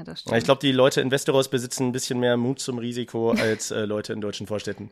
Ja, 0.00 0.04
das 0.04 0.20
stimmt. 0.20 0.38
ich 0.38 0.44
glaube, 0.44 0.60
die 0.60 0.72
Leute 0.72 1.02
in 1.02 1.10
Westeros 1.10 1.48
besitzen 1.48 1.88
ein 1.88 1.92
bisschen 1.92 2.20
mehr 2.20 2.38
Mut 2.38 2.58
zum 2.58 2.78
Risiko 2.78 3.30
als 3.38 3.70
äh, 3.70 3.84
Leute 3.84 4.14
in 4.14 4.22
deutschen 4.22 4.46
Vorstädten. 4.46 4.90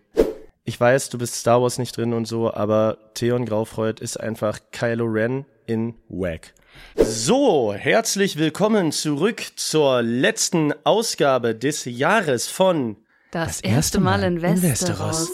Ich 0.64 0.78
weiß, 0.78 1.08
du 1.08 1.16
bist 1.16 1.34
Star 1.34 1.62
Wars 1.62 1.78
nicht 1.78 1.96
drin 1.96 2.12
und 2.12 2.26
so, 2.26 2.52
aber 2.52 2.98
Theon 3.14 3.46
Graufreud 3.46 4.02
ist 4.02 4.20
einfach 4.20 4.58
Kylo 4.70 5.06
Ren 5.06 5.46
in 5.64 5.94
Wack. 6.10 6.52
So, 6.94 7.72
herzlich 7.72 8.36
willkommen 8.36 8.92
zurück 8.92 9.42
zur 9.56 10.02
letzten 10.02 10.74
Ausgabe 10.84 11.54
des 11.54 11.86
Jahres 11.86 12.48
von 12.48 12.96
das, 13.30 13.62
erste 13.62 14.00
Mal 14.00 14.22
in 14.22 14.42
Westeros. 14.42 15.30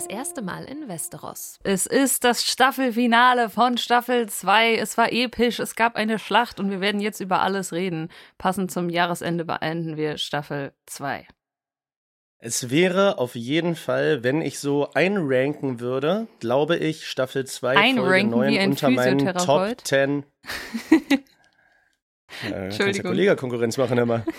Das 0.00 0.06
erste 0.06 0.40
Mal 0.40 0.64
in 0.64 0.88
Westeros. 0.88 1.58
Es 1.62 1.84
ist 1.84 2.24
das 2.24 2.42
Staffelfinale 2.42 3.50
von 3.50 3.76
Staffel 3.76 4.30
2. 4.30 4.76
Es 4.76 4.96
war 4.96 5.12
episch, 5.12 5.58
es 5.58 5.76
gab 5.76 5.94
eine 5.94 6.18
Schlacht 6.18 6.58
und 6.58 6.70
wir 6.70 6.80
werden 6.80 7.02
jetzt 7.02 7.20
über 7.20 7.42
alles 7.42 7.74
reden. 7.74 8.08
Passend 8.38 8.70
zum 8.70 8.88
Jahresende 8.88 9.44
beenden 9.44 9.98
wir 9.98 10.16
Staffel 10.16 10.72
2. 10.86 11.26
Es 12.38 12.70
wäre 12.70 13.18
auf 13.18 13.34
jeden 13.34 13.76
Fall, 13.76 14.24
wenn 14.24 14.40
ich 14.40 14.58
so 14.58 14.90
einranken 14.94 15.80
würde, 15.80 16.28
glaube 16.38 16.78
ich, 16.78 17.06
Staffel 17.06 17.44
2 17.44 17.74
Folge 17.74 17.86
Einranken 17.86 18.30
9 18.30 18.52
wie 18.52 18.58
ein 18.58 18.70
unter 18.70 18.88
meinen 18.88 19.18
Top 19.18 19.34
Physiotherapeut? 19.34 19.80
10. 19.86 20.24
äh, 20.88 21.18
kannst 22.40 22.48
ja 22.48 22.56
Entschuldigung. 22.56 23.10
Kollega-Konkurrenz 23.10 23.76
machen 23.76 23.98
immer. 23.98 24.24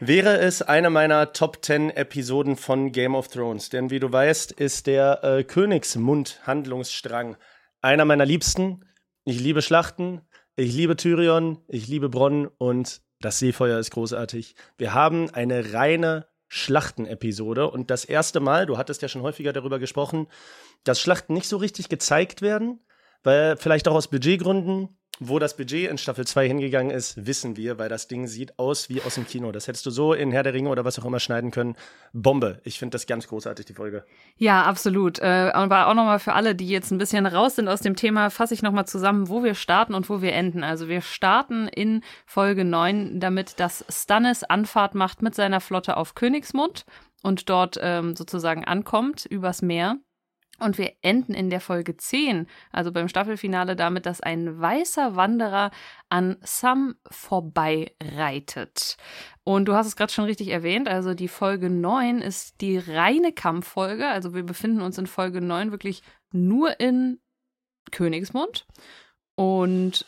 Wäre 0.00 0.38
es 0.38 0.62
eine 0.62 0.90
meiner 0.90 1.32
Top 1.32 1.58
10 1.60 1.90
Episoden 1.90 2.56
von 2.56 2.92
Game 2.92 3.16
of 3.16 3.26
Thrones. 3.26 3.68
Denn 3.68 3.90
wie 3.90 3.98
du 3.98 4.12
weißt, 4.12 4.52
ist 4.52 4.86
der 4.86 5.24
äh, 5.24 5.42
Königsmund-Handlungsstrang 5.42 7.36
einer 7.80 8.04
meiner 8.04 8.24
liebsten. 8.24 8.84
Ich 9.24 9.40
liebe 9.40 9.60
Schlachten, 9.60 10.20
ich 10.54 10.72
liebe 10.72 10.94
Tyrion, 10.94 11.58
ich 11.66 11.88
liebe 11.88 12.08
Bronn 12.08 12.46
und 12.58 13.02
das 13.20 13.40
Seefeuer 13.40 13.80
ist 13.80 13.90
großartig. 13.90 14.54
Wir 14.76 14.94
haben 14.94 15.30
eine 15.30 15.72
reine 15.72 16.28
Schlachtenepisode 16.46 17.68
und 17.68 17.90
das 17.90 18.04
erste 18.04 18.38
Mal, 18.38 18.66
du 18.66 18.78
hattest 18.78 19.02
ja 19.02 19.08
schon 19.08 19.22
häufiger 19.22 19.52
darüber 19.52 19.80
gesprochen, 19.80 20.28
dass 20.84 21.00
Schlachten 21.00 21.34
nicht 21.34 21.48
so 21.48 21.56
richtig 21.56 21.88
gezeigt 21.88 22.40
werden, 22.40 22.78
weil 23.24 23.56
vielleicht 23.56 23.88
auch 23.88 23.96
aus 23.96 24.06
Budgetgründen, 24.06 24.97
wo 25.20 25.38
das 25.38 25.56
Budget 25.56 25.90
in 25.90 25.98
Staffel 25.98 26.26
2 26.26 26.46
hingegangen 26.46 26.90
ist, 26.90 27.26
wissen 27.26 27.56
wir, 27.56 27.78
weil 27.78 27.88
das 27.88 28.08
Ding 28.08 28.26
sieht 28.26 28.58
aus 28.58 28.88
wie 28.88 29.02
aus 29.02 29.16
dem 29.16 29.26
Kino. 29.26 29.52
Das 29.52 29.68
hättest 29.68 29.86
du 29.86 29.90
so 29.90 30.12
in 30.12 30.30
Herr 30.32 30.42
der 30.42 30.54
Ringe 30.54 30.68
oder 30.68 30.84
was 30.84 30.98
auch 30.98 31.04
immer 31.04 31.20
schneiden 31.20 31.50
können. 31.50 31.76
Bombe. 32.12 32.60
Ich 32.64 32.78
finde 32.78 32.94
das 32.94 33.06
ganz 33.06 33.28
großartig, 33.28 33.66
die 33.66 33.74
Folge. 33.74 34.04
Ja, 34.36 34.64
absolut. 34.64 35.18
Äh, 35.18 35.50
aber 35.52 35.88
auch 35.88 35.94
nochmal 35.94 36.18
für 36.18 36.32
alle, 36.32 36.54
die 36.54 36.68
jetzt 36.68 36.90
ein 36.90 36.98
bisschen 36.98 37.26
raus 37.26 37.56
sind 37.56 37.68
aus 37.68 37.80
dem 37.80 37.96
Thema, 37.96 38.30
fasse 38.30 38.54
ich 38.54 38.62
nochmal 38.62 38.86
zusammen, 38.86 39.28
wo 39.28 39.42
wir 39.42 39.54
starten 39.54 39.94
und 39.94 40.08
wo 40.08 40.22
wir 40.22 40.32
enden. 40.32 40.64
Also 40.64 40.88
wir 40.88 41.00
starten 41.00 41.68
in 41.68 42.02
Folge 42.26 42.64
9 42.64 43.20
damit, 43.20 43.60
dass 43.60 43.84
Stannis 43.88 44.44
Anfahrt 44.44 44.94
macht 44.94 45.22
mit 45.22 45.34
seiner 45.34 45.60
Flotte 45.60 45.96
auf 45.96 46.14
Königsmund 46.14 46.84
und 47.22 47.50
dort 47.50 47.78
ähm, 47.80 48.14
sozusagen 48.16 48.64
ankommt 48.64 49.26
übers 49.26 49.62
Meer. 49.62 49.96
Und 50.60 50.76
wir 50.76 50.92
enden 51.02 51.34
in 51.34 51.50
der 51.50 51.60
Folge 51.60 51.96
10, 51.96 52.48
also 52.72 52.90
beim 52.90 53.08
Staffelfinale, 53.08 53.76
damit, 53.76 54.06
dass 54.06 54.20
ein 54.20 54.60
weißer 54.60 55.14
Wanderer 55.14 55.70
an 56.08 56.36
Sam 56.42 56.96
vorbeireitet. 57.08 58.96
Und 59.44 59.66
du 59.66 59.74
hast 59.74 59.86
es 59.86 59.96
gerade 59.96 60.12
schon 60.12 60.24
richtig 60.24 60.48
erwähnt, 60.48 60.88
also 60.88 61.14
die 61.14 61.28
Folge 61.28 61.70
9 61.70 62.20
ist 62.20 62.60
die 62.60 62.78
reine 62.78 63.32
Kampffolge. 63.32 64.08
Also 64.08 64.34
wir 64.34 64.42
befinden 64.42 64.82
uns 64.82 64.98
in 64.98 65.06
Folge 65.06 65.40
9 65.40 65.70
wirklich 65.70 66.02
nur 66.32 66.80
in 66.80 67.20
Königsmund. 67.92 68.66
Und 69.36 70.04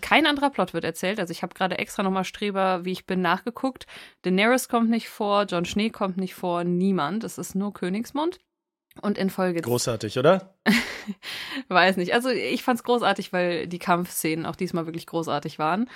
kein 0.00 0.26
anderer 0.26 0.50
Plot 0.50 0.74
wird 0.74 0.84
erzählt. 0.84 1.20
Also 1.20 1.30
ich 1.30 1.42
habe 1.42 1.54
gerade 1.54 1.78
extra 1.78 2.02
nochmal 2.02 2.24
Streber, 2.24 2.84
wie 2.84 2.92
ich 2.92 3.06
bin, 3.06 3.22
nachgeguckt. 3.22 3.86
Daenerys 4.22 4.68
kommt 4.68 4.90
nicht 4.90 5.08
vor, 5.08 5.44
Jon 5.44 5.64
Schnee 5.64 5.90
kommt 5.90 6.16
nicht 6.16 6.34
vor, 6.34 6.64
niemand. 6.64 7.24
Es 7.24 7.38
ist 7.38 7.54
nur 7.54 7.72
Königsmund. 7.72 8.40
Und 9.02 9.18
in 9.18 9.30
Folge 9.30 9.60
Großartig, 9.60 10.18
oder? 10.18 10.54
Weiß 11.68 11.96
nicht. 11.96 12.14
Also 12.14 12.28
ich 12.30 12.62
fand's 12.62 12.82
großartig, 12.82 13.32
weil 13.32 13.66
die 13.66 13.78
Kampfszenen 13.78 14.46
auch 14.46 14.56
diesmal 14.56 14.86
wirklich 14.86 15.06
großartig 15.06 15.58
waren. 15.58 15.88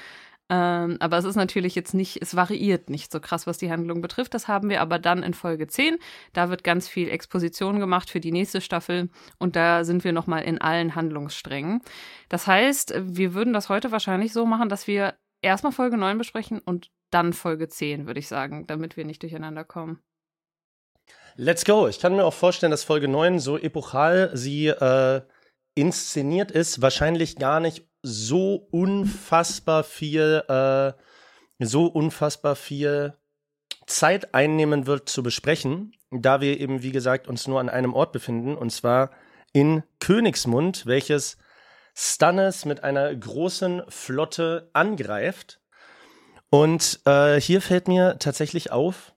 Ähm, 0.50 0.96
aber 0.98 1.16
es 1.16 1.24
ist 1.24 1.36
natürlich 1.36 1.76
jetzt 1.76 1.94
nicht, 1.94 2.20
es 2.20 2.34
variiert 2.34 2.90
nicht 2.90 3.12
so 3.12 3.20
krass, 3.20 3.46
was 3.46 3.58
die 3.58 3.70
Handlung 3.70 4.02
betrifft. 4.02 4.34
Das 4.34 4.48
haben 4.48 4.68
wir 4.68 4.80
aber 4.80 4.98
dann 4.98 5.22
in 5.22 5.32
Folge 5.32 5.68
10. 5.68 5.96
Da 6.32 6.50
wird 6.50 6.64
ganz 6.64 6.88
viel 6.88 7.08
Exposition 7.08 7.78
gemacht 7.78 8.10
für 8.10 8.18
die 8.18 8.32
nächste 8.32 8.60
Staffel 8.60 9.10
und 9.38 9.54
da 9.54 9.84
sind 9.84 10.02
wir 10.02 10.12
nochmal 10.12 10.42
in 10.42 10.60
allen 10.60 10.96
Handlungssträngen. 10.96 11.82
Das 12.28 12.48
heißt, 12.48 12.94
wir 13.00 13.32
würden 13.32 13.52
das 13.52 13.68
heute 13.68 13.92
wahrscheinlich 13.92 14.32
so 14.32 14.44
machen, 14.44 14.68
dass 14.68 14.88
wir 14.88 15.14
erstmal 15.40 15.72
Folge 15.72 15.96
9 15.96 16.18
besprechen 16.18 16.58
und 16.58 16.90
dann 17.10 17.32
Folge 17.32 17.68
10, 17.68 18.06
würde 18.06 18.18
ich 18.18 18.26
sagen, 18.26 18.66
damit 18.66 18.96
wir 18.96 19.04
nicht 19.04 19.22
durcheinander 19.22 19.64
kommen. 19.64 20.00
Let's 21.36 21.64
go. 21.64 21.88
Ich 21.88 22.00
kann 22.00 22.16
mir 22.16 22.24
auch 22.24 22.34
vorstellen, 22.34 22.70
dass 22.70 22.84
Folge 22.84 23.08
9 23.08 23.38
so 23.38 23.56
epochal 23.56 24.30
sie 24.34 24.68
äh, 24.68 25.22
inszeniert 25.74 26.50
ist, 26.50 26.82
wahrscheinlich 26.82 27.36
gar 27.36 27.60
nicht 27.60 27.84
so 28.02 28.66
unfassbar 28.70 29.84
viel, 29.84 30.42
äh, 30.48 30.92
so 31.58 31.86
unfassbar 31.86 32.56
viel 32.56 33.14
Zeit 33.86 34.34
einnehmen 34.34 34.86
wird 34.86 35.08
zu 35.08 35.22
besprechen, 35.22 35.92
da 36.10 36.40
wir 36.40 36.60
eben, 36.60 36.82
wie 36.82 36.92
gesagt, 36.92 37.28
uns 37.28 37.46
nur 37.46 37.60
an 37.60 37.68
einem 37.68 37.94
Ort 37.94 38.12
befinden, 38.12 38.56
und 38.56 38.70
zwar 38.70 39.10
in 39.52 39.82
Königsmund, 39.98 40.86
welches 40.86 41.38
Stannis 41.94 42.64
mit 42.64 42.84
einer 42.84 43.14
großen 43.14 43.82
Flotte 43.88 44.70
angreift. 44.72 45.60
Und 46.50 47.00
äh, 47.04 47.40
hier 47.40 47.60
fällt 47.60 47.88
mir 47.88 48.16
tatsächlich 48.18 48.70
auf, 48.72 49.12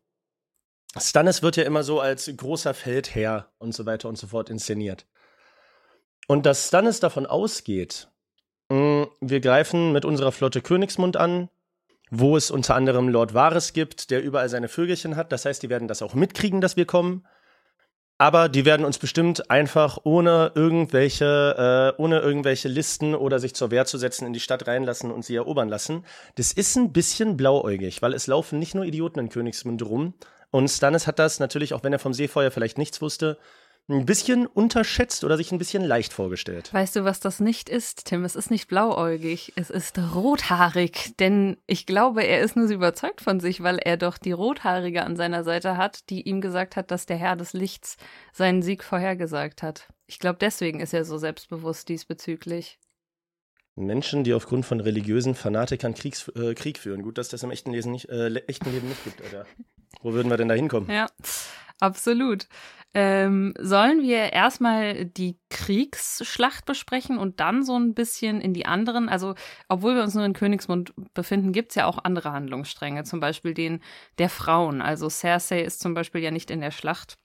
Stannis 0.98 1.42
wird 1.42 1.56
ja 1.56 1.64
immer 1.64 1.84
so 1.84 2.00
als 2.00 2.32
großer 2.36 2.74
Feldherr 2.74 3.52
und 3.58 3.74
so 3.74 3.86
weiter 3.86 4.10
und 4.10 4.18
so 4.18 4.28
fort 4.28 4.50
inszeniert. 4.50 5.06
Und 6.28 6.46
dass 6.46 6.68
Stannis 6.68 7.00
davon 7.00 7.26
ausgeht, 7.26 8.10
mh, 8.70 9.08
wir 9.20 9.40
greifen 9.40 9.92
mit 9.92 10.06
unserer 10.06 10.32
Flotte 10.32 10.62
Königsmund 10.62 11.18
an, 11.18 11.50
wo 12.12 12.38
es 12.38 12.52
unter 12.52 12.76
anderem 12.76 13.10
Lord 13.10 13.34
Varys 13.34 13.74
gibt, 13.74 14.12
der 14.12 14.22
überall 14.22 14.50
seine 14.50 14.70
Vögelchen 14.70 15.16
hat. 15.16 15.32
Das 15.32 15.46
heißt, 15.46 15.64
die 15.64 15.70
werden 15.70 15.88
das 15.88 16.02
auch 16.02 16.14
mitkriegen, 16.14 16.62
dass 16.62 16.78
wir 16.78 16.86
kommen. 16.86 17.26
Aber 18.20 18.48
die 18.48 18.64
werden 18.64 18.86
uns 18.86 19.00
bestimmt 19.00 19.50
einfach 19.50 19.98
ohne 20.04 20.52
irgendwelche, 20.54 21.94
äh, 21.98 22.02
ohne 22.02 22.20
irgendwelche 22.20 22.68
Listen 22.68 23.16
oder 23.16 23.40
sich 23.40 23.56
zur 23.56 23.72
Wehr 23.72 23.86
zu 23.86 23.98
setzen 23.98 24.28
in 24.28 24.34
die 24.34 24.40
Stadt 24.40 24.68
reinlassen 24.68 25.12
und 25.12 25.26
sie 25.26 25.36
erobern 25.36 25.68
lassen. 25.68 26.06
Das 26.36 26.54
ist 26.54 26.76
ein 26.76 26.94
bisschen 26.94 27.36
blauäugig, 27.36 28.04
weil 28.04 28.14
es 28.14 28.28
laufen 28.28 28.60
nicht 28.60 28.76
nur 28.76 28.86
Idioten 28.86 29.20
in 29.20 29.30
Königsmund 29.30 29.84
rum. 29.84 30.14
Und 30.54 30.68
Stannis 30.68 31.08
hat 31.08 31.18
das 31.18 31.40
natürlich, 31.40 31.74
auch 31.74 31.84
wenn 31.84 31.94
er 31.94 32.00
vom 32.00 32.14
Seefeuer 32.14 32.52
vielleicht 32.52 32.78
nichts 32.78 33.02
wusste, 33.02 33.40
ein 33.90 34.06
bisschen 34.06 34.46
unterschätzt 34.46 35.24
oder 35.24 35.36
sich 35.36 35.52
ein 35.52 35.58
bisschen 35.58 35.84
leicht 35.84 36.14
vorgestellt. 36.14 36.72
Weißt 36.72 36.96
du, 36.96 37.04
was 37.04 37.20
das 37.20 37.40
nicht 37.40 37.70
ist, 37.70 38.06
Tim? 38.06 38.24
Es 38.24 38.36
ist 38.36 38.52
nicht 38.52 38.68
blauäugig, 38.68 39.54
es 39.56 39.72
ist 39.72 39.98
rothaarig. 39.98 41.18
Denn 41.18 41.58
ich 41.66 41.88
glaube, 41.88 42.24
er 42.24 42.42
ist 42.42 42.56
nur 42.56 42.68
so 42.68 42.76
überzeugt 42.76 43.20
von 43.20 43.40
sich, 43.40 43.64
weil 43.64 43.80
er 43.80 43.98
doch 43.98 44.20
die 44.20 44.32
Rothaarige 44.32 45.04
an 45.04 45.16
seiner 45.16 45.44
Seite 45.44 45.76
hat, 45.76 46.08
die 46.12 46.22
ihm 46.22 46.40
gesagt 46.40 46.76
hat, 46.76 46.92
dass 46.92 47.08
der 47.08 47.18
Herr 47.18 47.36
des 47.36 47.54
Lichts 47.54 47.98
seinen 48.32 48.62
Sieg 48.62 48.84
vorhergesagt 48.84 49.64
hat. 49.64 49.88
Ich 50.06 50.20
glaube, 50.20 50.38
deswegen 50.40 50.82
ist 50.82 50.94
er 50.94 51.04
so 51.04 51.18
selbstbewusst 51.18 51.90
diesbezüglich. 51.90 52.78
Menschen, 53.76 54.24
die 54.24 54.34
aufgrund 54.34 54.66
von 54.66 54.80
religiösen 54.80 55.36
Fanatikern 55.36 55.94
Kriegs, 55.94 56.28
äh, 56.30 56.54
Krieg 56.54 56.78
führen. 56.78 57.02
Gut, 57.02 57.18
dass 57.18 57.30
das 57.30 57.44
im 57.44 57.52
echten, 57.52 57.72
Lesen 57.72 57.92
nicht, 57.92 58.10
äh, 58.10 58.34
echten 58.48 58.72
Leben 58.72 58.88
nicht 58.88 59.04
gibt, 59.04 59.22
Alter. 59.22 59.46
Wo 60.02 60.14
würden 60.14 60.30
wir 60.30 60.38
denn 60.38 60.48
da 60.48 60.56
hinkommen? 60.56 60.90
Ja, 60.90 61.08
absolut. 61.80 62.48
Ähm, 62.96 63.56
sollen 63.60 64.04
wir 64.04 64.34
erstmal 64.34 65.06
die 65.06 65.40
Kriegsschlacht 65.50 66.66
besprechen 66.66 67.18
und 67.18 67.40
dann 67.40 67.64
so 67.64 67.76
ein 67.76 67.96
bisschen 67.96 68.40
in 68.40 68.54
die 68.54 68.68
anderen? 68.68 69.10
Also, 69.10 69.34
obwohl 69.68 69.96
wir 69.96 70.04
uns 70.04 70.14
nur 70.14 70.26
in 70.26 70.34
Königsmund 70.34 70.94
befinden, 71.16 71.54
gibt's 71.54 71.74
ja 71.74 71.88
auch 71.88 71.98
andere 72.04 72.32
Handlungsstränge, 72.32 73.04
zum 73.04 73.20
Beispiel 73.20 73.56
den 73.56 73.82
der 74.20 74.30
Frauen. 74.30 74.84
Also 74.84 75.10
Cersei 75.10 75.62
ist 75.62 75.80
zum 75.80 75.96
Beispiel 75.96 76.22
ja 76.22 76.30
nicht 76.30 76.52
in 76.52 76.62
der 76.62 76.70
Schlacht, 76.70 77.18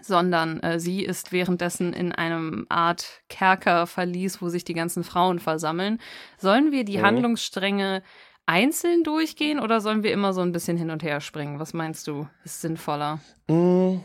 sondern 0.00 0.60
äh, 0.60 0.80
sie 0.80 1.04
ist 1.04 1.32
währenddessen 1.32 1.92
in 1.92 2.12
einem 2.12 2.66
Art 2.68 3.22
Kerkerverlies, 3.28 4.40
wo 4.42 4.48
sich 4.48 4.64
die 4.64 4.74
ganzen 4.74 5.04
Frauen 5.04 5.38
versammeln. 5.38 5.98
Sollen 6.38 6.72
wir 6.72 6.84
die 6.84 6.98
Mhm. 6.98 7.02
Handlungsstränge 7.02 8.02
einzeln 8.46 9.04
durchgehen 9.04 9.60
oder 9.60 9.80
sollen 9.80 10.02
wir 10.02 10.12
immer 10.12 10.32
so 10.32 10.40
ein 10.40 10.52
bisschen 10.52 10.76
hin 10.76 10.90
und 10.90 11.02
her 11.02 11.20
springen? 11.20 11.58
Was 11.60 11.74
meinst 11.74 12.06
du? 12.08 12.28
Ist 12.44 12.60
sinnvoller? 12.60 13.20
Mm, 13.48 13.98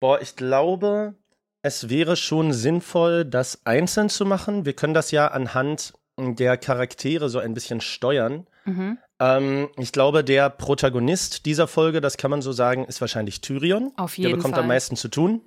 boah, 0.00 0.20
ich 0.20 0.36
glaube, 0.36 1.14
es 1.62 1.88
wäre 1.88 2.16
schon 2.16 2.52
sinnvoll, 2.52 3.24
das 3.24 3.66
einzeln 3.66 4.08
zu 4.08 4.24
machen. 4.24 4.64
Wir 4.64 4.72
können 4.74 4.94
das 4.94 5.10
ja 5.10 5.26
anhand 5.28 5.92
der 6.18 6.56
Charaktere 6.56 7.28
so 7.28 7.38
ein 7.38 7.52
bisschen 7.52 7.80
steuern. 7.82 8.46
Mhm. 8.64 8.98
Ähm, 9.18 9.70
ich 9.78 9.92
glaube, 9.92 10.22
der 10.24 10.50
Protagonist 10.50 11.46
dieser 11.46 11.68
Folge, 11.68 12.00
das 12.00 12.16
kann 12.16 12.30
man 12.30 12.42
so 12.42 12.52
sagen, 12.52 12.84
ist 12.84 13.00
wahrscheinlich 13.00 13.40
Tyrion. 13.40 13.92
Auf 13.96 14.14
Der 14.14 14.24
jeden 14.24 14.36
bekommt 14.36 14.54
Fall. 14.54 14.62
am 14.62 14.68
meisten 14.68 14.96
zu 14.96 15.08
tun. 15.08 15.42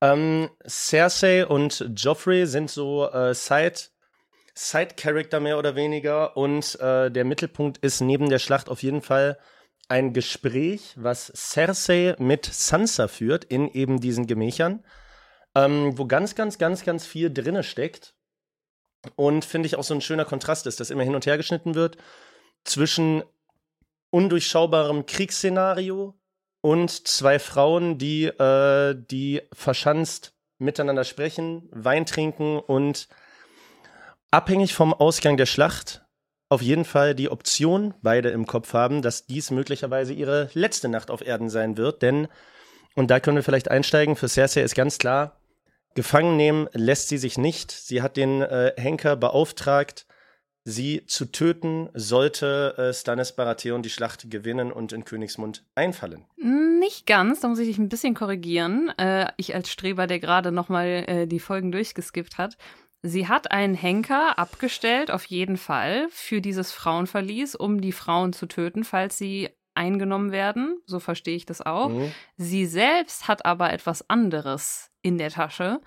Ähm, 0.00 0.50
Cersei 0.66 1.46
und 1.46 1.88
Joffrey 1.94 2.46
sind 2.46 2.70
so 2.70 3.08
äh, 3.10 3.34
Side, 3.34 3.90
Side-Character 4.54 5.40
mehr 5.40 5.58
oder 5.58 5.76
weniger. 5.76 6.36
Und 6.36 6.78
äh, 6.80 7.10
der 7.10 7.24
Mittelpunkt 7.24 7.78
ist 7.78 8.00
neben 8.00 8.28
der 8.28 8.38
Schlacht 8.38 8.68
auf 8.68 8.82
jeden 8.82 9.02
Fall 9.02 9.38
ein 9.88 10.12
Gespräch, 10.12 10.94
was 10.96 11.30
Cersei 11.34 12.16
mit 12.18 12.46
Sansa 12.46 13.08
führt 13.08 13.44
in 13.44 13.68
eben 13.68 14.00
diesen 14.00 14.26
Gemächern, 14.26 14.84
ähm, 15.54 15.96
wo 15.98 16.06
ganz, 16.06 16.34
ganz, 16.34 16.58
ganz, 16.58 16.84
ganz 16.84 17.06
viel 17.06 17.32
drinne 17.32 17.62
steckt. 17.62 18.14
Und 19.16 19.44
finde 19.44 19.66
ich 19.66 19.76
auch 19.76 19.84
so 19.84 19.94
ein 19.94 20.00
schöner 20.00 20.24
Kontrast 20.24 20.66
ist, 20.66 20.80
dass 20.80 20.90
immer 20.90 21.02
hin 21.02 21.14
und 21.14 21.26
her 21.26 21.36
geschnitten 21.36 21.74
wird 21.74 21.96
zwischen 22.64 23.22
undurchschaubarem 24.10 25.06
Kriegsszenario 25.06 26.14
und 26.60 27.08
zwei 27.08 27.38
Frauen, 27.38 27.98
die, 27.98 28.26
äh, 28.26 28.94
die 28.94 29.42
verschanzt 29.52 30.34
miteinander 30.58 31.04
sprechen, 31.04 31.68
Wein 31.72 32.06
trinken 32.06 32.58
und 32.60 33.08
abhängig 34.30 34.74
vom 34.74 34.94
Ausgang 34.94 35.36
der 35.36 35.46
Schlacht 35.46 36.04
auf 36.48 36.60
jeden 36.60 36.84
Fall 36.84 37.14
die 37.14 37.30
Option 37.30 37.94
beide 38.02 38.28
im 38.28 38.46
Kopf 38.46 38.74
haben, 38.74 39.00
dass 39.00 39.26
dies 39.26 39.50
möglicherweise 39.50 40.12
ihre 40.12 40.50
letzte 40.52 40.88
Nacht 40.88 41.10
auf 41.10 41.26
Erden 41.26 41.48
sein 41.48 41.78
wird. 41.78 42.02
Denn, 42.02 42.28
und 42.94 43.10
da 43.10 43.20
können 43.20 43.36
wir 43.36 43.42
vielleicht 43.42 43.70
einsteigen, 43.70 44.16
für 44.16 44.28
Cersei 44.28 44.60
ist 44.60 44.74
ganz 44.74 44.98
klar, 44.98 45.40
gefangen 45.94 46.36
nehmen 46.36 46.68
lässt 46.72 47.08
sie 47.08 47.18
sich 47.18 47.38
nicht. 47.38 47.70
Sie 47.70 48.02
hat 48.02 48.16
den 48.16 48.42
äh, 48.42 48.72
Henker 48.76 49.16
beauftragt, 49.16 50.06
sie 50.64 51.04
zu 51.06 51.26
töten, 51.26 51.88
sollte 51.94 52.74
äh, 52.78 52.92
Stannis 52.92 53.32
Baratheon 53.32 53.82
die 53.82 53.90
Schlacht 53.90 54.30
gewinnen 54.30 54.72
und 54.72 54.92
in 54.92 55.04
Königsmund 55.04 55.64
einfallen. 55.74 56.24
Nicht 56.36 57.06
ganz, 57.06 57.40
da 57.40 57.48
muss 57.48 57.58
ich 57.58 57.68
dich 57.68 57.78
ein 57.78 57.88
bisschen 57.88 58.14
korrigieren. 58.14 58.90
Äh, 58.98 59.32
ich 59.36 59.54
als 59.54 59.70
Streber, 59.70 60.06
der 60.06 60.20
gerade 60.20 60.52
nochmal 60.52 61.04
äh, 61.06 61.26
die 61.26 61.40
Folgen 61.40 61.72
durchgeskippt 61.72 62.38
hat. 62.38 62.56
Sie 63.04 63.26
hat 63.26 63.50
einen 63.50 63.74
Henker 63.74 64.38
abgestellt, 64.38 65.10
auf 65.10 65.24
jeden 65.24 65.56
Fall, 65.56 66.06
für 66.10 66.40
dieses 66.40 66.70
Frauenverlies, 66.70 67.56
um 67.56 67.80
die 67.80 67.90
Frauen 67.90 68.32
zu 68.32 68.46
töten, 68.46 68.84
falls 68.84 69.18
sie 69.18 69.50
eingenommen 69.74 70.32
werden. 70.32 70.80
So 70.86 71.00
verstehe 71.00 71.36
ich 71.36 71.46
das 71.46 71.60
auch. 71.60 71.88
Mhm. 71.88 72.12
Sie 72.36 72.66
selbst 72.66 73.28
hat 73.28 73.44
aber 73.44 73.72
etwas 73.72 74.08
anderes 74.08 74.90
in 75.02 75.18
der 75.18 75.30
Tasche 75.30 75.80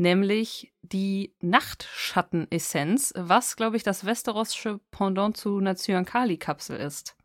nämlich 0.00 0.72
die 0.82 1.34
Nachtschattenessenz, 1.40 3.12
was, 3.16 3.54
glaube 3.54 3.76
ich, 3.76 3.84
das 3.84 4.04
westerosische 4.04 4.80
Pendant 4.90 5.36
zu 5.36 5.58
einer 5.58 5.76
Zyankali-Kapsel 5.76 6.78
ist. 6.78 7.16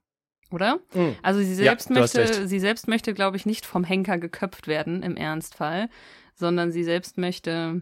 Oder? 0.52 0.80
Mhm. 0.94 1.16
Also 1.24 1.40
sie 1.40 1.56
selbst 1.56 1.90
ja, 1.90 2.00
möchte, 2.00 2.48
sie 2.48 2.60
selbst 2.60 2.88
möchte, 2.88 3.14
glaube 3.14 3.38
ich, 3.38 3.46
nicht 3.48 3.66
vom 3.66 3.84
Henker 3.84 4.20
geköpft 4.20 4.68
werden 4.68 5.02
im 5.02 5.18
Ernstfall, 5.18 5.90
sondern 6.36 6.72
sie 6.72 6.84
selbst 6.84 7.18
möchte 7.18 7.82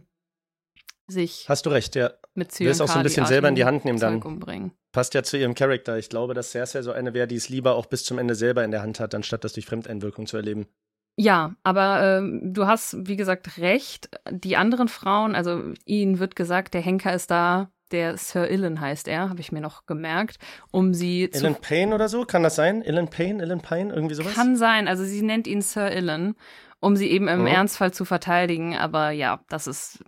sich. 1.08 1.46
Hast 1.50 1.66
du 1.66 1.72
recht, 1.72 1.96
ja. 1.96 2.12
Mit 2.36 2.52
Zyankali 2.52 2.66
Will 2.66 2.72
es 2.72 2.82
auch 2.82 2.88
so 2.88 3.00
ein 3.00 3.04
bisschen 3.04 3.26
selber 3.26 3.50
in 3.50 3.56
die 3.56 3.66
Hand 3.66 3.84
nehmen 3.84 4.00
dann. 4.00 4.22
Umbringen. 4.22 4.72
Passt 4.94 5.16
ja 5.16 5.24
zu 5.24 5.38
ihrem 5.38 5.56
Charakter. 5.56 5.98
Ich 5.98 6.08
glaube, 6.08 6.36
dass 6.36 6.52
Cersei 6.52 6.84
so 6.84 6.92
eine 6.92 7.16
wäre, 7.16 7.28
die 7.28 7.36
es 7.36 7.50
lieber 7.50 7.76
auch 7.76 7.88
bis 7.88 8.04
zum 8.06 8.20
Ende 8.20 8.36
selber 8.36 8.64
in 8.64 8.70
der 8.70 8.84
Hand 8.84 9.00
hat, 9.00 9.16
anstatt 9.16 9.44
das 9.44 9.54
durch 9.54 9.66
Fremdeinwirkung 9.66 10.28
zu 10.28 10.38
erleben. 10.38 10.68
Ja, 11.16 11.56
aber 11.64 12.20
ähm, 12.20 12.54
du 12.54 12.68
hast, 12.68 12.96
wie 13.08 13.16
gesagt, 13.16 13.58
recht. 13.58 14.10
Die 14.30 14.56
anderen 14.56 14.88
Frauen, 14.88 15.36
also 15.36 15.74
ihnen 15.86 16.20
wird 16.20 16.36
gesagt, 16.36 16.76
der 16.76 16.82
Henker 16.82 17.12
ist 17.14 17.32
da, 17.32 17.72
der 17.92 18.18
Sir 18.18 18.50
Illen 18.50 18.82
heißt 18.82 19.08
er, 19.08 19.30
habe 19.30 19.40
ich 19.40 19.52
mir 19.52 19.62
noch 19.62 19.88
gemerkt, 19.88 20.38
um 20.72 20.94
sie 20.94 21.30
zu. 21.32 21.44
Illen 21.44 21.56
Payne 21.56 21.96
oder 21.96 22.08
so? 22.08 22.26
Kann 22.26 22.44
das 22.44 22.56
sein? 22.56 22.84
Illen 22.84 23.08
Payne, 23.08 23.42
Illen 23.42 23.62
Payne, 23.62 23.94
irgendwie 23.94 24.16
sowas? 24.16 24.34
Kann 24.34 24.56
sein, 24.56 24.88
also 24.88 25.04
sie 25.04 25.24
nennt 25.24 25.48
ihn 25.48 25.62
Sir 25.62 25.92
Illen, 25.92 26.36
um 26.80 26.96
sie 26.96 27.10
eben 27.10 27.28
im 27.28 27.44
oh. 27.44 27.48
Ernstfall 27.48 27.94
zu 27.94 28.06
verteidigen, 28.06 28.76
aber 28.76 29.10
ja, 29.10 29.42
das 29.50 29.66
ist 29.66 30.04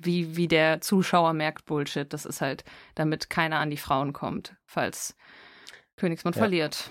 wie, 0.00 0.36
wie 0.36 0.48
der 0.48 0.80
Zuschauer 0.80 1.32
merkt 1.32 1.64
Bullshit. 1.66 2.12
Das 2.12 2.24
ist 2.24 2.40
halt, 2.40 2.64
damit 2.94 3.30
keiner 3.30 3.58
an 3.58 3.70
die 3.70 3.76
Frauen 3.76 4.12
kommt, 4.12 4.54
falls 4.66 5.16
Königsmund 5.96 6.36
ja. 6.36 6.40
verliert. 6.40 6.90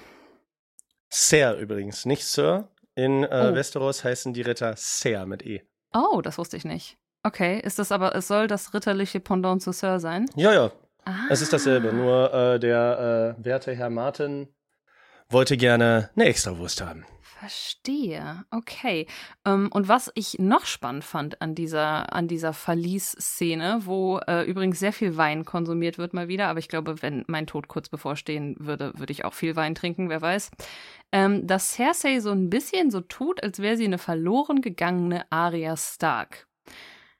Sir 1.09 1.55
übrigens, 1.55 2.05
nicht 2.05 2.25
Sir, 2.25 2.69
in 2.95 3.23
äh, 3.23 3.49
oh. 3.51 3.55
Westeros 3.55 4.03
heißen 4.03 4.33
die 4.33 4.41
Ritter 4.41 4.75
Ser 4.75 5.25
mit 5.25 5.45
E. 5.45 5.61
Oh, 5.93 6.21
das 6.21 6.37
wusste 6.37 6.57
ich 6.57 6.65
nicht. 6.65 6.97
Okay, 7.23 7.59
ist 7.59 7.79
das 7.79 7.91
aber, 7.91 8.15
es 8.15 8.27
soll 8.27 8.47
das 8.47 8.73
ritterliche 8.73 9.19
Pendant 9.19 9.61
zu 9.61 9.71
Sir 9.71 9.99
sein? 9.99 10.25
Ja, 10.35 10.53
ja. 10.53 10.71
Ah. 11.05 11.27
Es 11.29 11.41
ist 11.41 11.53
dasselbe, 11.53 11.93
nur 11.93 12.33
äh, 12.33 12.59
der 12.59 13.35
äh, 13.37 13.45
werte 13.45 13.73
Herr 13.73 13.89
Martin 13.89 14.47
wollte 15.29 15.57
gerne 15.57 16.09
eine 16.15 16.25
Extrawurst 16.25 16.81
haben. 16.81 17.05
Verstehe. 17.39 18.45
Okay. 18.49 19.05
Ähm, 19.45 19.69
und 19.71 19.87
was 19.87 20.11
ich 20.15 20.39
noch 20.39 20.65
spannend 20.65 21.03
fand 21.03 21.39
an 21.39 21.53
dieser, 21.53 22.11
an 22.11 22.27
dieser 22.27 22.51
Verlies-Szene, 22.51 23.81
wo 23.83 24.17
äh, 24.27 24.43
übrigens 24.43 24.79
sehr 24.79 24.93
viel 24.93 25.17
Wein 25.17 25.45
konsumiert 25.45 25.99
wird 25.99 26.13
mal 26.13 26.27
wieder, 26.27 26.47
aber 26.47 26.57
ich 26.57 26.67
glaube, 26.67 27.01
wenn 27.03 27.25
mein 27.27 27.45
Tod 27.45 27.67
kurz 27.67 27.89
bevorstehen 27.89 28.55
würde, 28.59 28.91
würde 28.95 29.11
ich 29.11 29.23
auch 29.23 29.35
viel 29.35 29.55
Wein 29.55 29.75
trinken, 29.75 30.09
wer 30.09 30.21
weiß. 30.21 30.49
Ähm, 31.11 31.45
dass 31.45 31.73
Cersei 31.73 32.21
so 32.21 32.31
ein 32.31 32.49
bisschen 32.49 32.89
so 32.89 33.01
tut, 33.01 33.43
als 33.43 33.59
wäre 33.59 33.77
sie 33.77 33.85
eine 33.85 33.99
verloren 33.99 34.61
gegangene 34.61 35.31
Arya 35.31 35.77
Stark. 35.77 36.47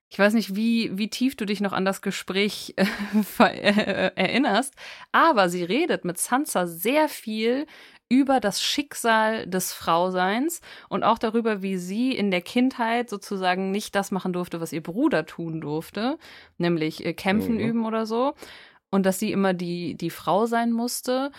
Ich 0.09 0.19
weiß 0.19 0.33
nicht, 0.33 0.55
wie, 0.55 0.97
wie 0.97 1.09
tief 1.09 1.35
du 1.35 1.45
dich 1.45 1.59
noch 1.59 1.73
an 1.73 1.83
das 1.83 2.01
Gespräch 2.01 2.75
äh, 3.39 3.43
äh, 3.43 4.11
erinnerst, 4.15 4.73
aber 5.11 5.49
sie 5.49 5.63
redet 5.63 6.05
mit 6.05 6.17
Sansa 6.17 6.65
sehr 6.65 7.09
viel 7.09 7.65
über 8.09 8.39
das 8.39 8.61
Schicksal 8.61 9.47
des 9.47 9.73
Frauseins 9.73 10.61
und 10.87 11.03
auch 11.03 11.17
darüber, 11.17 11.61
wie 11.61 11.77
sie 11.77 12.15
in 12.15 12.31
der 12.31 12.41
Kindheit 12.41 13.09
sozusagen 13.09 13.71
nicht 13.71 13.95
das 13.95 14.11
machen 14.11 14.31
durfte, 14.31 14.61
was 14.61 14.71
ihr 14.71 14.81
Bruder 14.81 15.25
tun 15.25 15.59
durfte, 15.59 16.17
nämlich 16.57 17.05
äh, 17.05 17.13
kämpfen 17.13 17.55
mhm. 17.55 17.59
üben 17.59 17.85
oder 17.85 18.05
so. 18.05 18.33
Und 18.89 19.05
dass 19.05 19.19
sie 19.19 19.33
immer 19.33 19.53
die, 19.53 19.95
die 19.95 20.09
Frau 20.09 20.45
sein 20.45 20.71
musste. 20.71 21.31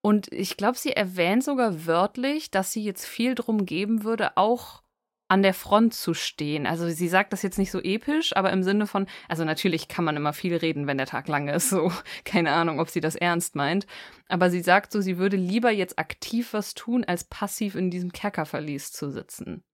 Und 0.00 0.32
ich 0.32 0.56
glaube, 0.56 0.78
sie 0.78 0.92
erwähnt 0.92 1.42
sogar 1.42 1.86
wörtlich, 1.86 2.52
dass 2.52 2.70
sie 2.70 2.84
jetzt 2.84 3.06
viel 3.06 3.34
drum 3.34 3.66
geben 3.66 4.04
würde, 4.04 4.36
auch 4.36 4.83
an 5.28 5.42
der 5.42 5.54
Front 5.54 5.94
zu 5.94 6.14
stehen. 6.14 6.66
Also 6.66 6.88
sie 6.88 7.08
sagt 7.08 7.32
das 7.32 7.42
jetzt 7.42 7.58
nicht 7.58 7.70
so 7.70 7.80
episch, 7.80 8.36
aber 8.36 8.52
im 8.52 8.62
Sinne 8.62 8.86
von, 8.86 9.06
also 9.28 9.44
natürlich 9.44 9.88
kann 9.88 10.04
man 10.04 10.16
immer 10.16 10.32
viel 10.32 10.56
reden, 10.56 10.86
wenn 10.86 10.98
der 10.98 11.06
Tag 11.06 11.28
lang 11.28 11.48
ist, 11.48 11.70
so 11.70 11.90
keine 12.24 12.52
Ahnung, 12.52 12.80
ob 12.80 12.90
sie 12.90 13.00
das 13.00 13.14
ernst 13.14 13.56
meint, 13.56 13.86
aber 14.28 14.50
sie 14.50 14.60
sagt 14.60 14.92
so, 14.92 15.00
sie 15.00 15.18
würde 15.18 15.36
lieber 15.36 15.70
jetzt 15.70 15.98
aktiv 15.98 16.52
was 16.52 16.74
tun, 16.74 17.04
als 17.04 17.24
passiv 17.24 17.74
in 17.74 17.90
diesem 17.90 18.12
Kerkerverlies 18.12 18.92
zu 18.92 19.10
sitzen. 19.10 19.64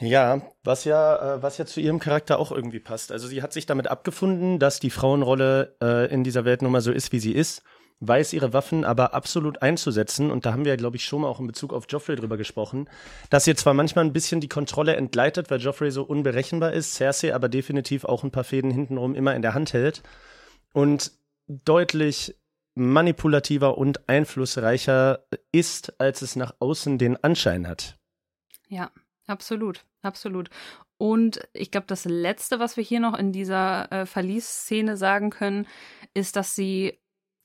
Ja, 0.00 0.40
was 0.64 0.84
ja, 0.84 1.36
äh, 1.36 1.42
was 1.42 1.58
ja 1.58 1.66
zu 1.66 1.80
ihrem 1.80 2.00
Charakter 2.00 2.40
auch 2.40 2.50
irgendwie 2.50 2.80
passt. 2.80 3.12
Also 3.12 3.28
sie 3.28 3.42
hat 3.42 3.52
sich 3.52 3.64
damit 3.64 3.86
abgefunden, 3.86 4.58
dass 4.58 4.80
die 4.80 4.90
Frauenrolle 4.90 5.76
äh, 5.80 6.12
in 6.12 6.24
dieser 6.24 6.44
Welt 6.44 6.62
nun 6.62 6.72
mal 6.72 6.80
so 6.80 6.90
ist, 6.90 7.12
wie 7.12 7.20
sie 7.20 7.32
ist 7.32 7.62
weiß 8.06 8.32
ihre 8.32 8.52
Waffen 8.52 8.84
aber 8.84 9.14
absolut 9.14 9.62
einzusetzen. 9.62 10.30
Und 10.30 10.46
da 10.46 10.52
haben 10.52 10.64
wir 10.64 10.76
glaube 10.76 10.96
ich, 10.96 11.04
schon 11.04 11.22
mal 11.22 11.28
auch 11.28 11.40
in 11.40 11.46
Bezug 11.46 11.72
auf 11.72 11.86
Joffrey 11.88 12.16
drüber 12.16 12.36
gesprochen, 12.36 12.88
dass 13.30 13.46
ihr 13.46 13.56
zwar 13.56 13.74
manchmal 13.74 14.04
ein 14.04 14.12
bisschen 14.12 14.40
die 14.40 14.48
Kontrolle 14.48 14.96
entgleitet, 14.96 15.50
weil 15.50 15.60
Joffrey 15.60 15.90
so 15.90 16.02
unberechenbar 16.02 16.72
ist, 16.72 16.94
Cersei 16.94 17.34
aber 17.34 17.48
definitiv 17.48 18.04
auch 18.04 18.24
ein 18.24 18.30
paar 18.30 18.44
Fäden 18.44 18.70
hintenrum 18.70 19.14
immer 19.14 19.34
in 19.34 19.42
der 19.42 19.54
Hand 19.54 19.72
hält 19.72 20.02
und 20.72 21.12
deutlich 21.46 22.34
manipulativer 22.74 23.78
und 23.78 24.08
einflussreicher 24.08 25.24
ist, 25.52 26.00
als 26.00 26.22
es 26.22 26.36
nach 26.36 26.54
außen 26.58 26.98
den 26.98 27.22
Anschein 27.22 27.68
hat. 27.68 27.96
Ja, 28.68 28.90
absolut, 29.26 29.84
absolut. 30.02 30.50
Und 30.96 31.46
ich 31.52 31.70
glaube, 31.70 31.86
das 31.86 32.04
Letzte, 32.04 32.58
was 32.58 32.76
wir 32.76 32.84
hier 32.84 33.00
noch 33.00 33.18
in 33.18 33.32
dieser 33.32 33.90
äh, 33.92 34.06
Verliesszene 34.06 34.96
sagen 34.96 35.30
können, 35.30 35.66
ist, 36.14 36.36
dass 36.36 36.54
sie 36.54 36.98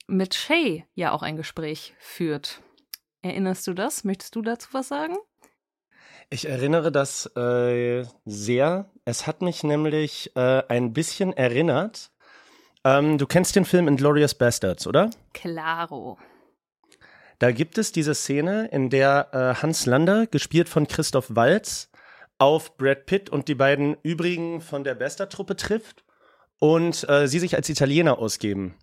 mit 0.10 0.36
Shay 0.36 0.86
ja 0.96 1.12
auch 1.12 1.24
ein 1.24 1.38
Gespräch 1.38 1.94
führt. 2.00 2.62
Erinnerst 3.22 3.68
du 3.68 3.74
das? 3.74 4.04
Möchtest 4.04 4.36
du 4.36 4.42
dazu 4.42 4.70
was 4.72 4.88
sagen? 4.88 5.18
Ich 6.30 6.48
erinnere 6.48 6.92
das 6.92 7.26
äh, 7.36 8.06
sehr. 8.26 8.92
Es 9.06 9.26
hat 9.26 9.42
mich 9.42 9.64
nämlich 9.64 10.36
äh, 10.36 10.64
ein 10.68 10.94
bisschen 10.94 11.34
erinnert. 11.34 12.12
Ähm, 12.84 13.18
du 13.18 13.26
kennst 13.26 13.56
den 13.56 13.66
Film 13.66 13.88
Inglorious 13.88 14.36
Bastards, 14.36 14.86
oder? 14.86 15.10
Claro. 15.34 16.18
Da 17.40 17.52
gibt 17.52 17.78
es 17.78 17.92
diese 17.92 18.14
Szene, 18.14 18.68
in 18.68 18.90
der 18.90 19.30
äh, 19.32 19.62
Hans 19.62 19.86
Lander, 19.86 20.28
gespielt 20.28 20.70
von 20.70 20.88
Christoph 20.88 21.28
Walz, 21.30 21.90
auf 22.38 22.78
Brad 22.78 23.06
Pitt 23.06 23.30
und 23.30 23.48
die 23.48 23.56
beiden 23.56 23.98
übrigen 24.04 24.62
von 24.62 24.84
der 24.84 24.96
Bastard-Truppe 24.96 25.56
trifft 25.56 26.04
und 26.60 27.08
äh, 27.10 27.28
sie 27.28 27.40
sich 27.40 27.56
als 27.56 27.70
Italiener 27.70 28.20
ausgeben 28.20 28.76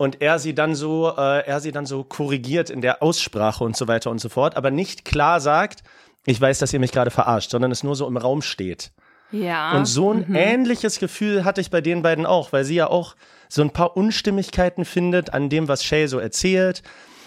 und 0.00 0.22
er 0.22 0.38
sie 0.38 0.54
dann 0.54 0.74
so, 0.74 1.12
äh, 1.14 1.46
er 1.46 1.60
sie 1.60 1.72
dann 1.72 1.84
so 1.84 2.04
korrigiert 2.04 2.70
in 2.70 2.80
der 2.80 3.02
Aussprache 3.02 3.62
und 3.62 3.76
so 3.76 3.86
weiter 3.86 4.10
und 4.10 4.18
so 4.18 4.30
fort, 4.30 4.56
aber 4.56 4.70
nicht 4.70 5.04
klar 5.04 5.40
sagt, 5.40 5.82
ich 6.24 6.40
weiß, 6.40 6.58
dass 6.58 6.72
ihr 6.72 6.80
mich 6.80 6.92
gerade 6.92 7.10
verarscht, 7.10 7.50
sondern 7.50 7.70
es 7.70 7.82
nur 7.82 7.94
so 7.94 8.06
im 8.06 8.16
Raum 8.16 8.40
steht. 8.40 8.92
Ja. 9.30 9.76
Und 9.76 9.84
so 9.84 10.10
ein 10.10 10.24
mhm. 10.26 10.34
ähnliches 10.34 11.00
Gefühl 11.00 11.44
hatte 11.44 11.60
ich 11.60 11.68
bei 11.68 11.82
den 11.82 12.00
beiden 12.00 12.24
auch, 12.24 12.50
weil 12.50 12.64
sie 12.64 12.76
ja 12.76 12.86
auch 12.86 13.14
so 13.50 13.60
ein 13.60 13.72
paar 13.72 13.94
Unstimmigkeiten 13.94 14.86
findet 14.86 15.34
an 15.34 15.50
dem, 15.50 15.68
was 15.68 15.84
Shay 15.84 16.06
so 16.06 16.18
erzählt. 16.18 16.82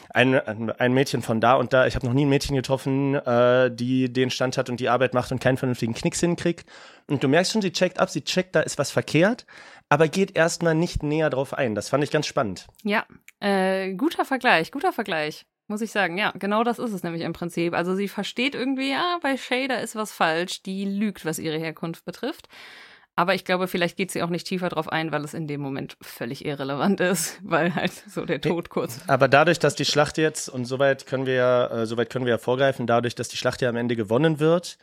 Ein, 0.10 0.40
ein 0.40 0.94
Mädchen 0.94 1.22
von 1.22 1.42
da 1.42 1.54
und 1.54 1.74
da, 1.74 1.86
ich 1.86 1.94
habe 1.96 2.08
noch 2.08 2.14
nie 2.14 2.26
ein 2.26 2.30
Mädchen 2.30 2.56
getroffen, 2.56 3.14
äh, 3.16 3.70
die 3.70 4.12
den 4.12 4.32
Stand 4.32 4.58
hat 4.58 4.72
und 4.72 4.80
die 4.80 4.90
Arbeit 4.90 5.14
macht 5.14 5.32
und 5.32 5.40
keinen 5.40 5.58
vernünftigen 5.58 5.94
Knicks 5.94 6.20
hinkriegt. 6.22 6.68
Und 7.08 7.24
du 7.24 7.28
merkst 7.28 7.52
schon, 7.52 7.62
sie 7.62 7.72
checkt 7.72 8.00
ab, 8.00 8.10
sie 8.10 8.24
checkt, 8.24 8.56
da 8.56 8.62
ist 8.62 8.80
was 8.80 8.90
verkehrt, 8.90 9.46
aber 9.94 10.08
geht 10.08 10.36
erstmal 10.36 10.74
nicht 10.74 11.04
näher 11.04 11.30
drauf 11.30 11.54
ein. 11.54 11.76
Das 11.76 11.90
fand 11.90 12.04
ich 12.04 12.10
ganz 12.10 12.26
spannend. 12.26 12.66
Ja, 12.82 13.06
äh, 13.40 13.94
guter 13.94 14.26
Vergleich, 14.26 14.72
guter 14.72 14.92
Vergleich. 14.92 15.46
Muss 15.68 15.82
ich 15.82 15.92
sagen, 15.92 16.18
ja, 16.18 16.32
genau 16.32 16.64
das 16.64 16.80
ist 16.80 16.94
es 16.94 17.04
nämlich 17.04 17.22
im 17.22 17.34
Prinzip. 17.34 17.76
Also 17.76 17.94
sie 17.94 18.08
versteht 18.08 18.56
irgendwie, 18.56 18.90
ja, 18.90 19.20
bei 19.22 19.38
Shader 19.38 19.82
ist 19.82 19.96
was 19.96 20.12
falsch, 20.12 20.64
die 20.64 20.86
lügt, 20.86 21.26
was 21.26 21.38
ihre 21.38 21.60
Herkunft 21.60 22.06
betrifft. 22.06 22.48
Aber 23.16 23.36
ich 23.36 23.46
glaube, 23.46 23.68
vielleicht 23.68 23.96
geht 23.96 24.10
sie 24.10 24.24
auch 24.24 24.32
nicht 24.32 24.48
tiefer 24.48 24.70
drauf 24.70 24.92
ein, 24.92 25.12
weil 25.12 25.24
es 25.24 25.36
in 25.36 25.46
dem 25.46 25.62
Moment 25.62 25.96
völlig 26.02 26.44
irrelevant 26.44 27.00
ist, 27.00 27.40
weil 27.44 27.76
halt 27.76 27.94
so 27.94 28.26
der 28.26 28.42
Tod 28.42 28.70
kurz. 28.70 29.00
Aber 29.06 29.28
dadurch, 29.28 29.60
dass 29.60 29.76
die 29.76 29.86
Schlacht 29.86 30.18
jetzt, 30.18 30.50
und 30.50 30.66
soweit 30.66 31.06
können 31.06 31.28
wir 31.28 31.36
ja, 31.36 31.68
äh, 31.68 31.86
soweit 31.86 32.10
können 32.10 32.26
wir 32.26 32.32
ja 32.32 32.40
vorgreifen, 32.40 32.88
dadurch, 32.88 33.14
dass 33.14 33.28
die 33.28 33.38
Schlacht 33.38 33.62
ja 33.62 33.70
am 33.70 33.76
Ende 33.76 33.96
gewonnen 33.96 34.40
wird, 34.40 34.80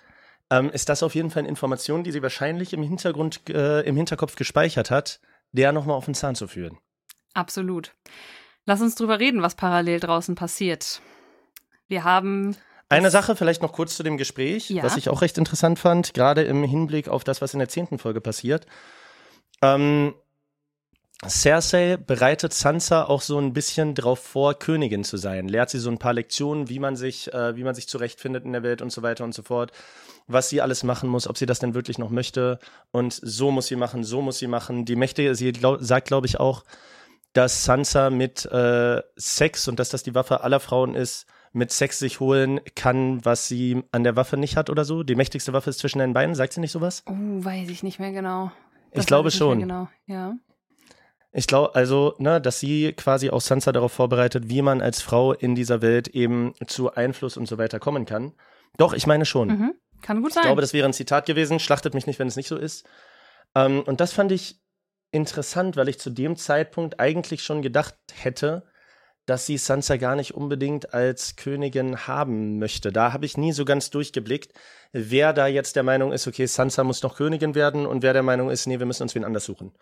ähm, 0.51 0.71
ist 0.71 0.89
das 0.89 1.03
auf 1.03 1.15
jeden 1.15 1.31
Fall 1.31 1.41
eine 1.41 1.49
Information, 1.49 2.05
die 2.05 2.13
sie 2.13 2.23
wahrscheinlich 2.23 2.73
im 2.73 2.83
Hintergrund, 2.83 3.49
äh, 3.49 3.81
im 3.83 3.97
Hinterkopf 3.97 4.37
gespeichert 4.37 4.91
hat, 4.91 5.21
der 5.53 5.73
nochmal 5.73 5.97
auf 5.97 6.05
den 6.05 6.15
Zahn 6.15 6.35
zu 6.35 6.49
führen. 6.49 6.79
Absolut. 7.35 7.95
Lass 8.67 8.81
uns 8.81 8.95
drüber 8.95 9.19
reden, 9.19 9.43
was 9.43 9.55
parallel 9.55 10.01
draußen 10.01 10.35
passiert. 10.35 11.01
Wir 11.89 12.05
haben 12.05 12.57
eine 12.89 13.11
Sache 13.11 13.37
vielleicht 13.37 13.63
noch 13.63 13.73
kurz 13.73 13.97
zu 13.97 14.03
dem 14.03 14.17
Gespräch, 14.17 14.69
ja. 14.69 14.83
was 14.83 14.97
ich 14.97 15.09
auch 15.09 15.23
recht 15.23 15.39
interessant 15.39 15.79
fand, 15.79 16.13
gerade 16.13 16.43
im 16.43 16.65
Hinblick 16.65 17.09
auf 17.09 17.23
das, 17.23 17.41
was 17.41 17.53
in 17.53 17.61
der 17.61 17.69
zehnten 17.69 17.99
Folge 17.99 18.21
passiert. 18.21 18.67
Ähm, 19.63 20.15
Cersei 21.29 21.99
bereitet 21.99 22.55
Sansa 22.55 23.05
auch 23.05 23.21
so 23.21 23.39
ein 23.39 23.53
bisschen 23.53 23.95
drauf 23.95 24.21
vor, 24.21 24.55
Königin 24.55 25.05
zu 25.05 25.19
sein. 25.19 25.49
Lehrt 25.49 25.69
sie 25.69 25.79
so 25.79 25.91
ein 25.91 25.99
paar 25.99 26.15
Lektionen, 26.15 26.71
wie 26.71 26.79
man 26.79 26.97
sich, 26.97 27.33
äh, 27.35 27.57
wie 27.57 27.65
man 27.65 27.75
sich 27.75 27.89
zurechtfindet 27.89 28.47
in 28.47 28.53
der 28.53 28.63
Welt 28.63 28.81
und 28.81 28.91
so 28.91 29.03
weiter 29.03 29.25
und 29.25 29.35
so 29.35 29.43
fort. 29.43 29.71
Was 30.29 30.49
sie 30.49 30.63
alles 30.63 30.83
machen 30.83 31.11
muss, 31.11 31.29
ob 31.29 31.37
sie 31.37 31.45
das 31.45 31.59
denn 31.59 31.75
wirklich 31.75 31.99
noch 31.99 32.09
möchte. 32.09 32.59
Und 32.91 33.13
so 33.13 33.51
muss 33.51 33.67
sie 33.67 33.77
machen, 33.77 34.03
so 34.03 34.23
muss 34.23 34.39
sie 34.39 34.47
machen. 34.47 34.87
Die 34.87 34.97
Mächte, 34.97 35.35
sie 35.35 35.53
glaub, 35.53 35.83
sagt, 35.83 36.09
glaube 36.09 36.27
ich, 36.27 36.41
auch, 36.41 36.65
dass 37.35 37.65
Sansa 37.65 38.09
mit 38.09 38.47
äh, 38.47 39.03
Sex 39.17 39.69
und 39.69 39.79
dass 39.79 39.91
das 39.91 40.03
die 40.03 40.15
Waffe 40.15 40.41
aller 40.41 40.59
Frauen 40.59 40.95
ist, 40.95 41.27
mit 41.53 41.71
Sex 41.71 41.99
sich 41.99 42.21
holen 42.21 42.61
kann, 42.75 43.23
was 43.25 43.47
sie 43.47 43.83
an 43.93 44.05
der 44.05 44.17
Waffe 44.17 44.39
nicht 44.39 44.57
hat 44.57 44.71
oder 44.71 44.87
so. 44.87 45.03
Die 45.03 45.17
mächtigste 45.17 45.53
Waffe 45.53 45.69
ist 45.69 45.81
zwischen 45.81 45.99
den 45.99 46.15
Beinen. 46.15 46.35
Sagt 46.35 46.55
sie 46.55 46.61
nicht 46.61 46.73
sowas? 46.73 47.03
Oh, 47.07 47.13
weiß 47.13 47.69
ich 47.69 47.83
nicht 47.83 47.99
mehr 47.99 48.13
genau. 48.13 48.53
Das 48.93 49.03
ich 49.03 49.07
glaube 49.07 49.29
ich 49.29 49.35
schon. 49.35 49.61
Genau, 49.61 49.89
ja. 50.07 50.35
Ich 51.33 51.47
glaube, 51.47 51.75
also, 51.75 52.15
ne, 52.19 52.41
dass 52.41 52.59
sie 52.59 52.93
quasi 52.93 53.31
auch 53.31 53.41
Sansa 53.41 53.71
darauf 53.71 53.93
vorbereitet, 53.93 54.49
wie 54.49 54.63
man 54.63 54.81
als 54.81 55.01
Frau 55.01 55.33
in 55.33 55.55
dieser 55.55 55.81
Welt 55.81 56.09
eben 56.09 56.55
zu 56.67 56.93
Einfluss 56.93 57.37
und 57.37 57.47
so 57.47 57.57
weiter 57.57 57.79
kommen 57.79 58.05
kann. 58.05 58.33
Doch, 58.77 58.93
ich 58.93 59.07
meine 59.07 59.25
schon. 59.25 59.49
Mhm. 59.49 59.75
Kann 60.03 60.23
gut 60.23 60.33
sein. 60.33 60.43
Ich 60.43 60.49
glaube, 60.49 60.61
das 60.61 60.73
wäre 60.73 60.89
ein 60.89 60.93
Zitat 60.93 61.27
gewesen. 61.27 61.61
Schlachtet 61.61 61.95
mich 61.95 62.07
nicht, 62.07 62.19
wenn 62.19 62.29
es 62.29 62.37
nicht 62.37 62.49
so 62.49 62.57
ist. 62.57 62.85
Ähm, 63.55 63.83
und 63.83 64.01
das 64.01 64.13
fand 64.13 64.33
ich 64.33 64.61
interessant, 65.13 65.77
weil 65.77 65.89
ich 65.89 65.99
zu 65.99 66.11
dem 66.11 66.37
Zeitpunkt 66.37 66.99
eigentlich 66.99 67.43
schon 67.43 67.63
gedacht 67.63 67.97
hätte, 68.15 68.65
dass 69.27 69.47
sie 69.47 69.59
Sansa 69.59 69.97
gar 69.97 70.17
nicht 70.17 70.35
unbedingt 70.35 70.95
als 70.95 71.37
Königin 71.37 72.09
haben 72.09 72.59
möchte. 72.59 72.91
Da 72.91 73.13
habe 73.13 73.27
ich 73.27 73.37
nie 73.37 73.53
so 73.53 73.65
ganz 73.65 73.91
durchgeblickt, 73.91 74.53
wer 74.93 75.33
da 75.33 75.47
jetzt 75.47 75.77
der 75.77 75.83
Meinung 75.83 76.13
ist, 76.13 76.27
okay, 76.27 76.47
Sansa 76.47 76.83
muss 76.83 77.03
noch 77.03 77.17
Königin 77.17 77.55
werden 77.55 77.87
und 77.87 78.03
wer 78.03 78.13
der 78.13 78.23
Meinung 78.23 78.51
ist, 78.51 78.67
nee, 78.67 78.79
wir 78.79 78.87
müssen 78.87 79.05
uns 79.05 79.15
wen 79.15 79.25
anders 79.25 79.45
suchen. 79.45 79.73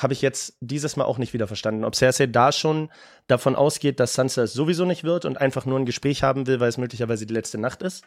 Habe 0.00 0.12
ich 0.12 0.22
jetzt 0.22 0.56
dieses 0.60 0.96
Mal 0.96 1.04
auch 1.04 1.18
nicht 1.18 1.32
wieder 1.32 1.46
verstanden. 1.46 1.84
Ob 1.84 1.94
Cersei 1.94 2.26
da 2.26 2.52
schon 2.52 2.90
davon 3.26 3.54
ausgeht, 3.54 4.00
dass 4.00 4.14
Sansa 4.14 4.42
es 4.42 4.52
sowieso 4.52 4.84
nicht 4.84 5.04
wird 5.04 5.24
und 5.24 5.38
einfach 5.38 5.66
nur 5.66 5.78
ein 5.78 5.86
Gespräch 5.86 6.22
haben 6.22 6.46
will, 6.46 6.60
weil 6.60 6.68
es 6.68 6.78
möglicherweise 6.78 7.26
die 7.26 7.34
letzte 7.34 7.58
Nacht 7.58 7.82
ist. 7.82 8.04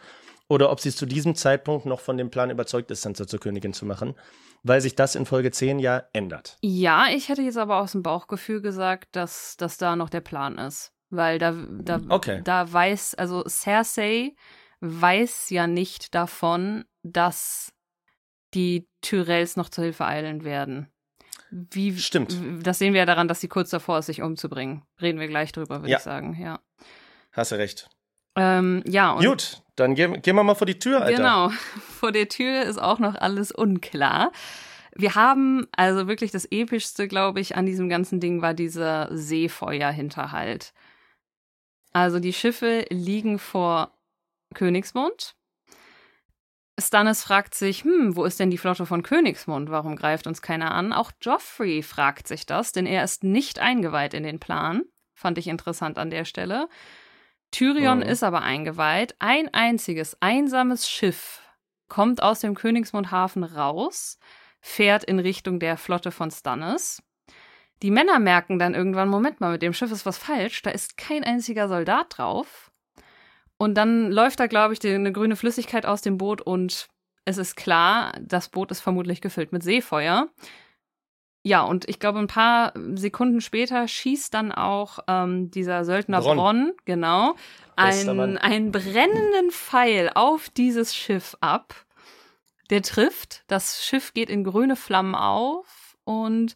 Oder 0.50 0.72
ob 0.72 0.80
sie 0.80 0.92
zu 0.92 1.06
diesem 1.06 1.36
Zeitpunkt 1.36 1.86
noch 1.86 2.00
von 2.00 2.18
dem 2.18 2.30
Plan 2.30 2.50
überzeugt 2.50 2.92
ist, 2.92 3.04
Sansa 3.04 3.28
zur 3.28 3.40
Königin 3.40 3.74
zu 3.74 3.86
machen 3.86 4.16
weil 4.64 4.82
sich 4.82 4.96
das 4.96 5.16
in 5.16 5.26
Folge 5.26 5.52
10 5.52 5.80
ja 5.80 6.04
ändert. 6.14 6.58
Ja, 6.62 7.08
ich 7.14 7.30
hätte 7.30 7.42
jetzt 7.42 7.58
aber 7.58 7.78
aus 7.78 7.92
dem 7.92 8.02
Bauchgefühl 8.02 8.62
gesagt, 8.62 9.16
dass, 9.16 9.58
dass 9.58 9.78
da 9.78 9.96
noch 9.96 10.10
der 10.10 10.22
Plan 10.22 10.58
ist. 10.58 10.94
Weil 11.10 11.38
da, 11.38 11.52
da, 11.52 12.00
okay. 12.10 12.42
da 12.44 12.72
weiß, 12.72 13.16
also 13.16 13.44
Cersei 13.48 14.36
weiß 14.80 15.52
ja 15.52 15.68
nicht 15.68 16.16
davon, 16.16 16.86
dass 17.04 17.72
die 18.54 18.88
Tyrells 19.02 19.56
noch 19.58 19.70
zur 19.70 19.84
Hilfe 19.84 20.06
eilen 20.06 20.44
werden. 20.44 20.88
Wie, 21.72 21.96
Stimmt. 21.98 22.36
Das 22.64 22.80
sehen 22.80 22.94
wir 22.94 23.00
ja 23.00 23.06
daran, 23.06 23.28
dass 23.28 23.40
sie 23.40 23.48
kurz 23.48 23.70
davor 23.70 24.00
ist, 24.00 24.08
sich 24.08 24.22
umzubringen. 24.22 24.82
Reden 25.02 25.20
wir 25.20 25.28
gleich 25.28 25.52
drüber, 25.52 25.82
würde 25.82 25.92
ja. 25.92 25.98
ich 25.98 26.04
sagen, 26.04 26.36
ja. 26.42 26.60
Hast 27.32 27.52
du 27.52 27.56
recht. 27.56 27.90
Ähm, 28.36 28.84
ja. 28.88 29.20
Gut, 29.20 29.62
dann 29.76 29.94
gehen, 29.94 30.22
gehen 30.22 30.36
wir 30.36 30.44
mal 30.44 30.56
vor 30.56 30.66
die 30.66 30.80
Tür, 30.80 31.02
Alter. 31.02 31.18
Genau, 31.18 31.50
vor 32.00 32.12
der 32.12 32.28
Tür 32.28 32.64
ist 32.64 32.82
auch 32.82 32.98
noch 32.98 33.16
alles 33.16 33.52
unklar. 33.52 34.32
Wir 34.96 35.16
haben 35.16 35.68
also 35.76 36.08
wirklich 36.08 36.32
das 36.32 36.46
epischste, 36.46 37.08
glaube 37.08 37.40
ich, 37.40 37.56
an 37.56 37.66
diesem 37.66 37.90
ganzen 37.90 38.20
Ding 38.20 38.42
war 38.42 38.54
dieser 38.54 39.10
Seefeuerhinterhalt. 39.16 40.74
Also 41.92 42.20
die 42.20 42.34
Schiffe 42.34 42.86
liegen 42.90 43.38
vor 43.38 43.92
Königsmund. 44.56 45.36
Stannis 46.80 47.24
fragt 47.24 47.54
sich, 47.54 47.84
hm, 47.84 48.16
wo 48.16 48.26
ist 48.26 48.40
denn 48.40 48.50
die 48.50 48.58
Flotte 48.58 48.86
von 48.86 49.04
Königsmund? 49.04 49.70
Warum 49.70 49.96
greift 49.96 50.26
uns 50.26 50.42
keiner 50.42 50.74
an? 50.74 50.92
Auch 50.92 51.12
Joffrey 51.22 51.84
fragt 51.84 52.28
sich 52.28 52.46
das, 52.46 52.72
denn 52.72 52.88
er 52.88 53.04
ist 53.04 53.24
nicht 53.24 53.60
eingeweiht 53.60 54.14
in 54.14 54.24
den 54.24 54.40
Plan. 54.40 54.84
Fand 55.14 55.38
ich 55.38 55.48
interessant 55.48 56.00
an 56.00 56.10
der 56.10 56.26
Stelle. 56.26 56.68
Tyrion 57.52 58.02
oh. 58.02 58.06
ist 58.06 58.24
aber 58.24 58.42
eingeweiht. 58.42 59.16
Ein 59.20 59.54
einziges, 59.54 60.18
einsames 60.20 60.90
Schiff 60.90 61.42
kommt 61.88 62.24
aus 62.24 62.40
dem 62.40 62.56
Königsmundhafen 62.56 63.44
raus, 63.44 64.18
fährt 64.60 65.04
in 65.04 65.20
Richtung 65.20 65.60
der 65.60 65.78
Flotte 65.78 66.10
von 66.10 66.32
Stannis. 66.32 67.04
Die 67.84 67.92
Männer 67.92 68.18
merken 68.18 68.58
dann 68.58 68.74
irgendwann, 68.74 69.10
Moment 69.10 69.42
mal, 69.42 69.52
mit 69.52 69.62
dem 69.62 69.74
Schiff 69.74 69.92
ist 69.92 70.08
was 70.08 70.18
falsch, 70.18 70.64
da 70.64 70.72
ist 70.72 70.98
kein 70.98 71.24
einziger 71.24 71.68
Soldat 71.68 72.18
drauf. 72.18 72.72
Und 73.64 73.76
dann 73.76 74.12
läuft 74.12 74.42
da, 74.42 74.48
glaube 74.48 74.74
ich, 74.74 74.84
eine 74.84 75.14
grüne 75.14 75.38
Flüssigkeit 75.38 75.86
aus 75.86 76.02
dem 76.02 76.18
Boot 76.18 76.42
und 76.42 76.90
es 77.24 77.38
ist 77.38 77.56
klar, 77.56 78.12
das 78.22 78.50
Boot 78.50 78.72
ist 78.72 78.82
vermutlich 78.82 79.22
gefüllt 79.22 79.54
mit 79.54 79.64
Seefeuer. 79.64 80.28
Ja, 81.44 81.62
und 81.62 81.88
ich 81.88 81.98
glaube, 81.98 82.20
ein 82.20 82.28
paar 82.28 82.74
Sekunden 82.96 83.40
später 83.40 83.88
schießt 83.88 84.34
dann 84.34 84.52
auch 84.52 85.00
ähm, 85.08 85.50
dieser 85.50 85.86
Söldner 85.86 86.20
Bronn, 86.20 86.36
Bronn 86.36 86.74
genau, 86.84 87.36
einen 87.78 88.74
brennenden 88.74 89.52
Pfeil 89.52 90.12
auf 90.14 90.50
dieses 90.50 90.94
Schiff 90.94 91.38
ab. 91.40 91.74
Der 92.70 92.82
trifft, 92.82 93.46
das 93.48 93.86
Schiff 93.86 94.14
geht 94.14 94.30
in 94.30 94.44
grüne 94.44 94.76
Flammen 94.76 95.16
auf 95.16 95.96
und 96.04 96.56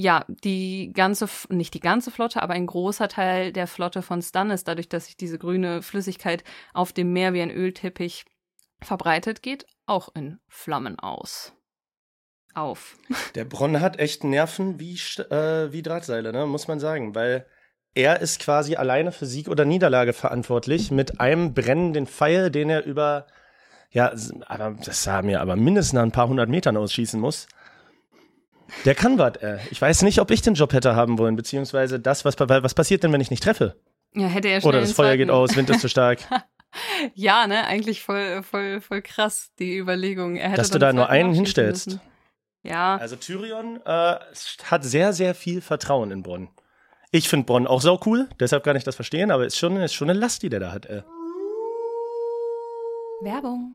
ja, 0.00 0.24
die 0.28 0.92
ganze, 0.94 1.28
nicht 1.50 1.74
die 1.74 1.80
ganze 1.80 2.10
Flotte, 2.10 2.42
aber 2.42 2.54
ein 2.54 2.66
großer 2.66 3.08
Teil 3.08 3.52
der 3.52 3.66
Flotte 3.66 4.00
von 4.00 4.22
Stannis, 4.22 4.64
dadurch, 4.64 4.88
dass 4.88 5.06
sich 5.06 5.16
diese 5.16 5.38
grüne 5.38 5.82
Flüssigkeit 5.82 6.42
auf 6.72 6.94
dem 6.94 7.12
Meer 7.12 7.34
wie 7.34 7.42
ein 7.42 7.50
Ölteppich 7.50 8.24
verbreitet, 8.80 9.42
geht 9.42 9.66
auch 9.84 10.08
in 10.14 10.38
Flammen 10.48 10.98
aus 10.98 11.52
auf. 12.54 12.96
Der 13.34 13.44
Bronn 13.44 13.80
hat 13.80 13.98
echt 13.98 14.24
Nerven 14.24 14.80
wie, 14.80 14.94
äh, 14.94 15.70
wie 15.72 15.82
Drahtseile, 15.82 16.32
ne? 16.32 16.46
muss 16.46 16.66
man 16.66 16.80
sagen, 16.80 17.14
weil 17.14 17.46
er 17.94 18.20
ist 18.20 18.40
quasi 18.40 18.76
alleine 18.76 19.12
für 19.12 19.26
Sieg 19.26 19.48
oder 19.48 19.66
Niederlage 19.66 20.14
verantwortlich 20.14 20.90
mit 20.90 21.20
einem 21.20 21.52
brennenden 21.52 22.06
Pfeil, 22.06 22.50
den 22.50 22.70
er 22.70 22.84
über, 22.86 23.26
ja, 23.90 24.12
aber 24.46 24.76
das 24.82 25.02
sah 25.02 25.20
mir 25.22 25.42
aber 25.42 25.56
mindestens 25.56 26.00
ein 26.00 26.12
paar 26.12 26.28
hundert 26.28 26.48
Metern 26.48 26.76
ausschießen 26.76 27.20
muss. 27.20 27.46
Der 28.84 28.94
kann 28.94 29.18
was, 29.18 29.36
äh. 29.36 29.58
Ich 29.70 29.80
weiß 29.80 30.02
nicht, 30.02 30.20
ob 30.20 30.30
ich 30.30 30.42
den 30.42 30.54
Job 30.54 30.72
hätte 30.72 30.94
haben 30.94 31.18
wollen, 31.18 31.36
beziehungsweise 31.36 32.00
das, 32.00 32.24
was, 32.24 32.38
was 32.38 32.74
passiert 32.74 33.02
denn, 33.02 33.12
wenn 33.12 33.20
ich 33.20 33.30
nicht 33.30 33.42
treffe? 33.42 33.76
Ja, 34.14 34.26
hätte 34.26 34.48
er 34.48 34.60
schnell 34.60 34.68
Oder 34.70 34.80
das 34.80 34.92
Feuer 34.92 35.16
geht 35.16 35.30
aus, 35.30 35.56
Wind 35.56 35.70
ist 35.70 35.80
zu 35.80 35.88
stark. 35.88 36.18
ja, 37.14 37.46
ne, 37.46 37.64
eigentlich 37.66 38.02
voll, 38.02 38.42
voll, 38.42 38.80
voll 38.80 39.02
krass, 39.02 39.52
die 39.58 39.76
Überlegung. 39.76 40.36
Er 40.36 40.50
hätte 40.50 40.56
Dass 40.56 40.70
du 40.70 40.78
da 40.78 40.92
nur 40.92 41.08
einen 41.08 41.32
hinstellst. 41.32 41.86
Müssen. 41.86 42.00
Ja. 42.62 42.96
Also 42.96 43.16
Tyrion 43.16 43.80
äh, 43.84 44.16
hat 44.64 44.84
sehr, 44.84 45.12
sehr 45.12 45.34
viel 45.34 45.60
Vertrauen 45.60 46.10
in 46.10 46.22
Bronn. 46.22 46.48
Ich 47.10 47.28
finde 47.28 47.46
Bronn 47.46 47.66
auch 47.66 47.80
sau 47.80 47.98
cool, 48.06 48.28
deshalb 48.38 48.62
kann 48.64 48.76
ich 48.76 48.84
das 48.84 48.94
verstehen, 48.94 49.30
aber 49.30 49.46
ist 49.46 49.58
schon, 49.58 49.76
ist 49.78 49.94
schon 49.94 50.10
eine 50.10 50.18
Last, 50.18 50.42
die 50.42 50.48
der 50.48 50.60
da 50.60 50.72
hat. 50.72 50.86
Äh. 50.86 51.02
Werbung. 53.22 53.74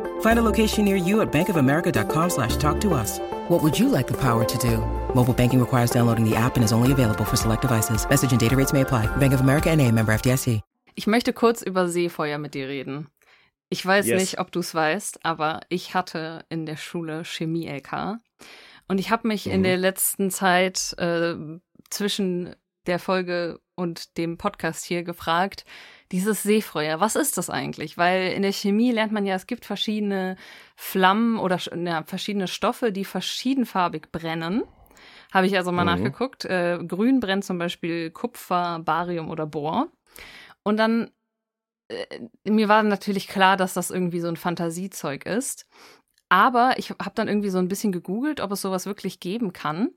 Find 0.21 0.39
a 0.39 0.41
location 0.43 0.85
near 0.85 0.95
you 0.95 1.21
at 1.21 1.31
bankofamerica.com 1.31 2.29
slash 2.29 2.55
talk 2.57 2.79
to 2.81 2.93
us. 2.95 3.19
What 3.49 3.61
would 3.61 3.77
you 3.77 3.87
like 3.89 4.07
the 4.07 4.17
power 4.17 4.43
to 4.45 4.57
do? 4.57 4.77
Mobile 5.13 5.33
banking 5.33 5.59
requires 5.59 5.91
downloading 5.91 6.27
the 6.27 6.35
app 6.35 6.55
and 6.55 6.63
is 6.63 6.71
only 6.71 6.91
available 6.91 7.25
for 7.25 7.35
select 7.37 7.61
devices. 7.61 8.07
Message 8.09 8.31
and 8.31 8.39
data 8.39 8.55
rates 8.55 8.73
may 8.73 8.81
apply. 8.81 9.05
Bank 9.17 9.33
of 9.33 9.41
America 9.41 9.69
and 9.69 9.79
a 9.81 9.91
member 9.91 10.13
FDIC. 10.13 10.61
Ich 10.95 11.07
möchte 11.07 11.31
kurz 11.33 11.61
über 11.61 11.87
Seefeuer 11.87 12.37
mit 12.37 12.53
dir 12.53 12.67
reden. 12.67 13.07
Ich 13.69 13.85
weiß 13.85 14.05
Yes. 14.07 14.19
nicht, 14.19 14.39
ob 14.39 14.51
du 14.51 14.59
es 14.59 14.75
weißt, 14.75 15.23
aber 15.25 15.61
ich 15.69 15.93
hatte 15.95 16.43
in 16.49 16.65
der 16.65 16.75
Schule 16.75 17.23
Chemie-LK. 17.23 18.17
Und 18.89 18.99
ich 18.99 19.09
habe 19.09 19.27
mich 19.29 19.47
in 19.47 19.61
Mhm. 19.61 19.63
der 19.63 19.77
letzten 19.77 20.29
Zeit 20.31 20.93
äh, 20.97 21.35
zwischen 21.89 22.55
der 22.87 22.99
Folge 22.99 23.59
und 23.75 24.17
dem 24.17 24.37
Podcast 24.37 24.83
hier 24.83 25.03
gefragt, 25.03 25.63
dieses 26.11 26.43
Seefeuer, 26.43 26.99
was 26.99 27.15
ist 27.15 27.37
das 27.37 27.49
eigentlich? 27.49 27.97
Weil 27.97 28.33
in 28.33 28.41
der 28.41 28.51
Chemie 28.51 28.91
lernt 28.91 29.11
man 29.11 29.25
ja, 29.25 29.35
es 29.35 29.47
gibt 29.47 29.65
verschiedene 29.65 30.35
Flammen 30.75 31.39
oder 31.39 31.57
ja, 31.75 32.03
verschiedene 32.03 32.47
Stoffe, 32.47 32.91
die 32.91 33.05
verschiedenfarbig 33.05 34.11
brennen. 34.11 34.63
Habe 35.33 35.47
ich 35.47 35.55
also 35.57 35.71
mal 35.71 35.83
Mhm. 35.83 35.91
nachgeguckt. 35.91 36.45
Äh, 36.45 36.79
grün 36.85 37.19
brennt 37.19 37.45
zum 37.45 37.57
Beispiel 37.57 38.11
Kupfer, 38.11 38.79
Barium 38.83 39.29
oder 39.29 39.45
Bohr. 39.47 39.87
Und 40.63 40.77
dann, 40.77 41.09
äh, 41.87 42.05
mir 42.49 42.67
war 42.67 42.83
natürlich 42.83 43.27
klar, 43.27 43.55
dass 43.57 43.73
das 43.73 43.89
irgendwie 43.91 44.19
so 44.19 44.27
ein 44.27 44.35
Fantasiezeug 44.37 45.25
ist. 45.25 45.65
Aber 46.29 46.75
ich 46.77 46.91
habe 46.91 47.11
dann 47.15 47.27
irgendwie 47.27 47.49
so 47.49 47.57
ein 47.57 47.67
bisschen 47.67 47.91
gegoogelt, 47.91 48.39
ob 48.41 48.51
es 48.51 48.61
sowas 48.61 48.85
wirklich 48.85 49.19
geben 49.19 49.53
kann. 49.53 49.89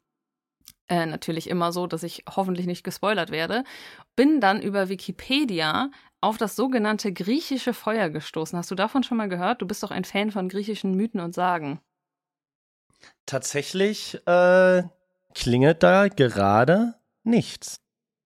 Äh, 0.89 1.07
natürlich 1.07 1.49
immer 1.49 1.73
so, 1.73 1.87
dass 1.87 2.03
ich 2.03 2.25
hoffentlich 2.29 2.67
nicht 2.67 2.85
gespoilert 2.85 3.31
werde. 3.31 3.65
Bin 4.17 4.41
dann 4.41 4.61
über 4.61 4.89
Wikipedia 4.89 5.91
auf 6.21 6.37
das 6.37 6.57
sogenannte 6.57 7.13
griechische 7.13 7.73
Feuer 7.73 8.11
gestoßen. 8.11 8.59
Hast 8.59 8.71
du 8.71 8.75
davon 8.75 9.03
schon 9.03 9.17
mal 9.17 9.29
gehört? 9.29 9.63
Du 9.63 9.67
bist 9.67 9.83
doch 9.83 9.91
ein 9.91 10.05
Fan 10.05 10.31
von 10.31 10.49
griechischen 10.49 10.95
Mythen 10.95 11.21
und 11.21 11.35
Sagen. 11.35 11.81
Tatsächlich 13.27 14.21
äh, 14.27 14.83
klingelt 15.35 15.83
da 15.83 16.09
gerade 16.09 16.95
nichts. 17.23 17.81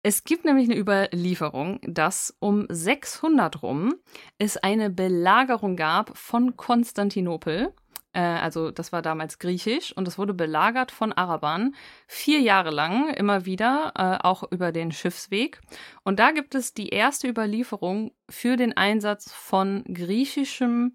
Es 0.05 0.25
gibt 0.25 0.43
nämlich 0.43 0.69
eine 0.69 0.77
Überlieferung, 0.77 1.79
dass 1.83 2.35
um 2.39 2.67
600 2.69 3.63
rum 3.63 3.95
es 4.37 4.57
eine 4.57 4.89
Belagerung 4.89 5.77
gab 5.77 6.17
von 6.17 6.57
Konstantinopel. 6.57 7.73
Äh, 8.13 8.21
also 8.21 8.71
das 8.71 8.91
war 8.91 9.01
damals 9.01 9.39
griechisch 9.39 9.95
und 9.95 10.07
es 10.07 10.17
wurde 10.17 10.33
belagert 10.33 10.91
von 10.91 11.11
Arabern 11.11 11.75
vier 12.07 12.39
Jahre 12.39 12.71
lang, 12.71 13.13
immer 13.13 13.45
wieder, 13.45 13.91
äh, 13.95 14.25
auch 14.25 14.43
über 14.51 14.71
den 14.71 14.91
Schiffsweg. 14.91 15.59
Und 16.03 16.19
da 16.19 16.31
gibt 16.31 16.55
es 16.55 16.73
die 16.73 16.89
erste 16.89 17.27
Überlieferung 17.27 18.11
für 18.29 18.55
den 18.55 18.77
Einsatz 18.77 19.31
von 19.31 19.83
griechischem 19.85 20.93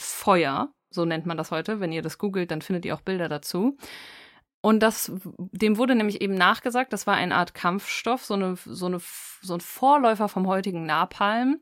Feuer. 0.00 0.72
So 0.90 1.04
nennt 1.04 1.26
man 1.26 1.36
das 1.36 1.50
heute. 1.50 1.80
Wenn 1.80 1.92
ihr 1.92 2.02
das 2.02 2.18
googelt, 2.18 2.50
dann 2.50 2.62
findet 2.62 2.86
ihr 2.86 2.94
auch 2.94 3.02
Bilder 3.02 3.28
dazu. 3.28 3.76
Und 4.60 4.80
das, 4.80 5.12
dem 5.36 5.76
wurde 5.76 5.94
nämlich 5.94 6.20
eben 6.20 6.34
nachgesagt, 6.34 6.92
das 6.92 7.06
war 7.06 7.14
eine 7.14 7.36
Art 7.36 7.54
Kampfstoff, 7.54 8.24
so, 8.24 8.34
eine, 8.34 8.56
so, 8.56 8.86
eine, 8.86 8.98
so 9.40 9.54
ein 9.54 9.60
Vorläufer 9.60 10.28
vom 10.28 10.48
heutigen 10.48 10.84
Napalm, 10.84 11.60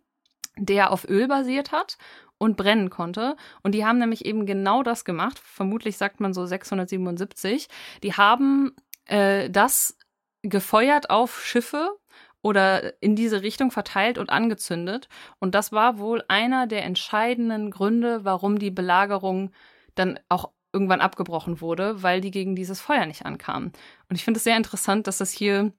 der 0.59 0.91
auf 0.91 1.09
Öl 1.09 1.29
basiert 1.29 1.73
hat 1.73 1.99
und 2.39 2.57
brennen 2.57 2.91
konnte. 2.91 3.37
Und 3.63 3.73
die 3.73 3.85
haben 3.85 3.99
nämlich 3.99 4.25
eben 4.25 4.47
genau 4.47 4.83
das 4.83 5.05
gemacht. 5.05 5.39
Vermutlich 5.39 5.97
sagt 5.97 6.21
man 6.21 6.35
so 6.35 6.47
677. 6.47 7.69
Die 8.03 8.15
haben 8.15 8.75
äh, 9.07 9.51
das 9.51 9.97
gefeuert 10.43 11.11
auf 11.11 11.45
Schiffe 11.45 11.97
oder 12.43 13.03
in 13.03 13.17
diese 13.17 13.43
Richtung 13.43 13.71
verteilt 13.71 14.19
und 14.19 14.31
angezündet. 14.31 15.09
Und 15.39 15.55
das 15.55 15.73
war 15.73 15.99
wohl 15.99 16.23
einer 16.29 16.67
der 16.67 16.85
entscheidenden 16.85 17.71
Gründe, 17.71 18.25
warum 18.25 18.59
die 18.59 18.71
Belagerung 18.71 19.51
dann 19.95 20.21
auch 20.29 20.51
irgendwann 20.73 21.01
abgebrochen 21.01 21.61
wurde, 21.61 22.03
weil 22.03 22.21
die 22.21 22.31
gegen 22.31 22.55
dieses 22.55 22.81
Feuer 22.81 23.07
nicht 23.07 23.25
ankamen. 23.25 23.73
Und 24.09 24.17
ich 24.17 24.25
finde 24.25 24.39
es 24.39 24.45
sehr 24.45 24.57
interessant, 24.57 25.07
dass 25.07 25.19
das 25.19 25.33
hier 25.33 25.73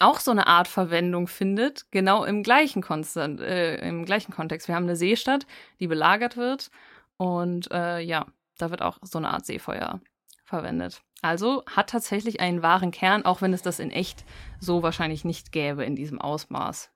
auch 0.00 0.20
so 0.20 0.30
eine 0.30 0.46
Art 0.46 0.68
Verwendung 0.68 1.28
findet, 1.28 1.90
genau 1.90 2.24
im 2.24 2.42
gleichen, 2.42 2.82
Konstant, 2.82 3.40
äh, 3.40 3.76
im 3.86 4.04
gleichen 4.04 4.32
Kontext. 4.32 4.68
Wir 4.68 4.74
haben 4.74 4.84
eine 4.84 4.96
Seestadt, 4.96 5.46
die 5.78 5.86
belagert 5.86 6.36
wird 6.36 6.70
und 7.16 7.70
äh, 7.70 8.00
ja, 8.00 8.26
da 8.58 8.70
wird 8.70 8.82
auch 8.82 8.98
so 9.02 9.18
eine 9.18 9.30
Art 9.30 9.46
Seefeuer 9.46 10.00
verwendet. 10.44 11.02
Also 11.22 11.62
hat 11.66 11.90
tatsächlich 11.90 12.40
einen 12.40 12.62
wahren 12.62 12.90
Kern, 12.90 13.24
auch 13.24 13.42
wenn 13.42 13.52
es 13.52 13.62
das 13.62 13.78
in 13.78 13.90
echt 13.90 14.24
so 14.58 14.82
wahrscheinlich 14.82 15.24
nicht 15.24 15.52
gäbe 15.52 15.84
in 15.84 15.96
diesem 15.96 16.20
Ausmaß. 16.20 16.90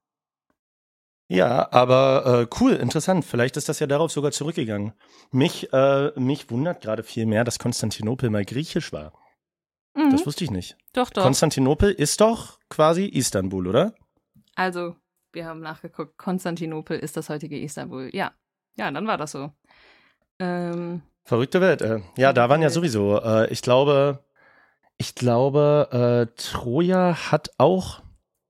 Ja, 1.28 1.72
aber 1.72 2.42
äh, 2.42 2.56
cool, 2.60 2.72
interessant. 2.72 3.24
Vielleicht 3.24 3.56
ist 3.56 3.68
das 3.68 3.80
ja 3.80 3.86
darauf 3.86 4.12
sogar 4.12 4.30
zurückgegangen. 4.30 4.92
Mich, 5.30 5.72
äh, 5.72 6.12
mich 6.18 6.50
wundert 6.50 6.82
gerade 6.82 7.02
viel 7.02 7.24
mehr, 7.26 7.44
dass 7.44 7.58
Konstantinopel 7.58 8.28
mal 8.28 8.44
griechisch 8.44 8.92
war. 8.92 9.12
Mhm, 9.94 10.10
Das 10.12 10.26
wusste 10.26 10.44
ich 10.44 10.50
nicht. 10.50 10.76
doch, 10.92 11.10
doch. 11.10 11.22
Konstantinopel 11.22 11.90
ist 11.92 12.20
doch 12.20 12.58
quasi 12.68 13.06
Istanbul, 13.06 13.66
oder? 13.68 13.94
Also, 14.54 14.96
wir 15.32 15.46
haben 15.46 15.60
nachgeguckt. 15.60 16.16
Konstantinopel 16.18 16.98
ist 16.98 17.16
das 17.16 17.28
heutige 17.28 17.58
Istanbul. 17.60 18.10
Ja, 18.12 18.32
ja, 18.76 18.90
dann 18.90 19.06
war 19.06 19.16
das 19.18 19.32
so. 19.32 19.52
Ähm, 20.38 21.02
Verrückte 21.24 21.60
Welt. 21.60 21.80
Äh. 21.82 22.00
Ja, 22.16 22.32
da 22.32 22.48
waren 22.48 22.62
ja 22.62 22.70
sowieso. 22.70 23.20
Äh, 23.20 23.50
ich 23.52 23.62
glaube, 23.62 24.24
ich 24.98 25.14
glaube, 25.14 26.28
äh, 26.30 26.34
Troja 26.40 27.30
hat 27.30 27.50
auch 27.58 28.02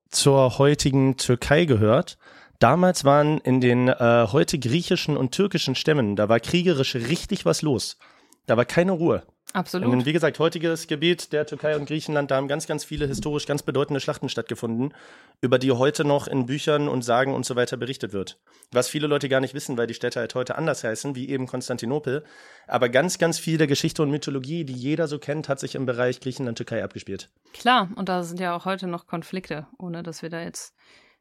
zur 0.09 0.57
heutigen 0.57 1.17
Türkei 1.17 1.65
gehört. 1.65 2.17
Damals 2.59 3.03
waren 3.03 3.39
in 3.39 3.61
den 3.61 3.87
äh, 3.89 4.27
heute 4.31 4.57
griechischen 4.59 5.17
und 5.17 5.31
türkischen 5.33 5.75
Stämmen, 5.75 6.15
da 6.15 6.29
war 6.29 6.39
kriegerisch 6.39 6.95
richtig 6.95 7.45
was 7.45 7.61
los. 7.61 7.97
Da 8.45 8.55
war 8.57 8.65
keine 8.65 8.93
Ruhe. 8.93 9.23
Absolut. 9.55 9.91
Und 9.91 10.05
wie 10.05 10.13
gesagt, 10.13 10.37
heutiges 10.39 10.87
Gebiet 10.87 11.33
der 11.33 11.45
Türkei 11.45 11.75
und 11.75 11.85
Griechenland, 11.87 12.29
da 12.31 12.35
haben 12.35 12.47
ganz, 12.47 12.67
ganz 12.67 12.83
viele 12.83 13.07
historisch 13.07 13.45
ganz 13.45 13.63
bedeutende 13.63 13.99
Schlachten 13.99 14.29
stattgefunden, 14.29 14.93
über 15.41 15.57
die 15.59 15.71
heute 15.71 16.05
noch 16.05 16.27
in 16.27 16.45
Büchern 16.45 16.87
und 16.87 17.01
Sagen 17.03 17.33
und 17.33 17.45
so 17.45 17.55
weiter 17.55 17.77
berichtet 17.77 18.13
wird. 18.13 18.37
Was 18.71 18.87
viele 18.89 19.07
Leute 19.07 19.29
gar 19.29 19.39
nicht 19.39 19.53
wissen, 19.53 19.77
weil 19.77 19.87
die 19.87 19.93
Städte 19.93 20.19
halt 20.19 20.35
heute 20.35 20.55
anders 20.57 20.83
heißen, 20.83 21.15
wie 21.15 21.29
eben 21.29 21.47
Konstantinopel. 21.47 22.23
Aber 22.67 22.89
ganz, 22.89 23.17
ganz 23.17 23.39
viel 23.39 23.57
der 23.57 23.67
Geschichte 23.67 24.03
und 24.03 24.11
Mythologie, 24.11 24.65
die 24.65 24.73
jeder 24.73 25.07
so 25.07 25.19
kennt, 25.19 25.49
hat 25.49 25.59
sich 25.59 25.75
im 25.75 25.85
Bereich 25.85 26.19
Griechenland-Türkei 26.19 26.83
abgespielt. 26.83 27.29
Klar, 27.53 27.89
und 27.95 28.09
da 28.09 28.23
sind 28.23 28.39
ja 28.39 28.55
auch 28.55 28.65
heute 28.65 28.87
noch 28.87 29.07
Konflikte, 29.07 29.67
ohne 29.77 30.03
dass 30.03 30.21
wir 30.21 30.29
da 30.29 30.41
jetzt 30.41 30.73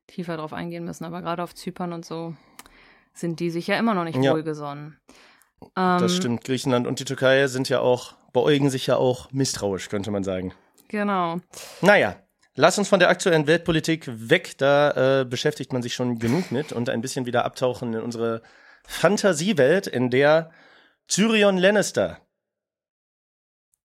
tiefer 0.06 0.36
drauf 0.36 0.52
eingehen 0.52 0.84
müssen. 0.84 1.04
Aber 1.04 1.22
gerade 1.22 1.42
auf 1.42 1.54
Zypern 1.54 1.92
und 1.92 2.04
so 2.04 2.34
sind 3.12 3.40
die 3.40 3.50
sich 3.50 3.66
ja 3.66 3.78
immer 3.78 3.94
noch 3.94 4.04
nicht 4.04 4.22
Ja. 4.22 4.32
wohlgesonnen. 4.32 4.98
Das 5.74 6.02
Ähm, 6.02 6.08
stimmt. 6.08 6.44
Griechenland 6.44 6.86
und 6.86 7.00
die 7.00 7.04
Türkei 7.04 7.46
sind 7.46 7.68
ja 7.68 7.80
auch, 7.80 8.14
beäugen 8.32 8.70
sich 8.70 8.86
ja 8.86 8.96
auch 8.96 9.30
misstrauisch, 9.32 9.88
könnte 9.88 10.10
man 10.10 10.24
sagen. 10.24 10.52
Genau. 10.88 11.40
Naja, 11.80 12.16
lass 12.54 12.78
uns 12.78 12.88
von 12.88 13.00
der 13.00 13.08
aktuellen 13.08 13.46
Weltpolitik 13.46 14.04
weg, 14.06 14.56
da 14.58 15.20
äh, 15.20 15.24
beschäftigt 15.24 15.72
man 15.72 15.82
sich 15.82 15.94
schon 15.94 16.18
genug 16.18 16.52
mit 16.52 16.72
und 16.72 16.90
ein 16.90 17.00
bisschen 17.00 17.26
wieder 17.26 17.44
abtauchen 17.44 17.94
in 17.94 18.00
unsere 18.00 18.42
Fantasiewelt, 18.86 19.86
in 19.86 20.10
der 20.10 20.50
Tyrion 21.08 21.56
Lannister 21.58 22.20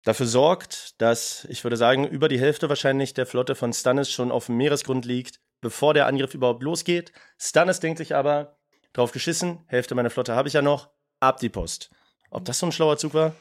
dafür 0.04 0.26
sorgt, 0.26 1.02
dass, 1.02 1.46
ich 1.46 1.64
würde 1.64 1.78
sagen, 1.78 2.06
über 2.08 2.28
die 2.28 2.40
Hälfte 2.40 2.70
wahrscheinlich 2.70 3.14
der 3.14 3.26
Flotte 3.26 3.56
von 3.56 3.74
Stannis 3.74 4.12
schon 4.12 4.32
auf 4.32 4.48
dem 4.48 4.58
Meeresgrund 4.58 5.06
liegt, 5.06 5.40
bevor 5.62 5.94
der 5.94 6.08
Angriff 6.08 6.34
überhaupt 6.34 6.64
losgeht. 6.64 7.14
Stannis 7.40 7.80
denkt 7.80 7.98
sich 8.00 8.14
aber, 8.16 8.58
drauf 8.92 9.12
geschissen, 9.12 9.64
Hälfte 9.68 9.96
meiner 9.96 10.10
Flotte 10.10 10.36
habe 10.36 10.48
ich 10.48 10.54
ja 10.54 10.62
noch, 10.62 10.90
ab 11.28 11.38
die 11.40 11.50
Post. 11.50 11.90
Ob 12.30 12.46
das 12.46 12.60
so 12.60 12.66
ein 12.66 12.72
schlauer 12.72 12.98
Zug 12.98 13.14
war? 13.14 13.34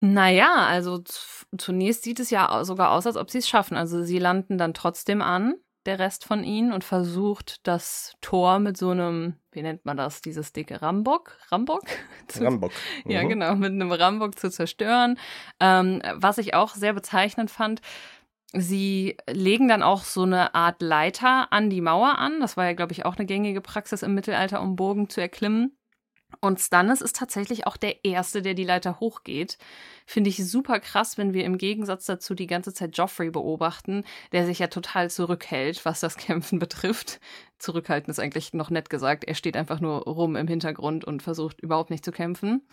Naja, 0.00 0.54
also 0.66 1.02
zunächst 1.56 2.02
sieht 2.02 2.18
es 2.20 2.30
ja 2.30 2.64
sogar 2.64 2.90
aus, 2.92 3.06
als 3.06 3.16
ob 3.16 3.30
sie 3.30 3.38
es 3.38 3.48
schaffen. 3.48 3.76
Also 3.76 4.02
sie 4.02 4.18
landen 4.18 4.58
dann 4.58 4.74
trotzdem 4.74 5.22
an, 5.22 5.54
der 5.86 5.98
Rest 5.98 6.24
von 6.24 6.42
ihnen, 6.44 6.72
und 6.72 6.82
versucht 6.84 7.66
das 7.66 8.14
Tor 8.20 8.58
mit 8.58 8.76
so 8.76 8.90
einem, 8.90 9.36
wie 9.52 9.62
nennt 9.62 9.84
man 9.84 9.96
das, 9.96 10.20
dieses 10.20 10.52
dicke 10.52 10.82
Rambock? 10.82 11.36
Rambock? 11.50 11.82
Zu- 12.28 12.44
Rambock. 12.44 12.72
Ja, 13.06 13.22
Mhm. 13.22 13.28
genau, 13.28 13.54
mit 13.54 13.70
einem 13.72 13.92
Rambock 13.92 14.38
zu 14.38 14.50
zerstören. 14.50 15.18
Ähm, 15.60 16.02
was 16.14 16.38
ich 16.38 16.54
auch 16.54 16.74
sehr 16.74 16.92
bezeichnend 16.94 17.50
fand, 17.50 17.80
sie 18.52 19.16
legen 19.30 19.68
dann 19.68 19.82
auch 19.84 20.02
so 20.04 20.22
eine 20.22 20.54
Art 20.54 20.82
Leiter 20.82 21.52
an 21.52 21.70
die 21.70 21.80
Mauer 21.80 22.18
an. 22.18 22.40
Das 22.40 22.56
war 22.56 22.64
ja, 22.66 22.72
glaube 22.74 22.92
ich, 22.92 23.04
auch 23.04 23.16
eine 23.16 23.26
gängige 23.26 23.60
Praxis 23.60 24.02
im 24.02 24.14
Mittelalter, 24.14 24.60
um 24.60 24.74
Burgen 24.76 25.08
zu 25.08 25.20
erklimmen. 25.20 25.76
Und 26.42 26.58
Stannis 26.58 27.00
ist 27.00 27.14
tatsächlich 27.14 27.68
auch 27.68 27.76
der 27.76 28.04
Erste, 28.04 28.42
der 28.42 28.54
die 28.54 28.64
Leiter 28.64 28.98
hochgeht. 28.98 29.58
Finde 30.06 30.28
ich 30.28 30.44
super 30.44 30.80
krass, 30.80 31.16
wenn 31.16 31.32
wir 31.34 31.44
im 31.44 31.56
Gegensatz 31.56 32.04
dazu 32.04 32.34
die 32.34 32.48
ganze 32.48 32.74
Zeit 32.74 32.98
Joffrey 32.98 33.30
beobachten, 33.30 34.02
der 34.32 34.44
sich 34.44 34.58
ja 34.58 34.66
total 34.66 35.08
zurückhält, 35.08 35.84
was 35.84 36.00
das 36.00 36.16
Kämpfen 36.18 36.58
betrifft. 36.58 37.20
Zurückhalten 37.58 38.10
ist 38.10 38.18
eigentlich 38.18 38.54
noch 38.54 38.70
nett 38.70 38.90
gesagt. 38.90 39.22
Er 39.22 39.36
steht 39.36 39.56
einfach 39.56 39.78
nur 39.78 40.02
rum 40.02 40.34
im 40.34 40.48
Hintergrund 40.48 41.04
und 41.04 41.22
versucht 41.22 41.60
überhaupt 41.60 41.90
nicht 41.90 42.04
zu 42.04 42.10
kämpfen. 42.10 42.66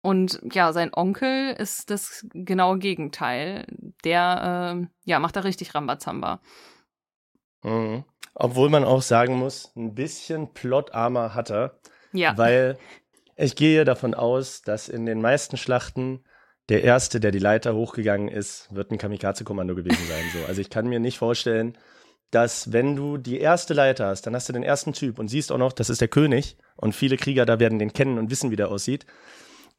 Und 0.00 0.40
ja, 0.52 0.72
sein 0.72 0.94
Onkel 0.94 1.54
ist 1.58 1.90
das 1.90 2.26
genaue 2.32 2.78
Gegenteil. 2.78 3.66
Der 4.04 4.78
äh, 4.78 4.86
ja, 5.04 5.18
macht 5.18 5.34
da 5.34 5.40
richtig 5.40 5.74
Rambazamba. 5.74 6.40
Mhm. 7.64 8.04
Obwohl 8.34 8.70
man 8.70 8.84
auch 8.84 9.02
sagen 9.02 9.34
muss, 9.34 9.74
ein 9.74 9.96
bisschen 9.96 10.54
Plot-Armor 10.54 11.34
hat 11.34 11.50
er. 11.50 11.76
Ja. 12.12 12.36
Weil 12.36 12.78
ich 13.36 13.56
gehe 13.56 13.84
davon 13.84 14.14
aus, 14.14 14.62
dass 14.62 14.88
in 14.88 15.06
den 15.06 15.20
meisten 15.20 15.56
Schlachten 15.56 16.24
der 16.68 16.84
Erste, 16.84 17.20
der 17.20 17.30
die 17.30 17.38
Leiter 17.38 17.74
hochgegangen 17.74 18.28
ist, 18.28 18.68
wird 18.74 18.90
ein 18.90 18.98
Kamikaze-Kommando 18.98 19.74
gewesen 19.74 20.06
sein. 20.08 20.24
So. 20.32 20.46
Also 20.46 20.60
ich 20.60 20.70
kann 20.70 20.88
mir 20.88 21.00
nicht 21.00 21.18
vorstellen, 21.18 21.78
dass 22.30 22.72
wenn 22.72 22.94
du 22.94 23.16
die 23.16 23.40
erste 23.40 23.72
Leiter 23.72 24.06
hast, 24.06 24.26
dann 24.26 24.34
hast 24.34 24.48
du 24.48 24.52
den 24.52 24.62
ersten 24.62 24.92
Typ 24.92 25.18
und 25.18 25.28
siehst 25.28 25.50
auch 25.50 25.58
noch, 25.58 25.72
das 25.72 25.88
ist 25.88 26.00
der 26.00 26.08
König 26.08 26.58
und 26.76 26.94
viele 26.94 27.16
Krieger 27.16 27.46
da 27.46 27.58
werden 27.58 27.78
den 27.78 27.92
kennen 27.92 28.18
und 28.18 28.30
wissen, 28.30 28.50
wie 28.50 28.56
der 28.56 28.70
aussieht. 28.70 29.06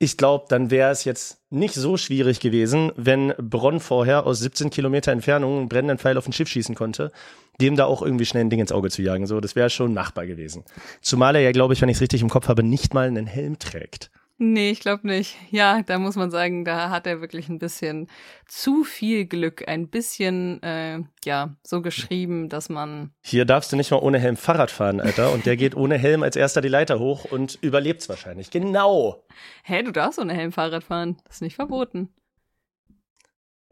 Ich 0.01 0.15
glaube, 0.15 0.45
dann 0.47 0.71
wäre 0.71 0.91
es 0.91 1.03
jetzt 1.03 1.41
nicht 1.49 1.73
so 1.73 1.97
schwierig 1.97 2.39
gewesen, 2.39 2.93
wenn 2.95 3.33
Bronn 3.37 3.81
vorher 3.81 4.25
aus 4.25 4.39
17 4.39 4.69
Kilometer 4.69 5.11
Entfernung 5.11 5.57
einen 5.57 5.69
brennenden 5.69 5.97
Pfeil 5.97 6.17
auf 6.17 6.25
ein 6.25 6.31
Schiff 6.31 6.47
schießen 6.47 6.73
konnte, 6.73 7.11
dem 7.59 7.75
da 7.75 7.83
auch 7.83 8.01
irgendwie 8.01 8.25
schnell 8.25 8.45
ein 8.45 8.49
Ding 8.49 8.61
ins 8.61 8.71
Auge 8.71 8.89
zu 8.89 9.01
jagen. 9.01 9.27
So, 9.27 9.41
das 9.41 9.57
wäre 9.57 9.69
schon 9.69 9.93
machbar 9.93 10.25
gewesen. 10.25 10.63
Zumal 11.01 11.35
er 11.35 11.41
ja, 11.41 11.51
glaube 11.51 11.73
ich, 11.73 11.81
wenn 11.81 11.89
ich 11.89 11.97
es 11.97 12.01
richtig 12.01 12.21
im 12.21 12.29
Kopf 12.29 12.47
habe, 12.47 12.63
nicht 12.63 12.93
mal 12.93 13.07
einen 13.07 13.27
Helm 13.27 13.59
trägt. 13.59 14.09
Nee, 14.41 14.71
ich 14.71 14.79
glaube 14.79 15.05
nicht. 15.05 15.35
Ja, 15.51 15.81
da 15.83 15.99
muss 15.99 16.15
man 16.15 16.31
sagen, 16.31 16.63
da 16.63 16.89
hat 16.89 17.05
er 17.05 17.19
wirklich 17.19 17.49
ein 17.49 17.59
bisschen 17.59 18.07
zu 18.47 18.85
viel 18.85 19.25
Glück, 19.25 19.67
ein 19.67 19.89
bisschen, 19.89 20.63
äh, 20.63 21.01
ja, 21.25 21.57
so 21.61 21.81
geschrieben, 21.81 22.47
dass 22.47 22.69
man. 22.69 23.11
Hier 23.21 23.43
darfst 23.43 23.73
du 23.73 23.75
nicht 23.75 23.91
mal 23.91 23.97
ohne 23.97 24.17
Helm 24.17 24.37
Fahrrad 24.37 24.71
fahren, 24.71 25.01
Alter. 25.01 25.33
Und 25.33 25.45
der 25.45 25.57
geht 25.57 25.75
ohne 25.75 25.97
Helm 25.97 26.23
als 26.23 26.37
erster 26.37 26.61
die 26.61 26.69
Leiter 26.69 26.99
hoch 26.99 27.25
und 27.25 27.59
überlebt's 27.61 28.07
wahrscheinlich. 28.07 28.49
Genau. 28.49 29.25
Hä, 29.63 29.83
du 29.83 29.91
darfst 29.91 30.19
ohne 30.19 30.33
Helm 30.33 30.53
Fahrrad 30.53 30.85
fahren. 30.85 31.17
Das 31.25 31.35
ist 31.35 31.41
nicht 31.41 31.55
verboten. 31.57 32.07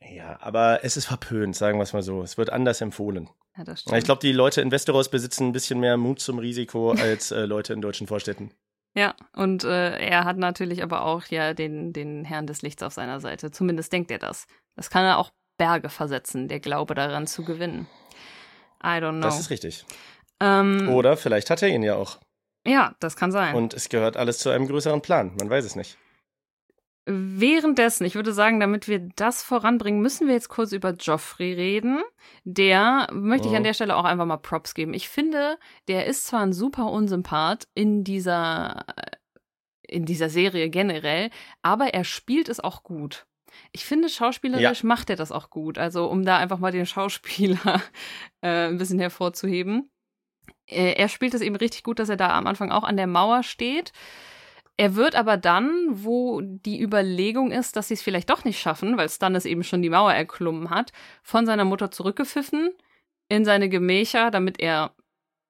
Ja, 0.02 0.38
aber 0.42 0.84
es 0.84 0.98
ist 0.98 1.06
verpönt, 1.06 1.56
sagen 1.56 1.80
wir 1.80 1.84
es 1.84 1.94
mal 1.94 2.04
so. 2.04 2.22
Es 2.22 2.38
wird 2.38 2.50
anders 2.50 2.82
empfohlen. 2.82 3.30
Ja, 3.58 3.64
das 3.64 3.82
stimmt. 3.82 3.98
Ich 3.98 4.04
glaube, 4.04 4.20
die 4.20 4.34
Leute 4.34 4.60
in 4.60 4.72
Westeros 4.72 5.10
besitzen 5.10 5.48
ein 5.48 5.54
bisschen 5.54 5.80
mehr 5.80 5.96
Mut 5.96 6.20
zum 6.20 6.40
Risiko 6.40 6.92
als 6.92 7.32
äh, 7.32 7.46
Leute 7.46 7.72
in 7.72 7.80
deutschen 7.80 8.08
Vorstädten. 8.08 8.52
Ja, 8.98 9.14
und 9.36 9.64
äh, 9.64 10.00
er 10.00 10.26
hat 10.26 10.38
natürlich 10.38 10.82
aber 10.82 11.06
auch 11.06 11.26
ja 11.28 11.54
den, 11.54 11.94
den 11.94 12.26
Herrn 12.26 12.48
des 12.48 12.64
Lichts 12.64 12.82
auf 12.82 12.94
seiner 12.94 13.20
Seite. 13.20 13.52
Zumindest 13.52 13.94
denkt 13.94 14.10
er 14.10 14.18
das. 14.18 14.48
Das 14.76 14.90
kann 14.90 15.06
er 15.06 15.20
auch 15.20 15.30
Berge 15.60 15.90
versetzen, 15.90 16.48
der 16.48 16.60
Glaube 16.60 16.96
daran 16.96 17.28
zu 17.28 17.44
gewinnen. 17.44 17.86
I 18.84 18.98
don't 18.98 19.20
know. 19.20 19.22
Das 19.22 19.40
ist 19.40 19.52
richtig. 19.52 19.86
ähm, 20.40 20.90
Oder 20.90 21.16
vielleicht 21.16 21.52
hat 21.52 21.62
er 21.62 21.70
ihn 21.70 21.84
ja 21.84 21.94
auch. 21.96 22.18
ja, 22.66 22.96
das 23.00 23.16
kann 23.16 23.32
sein. 23.32 23.54
Und 23.54 23.76
es 23.76 23.90
gehört 23.90 24.18
alles 24.18 24.40
zu 24.40 24.50
einem 24.50 24.68
größeren 24.68 25.02
Plan. 25.02 25.32
Man 25.38 25.48
weiß 25.48 25.64
es 25.64 25.76
nicht. 25.76 26.00
Währenddessen, 27.10 28.04
ich 28.06 28.16
würde 28.16 28.34
sagen, 28.34 28.60
damit 28.60 28.90
wir 28.90 29.00
das 29.16 29.42
voranbringen, 29.42 30.02
müssen 30.02 30.28
wir 30.28 30.34
jetzt 30.34 30.50
kurz 30.50 30.74
über 30.74 30.92
Joffrey 30.92 31.54
reden. 31.54 32.04
Der 32.44 33.08
möchte 33.14 33.48
ich 33.48 33.56
an 33.56 33.62
Mhm. 33.62 33.66
der 33.66 33.74
Stelle 33.74 33.96
auch 33.96 34.04
einfach 34.04 34.26
mal 34.26 34.36
Props 34.38 34.74
geben. 34.74 34.94
Ich 34.94 35.08
finde, 35.08 35.58
der 35.88 36.06
ist 36.06 36.26
zwar 36.28 36.42
ein 36.42 36.52
super 36.52 36.92
Unsympath 36.92 37.66
in 37.76 38.04
dieser, 38.04 38.86
in 39.88 40.06
dieser 40.06 40.30
Serie 40.30 40.70
generell, 40.70 41.30
aber 41.62 41.94
er 41.94 42.04
spielt 42.04 42.50
es 42.50 42.60
auch 42.60 42.84
gut. 42.84 43.26
Ich 43.72 43.86
finde, 43.86 44.10
schauspielerisch 44.10 44.84
macht 44.84 45.10
er 45.10 45.16
das 45.16 45.32
auch 45.32 45.50
gut. 45.50 45.78
Also, 45.78 46.08
um 46.08 46.26
da 46.26 46.38
einfach 46.38 46.60
mal 46.60 46.74
den 46.74 46.86
Schauspieler 46.86 47.82
äh, 48.42 48.68
ein 48.68 48.78
bisschen 48.78 49.00
hervorzuheben. 49.00 49.90
Äh, 50.70 50.92
er 50.96 51.08
spielt 51.08 51.34
es 51.34 51.42
eben 51.42 51.56
richtig 51.56 51.84
gut, 51.84 52.00
dass 52.00 52.10
er 52.10 52.18
da 52.18 52.38
am 52.38 52.48
Anfang 52.48 52.70
auch 52.72 52.84
an 52.84 52.98
der 52.98 53.08
Mauer 53.08 53.44
steht. 53.44 53.94
Er 54.78 54.96
wird 54.96 55.16
aber 55.16 55.38
dann, 55.38 55.88
wo 55.90 56.40
die 56.42 56.80
Überlegung 56.80 57.52
ist, 57.52 57.76
dass 57.76 57.88
sie 57.88 57.96
es 57.96 58.04
vielleicht 58.04 58.30
doch 58.30 58.46
nicht 58.46 58.60
schaffen, 58.60 58.96
weil 58.98 59.10
Stannis 59.10 59.46
eben 59.46 59.64
schon 59.64 59.82
die 59.82 59.90
Mauer 59.90 60.14
erklommen 60.14 60.70
hat, 60.70 60.94
von 61.24 61.46
seiner 61.48 61.66
Mutter 61.66 61.90
zurückgepfiffen 61.90 62.72
in 63.28 63.44
seine 63.44 63.70
Gemächer, 63.70 64.30
damit 64.32 64.60
er 64.60 64.94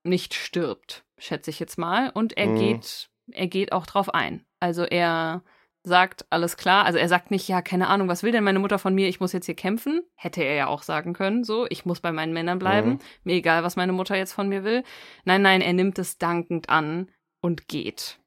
nicht 0.03 0.33
stirbt, 0.33 1.03
schätze 1.17 1.49
ich 1.49 1.59
jetzt 1.59 1.77
mal. 1.77 2.09
Und 2.09 2.37
er 2.37 2.47
Mhm. 2.47 2.55
geht, 2.57 3.09
er 3.31 3.47
geht 3.47 3.73
auch 3.73 3.85
drauf 3.85 4.13
ein. 4.13 4.45
Also 4.61 4.83
er 4.83 5.43
sagt 5.83 6.25
alles 6.29 6.55
klar. 6.57 6.85
Also 6.85 6.97
er 6.97 7.09
sagt 7.09 7.29
nicht, 7.29 7.47
ja, 7.47 7.61
keine 7.61 7.87
Ahnung, 7.87 8.07
was 8.07 8.23
will 8.23 8.31
denn 8.31 8.43
meine 8.43 8.59
Mutter 8.59 8.79
von 8.79 8.95
mir? 8.95 9.07
Ich 9.09 9.19
muss 9.19 9.33
jetzt 9.33 9.45
hier 9.45 9.55
kämpfen. 9.55 10.01
Hätte 10.15 10.41
er 10.41 10.55
ja 10.55 10.67
auch 10.67 10.83
sagen 10.83 11.13
können, 11.13 11.43
so, 11.43 11.67
ich 11.69 11.85
muss 11.85 11.99
bei 11.99 12.11
meinen 12.11 12.33
Männern 12.33 12.59
bleiben. 12.59 12.89
Mhm. 12.91 12.99
Mir 13.25 13.35
egal, 13.35 13.63
was 13.63 13.75
meine 13.75 13.93
Mutter 13.93 14.15
jetzt 14.15 14.33
von 14.33 14.47
mir 14.49 14.63
will. 14.63 14.83
Nein, 15.25 15.41
nein, 15.41 15.61
er 15.61 15.73
nimmt 15.73 15.99
es 15.99 16.17
dankend 16.17 16.69
an 16.69 17.11
und 17.41 17.67
geht. 17.67 18.19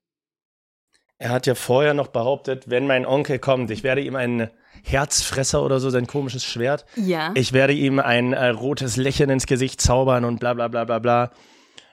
Er 1.21 1.29
hat 1.29 1.47
ja 1.47 1.55
vorher 1.55 1.93
noch 1.93 2.09
behauptet, 2.09 2.71
wenn 2.71 2.87
mein 2.87 3.05
Onkel 3.05 3.39
kommt, 3.39 3.71
ich 3.71 3.83
werde 3.83 4.01
ihm 4.01 4.17
einen 4.17 4.49
Herzfresser 4.83 5.63
oder 5.63 5.79
so, 5.79 5.91
sein 5.91 6.07
komisches 6.07 6.43
Schwert. 6.47 6.87
Ja. 6.97 7.33
Ich 7.35 7.53
werde 7.53 7.75
ihm 7.75 7.99
ein 7.99 8.33
äh, 8.33 8.49
rotes 8.49 8.97
Lächeln 8.97 9.29
ins 9.29 9.45
Gesicht 9.45 9.83
zaubern 9.83 10.25
und 10.25 10.41
bla 10.41 10.55
bla 10.55 10.69
bla 10.69 10.87
bla 10.87 10.99
bla. 10.99 11.31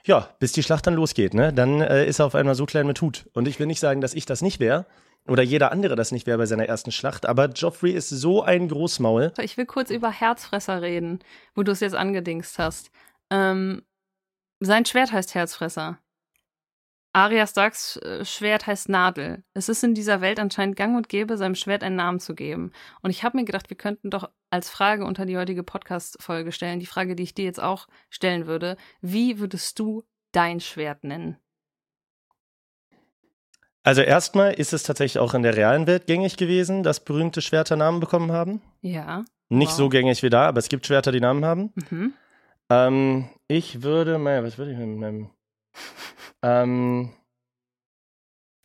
Ja, 0.04 0.30
bis 0.38 0.52
die 0.52 0.62
Schlacht 0.62 0.86
dann 0.86 0.94
losgeht, 0.94 1.34
ne? 1.34 1.52
Dann 1.52 1.82
äh, 1.82 2.06
ist 2.06 2.20
er 2.20 2.24
auf 2.24 2.34
einmal 2.34 2.54
so 2.54 2.64
klein 2.64 2.86
mit 2.86 3.02
Hut. 3.02 3.28
Und 3.34 3.46
ich 3.46 3.60
will 3.60 3.66
nicht 3.66 3.80
sagen, 3.80 4.00
dass 4.00 4.14
ich 4.14 4.24
das 4.24 4.40
nicht 4.40 4.60
wäre. 4.60 4.86
Oder 5.26 5.42
jeder 5.42 5.72
andere 5.72 5.94
das 5.94 6.10
nicht 6.10 6.26
wäre 6.26 6.38
bei 6.38 6.46
seiner 6.46 6.64
ersten 6.64 6.90
Schlacht. 6.90 7.26
Aber 7.26 7.50
Joffrey 7.50 7.92
ist 7.92 8.08
so 8.08 8.42
ein 8.42 8.66
Großmaul. 8.68 9.34
Ich 9.42 9.58
will 9.58 9.66
kurz 9.66 9.90
über 9.90 10.10
Herzfresser 10.10 10.80
reden, 10.80 11.18
wo 11.54 11.62
du 11.62 11.72
es 11.72 11.80
jetzt 11.80 11.94
angedingst 11.94 12.58
hast. 12.58 12.90
Ähm, 13.28 13.82
sein 14.60 14.86
Schwert 14.86 15.12
heißt 15.12 15.34
Herzfresser. 15.34 15.98
Arya 17.18 17.48
Starks 17.48 17.96
äh, 17.96 18.24
Schwert 18.24 18.68
heißt 18.68 18.88
Nadel. 18.88 19.42
Es 19.52 19.68
ist 19.68 19.82
in 19.82 19.92
dieser 19.94 20.20
Welt 20.20 20.38
anscheinend 20.38 20.76
gang 20.76 20.96
und 20.96 21.08
gäbe, 21.08 21.36
seinem 21.36 21.56
Schwert 21.56 21.82
einen 21.82 21.96
Namen 21.96 22.20
zu 22.20 22.36
geben. 22.36 22.70
Und 23.02 23.10
ich 23.10 23.24
habe 23.24 23.36
mir 23.36 23.44
gedacht, 23.44 23.70
wir 23.70 23.76
könnten 23.76 24.08
doch 24.08 24.30
als 24.50 24.70
Frage 24.70 25.04
unter 25.04 25.26
die 25.26 25.36
heutige 25.36 25.64
Podcast-Folge 25.64 26.52
stellen, 26.52 26.78
die 26.78 26.86
Frage, 26.86 27.16
die 27.16 27.24
ich 27.24 27.34
dir 27.34 27.44
jetzt 27.44 27.60
auch 27.60 27.88
stellen 28.08 28.46
würde. 28.46 28.76
Wie 29.00 29.40
würdest 29.40 29.80
du 29.80 30.04
dein 30.30 30.60
Schwert 30.60 31.02
nennen? 31.02 31.36
Also 33.82 34.02
erstmal 34.02 34.52
ist 34.54 34.72
es 34.72 34.84
tatsächlich 34.84 35.18
auch 35.18 35.34
in 35.34 35.42
der 35.42 35.56
realen 35.56 35.88
Welt 35.88 36.06
gängig 36.06 36.36
gewesen, 36.36 36.84
dass 36.84 37.00
berühmte 37.00 37.42
Schwerter 37.42 37.74
Namen 37.74 37.98
bekommen 37.98 38.30
haben. 38.30 38.62
Ja. 38.80 39.24
Nicht 39.48 39.70
Wow. 39.70 39.76
so 39.76 39.88
gängig 39.88 40.22
wie 40.22 40.30
da, 40.30 40.46
aber 40.46 40.58
es 40.60 40.68
gibt 40.68 40.86
Schwerter, 40.86 41.10
die 41.10 41.20
Namen 41.20 41.44
haben. 41.44 41.72
Mhm. 41.90 42.12
Ähm, 42.70 43.28
ich 43.48 43.82
würde, 43.82 44.18
mein, 44.18 44.44
was 44.44 44.56
würde 44.56 44.70
ich 44.72 44.78
mit 44.78 44.98
meinem, 44.98 45.30
ähm, 46.42 47.12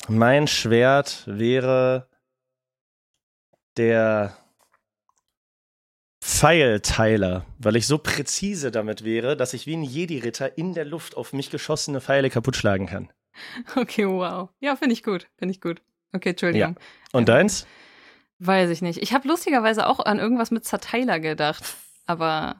mein 0.07 0.47
Schwert 0.47 1.23
wäre 1.25 2.07
der 3.77 4.37
Pfeilteiler, 6.21 7.45
weil 7.57 7.75
ich 7.75 7.87
so 7.87 7.97
präzise 7.97 8.71
damit 8.71 9.03
wäre, 9.03 9.35
dass 9.35 9.53
ich 9.53 9.65
wie 9.65 9.75
ein 9.75 9.83
Jedi-Ritter 9.83 10.57
in 10.57 10.73
der 10.73 10.85
Luft 10.85 11.17
auf 11.17 11.33
mich 11.33 11.49
geschossene 11.49 12.01
Pfeile 12.01 12.29
kaputt 12.29 12.55
schlagen 12.55 12.87
kann. 12.87 13.11
Okay, 13.75 14.07
wow. 14.07 14.49
Ja, 14.59 14.75
finde 14.75 14.93
ich 14.93 15.03
gut. 15.03 15.27
Finde 15.37 15.53
ich 15.53 15.61
gut. 15.61 15.81
Okay, 16.13 16.29
Entschuldigung. 16.29 16.77
Und 17.11 17.29
deins? 17.29 17.65
Weiß 18.39 18.69
ich 18.69 18.81
nicht. 18.81 19.01
Ich 19.01 19.13
habe 19.13 19.27
lustigerweise 19.27 19.87
auch 19.87 19.99
an 19.99 20.19
irgendwas 20.19 20.51
mit 20.51 20.65
Zerteiler 20.65 21.19
gedacht, 21.19 21.63
aber 22.05 22.57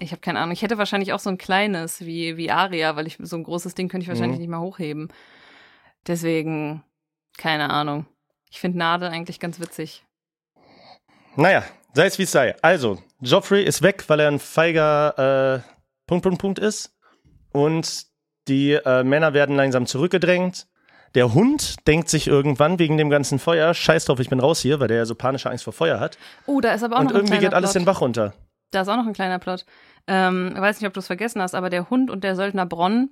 ich 0.00 0.12
habe 0.12 0.20
keine 0.20 0.38
Ahnung. 0.38 0.52
Ich 0.52 0.62
hätte 0.62 0.78
wahrscheinlich 0.78 1.12
auch 1.12 1.18
so 1.18 1.30
ein 1.30 1.38
kleines 1.38 2.00
wie, 2.04 2.36
wie 2.36 2.50
Aria, 2.50 2.96
weil 2.96 3.06
ich 3.06 3.18
so 3.20 3.36
ein 3.36 3.42
großes 3.44 3.74
Ding 3.74 3.88
könnte 3.88 4.02
ich 4.04 4.08
wahrscheinlich 4.08 4.36
Mhm. 4.38 4.42
nicht 4.42 4.50
mal 4.50 4.60
hochheben. 4.60 5.08
Deswegen, 6.06 6.82
keine 7.36 7.70
Ahnung. 7.70 8.06
Ich 8.50 8.60
finde 8.60 8.78
Nadel 8.78 9.08
eigentlich 9.10 9.40
ganz 9.40 9.60
witzig. 9.60 10.04
Naja, 11.36 11.62
sei 11.94 12.06
es 12.06 12.18
wie 12.18 12.22
es 12.22 12.32
sei. 12.32 12.56
Also, 12.62 12.98
Joffrey 13.20 13.62
ist 13.62 13.82
weg, 13.82 14.04
weil 14.08 14.20
er 14.20 14.28
ein 14.28 14.38
feiger 14.38 15.54
äh, 15.56 15.70
Punkt, 16.06 16.22
Punkt, 16.24 16.40
Punkt 16.40 16.58
ist. 16.58 16.94
Und 17.52 18.06
die 18.48 18.72
äh, 18.72 19.04
Männer 19.04 19.34
werden 19.34 19.56
langsam 19.56 19.86
zurückgedrängt. 19.86 20.66
Der 21.14 21.32
Hund 21.34 21.86
denkt 21.86 22.08
sich 22.08 22.26
irgendwann 22.26 22.78
wegen 22.78 22.96
dem 22.98 23.08
ganzen 23.10 23.38
Feuer, 23.38 23.72
scheiß 23.72 24.04
drauf, 24.06 24.20
ich 24.20 24.28
bin 24.28 24.40
raus 24.40 24.60
hier, 24.60 24.78
weil 24.78 24.88
der 24.88 24.98
ja 24.98 25.04
so 25.06 25.14
panische 25.14 25.50
Angst 25.50 25.64
vor 25.64 25.72
Feuer 25.72 26.00
hat. 26.00 26.18
Oh, 26.46 26.60
da 26.60 26.72
ist 26.74 26.82
aber 26.82 26.96
auch 26.96 27.00
Und 27.00 27.06
noch 27.06 27.12
ein 27.14 27.16
irgendwie 27.20 27.38
geht 27.38 27.54
alles 27.54 27.72
Plot. 27.72 27.80
den 27.82 27.86
Bach 27.86 28.00
runter. 28.02 28.34
Da 28.70 28.82
ist 28.82 28.88
auch 28.88 28.96
noch 28.96 29.06
ein 29.06 29.12
kleiner 29.14 29.38
Plot. 29.38 29.64
Ähm, 30.06 30.52
ich 30.54 30.60
weiß 30.60 30.80
nicht, 30.80 30.86
ob 30.86 30.94
du 30.94 31.00
es 31.00 31.06
vergessen 31.06 31.40
hast, 31.42 31.54
aber 31.54 31.70
der 31.70 31.90
Hund 31.90 32.10
und 32.10 32.22
der 32.24 32.36
Söldner 32.36 32.66
Bronn, 32.66 33.10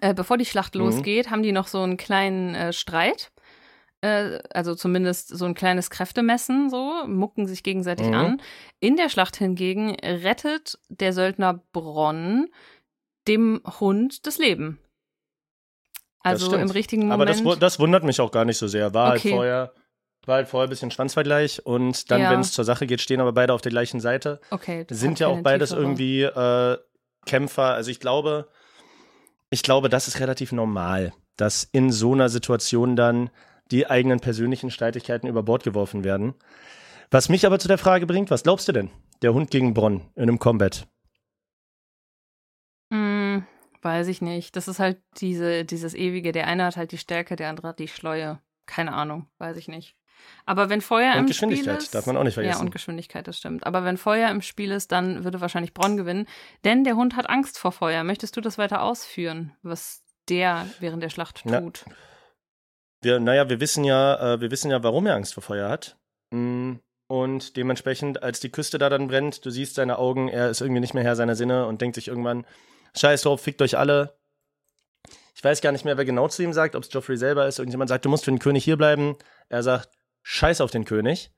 äh, 0.00 0.14
bevor 0.14 0.36
die 0.36 0.44
Schlacht 0.46 0.74
Mhm. 0.74 0.80
losgeht, 0.82 1.30
haben 1.30 1.42
die 1.42 1.52
noch 1.52 1.68
so 1.68 1.80
einen 1.82 1.96
kleinen 1.96 2.54
äh, 2.54 2.72
Streit. 2.72 3.32
Äh, 4.02 4.38
also 4.52 4.74
zumindest 4.74 5.28
so 5.28 5.44
ein 5.44 5.54
kleines 5.54 5.90
Kräftemessen, 5.90 6.70
so, 6.70 7.04
mucken 7.06 7.46
sich 7.46 7.62
gegenseitig 7.62 8.08
Mhm. 8.08 8.14
an. 8.14 8.42
In 8.80 8.96
der 8.96 9.08
Schlacht 9.08 9.36
hingegen 9.36 9.94
rettet 10.02 10.78
der 10.88 11.12
Söldner 11.12 11.62
Bronn 11.72 12.48
dem 13.28 13.60
Hund 13.80 14.26
das 14.26 14.38
Leben. 14.38 14.78
Also 16.22 16.54
im 16.56 16.70
richtigen 16.70 17.10
Aber 17.10 17.24
Moment. 17.24 17.30
das, 17.30 17.44
wu- 17.44 17.54
das 17.58 17.78
wundert 17.78 18.04
mich 18.04 18.20
auch 18.20 18.30
gar 18.30 18.44
nicht 18.44 18.58
so 18.58 18.66
sehr. 18.68 18.92
War 18.92 19.14
Okay. 19.14 19.30
halt 19.30 19.34
vorher, 19.36 19.72
war 20.26 20.36
halt 20.36 20.48
vorher 20.48 20.66
ein 20.66 20.70
bisschen 20.70 20.90
Schwanzvergleich 20.90 21.64
und 21.64 22.10
dann, 22.10 22.20
Ja. 22.20 22.30
wenn 22.30 22.40
es 22.40 22.52
zur 22.52 22.64
Sache 22.64 22.86
geht, 22.86 23.00
stehen 23.00 23.20
aber 23.20 23.32
beide 23.32 23.52
auf 23.54 23.62
der 23.62 23.70
gleichen 23.70 24.00
Seite. 24.00 24.40
okay, 24.50 24.86
sind 24.90 25.18
ja 25.18 25.28
auch 25.28 25.40
beides 25.42 25.70
tiefere- 25.70 25.80
irgendwie 25.80 26.22
äh, 26.22 26.78
Kämpfer. 27.26 27.74
Also 27.74 27.90
ich 27.90 28.00
glaube, 28.00 28.48
ich 29.50 29.62
glaube, 29.62 29.88
das 29.88 30.08
ist 30.08 30.20
relativ 30.20 30.52
normal, 30.52 31.12
dass 31.36 31.64
in 31.64 31.90
so 31.92 32.12
einer 32.12 32.28
Situation 32.28 32.96
dann 32.96 33.30
die 33.70 33.88
eigenen 33.88 34.20
persönlichen 34.20 34.70
Streitigkeiten 34.70 35.28
über 35.28 35.42
Bord 35.42 35.62
geworfen 35.64 36.04
werden. 36.04 36.34
Was 37.10 37.28
mich 37.28 37.46
aber 37.46 37.58
zu 37.58 37.68
der 37.68 37.78
Frage 37.78 38.06
bringt, 38.06 38.30
was 38.30 38.42
glaubst 38.42 38.68
du 38.68 38.72
denn? 38.72 38.90
Der 39.22 39.32
Hund 39.34 39.50
gegen 39.50 39.74
Bronn 39.74 40.02
in 40.14 40.22
einem 40.24 40.38
Combat. 40.38 40.86
Hm, 42.92 43.44
weiß 43.82 44.08
ich 44.08 44.20
nicht. 44.22 44.56
Das 44.56 44.68
ist 44.68 44.78
halt 44.80 45.00
diese, 45.18 45.64
dieses 45.64 45.94
ewige, 45.94 46.32
der 46.32 46.46
eine 46.46 46.64
hat 46.64 46.76
halt 46.76 46.92
die 46.92 46.98
Stärke, 46.98 47.36
der 47.36 47.48
andere 47.48 47.68
hat 47.68 47.78
die 47.78 47.88
Schleue. 47.88 48.40
Keine 48.66 48.92
Ahnung, 48.92 49.28
weiß 49.38 49.56
ich 49.56 49.68
nicht. 49.68 49.96
Aber 50.46 50.68
wenn 50.70 50.80
Feuer 50.80 51.12
Und 51.14 51.20
im 51.20 51.26
Geschwindigkeit, 51.26 51.74
Spiel 51.76 51.84
ist, 51.84 51.94
darf 51.94 52.06
man 52.06 52.16
auch 52.16 52.24
nicht 52.24 52.36
Ja, 52.36 52.42
vergessen. 52.42 52.60
und 52.66 52.70
Geschwindigkeit, 52.70 53.26
das 53.28 53.38
stimmt. 53.38 53.66
Aber 53.66 53.84
wenn 53.84 53.96
Feuer 53.96 54.30
im 54.30 54.42
Spiel 54.42 54.70
ist, 54.70 54.92
dann 54.92 55.24
würde 55.24 55.40
wahrscheinlich 55.40 55.74
Bronn 55.74 55.96
gewinnen. 55.96 56.26
Denn 56.64 56.84
der 56.84 56.96
Hund 56.96 57.16
hat 57.16 57.28
Angst 57.28 57.58
vor 57.58 57.72
Feuer. 57.72 58.04
Möchtest 58.04 58.36
du 58.36 58.40
das 58.40 58.58
weiter 58.58 58.82
ausführen, 58.82 59.52
was 59.62 60.02
der 60.28 60.66
während 60.80 61.02
der 61.02 61.10
Schlacht 61.10 61.42
Ja. 61.44 61.60
tut? 61.60 61.84
Wir, 63.02 63.18
naja, 63.18 63.48
wir 63.48 63.60
wissen 63.60 63.84
ja, 63.84 64.34
äh, 64.34 64.40
wir 64.40 64.50
wissen 64.50 64.70
ja, 64.70 64.82
warum 64.82 65.06
er 65.06 65.14
Angst 65.14 65.34
vor 65.34 65.42
Feuer 65.42 65.68
hat. 65.70 65.96
Mm, 66.30 66.74
Und 67.08 67.56
dementsprechend, 67.56 68.22
als 68.22 68.38
die 68.40 68.50
Küste 68.50 68.78
da 68.78 68.88
dann 68.88 69.08
brennt, 69.08 69.44
du 69.44 69.50
siehst 69.50 69.74
seine 69.74 69.98
Augen, 69.98 70.28
er 70.28 70.48
ist 70.50 70.60
irgendwie 70.60 70.80
nicht 70.80 70.94
mehr 70.94 71.02
Herr 71.02 71.16
seiner 71.16 71.34
Sinne 71.34 71.66
und 71.66 71.80
denkt 71.80 71.96
sich 71.96 72.06
irgendwann, 72.08 72.46
scheiß 72.96 73.22
drauf, 73.22 73.40
fickt 73.40 73.62
euch 73.62 73.76
alle. 73.78 74.16
Ich 75.34 75.42
weiß 75.42 75.60
gar 75.60 75.72
nicht 75.72 75.84
mehr, 75.84 75.96
wer 75.96 76.04
genau 76.04 76.28
zu 76.28 76.42
ihm 76.42 76.52
sagt, 76.52 76.76
ob 76.76 76.84
es 76.84 76.92
Joffrey 76.92 77.16
selber 77.16 77.48
ist. 77.48 77.58
Irgendjemand 77.58 77.88
sagt, 77.88 78.04
du 78.04 78.08
musst 78.10 78.26
für 78.26 78.30
den 78.30 78.38
König 78.38 78.62
hierbleiben. 78.62 79.16
Er 79.48 79.62
sagt, 79.62 79.88
scheiß 80.22 80.60
auf 80.60 80.70
den 80.70 80.84
König. 80.84 81.32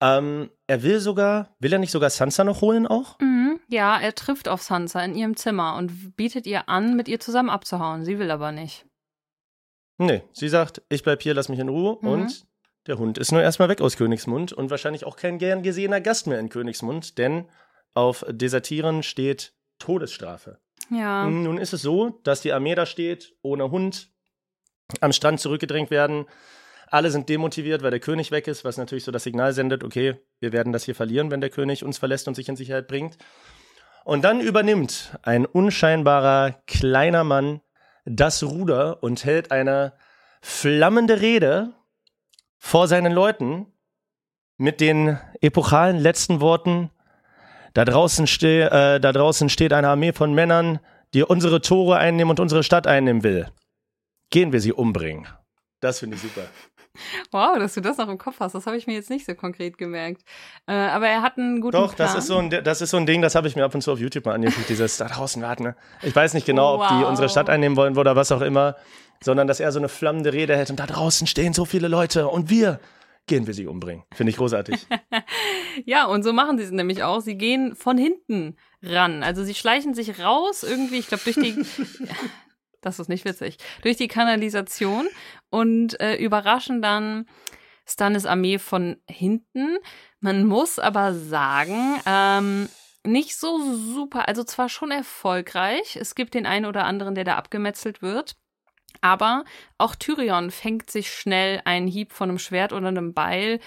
Ähm, 0.00 0.50
er 0.66 0.82
will 0.82 1.00
sogar, 1.00 1.56
will 1.58 1.72
er 1.72 1.78
nicht 1.78 1.90
sogar 1.90 2.10
Sansa 2.10 2.44
noch 2.44 2.60
holen 2.60 2.86
auch? 2.86 3.18
Mhm. 3.18 3.58
Ja, 3.68 3.98
er 3.98 4.14
trifft 4.14 4.48
auf 4.48 4.62
Sansa 4.62 5.02
in 5.02 5.14
ihrem 5.14 5.36
Zimmer 5.36 5.76
und 5.76 6.16
bietet 6.16 6.46
ihr 6.46 6.68
an, 6.68 6.96
mit 6.96 7.08
ihr 7.08 7.20
zusammen 7.20 7.50
abzuhauen. 7.50 8.04
Sie 8.04 8.18
will 8.18 8.30
aber 8.30 8.52
nicht. 8.52 8.86
Nee, 9.98 10.22
sie 10.32 10.48
sagt, 10.48 10.82
ich 10.88 11.02
bleib 11.02 11.22
hier, 11.22 11.34
lass 11.34 11.48
mich 11.48 11.58
in 11.58 11.68
Ruhe. 11.68 11.98
Mhm. 12.00 12.08
Und 12.08 12.46
der 12.86 12.98
Hund 12.98 13.18
ist 13.18 13.32
nur 13.32 13.42
erstmal 13.42 13.68
weg 13.68 13.80
aus 13.80 13.96
Königsmund 13.96 14.52
und 14.52 14.70
wahrscheinlich 14.70 15.04
auch 15.04 15.16
kein 15.16 15.38
gern 15.38 15.62
gesehener 15.62 16.00
Gast 16.00 16.26
mehr 16.26 16.38
in 16.38 16.48
Königsmund, 16.48 17.18
denn 17.18 17.48
auf 17.94 18.24
Desertieren 18.28 19.02
steht 19.02 19.52
Todesstrafe. 19.78 20.60
Ja. 20.90 21.28
Nun 21.28 21.58
ist 21.58 21.72
es 21.72 21.82
so, 21.82 22.20
dass 22.22 22.40
die 22.40 22.52
Armee 22.52 22.74
da 22.74 22.86
steht, 22.86 23.34
ohne 23.42 23.70
Hund, 23.70 24.10
am 25.00 25.12
Strand 25.12 25.40
zurückgedrängt 25.40 25.90
werden. 25.90 26.26
Alle 26.90 27.10
sind 27.10 27.28
demotiviert, 27.28 27.82
weil 27.82 27.90
der 27.90 28.00
König 28.00 28.30
weg 28.30 28.48
ist, 28.48 28.64
was 28.64 28.76
natürlich 28.76 29.04
so 29.04 29.12
das 29.12 29.24
Signal 29.24 29.52
sendet, 29.52 29.84
okay, 29.84 30.16
wir 30.40 30.52
werden 30.52 30.72
das 30.72 30.84
hier 30.84 30.94
verlieren, 30.94 31.30
wenn 31.30 31.40
der 31.40 31.50
König 31.50 31.84
uns 31.84 31.98
verlässt 31.98 32.28
und 32.28 32.34
sich 32.34 32.48
in 32.48 32.56
Sicherheit 32.56 32.88
bringt. 32.88 33.18
Und 34.04 34.24
dann 34.24 34.40
übernimmt 34.40 35.18
ein 35.22 35.44
unscheinbarer 35.44 36.62
kleiner 36.66 37.24
Mann 37.24 37.60
das 38.06 38.42
Ruder 38.42 39.02
und 39.02 39.24
hält 39.24 39.50
eine 39.50 39.92
flammende 40.40 41.20
Rede 41.20 41.74
vor 42.58 42.88
seinen 42.88 43.12
Leuten 43.12 43.66
mit 44.56 44.80
den 44.80 45.18
epochalen 45.40 45.98
letzten 45.98 46.40
Worten, 46.40 46.90
da 47.74 47.84
draußen, 47.84 48.26
ste 48.26 48.70
äh, 48.70 49.00
da 49.00 49.12
draußen 49.12 49.48
steht 49.48 49.72
eine 49.72 49.88
Armee 49.88 50.12
von 50.12 50.34
Männern, 50.34 50.80
die 51.14 51.22
unsere 51.22 51.60
Tore 51.60 51.96
einnehmen 51.98 52.30
und 52.30 52.40
unsere 52.40 52.62
Stadt 52.62 52.86
einnehmen 52.86 53.22
will. 53.22 53.48
Gehen 54.30 54.52
wir 54.52 54.60
sie 54.60 54.72
umbringen. 54.72 55.28
Das 55.80 56.00
finde 56.00 56.16
ich 56.16 56.22
super. 56.22 56.42
Wow, 57.30 57.58
dass 57.58 57.74
du 57.74 57.80
das 57.80 57.96
noch 57.98 58.08
im 58.08 58.18
Kopf 58.18 58.36
hast. 58.40 58.54
Das 58.54 58.66
habe 58.66 58.76
ich 58.76 58.86
mir 58.86 58.94
jetzt 58.94 59.10
nicht 59.10 59.26
so 59.26 59.34
konkret 59.34 59.78
gemerkt. 59.78 60.22
Äh, 60.66 60.72
aber 60.72 61.08
er 61.08 61.22
hat 61.22 61.38
einen 61.38 61.60
guten 61.60 61.76
Doch, 61.76 61.94
Plan. 61.94 62.08
das 62.08 62.16
ist, 62.16 62.26
so 62.28 62.38
ein, 62.38 62.50
das 62.50 62.80
ist 62.80 62.90
so 62.90 62.96
ein 62.96 63.06
Ding, 63.06 63.22
das 63.22 63.34
habe 63.34 63.48
ich 63.48 63.56
mir 63.56 63.64
ab 63.64 63.74
und 63.74 63.80
zu 63.82 63.92
auf 63.92 63.98
YouTube 64.00 64.24
mal 64.26 64.34
angeguckt, 64.34 64.68
dieses 64.68 64.96
da 64.96 65.06
draußen 65.06 65.40
warten. 65.42 65.62
Ne? 65.64 65.76
Ich 66.02 66.14
weiß 66.14 66.34
nicht 66.34 66.46
genau, 66.46 66.76
ob 66.76 66.88
die 66.88 66.94
Wow. 66.94 67.08
unsere 67.08 67.28
Stadt 67.28 67.48
einnehmen 67.50 67.76
wollen 67.76 67.96
oder 67.96 68.16
was 68.16 68.32
auch 68.32 68.40
immer, 68.42 68.76
sondern 69.22 69.46
dass 69.46 69.60
er 69.60 69.72
so 69.72 69.78
eine 69.78 69.88
flammende 69.88 70.32
Rede 70.32 70.56
hält 70.56 70.70
und 70.70 70.78
da 70.80 70.86
draußen 70.86 71.26
stehen 71.26 71.52
so 71.52 71.64
viele 71.64 71.88
Leute 71.88 72.28
und 72.28 72.50
wir 72.50 72.80
gehen 73.26 73.46
wir 73.46 73.52
sie 73.54 73.66
umbringen. 73.66 74.04
Finde 74.14 74.30
ich 74.30 74.36
großartig. 74.36 74.86
Ja, 75.84 76.06
und 76.06 76.24
so 76.24 76.32
machen 76.32 76.58
sie 76.58 76.64
es 76.64 76.72
nämlich 76.72 77.04
auch. 77.04 77.20
Sie 77.20 77.36
gehen 77.36 77.76
von 77.76 77.96
hinten 77.96 78.56
ran. 78.82 79.22
Also 79.22 79.44
sie 79.44 79.54
schleichen 79.54 79.94
sich 79.94 80.18
raus 80.18 80.64
irgendwie, 80.64 80.98
ich 80.98 81.06
glaube, 81.06 81.22
durch 81.22 81.36
die. 81.36 81.54
das 82.80 82.98
ist 82.98 83.08
nicht 83.08 83.24
witzig. 83.24 83.58
Durch 83.82 83.96
die 83.96 84.08
Kanalisation 84.08 85.08
und 85.50 86.00
äh, 86.00 86.16
überraschen 86.16 86.82
dann 86.82 87.26
Stannis 87.86 88.26
Armee 88.26 88.58
von 88.58 88.96
hinten. 89.08 89.78
Man 90.20 90.44
muss 90.44 90.78
aber 90.78 91.14
sagen, 91.14 92.00
ähm, 92.06 92.68
nicht 93.04 93.36
so 93.36 93.60
super, 93.72 94.28
also 94.28 94.44
zwar 94.44 94.68
schon 94.68 94.90
erfolgreich. 94.90 95.96
Es 95.96 96.14
gibt 96.14 96.34
den 96.34 96.46
einen 96.46 96.66
oder 96.66 96.84
anderen, 96.84 97.14
der 97.14 97.24
da 97.24 97.36
abgemetzelt 97.36 98.02
wird. 98.02 98.36
Aber 99.00 99.44
auch 99.78 99.94
Tyrion 99.94 100.50
fängt 100.50 100.90
sich 100.90 101.12
schnell 101.12 101.60
einen 101.64 101.86
Hieb 101.86 102.12
von 102.12 102.28
einem 102.28 102.38
Schwert 102.38 102.72
oder 102.72 102.88
einem 102.88 103.14
Beil. 103.14 103.60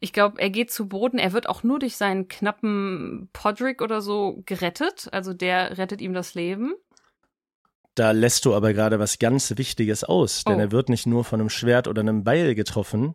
Ich 0.00 0.12
glaube, 0.12 0.40
er 0.40 0.50
geht 0.50 0.70
zu 0.70 0.88
Boden. 0.88 1.18
Er 1.18 1.32
wird 1.32 1.48
auch 1.48 1.62
nur 1.62 1.78
durch 1.78 1.96
seinen 1.96 2.28
knappen 2.28 3.28
Podrick 3.32 3.82
oder 3.82 4.00
so 4.00 4.42
gerettet. 4.46 5.08
Also 5.12 5.34
der 5.34 5.78
rettet 5.78 6.00
ihm 6.00 6.14
das 6.14 6.34
Leben. 6.34 6.74
Da 7.98 8.12
lässt 8.12 8.44
du 8.44 8.54
aber 8.54 8.72
gerade 8.74 8.98
was 9.00 9.18
ganz 9.18 9.54
Wichtiges 9.56 10.04
aus, 10.04 10.44
denn 10.44 10.56
Oh. 10.56 10.60
er 10.60 10.70
wird 10.72 10.88
nicht 10.88 11.06
nur 11.06 11.24
von 11.24 11.40
einem 11.40 11.50
Schwert 11.50 11.88
oder 11.88 12.00
einem 12.00 12.22
Beil 12.22 12.54
getroffen, 12.54 13.14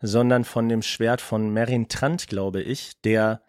sondern 0.00 0.44
von 0.44 0.68
dem 0.68 0.80
Schwert 0.82 1.20
von 1.20 1.50
Merin 1.52 1.88
Trant, 1.88 2.28
glaube 2.28 2.62
ich, 2.62 3.00
der 3.02 3.42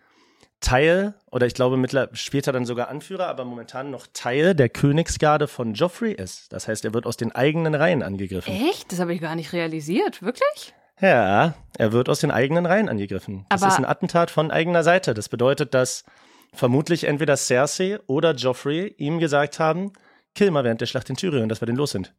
Teil, 0.60 1.13
oder 1.32 1.46
ich 1.48 1.54
glaube 1.54 1.82
später 2.13 2.52
dann 2.52 2.65
sogar 2.65 2.88
Anführer, 2.89 3.28
aber 3.28 3.43
momentan 3.46 3.91
noch 3.91 4.08
Teil 4.13 4.56
der 4.56 4.69
Königsgarde 4.69 5.48
von 5.48 5.74
Joffrey 5.74 6.13
ist. 6.13 6.52
Das 6.54 6.67
heißt, 6.67 6.86
er 6.86 6.93
wird 6.93 7.06
aus 7.06 7.17
den 7.17 7.34
eigenen 7.34 7.76
Reihen 7.76 8.02
angegriffen. 8.04 8.54
Echt? 8.69 8.91
Das 8.91 9.00
habe 9.00 9.13
ich 9.13 9.22
gar 9.22 9.36
nicht 9.36 9.52
realisiert. 9.54 10.22
Wirklich? 10.22 10.74
Ja, 11.02 11.54
er 11.78 11.91
wird 11.91 12.08
aus 12.10 12.19
den 12.19 12.32
eigenen 12.32 12.65
Reihen 12.65 12.88
angegriffen. 12.89 13.46
Das 13.50 13.62
Aber- 13.62 13.72
ist 13.72 13.78
ein 13.78 13.86
Attentat 13.86 14.32
von 14.32 14.52
eigener 14.52 14.84
Seite. 14.84 15.13
Das 15.13 15.28
bedeutet, 15.28 15.74
dass 15.74 16.04
vermutlich 16.54 17.06
entweder 17.06 17.36
Cersei 17.36 18.00
oder 18.08 18.34
Joffrey 18.34 18.93
ihm 18.98 19.19
gesagt 19.19 19.60
haben, 19.60 19.91
kill 20.36 20.52
mal 20.52 20.63
während 20.63 20.82
der 20.82 20.86
Schlacht 20.86 21.10
in 21.10 21.15
Tyrion, 21.15 21.50
dass 21.50 21.62
wir 21.62 21.65
den 21.65 21.76
los 21.76 21.91
sind. 21.91 22.13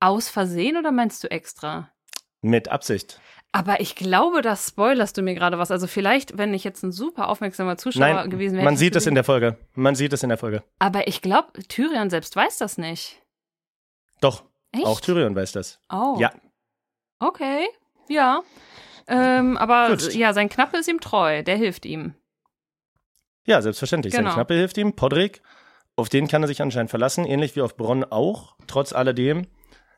Aus 0.00 0.28
Versehen 0.28 0.76
oder 0.76 0.92
meinst 0.92 1.22
du 1.24 1.30
extra? 1.30 1.90
Mit 2.42 2.68
Absicht. 2.68 3.20
Aber 3.52 3.80
ich 3.80 3.94
glaube, 3.96 4.42
da 4.42 4.54
spoilerst 4.54 5.16
du 5.16 5.22
mir 5.22 5.34
gerade 5.34 5.58
was. 5.58 5.70
Also 5.70 5.86
vielleicht, 5.86 6.36
wenn 6.36 6.52
ich 6.52 6.64
jetzt 6.64 6.82
ein 6.82 6.92
super 6.92 7.28
aufmerksamer 7.28 7.78
Zuschauer 7.78 8.00
Nein, 8.12 8.30
gewesen 8.30 8.56
wäre. 8.56 8.64
man 8.64 8.76
sieht 8.76 8.94
es 8.96 9.06
in 9.06 9.14
der 9.14 9.24
Folge. 9.24 9.56
Man 9.74 9.94
sieht 9.94 10.12
es 10.12 10.22
in 10.22 10.28
der 10.28 10.38
Folge. 10.38 10.62
Aber 10.78 11.08
ich 11.08 11.22
glaube, 11.22 11.52
Tyrion 11.68 12.10
selbst 12.10 12.36
weiß 12.36 12.58
das 12.58 12.76
nicht. 12.76 13.22
Doch, 14.20 14.44
Echt? 14.72 14.84
auch 14.84 15.00
Tyrion 15.00 15.34
weiß 15.34 15.52
das. 15.52 15.80
Oh. 15.90 16.16
Ja, 16.18 16.32
Okay. 17.18 17.66
Ja. 18.08 18.42
Ähm, 19.08 19.56
aber 19.56 19.90
Gut. 19.90 20.14
ja, 20.14 20.32
sein 20.32 20.48
Knappe 20.48 20.78
ist 20.78 20.88
ihm 20.88 21.00
treu. 21.00 21.42
Der 21.42 21.56
hilft 21.56 21.86
ihm. 21.86 22.14
ja, 23.46 23.62
selbstverständlich. 23.62 24.12
Genau. 24.14 24.28
Sein 24.30 24.34
Knappe 24.34 24.54
hilft 24.54 24.76
ihm, 24.78 24.94
Podrick. 24.94 25.42
Auf 25.96 26.10
den 26.10 26.28
kann 26.28 26.42
er 26.42 26.48
sich 26.48 26.60
anscheinend 26.60 26.90
verlassen, 26.90 27.24
ähnlich 27.24 27.56
wie 27.56 27.62
auf 27.62 27.76
Bronn 27.76 28.04
auch. 28.04 28.56
Trotz 28.66 28.92
alledem 28.92 29.46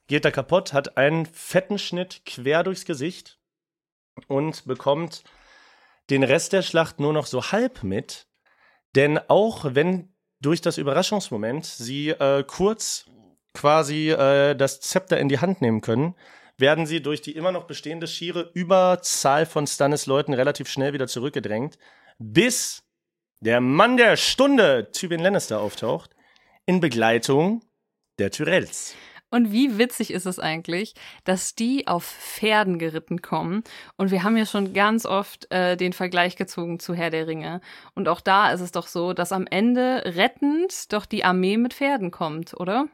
geht 0.07 0.25
er 0.25 0.31
kaputt, 0.31 0.73
hat 0.73 0.97
einen 0.97 1.27
fetten 1.27 1.79
Schnitt 1.79 2.23
quer 2.25 2.63
durchs 2.63 2.85
Gesicht 2.85 3.39
und 4.29 4.65
bekommt 4.65 5.25
den 6.09 6.23
Rest 6.23 6.53
der 6.53 6.63
Schlacht 6.63 7.01
nur 7.01 7.13
noch 7.13 7.27
so 7.27 7.51
halb 7.51 7.83
mit. 7.83 8.27
Denn 8.95 9.19
auch 9.29 9.75
wenn 9.75 10.15
durch 10.41 10.61
das 10.61 10.79
Überraschungsmoment 10.79 11.67
sie 11.67 12.11
äh, 12.11 12.45
kurz 12.45 13.07
quasi 13.53 14.11
äh, 14.11 14.55
das 14.55 14.81
Zepter 14.81 15.19
in 15.19 15.29
die 15.29 15.41
Hand 15.41 15.61
nehmen 15.61 15.81
können, 15.81 16.15
werden 16.57 16.87
sie 16.87 17.03
durch 17.03 17.23
die 17.23 17.33
immer 17.33 17.53
noch 17.53 17.65
bestehende 17.65 18.07
schiere 18.07 18.51
Überzahl 18.55 19.47
von 19.47 19.67
Stannis 19.67 20.07
Leuten 20.07 20.33
relativ 20.33 20.69
schnell 20.69 20.93
wieder 20.93 21.09
zurückgedrängt, 21.09 21.79
bis 22.19 22.88
der 23.41 23.61
Mann 23.61 23.97
der 23.97 24.17
Stunde, 24.17 24.91
Tywin 24.93 25.21
Lannister, 25.21 25.61
auftaucht, 25.61 26.15
in 26.67 26.81
Begleitung 26.81 27.63
der 28.19 28.31
Tyrells. 28.31 28.95
Und 29.31 29.53
wie 29.53 29.77
witzig 29.77 30.11
ist 30.11 30.25
es 30.25 30.39
eigentlich, 30.39 30.95
dass 31.25 31.55
die 31.55 31.87
auf 31.87 32.05
Pferden 32.05 32.79
geritten 32.79 33.21
kommen. 33.21 33.63
Und 33.97 34.11
wir 34.11 34.23
haben 34.23 34.39
ja 34.39 34.47
schon 34.47 34.73
ganz 34.73 35.05
oft 35.05 35.53
äh, 35.53 35.77
den 35.77 35.93
Vergleich 35.93 36.37
gezogen 36.37 36.81
zu 36.81 36.95
Herr 36.95 37.11
der 37.11 37.27
Ringe. 37.27 37.61
Und 37.95 38.09
auch 38.09 38.23
da 38.23 38.51
ist 38.51 38.63
es 38.63 38.73
doch 38.73 38.87
so, 38.87 39.13
dass 39.13 39.33
am 39.33 39.47
Ende 39.47 40.03
rettend 40.07 40.93
doch 40.93 41.05
die 41.05 41.25
Armee 41.25 41.59
mit 41.59 41.75
Pferden 41.75 42.11
kommt, 42.11 42.59
oder? 42.59 42.87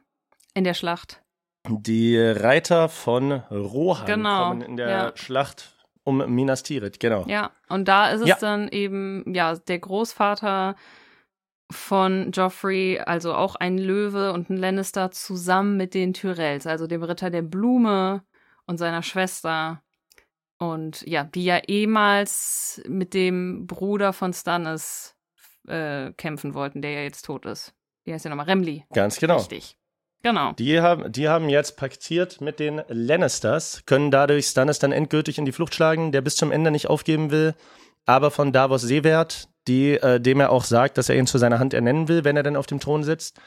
In 0.54 0.64
der 0.64 0.74
Schlacht. 0.74 1.22
Die 1.68 2.18
Reiter 2.18 2.88
von 2.88 3.32
Rohan 3.32 4.06
Genau, 4.06 4.48
kommen 4.48 4.62
in 4.62 4.76
der 4.76 4.88
ja. 4.88 5.12
Schlacht 5.14 5.73
um 6.04 6.18
Minas 6.34 6.62
Tirith, 6.62 7.00
genau. 7.00 7.24
Ja, 7.26 7.50
und 7.68 7.88
da 7.88 8.10
ist 8.10 8.20
es 8.20 8.28
Ja. 8.28 8.36
dann 8.40 8.68
eben, 8.68 9.24
ja, 9.34 9.54
der 9.56 9.78
Großvater 9.78 10.76
von 11.70 12.30
Joffrey, 12.32 13.00
also 13.00 13.34
auch 13.34 13.56
ein 13.56 13.78
Löwe 13.78 14.32
und 14.32 14.50
ein 14.50 14.56
Lannister, 14.56 15.10
zusammen 15.10 15.76
mit 15.76 15.94
den 15.94 16.12
Tyrells, 16.12 16.66
also 16.66 16.86
dem 16.86 17.02
Ritter 17.02 17.30
der 17.30 17.42
Blume 17.42 18.22
und 18.66 18.76
seiner 18.78 19.02
Schwester. 19.02 19.82
Und 20.58 21.02
ja, 21.02 21.24
die 21.24 21.44
ja 21.44 21.58
ehemals 21.58 22.82
mit 22.86 23.14
dem 23.14 23.66
Bruder 23.66 24.12
von 24.12 24.32
Stannis 24.32 25.16
äh, 25.66 26.12
kämpfen 26.12 26.54
wollten, 26.54 26.82
der 26.82 26.92
ja 26.92 27.00
jetzt 27.00 27.22
tot 27.24 27.46
ist. 27.46 27.74
Wie 28.04 28.12
heißt 28.12 28.24
der 28.26 28.30
nochmal? 28.30 28.46
Remli. 28.46 28.84
Ganz 28.92 29.18
genau. 29.18 29.36
Richtig. 29.36 29.78
Genau. 30.24 30.52
Die 30.52 30.80
haben, 30.80 31.12
die 31.12 31.28
haben 31.28 31.50
jetzt 31.50 31.76
paktiert 31.76 32.40
mit 32.40 32.58
den 32.58 32.80
Lannisters, 32.88 33.82
können 33.84 34.10
dadurch 34.10 34.46
Stannis 34.46 34.78
dann 34.78 34.90
endgültig 34.90 35.36
in 35.36 35.44
die 35.44 35.52
Flucht 35.52 35.74
schlagen, 35.74 36.12
der 36.12 36.22
bis 36.22 36.34
zum 36.36 36.50
Ende 36.50 36.70
nicht 36.70 36.88
aufgeben 36.88 37.30
will, 37.30 37.54
aber 38.06 38.30
von 38.30 38.50
Davos 38.50 38.80
Seewert, 38.80 39.50
die, 39.68 39.92
äh, 39.92 40.18
dem 40.20 40.40
er 40.40 40.50
auch 40.50 40.64
sagt, 40.64 40.96
dass 40.96 41.10
er 41.10 41.16
ihn 41.16 41.26
zu 41.26 41.36
seiner 41.36 41.58
Hand 41.58 41.74
ernennen 41.74 42.08
will, 42.08 42.24
wenn 42.24 42.38
er 42.38 42.42
dann 42.42 42.56
auf 42.56 42.66
dem 42.66 42.80
Thron 42.80 43.04
sitzt, 43.04 43.38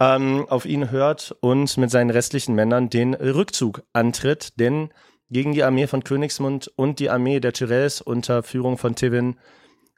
ähm, 0.00 0.46
auf 0.48 0.64
ihn 0.64 0.90
hört 0.90 1.36
und 1.40 1.76
mit 1.76 1.90
seinen 1.90 2.08
restlichen 2.08 2.54
Männern 2.54 2.88
den 2.88 3.12
Rückzug 3.12 3.82
antritt, 3.92 4.58
denn 4.58 4.88
gegen 5.28 5.52
die 5.52 5.62
Armee 5.62 5.86
von 5.86 6.04
Königsmund 6.04 6.72
und 6.74 7.00
die 7.00 7.10
Armee 7.10 7.38
der 7.38 7.52
Tyrells 7.52 8.00
unter 8.00 8.42
Führung 8.42 8.78
von 8.78 8.94
Tivin 8.94 9.38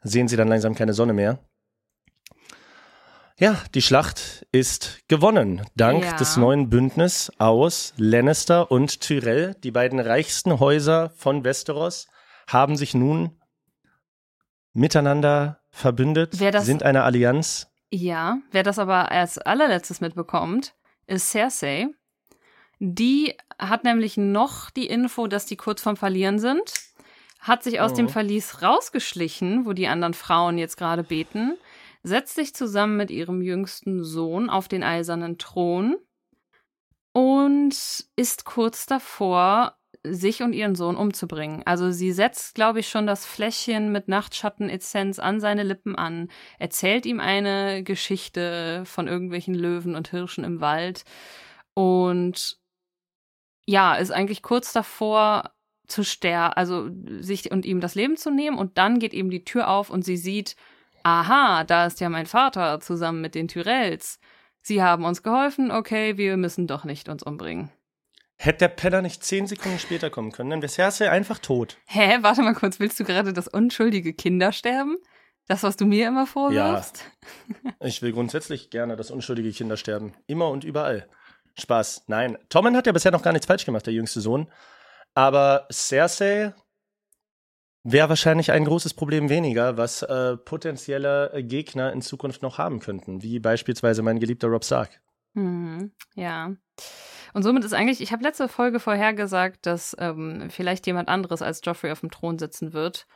sehen 0.03 0.27
sie 0.27 0.35
dann 0.35 0.49
langsam 0.49 0.75
keine 0.75 0.91
Sonne 0.91 1.13
mehr. 1.13 1.39
Ja, 3.41 3.57
die 3.73 3.81
Schlacht 3.81 4.45
ist 4.51 4.99
gewonnen, 5.07 5.65
dank 5.75 6.03
Ja. 6.03 6.15
des 6.15 6.37
neuen 6.37 6.69
Bündnisses 6.69 7.31
aus 7.39 7.91
Lannister 7.97 8.69
und 8.69 9.01
Tyrell. 9.01 9.55
Die 9.63 9.71
beiden 9.71 9.99
reichsten 9.99 10.59
Häuser 10.59 11.09
von 11.17 11.43
Westeros 11.43 12.07
haben 12.47 12.75
sich 12.75 12.93
nun 12.93 13.41
miteinander 14.73 15.59
verbündet, 15.71 16.39
Wer 16.39 16.51
das- 16.51 16.67
sind 16.67 16.83
eine 16.83 17.01
Allianz. 17.03 17.67
Ja, 17.89 18.37
wer 18.51 18.61
das 18.61 18.77
aber 18.77 19.11
als 19.11 19.39
allerletztes 19.39 20.01
mitbekommt, 20.01 20.75
ist 21.07 21.31
Cersei. 21.31 21.87
Die 22.79 23.35
hat 23.57 23.83
nämlich 23.83 24.17
noch 24.17 24.69
die 24.69 24.85
Info, 24.85 25.25
dass 25.25 25.47
die 25.47 25.57
kurz 25.57 25.81
vorm 25.81 25.97
Verlieren 25.97 26.37
sind, 26.37 26.73
hat 27.39 27.63
sich 27.63 27.81
aus 27.81 27.93
Oh. 27.93 27.95
dem 27.95 28.07
Verlies 28.09 28.61
rausgeschlichen, 28.61 29.65
wo 29.65 29.73
die 29.73 29.87
anderen 29.87 30.13
Frauen 30.13 30.59
jetzt 30.59 30.77
gerade 30.77 31.03
beten, 31.03 31.57
setzt 32.03 32.35
sich 32.35 32.53
zusammen 32.53 32.97
mit 32.97 33.11
ihrem 33.11 33.41
jüngsten 33.41 34.03
Sohn 34.03 34.49
auf 34.49 34.67
den 34.67 34.83
eisernen 34.83 35.37
Thron 35.37 35.97
und 37.13 38.05
ist 38.15 38.45
kurz 38.45 38.85
davor, 38.85 39.77
sich 40.03 40.41
und 40.41 40.53
ihren 40.53 40.75
Sohn 40.75 40.95
umzubringen. 40.95 41.61
Also 41.65 41.91
sie 41.91 42.11
setzt, 42.11 42.55
glaube 42.55 42.79
ich, 42.79 42.89
schon 42.89 43.05
das 43.05 43.25
Fläschchen 43.25 43.91
mit 43.91 44.07
Nachtschattenessenz 44.07 45.19
an 45.19 45.39
seine 45.39 45.63
Lippen 45.63 45.95
an, 45.95 46.29
erzählt 46.57 47.05
ihm 47.05 47.19
eine 47.19 47.83
Geschichte 47.83 48.83
von 48.85 49.07
irgendwelchen 49.07 49.53
Löwen 49.53 49.95
und 49.95 50.09
Hirschen 50.09 50.43
im 50.43 50.59
Wald 50.59 51.03
und 51.75 52.57
ja, 53.67 53.95
ist 53.95 54.11
eigentlich 54.11 54.41
kurz 54.41 54.73
davor 54.73 55.51
zu 55.87 56.03
sterben, 56.03 56.53
also 56.53 56.89
sich 57.19 57.51
und 57.51 57.65
ihm 57.65 57.79
das 57.79 57.95
Leben 57.95 58.17
zu 58.17 58.31
nehmen 58.31 58.57
und 58.57 58.77
dann 58.77 58.97
geht 58.97 59.13
ihm 59.13 59.29
die 59.29 59.43
Tür 59.43 59.69
auf 59.69 59.89
und 59.89 60.03
sie 60.03 60.17
sieht, 60.17 60.55
aha, 61.03 61.63
da 61.63 61.85
ist 61.85 61.99
ja 61.99 62.09
mein 62.09 62.25
Vater 62.25 62.79
zusammen 62.79 63.21
mit 63.21 63.35
den 63.35 63.47
Tyrells. 63.47 64.19
Sie 64.61 64.81
haben 64.81 65.05
uns 65.05 65.23
geholfen, 65.23 65.71
okay, 65.71 66.17
wir 66.17 66.37
müssen 66.37 66.67
doch 66.67 66.83
nicht 66.83 67.09
uns 67.09 67.23
umbringen. 67.23 67.71
Hätte 68.37 68.59
der 68.59 68.69
Penner 68.69 69.01
nicht 69.01 69.23
zehn 69.23 69.45
Sekunden 69.45 69.79
später 69.79 70.09
kommen 70.09 70.31
können, 70.31 70.49
dann 70.49 70.61
wäre 70.61 70.71
Cersei 70.71 71.09
einfach 71.11 71.39
tot. 71.39 71.77
Hä, 71.85 72.17
warte 72.21 72.41
mal 72.41 72.55
kurz, 72.55 72.79
willst 72.79 72.99
du 72.99 73.03
gerade 73.03 73.33
das 73.33 73.47
unschuldige 73.47 74.13
Kindersterben? 74.13 74.97
Das, 75.47 75.63
was 75.63 75.77
du 75.77 75.85
mir 75.85 76.07
immer 76.07 76.25
vorwirfst? 76.25 77.03
Ich 77.81 78.01
will 78.01 78.13
grundsätzlich 78.13 78.69
gerne, 78.69 78.95
dass 78.95 79.11
unschuldige 79.11 79.51
Kinder 79.51 79.75
sterben. 79.77 80.13
Immer 80.27 80.49
und 80.49 80.63
überall. 80.63 81.09
Spaß. 81.59 82.05
Nein. 82.07 82.37
Tommen 82.49 82.75
hat 82.75 82.87
ja 82.87 82.93
bisher 82.93 83.11
noch 83.11 83.23
gar 83.23 83.33
nichts 83.33 83.47
falsch 83.47 83.65
gemacht, 83.65 83.85
der 83.85 83.93
jüngste 83.93 84.21
Sohn. 84.21 84.47
Aber 85.13 85.67
Cersei 85.71 86.53
wäre 87.83 88.09
wahrscheinlich 88.09 88.51
ein 88.51 88.65
großes 88.65 88.93
Problem 88.93 89.29
weniger, 89.29 89.77
was 89.77 90.03
äh, 90.03 90.37
potenzielle 90.37 91.31
äh, 91.33 91.43
Gegner 91.43 91.91
in 91.93 92.01
Zukunft 92.01 92.41
noch 92.41 92.57
haben 92.57 92.79
könnten, 92.79 93.23
wie 93.23 93.39
beispielsweise 93.39 94.01
mein 94.01 94.19
geliebter 94.19 94.47
Rob 94.47 94.63
Stark. 94.63 95.01
Mhm, 95.33 95.91
ja. 96.15 96.53
Und 97.33 97.43
somit 97.43 97.63
ist 97.63 97.73
eigentlich, 97.73 98.01
ich 98.01 98.11
habe 98.11 98.23
letzte 98.23 98.47
Folge 98.47 98.79
vorhergesagt, 98.79 99.65
dass 99.65 99.95
ähm, 99.99 100.49
vielleicht 100.49 100.85
jemand 100.85 101.07
anderes 101.07 101.41
als 101.41 101.61
Joffrey 101.63 101.91
auf 101.91 102.01
dem 102.01 102.11
Thron 102.11 102.37
sitzen 102.37 102.73
wird. 102.73 103.07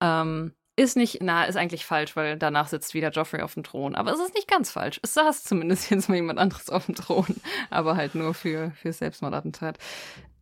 Ähm, 0.00 0.52
ist 0.74 0.96
nicht, 0.96 1.18
na, 1.20 1.44
ist 1.44 1.56
eigentlich 1.56 1.84
falsch, 1.84 2.16
weil 2.16 2.38
danach 2.38 2.66
sitzt 2.66 2.94
wieder 2.94 3.10
Joffrey 3.10 3.42
auf 3.42 3.54
dem 3.54 3.62
Thron. 3.62 3.94
Aber 3.94 4.12
es 4.12 4.18
ist 4.18 4.34
nicht 4.34 4.48
ganz 4.48 4.70
falsch. 4.70 4.98
Es 5.02 5.14
saß 5.14 5.44
zumindest 5.44 5.90
jetzt 5.90 6.08
mal 6.08 6.16
jemand 6.16 6.38
anderes 6.38 6.70
auf 6.70 6.86
dem 6.86 6.94
Thron. 6.94 7.36
Aber 7.70 7.96
halt 7.96 8.14
nur 8.14 8.34
für, 8.34 8.72
für 8.72 8.92
Selbstmordattentat. 8.92 9.78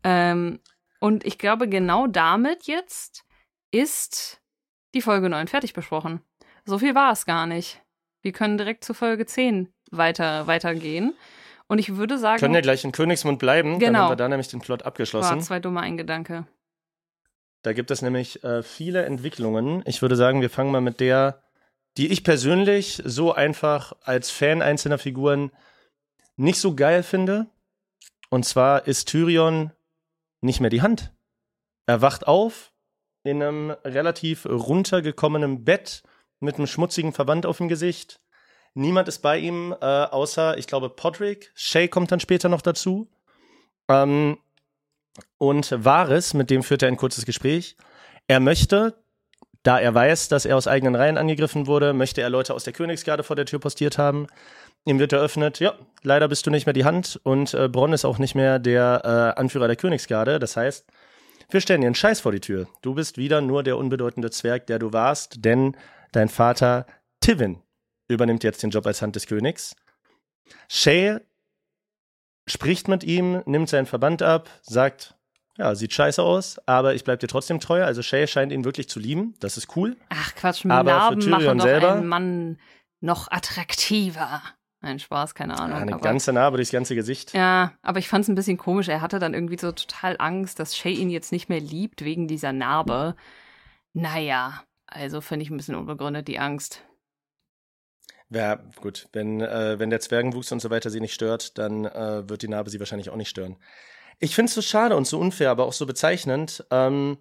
Ähm, 0.02 0.60
und 1.00 1.24
ich 1.26 1.38
glaube, 1.38 1.68
genau 1.68 2.06
damit 2.06 2.64
jetzt 2.64 3.24
ist 3.70 4.40
die 4.94 5.02
Folge 5.02 5.28
9 5.28 5.48
fertig 5.48 5.72
besprochen. 5.72 6.20
So 6.64 6.78
viel 6.78 6.94
war 6.94 7.12
es 7.12 7.26
gar 7.26 7.46
nicht. 7.46 7.80
Wir 8.22 8.32
können 8.32 8.58
direkt 8.58 8.84
zu 8.84 8.94
Folge 8.94 9.26
10 9.26 9.72
weiter, 9.90 10.46
weitergehen. 10.46 11.14
Und 11.68 11.78
ich 11.78 11.96
würde 11.96 12.18
sagen, 12.18 12.40
Können 12.40 12.54
ja 12.54 12.60
gleich 12.60 12.84
in 12.84 12.92
Königsmund 12.92 13.38
bleiben, 13.38 13.72
dann 13.74 13.78
Genau. 13.78 13.98
haben 14.00 14.10
wir 14.12 14.16
da 14.16 14.28
nämlich 14.28 14.48
den 14.48 14.60
Plot 14.60 14.80
war 14.80 14.88
abgeschlossen. 14.88 15.40
zwei 15.40 15.60
dumme 15.60 15.80
Eingedanke. 15.80 16.46
Da 17.62 17.72
gibt 17.72 17.90
es 17.90 18.02
nämlich 18.02 18.42
äh, 18.42 18.62
viele 18.62 19.04
Entwicklungen. 19.04 19.82
Ich 19.86 20.02
würde 20.02 20.16
sagen, 20.16 20.40
wir 20.40 20.50
fangen 20.50 20.72
mal 20.72 20.80
mit 20.80 20.98
der, 20.98 21.42
die 21.96 22.08
ich 22.08 22.24
persönlich 22.24 23.00
so 23.04 23.32
einfach 23.32 23.92
als 24.02 24.30
Fan 24.30 24.62
einzelner 24.62 24.98
Figuren 24.98 25.52
nicht 26.36 26.58
so 26.58 26.74
geil 26.74 27.02
finde. 27.02 27.46
Und 28.30 28.44
zwar 28.44 28.86
ist 28.86 29.06
Tyrion 29.08 29.72
nicht 30.40 30.60
mehr 30.60 30.70
die 30.70 30.82
Hand. 30.82 31.12
Er 31.86 32.00
wacht 32.02 32.26
auf 32.26 32.69
in 33.30 33.42
einem 33.42 33.70
relativ 33.84 34.46
runtergekommenen 34.46 35.64
Bett 35.64 36.02
mit 36.40 36.56
einem 36.56 36.66
schmutzigen 36.66 37.12
Verband 37.12 37.46
auf 37.46 37.58
dem 37.58 37.68
Gesicht. 37.68 38.20
Niemand 38.74 39.08
ist 39.08 39.20
bei 39.20 39.38
ihm, 39.38 39.74
äh, 39.80 39.84
außer, 39.84 40.58
ich 40.58 40.66
glaube, 40.66 40.90
Podrick. 40.90 41.50
Shay 41.54 41.88
kommt 41.88 42.12
dann 42.12 42.20
später 42.20 42.48
noch 42.48 42.62
dazu. 42.62 43.10
Ähm, 43.88 44.38
und 45.38 45.84
Varys, 45.84 46.34
mit 46.34 46.50
dem 46.50 46.62
führt 46.62 46.82
er 46.82 46.88
ein 46.88 46.96
kurzes 46.96 47.26
Gespräch. 47.26 47.76
Er 48.26 48.40
möchte, 48.40 48.94
da 49.62 49.78
er 49.78 49.94
weiß, 49.94 50.28
dass 50.28 50.44
er 50.44 50.56
aus 50.56 50.68
eigenen 50.68 50.94
Reihen 50.94 51.18
angegriffen 51.18 51.66
wurde, 51.66 51.92
möchte 51.92 52.22
er 52.22 52.30
Leute 52.30 52.54
aus 52.54 52.64
der 52.64 52.72
Königsgarde 52.72 53.22
vor 53.22 53.36
der 53.36 53.46
Tür 53.46 53.58
postiert 53.58 53.98
haben. 53.98 54.28
Ihm 54.86 54.98
wird 54.98 55.12
eröffnet, 55.12 55.60
ja, 55.60 55.74
leider 56.02 56.28
bist 56.28 56.46
du 56.46 56.50
nicht 56.50 56.64
mehr 56.64 56.72
die 56.72 56.84
Hand 56.84 57.20
und 57.22 57.52
äh, 57.52 57.68
Bronn 57.68 57.92
ist 57.92 58.06
auch 58.06 58.18
nicht 58.18 58.34
mehr 58.34 58.58
der 58.58 59.34
äh, 59.36 59.40
Anführer 59.40 59.66
der 59.66 59.76
Königsgarde. 59.76 60.38
Das 60.38 60.56
heißt, 60.56 60.86
wir 61.52 61.60
stellen 61.60 61.80
dir 61.80 61.86
einen 61.88 61.94
Scheiß 61.94 62.20
vor 62.20 62.32
die 62.32 62.40
Tür. 62.40 62.68
Du 62.82 62.94
bist 62.94 63.16
wieder 63.16 63.40
nur 63.40 63.62
der 63.62 63.76
unbedeutende 63.76 64.30
Zwerg, 64.30 64.66
der 64.66 64.78
du 64.78 64.92
warst, 64.92 65.44
denn 65.44 65.76
dein 66.12 66.28
Vater 66.28 66.86
Tivin 67.20 67.60
übernimmt 68.08 68.44
jetzt 68.44 68.62
den 68.62 68.70
Job 68.70 68.86
als 68.86 69.02
Hand 69.02 69.16
des 69.16 69.26
Königs. 69.26 69.74
Shay 70.68 71.18
spricht 72.46 72.88
mit 72.88 73.04
ihm, 73.04 73.42
nimmt 73.46 73.68
seinen 73.68 73.86
Verband 73.86 74.22
ab, 74.22 74.48
sagt, 74.62 75.14
ja, 75.56 75.74
sieht 75.74 75.92
scheiße 75.92 76.22
aus, 76.22 76.58
aber 76.66 76.94
ich 76.94 77.04
bleib 77.04 77.20
dir 77.20 77.28
trotzdem 77.28 77.60
treu. 77.60 77.84
Also 77.84 78.02
Shay 78.02 78.26
scheint 78.26 78.50
ihn 78.50 78.64
wirklich 78.64 78.88
zu 78.88 78.98
lieben. 78.98 79.34
Das 79.40 79.56
ist 79.56 79.76
cool. 79.76 79.96
Ach 80.08 80.34
Quatsch, 80.34 80.64
mit 80.64 80.72
Aber 80.72 80.90
für 80.90 80.96
Narben 80.96 81.20
Tyrion 81.20 81.44
machen 81.44 81.58
doch 81.58 81.64
selber? 81.64 81.92
einen 81.92 82.06
Mann 82.06 82.58
noch 83.00 83.30
attraktiver. 83.30 84.42
Nein, 84.82 84.98
Spaß, 84.98 85.34
keine 85.34 85.58
Ahnung. 85.58 85.76
Ja, 85.76 85.82
eine 85.82 85.92
aber, 85.94 86.02
ganze 86.02 86.32
Narbe 86.32 86.56
durchs 86.56 86.72
ganze 86.72 86.94
Gesicht. 86.94 87.34
ja, 87.34 87.72
aber 87.82 87.98
ich 87.98 88.08
fand 88.08 88.22
es 88.24 88.28
ein 88.28 88.34
bisschen 88.34 88.56
komisch. 88.56 88.88
Er 88.88 89.02
hatte 89.02 89.18
dann 89.18 89.34
irgendwie 89.34 89.58
so 89.58 89.72
total 89.72 90.16
Angst, 90.18 90.58
dass 90.58 90.76
Shay 90.76 90.92
ihn 90.92 91.10
jetzt 91.10 91.32
nicht 91.32 91.48
mehr 91.48 91.60
liebt 91.60 92.02
wegen 92.02 92.28
dieser 92.28 92.52
Narbe. 92.52 93.14
Naja, 93.92 94.62
also 94.86 95.20
finde 95.20 95.44
ich 95.44 95.50
ein 95.50 95.56
bisschen 95.56 95.74
unbegründet 95.74 96.28
die 96.28 96.38
Angst. 96.38 96.82
Ja, 98.30 98.54
gut, 98.80 99.08
wenn, 99.12 99.40
äh, 99.40 99.78
wenn 99.78 99.90
der 99.90 100.00
Zwergenwuchs 100.00 100.52
und 100.52 100.60
so 100.60 100.70
weiter 100.70 100.88
sie 100.88 101.00
nicht 101.00 101.14
stört, 101.14 101.58
dann 101.58 101.84
äh, 101.84 102.28
wird 102.28 102.42
die 102.42 102.48
Narbe 102.48 102.70
sie 102.70 102.78
wahrscheinlich 102.78 103.10
auch 103.10 103.16
nicht 103.16 103.28
stören. 103.28 103.56
Ich 104.18 104.34
finde 104.34 104.48
es 104.48 104.54
so 104.54 104.62
schade 104.62 104.96
und 104.96 105.06
so 105.06 105.18
unfair, 105.18 105.50
aber 105.50 105.64
auch 105.64 105.72
so 105.72 105.84
bezeichnend, 105.84 106.64
ähm, 106.70 107.18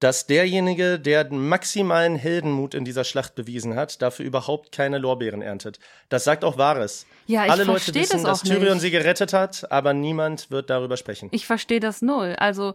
dass 0.00 0.26
derjenige, 0.26 1.00
der 1.00 1.24
den 1.24 1.48
maximalen 1.48 2.14
Heldenmut 2.16 2.74
in 2.74 2.84
dieser 2.84 3.04
Schlacht 3.04 3.34
bewiesen 3.34 3.74
hat, 3.74 4.00
dafür 4.00 4.24
überhaupt 4.24 4.70
keine 4.72 4.98
Lorbeeren 4.98 5.42
erntet. 5.42 5.80
Das 6.08 6.24
sagt 6.24 6.44
auch 6.44 6.56
Wahres. 6.56 7.06
Ja, 7.26 7.44
ich 7.46 7.50
Alle 7.50 7.64
Leute 7.64 7.92
wissen, 7.94 8.22
das 8.22 8.40
dass 8.40 8.42
Tyrion 8.42 8.74
nicht. 8.74 8.82
sie 8.82 8.90
gerettet 8.90 9.32
hat, 9.32 9.70
aber 9.72 9.92
niemand 9.94 10.50
wird 10.50 10.70
darüber 10.70 10.96
sprechen. 10.96 11.28
Ich 11.32 11.46
verstehe 11.46 11.80
das 11.80 12.00
null. 12.00 12.36
Also 12.38 12.74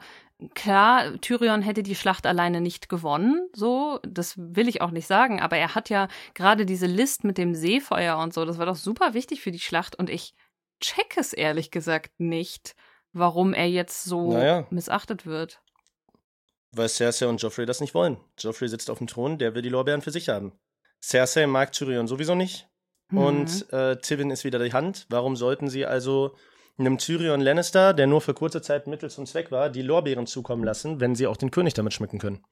klar, 0.54 1.14
Tyrion 1.22 1.62
hätte 1.62 1.84
die 1.84 1.96
Schlacht 1.96 2.26
alleine 2.26 2.60
nicht 2.60 2.90
gewonnen, 2.90 3.48
so, 3.54 4.00
das 4.06 4.34
will 4.38 4.68
ich 4.68 4.82
auch 4.82 4.92
nicht 4.92 5.08
sagen, 5.08 5.40
aber 5.40 5.58
er 5.58 5.76
hat 5.76 5.90
ja 5.90 6.08
gerade 6.34 6.66
diese 6.66 6.88
List 6.88 7.24
mit 7.24 7.38
dem 7.38 7.56
Seefeuer 7.56 8.18
und 8.18 8.34
so, 8.34 8.44
das 8.44 8.58
war 8.58 8.66
doch 8.66 8.76
super 8.76 9.14
wichtig 9.14 9.42
für 9.42 9.52
die 9.52 9.60
Schlacht 9.60 9.96
und 9.98 10.10
ich 10.10 10.34
check 10.82 11.16
es 11.18 11.32
ehrlich 11.32 11.72
gesagt 11.72 12.12
nicht, 12.20 12.76
warum 13.14 13.54
er 13.54 13.70
jetzt 13.70 14.04
so 14.04 14.34
Naja. 14.34 14.68
missachtet 14.70 15.26
wird. 15.26 15.62
Weil 16.76 16.90
Cersei 16.90 17.28
und 17.28 17.42
Joffrey 17.42 17.66
das 17.66 17.82
nicht 17.82 17.94
wollen. 17.94 18.18
Joffrey 18.40 18.68
sitzt 18.68 18.90
auf 18.90 18.98
dem 18.98 19.08
Thron, 19.08 19.38
der 19.38 19.54
will 19.56 19.62
die 19.62 19.70
Lorbeeren 19.70 20.02
für 20.02 20.12
sich 20.12 20.30
haben. 20.30 20.54
Cersei 21.02 21.48
mag 21.48 21.72
Tyrion 21.72 22.08
sowieso 22.08 22.36
nicht. 22.36 22.68
mhm. 23.10 23.18
und 23.18 23.74
äh, 23.74 23.98
Tywin 23.98 24.32
ist 24.32 24.44
wieder 24.44 24.60
die 24.60 24.74
Hand. 24.74 25.06
Warum 25.10 25.36
sollten 25.36 25.70
sie 25.70 25.86
also 25.86 26.36
einem 26.78 26.98
Tyrion 26.98 27.42
Lannister, 27.42 27.94
der 27.94 28.08
nur 28.08 28.22
für 28.22 28.34
kurze 28.34 28.62
Zeit 28.62 28.88
Mittel 28.88 29.10
zum 29.10 29.26
Zweck 29.26 29.52
war, 29.52 29.70
die 29.70 29.82
Lorbeeren 29.82 30.26
zukommen 30.26 30.64
lassen, 30.64 31.00
wenn 31.00 31.16
sie 31.16 31.28
auch 31.28 31.38
den 31.38 31.52
König 31.52 31.74
damit 31.74 31.94
schmücken 31.94 32.20
können? 32.20 32.44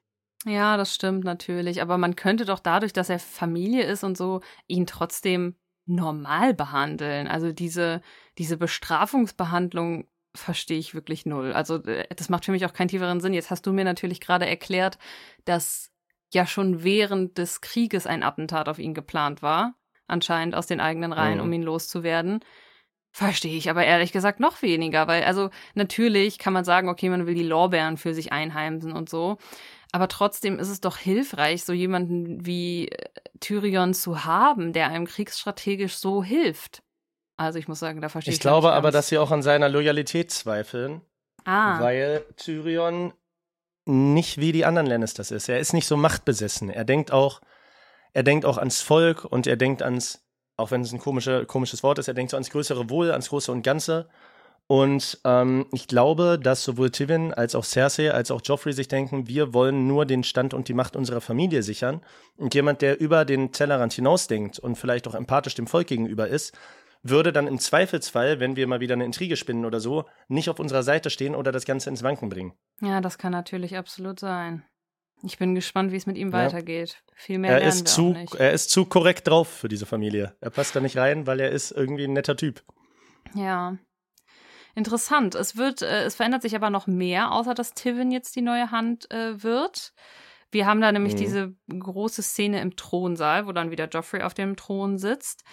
Ja, 0.45 0.77
das 0.77 0.93
stimmt 0.93 1.23
natürlich. 1.23 1.81
Aber 1.81 1.97
man 1.97 2.15
könnte 2.15 2.45
doch 2.45 2.59
dadurch, 2.59 2.93
dass 2.93 3.09
er 3.09 3.19
Familie 3.19 3.83
ist 3.83 4.03
und 4.03 4.17
so, 4.17 4.41
ihn 4.67 4.85
trotzdem 4.85 5.55
normal 5.85 6.53
behandeln. 6.53 7.27
Also 7.27 7.51
diese, 7.51 8.01
diese 8.37 8.57
Bestrafungsbehandlung 8.57 10.07
verstehe 10.35 10.79
ich 10.79 10.93
wirklich 10.93 11.25
null. 11.25 11.53
Also 11.53 11.77
das 11.77 12.29
macht 12.29 12.45
für 12.45 12.51
mich 12.51 12.65
auch 12.65 12.73
keinen 12.73 12.87
tieferen 12.87 13.19
Sinn. 13.19 13.33
Jetzt 13.33 13.49
hast 13.49 13.65
du 13.65 13.73
mir 13.73 13.83
natürlich 13.83 14.21
gerade 14.21 14.47
erklärt, 14.47 14.97
dass 15.45 15.91
ja 16.33 16.45
schon 16.45 16.83
während 16.83 17.37
des 17.37 17.61
Krieges 17.61 18.07
ein 18.07 18.23
Attentat 18.23 18.69
auf 18.69 18.79
ihn 18.79 18.93
geplant 18.93 19.41
war, 19.41 19.75
anscheinend 20.07 20.55
aus 20.55 20.67
den 20.67 20.79
eigenen 20.79 21.13
Reihen, 21.13 21.37
mhm. 21.37 21.43
um 21.43 21.53
ihn 21.53 21.63
loszuwerden. 21.63 22.39
Verstehe 23.13 23.57
ich 23.57 23.69
aber 23.69 23.83
ehrlich 23.83 24.13
gesagt 24.13 24.39
noch 24.39 24.61
weniger, 24.61 25.05
weil 25.07 25.25
also 25.25 25.49
natürlich 25.73 26.39
kann 26.39 26.53
man 26.53 26.63
sagen, 26.63 26.87
okay, 26.87 27.09
man 27.09 27.27
will 27.27 27.35
die 27.35 27.43
Lorbeeren 27.43 27.97
für 27.97 28.13
sich 28.13 28.31
einheimsen 28.31 28.93
und 28.93 29.09
so. 29.09 29.37
Aber 29.91 30.07
trotzdem 30.07 30.57
ist 30.59 30.69
es 30.69 30.79
doch 30.79 30.95
hilfreich, 30.95 31.65
so 31.65 31.73
jemanden 31.73 32.45
wie 32.45 32.87
äh, 32.87 33.09
Tyrion 33.41 33.93
zu 33.93 34.23
haben, 34.23 34.71
der 34.71 34.87
einem 34.87 35.05
kriegsstrategisch 35.05 35.95
so 35.95 36.23
hilft. 36.23 36.83
Also 37.41 37.57
ich 37.57 37.67
muss 37.67 37.79
sagen, 37.79 38.01
da 38.01 38.09
verstehe 38.09 38.31
ich. 38.31 38.37
Ich 38.37 38.41
glaube 38.41 38.71
aber, 38.71 38.91
dass 38.91 39.07
sie 39.07 39.17
auch 39.17 39.31
an 39.31 39.41
seiner 39.41 39.67
Loyalität 39.67 40.31
zweifeln. 40.31 41.01
Ah. 41.43 41.79
Weil 41.81 42.23
Tyrion 42.37 43.13
nicht 43.85 44.37
wie 44.37 44.51
die 44.51 44.63
anderen 44.63 44.85
Lannisters 44.85 45.31
ist. 45.31 45.49
Er 45.49 45.59
ist 45.59 45.73
nicht 45.73 45.87
so 45.87 45.97
machtbesessen. 45.97 46.69
Er 46.69 46.85
denkt 46.85 47.11
auch, 47.11 47.41
er 48.13 48.21
denkt 48.21 48.45
auch 48.45 48.59
ans 48.59 48.81
Volk 48.81 49.25
und 49.25 49.47
er 49.47 49.57
denkt 49.57 49.81
ans, 49.81 50.23
auch 50.55 50.69
wenn 50.69 50.81
es 50.81 50.93
ein 50.93 50.99
komische, 50.99 51.47
komisches 51.47 51.81
Wort 51.81 51.97
ist, 51.97 52.07
er 52.07 52.13
denkt 52.13 52.29
so 52.29 52.37
ans 52.37 52.51
größere 52.51 52.91
Wohl, 52.91 53.09
ans 53.09 53.29
Große 53.29 53.51
und 53.51 53.63
Ganze. 53.63 54.07
Und 54.67 55.19
ähm, 55.25 55.65
ich 55.71 55.87
glaube, 55.87 56.39
dass 56.41 56.63
sowohl 56.63 56.91
Tivin 56.91 57.33
als 57.33 57.55
auch 57.55 57.65
Cersei 57.65 58.13
als 58.13 58.29
auch 58.29 58.41
Joffrey 58.43 58.71
sich 58.71 58.87
denken, 58.87 59.27
wir 59.27 59.53
wollen 59.55 59.87
nur 59.87 60.05
den 60.05 60.23
Stand 60.23 60.53
und 60.53 60.67
die 60.67 60.75
Macht 60.75 60.95
unserer 60.95 61.21
Familie 61.21 61.63
sichern. 61.63 62.01
Und 62.37 62.53
jemand, 62.53 62.83
der 62.83 63.01
über 63.01 63.25
den 63.25 63.51
Tellerrand 63.51 63.93
hinausdenkt 63.93 64.59
und 64.59 64.75
vielleicht 64.75 65.07
auch 65.07 65.15
empathisch 65.15 65.55
dem 65.55 65.65
Volk 65.65 65.87
gegenüber 65.87 66.27
ist, 66.27 66.55
würde 67.03 67.31
dann 67.31 67.47
im 67.47 67.59
Zweifelsfall, 67.59 68.39
wenn 68.39 68.55
wir 68.55 68.67
mal 68.67 68.79
wieder 68.79 68.93
eine 68.93 69.05
Intrige 69.05 69.35
spinnen 69.35 69.65
oder 69.65 69.79
so, 69.79 70.05
nicht 70.27 70.49
auf 70.49 70.59
unserer 70.59 70.83
Seite 70.83 71.09
stehen 71.09 71.35
oder 71.35 71.51
das 71.51 71.65
Ganze 71.65 71.89
ins 71.89 72.03
Wanken 72.03 72.29
bringen. 72.29 72.53
Ja, 72.81 73.01
das 73.01 73.17
kann 73.17 73.31
natürlich 73.31 73.77
absolut 73.77 74.19
sein. 74.19 74.63
Ich 75.23 75.37
bin 75.37 75.53
gespannt, 75.53 75.91
wie 75.91 75.97
es 75.97 76.07
mit 76.07 76.17
ihm 76.17 76.29
ja. 76.29 76.33
weitergeht. 76.33 77.03
Viel 77.15 77.37
mehr 77.37 77.51
er 77.51 77.59
lernen 77.59 77.69
ist 77.69 77.81
wir 77.81 77.85
zu, 77.85 78.09
auch 78.11 78.13
nicht. 78.15 78.35
Er 78.35 78.53
ist 78.53 78.69
zu 78.71 78.85
korrekt 78.85 79.27
drauf 79.27 79.47
für 79.47 79.67
diese 79.67 79.85
Familie. 79.85 80.35
Er 80.39 80.49
passt 80.49 80.75
da 80.75 80.79
nicht 80.79 80.97
rein, 80.97 81.27
weil 81.27 81.39
er 81.39 81.51
ist 81.51 81.71
irgendwie 81.71 82.05
ein 82.05 82.13
netter 82.13 82.35
Typ. 82.35 82.63
Ja. 83.35 83.77
Interessant. 84.73 85.35
Es 85.35 85.57
wird, 85.57 85.81
äh, 85.81 86.03
es 86.05 86.15
verändert 86.15 86.41
sich 86.41 86.55
aber 86.55 86.69
noch 86.69 86.87
mehr, 86.87 87.31
außer 87.33 87.53
dass 87.53 87.73
Tivin 87.73 88.11
jetzt 88.11 88.35
die 88.35 88.41
neue 88.41 88.71
Hand 88.71 89.11
äh, 89.11 89.43
wird. 89.43 89.93
Wir 90.49 90.65
haben 90.65 90.81
da 90.81 90.91
nämlich 90.91 91.13
mhm. 91.13 91.17
diese 91.19 91.55
große 91.69 92.21
Szene 92.21 92.61
im 92.61 92.75
Thronsaal, 92.75 93.47
wo 93.47 93.51
dann 93.51 93.71
wieder 93.71 93.87
Joffrey 93.87 94.21
auf 94.21 94.33
dem 94.33 94.55
Thron 94.55 94.97
sitzt. 94.97 95.43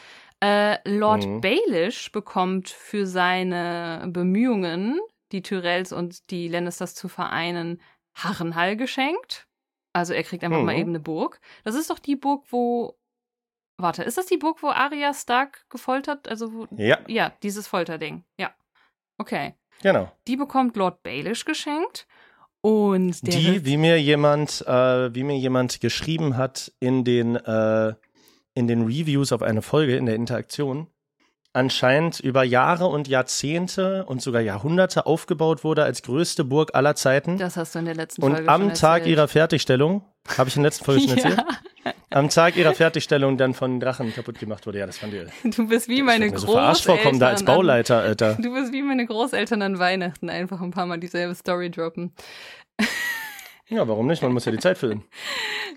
Äh, 0.40 0.78
Lord 0.88 1.26
mhm. 1.26 1.40
Baelish 1.40 2.12
bekommt 2.12 2.68
für 2.68 3.06
seine 3.06 4.04
Bemühungen, 4.08 5.00
die 5.32 5.42
Tyrells 5.42 5.92
und 5.92 6.30
die 6.30 6.48
Lannisters 6.48 6.94
zu 6.94 7.08
vereinen, 7.08 7.80
Harrenhall 8.14 8.76
geschenkt. 8.76 9.46
Also 9.92 10.12
er 10.14 10.22
kriegt 10.22 10.44
einfach 10.44 10.60
mhm. 10.60 10.66
mal 10.66 10.76
eben 10.76 10.90
eine 10.90 11.00
Burg. 11.00 11.40
Das 11.64 11.74
ist 11.74 11.90
doch 11.90 11.98
die 11.98 12.16
Burg, 12.16 12.44
wo 12.50 12.98
Warte, 13.80 14.02
ist 14.02 14.18
das 14.18 14.26
die 14.26 14.36
Burg, 14.36 14.60
wo 14.62 14.68
Arya 14.68 15.14
Stark 15.14 15.64
gefoltert? 15.70 16.28
Also 16.28 16.52
wo, 16.52 16.66
ja. 16.76 16.98
Ja, 17.06 17.32
dieses 17.44 17.68
Folterding. 17.68 18.24
Ja. 18.36 18.52
Okay. 19.18 19.54
Genau. 19.82 20.10
Die 20.26 20.36
bekommt 20.36 20.76
Lord 20.76 21.02
Baelish 21.04 21.44
geschenkt. 21.44 22.08
Und 22.60 23.24
der 23.24 23.34
die, 23.34 23.64
wie 23.64 23.76
mir 23.76 24.00
jemand, 24.00 24.66
äh, 24.66 25.14
wie 25.14 25.22
mir 25.22 25.38
jemand 25.38 25.80
geschrieben 25.80 26.36
hat 26.36 26.72
in 26.80 27.04
den, 27.04 27.36
äh, 27.36 27.94
in 28.58 28.68
den 28.68 28.82
Reviews 28.82 29.32
auf 29.32 29.42
eine 29.42 29.62
Folge 29.62 29.96
in 29.96 30.06
der 30.06 30.14
Interaktion, 30.14 30.88
anscheinend 31.52 32.20
über 32.20 32.42
Jahre 32.42 32.86
und 32.86 33.08
Jahrzehnte 33.08 34.04
und 34.06 34.20
sogar 34.20 34.42
Jahrhunderte 34.42 35.06
aufgebaut 35.06 35.64
wurde 35.64 35.84
als 35.84 36.02
größte 36.02 36.44
Burg 36.44 36.74
aller 36.74 36.94
Zeiten. 36.94 37.38
Das 37.38 37.56
hast 37.56 37.74
du 37.74 37.78
in 37.78 37.86
der 37.86 37.94
letzten 37.94 38.22
und 38.22 38.32
Folge 38.32 38.44
Und 38.44 38.48
am 38.50 38.74
Tag 38.74 39.06
ihrer 39.06 39.28
Fertigstellung, 39.28 40.02
habe 40.36 40.48
ich 40.50 40.56
in 40.56 40.62
der 40.62 40.70
letzten 40.70 40.84
Folge 40.84 41.02
schon 41.02 41.10
erzählt? 41.16 41.38
ja 41.38 41.46
am 42.10 42.28
Tag 42.28 42.56
ihrer 42.56 42.74
Fertigstellung 42.74 43.36
dann 43.36 43.54
von 43.54 43.80
Drachen 43.80 44.12
kaputt 44.14 44.38
gemacht 44.38 44.66
wurde. 44.66 44.78
Ja, 44.78 44.86
das 44.86 44.98
fand 44.98 45.12
ihr. 45.12 45.26
Du 45.44 45.68
bist 45.68 45.88
wie 45.88 46.02
meine 46.02 46.30
Großeltern. 46.30 46.46
So 46.46 46.52
verarscht 46.52 46.84
vorkommen 46.84 47.20
da 47.20 47.28
als 47.28 47.44
Bauleiter, 47.44 47.98
Alter. 47.98 48.34
Du 48.34 48.52
bist 48.54 48.72
wie 48.72 48.82
meine 48.82 49.06
Großeltern 49.06 49.62
an 49.62 49.78
Weihnachten 49.78 50.30
einfach 50.30 50.60
ein 50.60 50.70
paar 50.70 50.86
Mal 50.86 50.98
dieselbe 50.98 51.34
Story 51.34 51.70
droppen. 51.70 52.12
Ja, 53.68 53.86
warum 53.86 54.06
nicht? 54.06 54.22
Man 54.22 54.32
muss 54.32 54.44
ja 54.44 54.52
die 54.52 54.58
Zeit 54.58 54.78
füllen. 54.78 55.04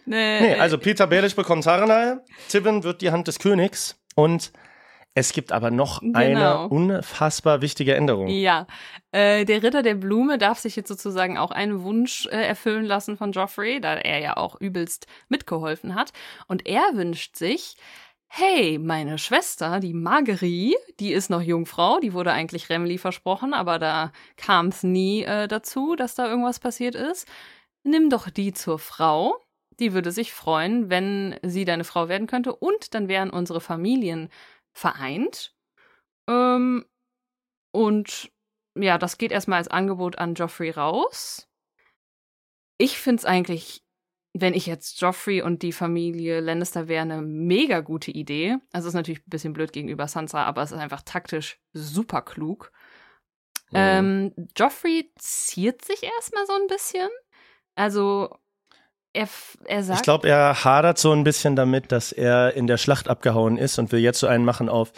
Nee, 0.04 0.42
nee 0.42 0.56
also 0.56 0.80
Peter 0.80 1.06
Baelish 1.06 1.36
bekommt 1.36 1.64
Harrenhal, 1.68 2.26
Tywin 2.50 2.84
wird 2.84 3.04
die 3.04 3.12
Hand 3.12 3.28
des 3.28 3.38
Königs 3.38 4.02
und 4.16 4.52
es 5.14 5.34
gibt 5.34 5.52
aber 5.52 5.72
noch 5.72 6.00
genau. 6.00 6.18
eine 6.18 6.68
unfassbar 6.70 7.62
wichtige 7.62 7.96
Änderung. 7.96 8.28
Ja, 8.28 8.66
äh, 9.12 9.44
der 9.44 9.62
Ritter 9.62 9.84
der 9.84 9.96
Blume 9.96 10.38
darf 10.38 10.58
sich 10.58 10.76
jetzt 10.76 10.88
sozusagen 10.88 11.38
auch 11.38 11.52
einen 11.52 11.84
Wunsch 11.84 12.28
äh, 12.28 12.48
erfüllen 12.48 12.86
lassen 12.86 13.18
von 13.18 13.34
Joffrey, 13.34 13.82
da 13.82 13.96
er 13.96 14.20
ja 14.20 14.38
auch 14.38 14.60
übelst 14.60 15.06
mitgeholfen 15.28 15.96
hat. 15.96 16.14
Und 16.48 16.66
er 16.66 16.82
wünscht 16.94 17.36
sich, 17.36 17.76
hey, 18.28 18.80
meine 18.80 19.18
Schwester, 19.18 19.82
die 19.82 19.94
Margerie, 19.94 20.78
die 21.02 21.12
ist 21.12 21.30
noch 21.30 21.42
Jungfrau, 21.42 22.00
die 22.00 22.14
wurde 22.14 22.32
eigentlich 22.32 22.70
Remli 22.70 22.98
versprochen, 22.98 23.54
aber 23.54 23.80
da 23.80 24.14
kam 24.38 24.68
es 24.68 24.82
nie 24.82 25.24
äh, 25.24 25.50
dazu, 25.50 25.98
dass 25.98 26.16
da 26.16 26.28
irgendwas 26.28 26.60
passiert 26.60 26.96
ist. 26.96 27.28
Nimm 27.84 28.10
doch 28.10 28.30
die 28.30 28.54
zur 28.54 28.80
Frau. 28.80 29.42
Die 29.80 29.94
würde 29.94 30.12
sich 30.12 30.34
freuen, 30.34 30.90
wenn 30.90 31.40
sie 31.42 31.66
deine 31.66 31.84
Frau 31.84 32.08
werden 32.08 32.28
könnte 32.28 32.56
und 32.56 32.94
dann 32.94 33.08
wären 33.08 33.32
unsere 33.32 33.62
Familien 33.62 34.30
vereint. 34.74 35.56
Ähm, 36.30 36.86
und 37.72 38.32
ja, 38.76 38.98
das 38.98 39.18
geht 39.18 39.32
erstmal 39.32 39.58
als 39.58 39.68
Angebot 39.68 40.18
an 40.18 40.36
Joffrey 40.36 40.70
raus. 40.70 41.48
Ich 42.78 42.98
finde 42.98 43.22
es 43.22 43.26
eigentlich, 43.26 43.84
wenn 44.34 44.54
ich 44.54 44.66
jetzt 44.66 45.02
Joffrey 45.02 45.42
und 45.42 45.62
die 45.62 45.74
Familie 45.74 46.40
Lannister 46.40 46.88
wäre, 46.88 47.02
eine 47.02 47.22
mega 47.22 47.82
gute 47.82 48.12
Idee. 48.12 48.58
Also 48.72 48.88
ist 48.88 48.94
natürlich 48.94 49.22
ein 49.22 49.30
bisschen 49.30 49.54
blöd 49.54 49.74
gegenüber 49.74 50.08
Sansa, 50.08 50.44
aber 50.44 50.62
es 50.62 50.72
ist 50.72 50.80
einfach 50.80 51.02
taktisch 51.02 51.60
super 51.74 52.22
klug. 52.22 52.72
Mhm. 53.72 53.78
Ähm, 53.78 54.34
Joffrey 54.56 55.12
ziert 55.18 55.84
sich 55.84 56.04
erstmal 56.04 56.46
so 56.46 56.54
ein 56.54 56.68
bisschen. 56.68 57.10
Also 57.76 58.38
er, 59.14 59.28
er 59.66 59.84
sagt. 59.84 60.00
Ich 60.00 60.04
glaube, 60.04 60.30
er 60.30 60.64
hadert 60.64 60.98
so 60.98 61.12
ein 61.12 61.24
bisschen 61.24 61.56
damit, 61.56 61.92
dass 61.92 62.12
er 62.12 62.54
in 62.54 62.68
der 62.68 62.78
Schlacht 62.78 63.08
abgehauen 63.08 63.58
ist 63.58 63.78
und 63.80 63.92
will 63.92 64.00
jetzt 64.00 64.20
so 64.20 64.28
einen 64.28 64.46
machen 64.46 64.70
auf. 64.70 64.94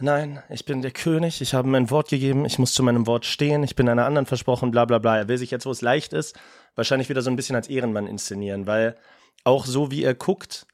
Nein, 0.00 0.40
ich 0.48 0.64
bin 0.64 0.80
der 0.80 0.92
König, 0.92 1.40
ich 1.40 1.54
habe 1.54 1.66
mein 1.66 1.90
Wort 1.90 2.08
gegeben, 2.08 2.44
ich 2.44 2.60
muss 2.60 2.72
zu 2.72 2.84
meinem 2.84 3.08
Wort 3.08 3.26
stehen, 3.26 3.64
ich 3.64 3.74
bin 3.74 3.88
einer 3.88 4.06
anderen 4.06 4.26
versprochen, 4.26 4.70
bla 4.70 4.84
bla 4.84 4.98
bla. 4.98 5.16
Er 5.18 5.26
will 5.26 5.38
sich 5.38 5.50
jetzt, 5.50 5.66
wo 5.66 5.72
es 5.72 5.82
leicht 5.82 6.12
ist, 6.12 6.38
wahrscheinlich 6.76 7.08
wieder 7.08 7.20
so 7.20 7.30
ein 7.30 7.36
bisschen 7.36 7.56
als 7.56 7.68
Ehrenmann 7.68 8.06
inszenieren, 8.06 8.68
weil 8.68 8.96
auch 9.42 9.66
so 9.66 9.90
wie 9.90 10.04
er 10.04 10.14
guckt, 10.14 10.66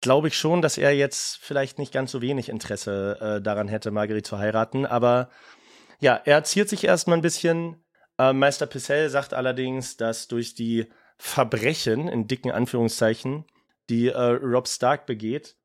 glaube 0.00 0.28
ich 0.28 0.36
schon, 0.36 0.62
dass 0.62 0.78
er 0.78 0.94
jetzt 0.94 1.38
vielleicht 1.38 1.78
nicht 1.78 1.92
ganz 1.92 2.12
so 2.12 2.22
wenig 2.22 2.48
Interesse 2.48 3.18
äh, 3.20 3.42
daran 3.42 3.66
hätte, 3.66 3.90
Marguerite 3.90 4.28
zu 4.28 4.38
heiraten. 4.38 4.86
Aber 4.86 5.30
ja, 5.98 6.20
er 6.24 6.44
ziert 6.44 6.68
sich 6.68 6.84
erstmal 6.84 7.18
ein 7.18 7.22
bisschen. 7.22 7.83
Äh, 8.18 8.32
Meister 8.32 8.66
Pissell 8.66 9.10
sagt 9.10 9.34
allerdings, 9.34 9.96
dass 9.96 10.28
durch 10.28 10.54
die 10.54 10.86
Verbrechen, 11.16 12.08
in 12.08 12.26
dicken 12.26 12.50
Anführungszeichen, 12.50 13.44
die 13.88 14.08
äh, 14.08 14.18
Rob 14.18 14.68
Stark 14.68 15.06
begeht, 15.06 15.56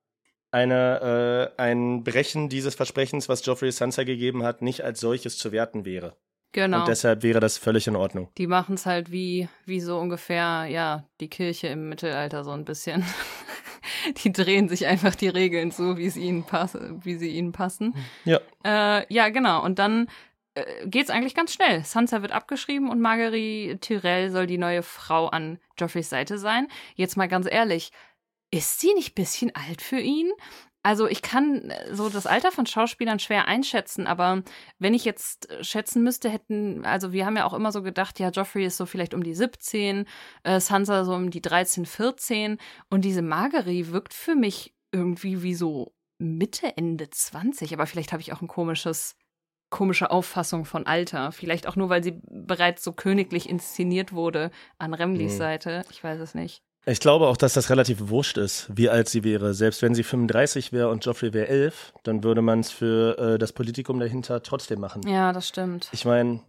eine, 0.51 1.53
äh, 1.57 1.61
ein 1.61 2.03
Brechen 2.03 2.49
dieses 2.49 2.75
Versprechens, 2.75 3.29
was 3.29 3.43
Geoffrey 3.43 3.71
Sansa 3.71 4.03
gegeben 4.03 4.43
hat, 4.43 4.61
nicht 4.61 4.83
als 4.83 4.99
solches 4.99 5.37
zu 5.37 5.51
werten 5.51 5.85
wäre. 5.85 6.15
Genau. 6.51 6.79
Und 6.79 6.87
deshalb 6.87 7.21
wäre 7.21 7.39
das 7.39 7.59
völlig 7.59 7.85
in 7.85 7.95
Ordnung. 7.95 8.29
Die 8.37 8.47
machen 8.47 8.73
es 8.73 8.87
halt 8.87 9.11
wie, 9.11 9.47
wie 9.65 9.79
so 9.79 9.99
ungefähr, 9.99 10.65
ja, 10.65 11.05
die 11.19 11.29
Kirche 11.29 11.67
im 11.67 11.89
Mittelalter 11.89 12.43
so 12.43 12.51
ein 12.51 12.65
bisschen. 12.65 13.05
die 14.23 14.31
drehen 14.31 14.67
sich 14.67 14.87
einfach 14.87 15.13
die 15.13 15.27
Regeln 15.27 15.69
so, 15.69 15.97
wie 15.97 16.07
es 16.07 16.17
ihnen 16.17 16.43
passen, 16.43 17.01
wie 17.03 17.15
sie 17.15 17.29
ihnen 17.29 17.51
passen. 17.51 17.93
Ja. 18.25 18.39
Äh, 18.65 19.05
ja, 19.13 19.29
genau. 19.29 19.63
Und 19.63 19.77
dann 19.77 20.07
äh, 20.55 20.87
geht's 20.87 21.09
eigentlich 21.09 21.35
ganz 21.35 21.53
schnell. 21.53 21.83
Sansa 21.83 22.21
wird 22.21 22.31
abgeschrieben 22.31 22.89
und 22.89 23.01
Marguerite 23.01 23.79
Tyrell 23.79 24.31
soll 24.31 24.47
die 24.47 24.57
neue 24.57 24.83
Frau 24.83 25.27
an 25.27 25.59
Joffreys 25.77 26.09
Seite 26.09 26.37
sein. 26.37 26.67
Jetzt 26.95 27.17
mal 27.17 27.27
ganz 27.27 27.47
ehrlich, 27.49 27.91
ist 28.51 28.79
sie 28.79 28.93
nicht 28.93 29.15
bisschen 29.15 29.53
alt 29.55 29.81
für 29.81 29.99
ihn? 29.99 30.31
Also 30.81 31.07
ich 31.07 31.21
kann 31.21 31.69
äh, 31.69 31.93
so 31.93 32.09
das 32.09 32.25
Alter 32.25 32.51
von 32.51 32.65
Schauspielern 32.65 33.19
schwer 33.19 33.47
einschätzen, 33.47 34.07
aber 34.07 34.43
wenn 34.79 34.93
ich 34.93 35.03
jetzt 35.03 35.49
äh, 35.49 35.63
schätzen 35.63 36.03
müsste, 36.03 36.29
hätten, 36.29 36.85
also 36.85 37.11
wir 37.11 37.25
haben 37.25 37.35
ja 37.35 37.45
auch 37.45 37.53
immer 37.53 37.71
so 37.71 37.83
gedacht, 37.83 38.19
ja, 38.19 38.29
Joffrey 38.29 38.65
ist 38.65 38.77
so 38.77 38.85
vielleicht 38.85 39.13
um 39.13 39.23
die 39.23 39.35
17, 39.35 40.05
äh, 40.43 40.59
Sansa 40.59 41.03
so 41.03 41.13
um 41.13 41.31
die 41.31 41.41
13, 41.41 41.85
14 41.85 42.57
und 42.89 43.03
diese 43.03 43.21
Marguerite 43.21 43.91
wirkt 43.91 44.13
für 44.13 44.35
mich 44.35 44.73
irgendwie 44.91 45.43
wie 45.43 45.53
so 45.53 45.93
Mitte, 46.17 46.75
Ende 46.77 47.09
20, 47.09 47.73
aber 47.73 47.85
vielleicht 47.85 48.11
habe 48.11 48.21
ich 48.21 48.33
auch 48.33 48.41
ein 48.41 48.47
komisches, 48.47 49.15
komische 49.69 50.11
Auffassung 50.11 50.65
von 50.65 50.85
Alter. 50.85 51.31
Vielleicht 51.31 51.67
auch 51.67 51.75
nur, 51.75 51.89
weil 51.89 52.03
sie 52.03 52.19
bereits 52.29 52.83
so 52.83 52.91
königlich 52.91 53.49
inszeniert 53.49 54.13
wurde 54.13 54.51
an 54.77 54.93
Remlis 54.93 55.33
Mhm. 55.33 55.37
Seite. 55.37 55.81
Ich 55.91 56.03
weiß 56.03 56.19
es 56.19 56.33
nicht. 56.35 56.61
Ich 56.85 56.99
glaube 56.99 57.27
auch, 57.27 57.37
dass 57.37 57.53
das 57.53 57.69
relativ 57.69 57.97
wurscht 58.09 58.37
ist, 58.37 58.67
wie 58.75 58.89
alt 58.89 59.09
sie 59.09 59.23
wäre. 59.23 59.53
Selbst 59.53 59.81
wenn 59.81 59.93
sie 59.93 60.03
35 60.03 60.71
wäre 60.71 60.89
und 60.89 61.05
Joffrey 61.05 61.33
wäre 61.33 61.47
11, 61.47 61.93
dann 62.03 62.23
würde 62.23 62.41
man 62.41 62.61
es 62.61 62.71
für 62.71 63.17
äh, 63.17 63.37
das 63.37 63.51
Politikum 63.53 63.99
dahinter 63.99 64.41
trotzdem 64.41 64.79
machen. 64.79 65.01
Ja, 65.07 65.33
das 65.33 65.47
stimmt. 65.47 65.89
Ich 65.91 66.05
meine, 66.05 66.41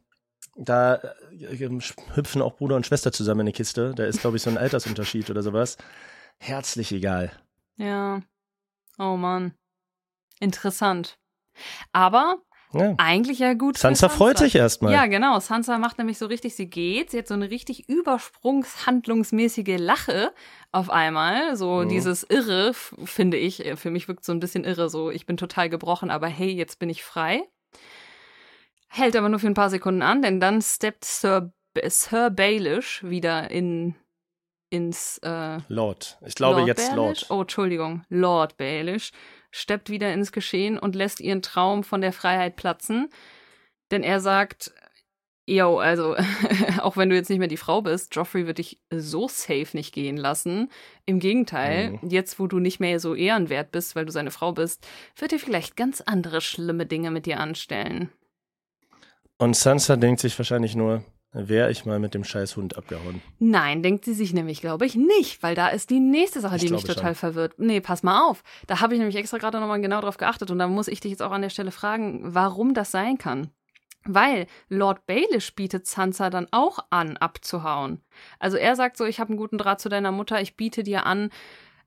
da 0.57 0.95
äh, 1.33 1.68
hüpfen 2.14 2.43
auch 2.43 2.57
Bruder 2.57 2.77
und 2.77 2.87
Schwester 2.87 3.12
zusammen 3.12 3.41
in 3.41 3.47
die 3.47 3.53
Kiste. 3.53 3.93
Da 3.95 4.05
ist, 4.05 4.21
glaube 4.21 4.37
ich, 4.37 4.43
so 4.43 4.51
ein 4.51 4.57
Altersunterschied 4.57 5.29
oder 5.31 5.43
sowas. 5.43 5.77
Herzlich 6.39 6.93
egal. 6.93 7.33
Ja. 7.77 8.23
Oh 8.99 9.16
Mann. 9.16 9.53
Interessant. 10.39 11.18
Aber 11.93 12.39
Ja. 12.73 12.95
eigentlich 12.99 13.41
ja 13.41 13.55
gut. 13.55 13.77
für 13.77 13.83
Sansa 13.83 14.09
freut 14.09 14.39
sich 14.39 14.55
erstmal. 14.55 14.93
Ja, 14.93 15.07
genau. 15.07 15.41
Sansa 15.41 15.77
macht 15.79 15.99
nämlich 15.99 16.18
so 16.18 16.27
richtig, 16.27 16.55
sie 16.55 16.71
geht. 16.71 17.11
Sie 17.11 17.18
hat 17.18 17.27
so 17.27 17.35
eine 17.35 17.51
richtig 17.51 17.89
übersprungshandlungsmäßige 17.89 19.79
Lache 19.79 20.33
auf 20.73 20.91
einmal. 20.91 21.57
So 21.57 21.81
Mhm. 21.83 21.89
dieses 21.89 22.23
Irre, 22.25 22.73
finde 22.75 23.37
ich. 23.37 23.64
äh, 23.66 23.77
Für 23.77 23.91
mich 23.91 24.07
wirkt 24.09 24.25
so 24.25 24.33
ein 24.33 24.41
bisschen 24.41 24.64
irre. 24.64 24.89
So, 24.89 25.11
ich 25.11 25.27
bin 25.27 25.37
total 25.37 25.68
gebrochen, 25.68 26.11
aber 26.11 26.29
hey, 26.29 26.51
jetzt 26.53 26.79
bin 26.79 26.89
ich 26.91 27.03
frei. 27.03 27.43
Hält 28.89 29.14
aber 29.16 29.29
nur 29.29 29.39
für 29.39 29.47
ein 29.47 29.55
paar 29.55 29.71
Sekunden 29.71 30.03
an, 30.03 30.21
denn 30.23 30.41
dann 30.41 30.61
steppt 30.62 31.05
Sir, 31.05 31.53
Sir 31.87 32.31
Baelish 32.31 33.03
wieder 33.05 33.51
in, 33.51 33.95
ins 34.68 35.18
äh, 35.18 35.59
Lord. 35.68 36.18
Ich 36.27 36.35
glaube 36.35 36.57
Lord 36.59 36.68
jetzt 36.68 36.89
Baelish? 36.91 36.97
Lord. 36.97 37.27
Oh, 37.31 37.41
Entschuldigung. 37.43 38.05
Lord 38.09 38.57
Baelish 38.57 39.12
steppt 39.51 39.90
wieder 39.90 40.12
ins 40.12 40.32
Geschehen 40.32 40.78
und 40.78 40.94
lässt 40.94 41.20
ihren 41.20 41.42
Traum 41.42 41.84
von 41.84 42.01
der 42.01 42.12
Freiheit 42.12 42.57
platzen. 42.57 43.09
Denn 43.90 44.03
er 44.03 44.20
sagt, 44.20 44.72
yo, 45.46 45.78
also, 45.78 46.16
auch 46.80 46.96
wenn 46.96 47.11
du 47.11 47.16
jetzt 47.16 47.28
nicht 47.28 47.40
mehr 47.40 47.48
die 47.48 47.57
Frau 47.57 47.82
bist, 47.82 48.14
Joffrey 48.14 48.46
wird 48.46 48.59
dich 48.59 48.80
so 48.90 49.26
safe 49.28 49.68
nicht 49.72 49.92
gehen 49.92 50.16
lassen. 50.16 50.70
Im 51.07 51.18
Gegenteil, 51.18 51.92
Mhm. 51.92 52.09
jetzt 52.09 52.38
wo 52.38 52.46
du 52.46 52.59
nicht 52.61 52.78
mehr 52.80 53.01
so 53.01 53.14
ehrenwert 53.14 53.72
bist, 53.72 53.96
weil 53.96 54.07
du 54.07 54.12
seine 54.12 54.30
Frau 54.30 54.53
bist, 54.53 54.86
wird 55.16 55.32
er 55.32 55.38
vielleicht 55.40 55.76
ganz 55.76 56.01
andere 56.01 56.40
schlimme 56.40 56.86
Dinge 56.86 57.11
mit 57.11 57.26
dir 57.26 57.40
anstellen. 57.40 58.11
Und 59.38 59.57
Sansa 59.57 59.96
denkt 59.96 60.20
sich 60.20 60.38
wahrscheinlich 60.38 60.76
nur, 60.76 61.03
wäre 61.33 61.70
ich 61.70 61.85
mal 61.85 61.99
mit 61.99 62.14
dem 62.14 62.24
scheiß 62.24 62.57
Hund 62.57 62.76
abgehauen. 62.76 63.22
Nein, 63.39 63.83
denkt 63.83 64.05
sie 64.05 64.14
sich 64.14 64.33
nämlich, 64.33 64.61
glaube 64.61 64.87
ich, 64.87 64.97
nicht, 64.97 65.43
weil 65.43 65.55
da 65.55 65.68
ist 65.68 65.91
die 65.91 66.01
nächste 66.01 66.41
Sache, 66.41 66.57
Ich 66.57 66.62
die 66.62 66.70
mich 66.70 66.85
total 66.85 67.11
schon. 67.11 67.14
verwirrt. 67.14 67.55
Nee, 67.59 67.81
pass 67.81 68.03
mal 68.03 68.28
auf. 68.28 68.43
Da 68.66 68.81
habe 68.81 68.95
ich 68.95 68.99
nämlich 68.99 69.16
extra 69.16 69.39
gerade 69.39 69.61
nochmal 69.61 69.81
genau 69.81 70.01
drauf 70.01 70.16
geachtet 70.16 70.51
und 70.51 70.59
da 70.59 70.66
muss 70.66 70.89
ich 70.89 71.01
dich 71.01 71.11
jetzt 71.12 71.22
auch 71.22 71.31
an 71.33 71.43
der 71.43 71.51
Stelle 71.51 71.70
fragen, 71.70 72.20
warum 72.35 72.74
das 72.74 72.91
sein 72.91 73.18
kann. 73.18 73.51
Weil 74.05 74.47
Lord 74.68 75.05
Baelish 75.07 75.55
bietet 75.55 75.87
Sansa 75.87 76.31
dann 76.31 76.49
auch 76.53 76.78
an, 76.89 77.16
abzuhauen. 77.18 78.01
Also 78.39 78.57
er 78.57 78.74
sagt 78.74 78.97
so, 78.97 79.05
ich 79.05 79.20
habe 79.20 79.28
einen 79.31 79.39
guten 79.39 79.59
Draht 79.59 79.81
zu 79.81 79.89
deiner 79.91 80.11
Mutter, 80.11 80.41
ich 80.41 80.57
biete 80.57 80.83
dir 80.83 81.05
an, 81.05 81.31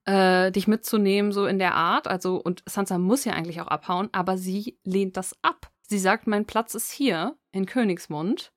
äh, 0.06 0.52
dich 0.52 0.68
mitzunehmen, 0.68 1.32
so 1.32 1.48
in 1.48 1.58
der 1.60 1.74
Art. 1.74 2.08
Also, 2.08 2.36
und 2.38 2.62
Sansa 2.68 2.98
muss 3.00 3.26
ja 3.26 3.34
eigentlich 3.34 3.62
auch 3.62 3.68
abhauen, 3.68 4.10
aber 4.12 4.38
sie 4.38 4.78
lehnt 4.84 5.18
das 5.18 5.36
ab. 5.42 5.72
Sie 5.82 5.98
sagt, 6.00 6.28
mein 6.28 6.46
Platz 6.46 6.76
ist 6.76 6.92
hier 6.92 7.36
in 7.52 7.66
Königsmund. 7.66 8.52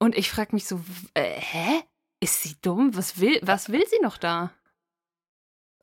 Und 0.00 0.16
ich 0.16 0.30
frage 0.30 0.54
mich 0.54 0.66
so, 0.66 0.80
äh, 1.14 1.22
hä? 1.22 1.82
Ist 2.22 2.42
sie 2.42 2.56
dumm? 2.60 2.90
Was 2.96 3.20
will, 3.20 3.38
was 3.42 3.70
will 3.70 3.84
sie 3.88 4.00
noch 4.02 4.18
da? 4.18 4.50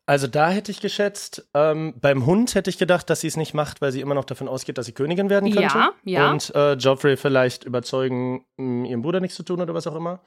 Also 0.06 0.28
da 0.28 0.50
hätte 0.50 0.72
ich 0.72 0.80
geschätzt, 0.80 1.48
ähm, 1.54 1.94
beim 2.00 2.26
Hund 2.26 2.56
hätte 2.56 2.70
ich 2.70 2.78
gedacht, 2.78 3.10
dass 3.10 3.22
sie 3.22 3.28
es 3.28 3.36
nicht 3.38 3.54
macht, 3.54 3.82
weil 3.82 3.92
sie 3.92 4.02
immer 4.02 4.16
noch 4.16 4.24
davon 4.24 4.48
ausgeht, 4.48 4.78
dass 4.78 4.86
sie 4.86 4.94
Königin 4.94 5.30
werden 5.30 5.52
könnte. 5.52 5.78
Ja, 5.78 5.92
ja. 6.04 6.32
Und 6.32 6.54
äh, 6.56 6.74
Joffrey 6.74 7.18
vielleicht 7.18 7.64
überzeugen, 7.66 8.46
mh, 8.58 8.88
ihrem 8.88 9.02
Bruder 9.02 9.20
nichts 9.20 9.36
zu 9.36 9.44
tun 9.44 9.62
oder 9.62 9.74
was 9.74 9.86
auch 9.88 9.96
immer. 9.96 10.22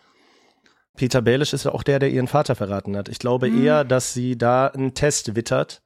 Peter 0.96 1.22
Baelish 1.22 1.52
ist 1.54 1.64
ja 1.64 1.72
auch 1.72 1.82
der, 1.82 1.98
der 1.98 2.10
ihren 2.10 2.26
Vater 2.28 2.54
verraten 2.56 2.96
hat. 2.96 3.08
Ich 3.08 3.18
glaube 3.20 3.48
Mhm. 3.48 3.64
eher, 3.64 3.84
dass 3.84 4.12
sie 4.12 4.36
da 4.36 4.66
einen 4.66 4.92
Test 4.94 5.34
wittert 5.34 5.80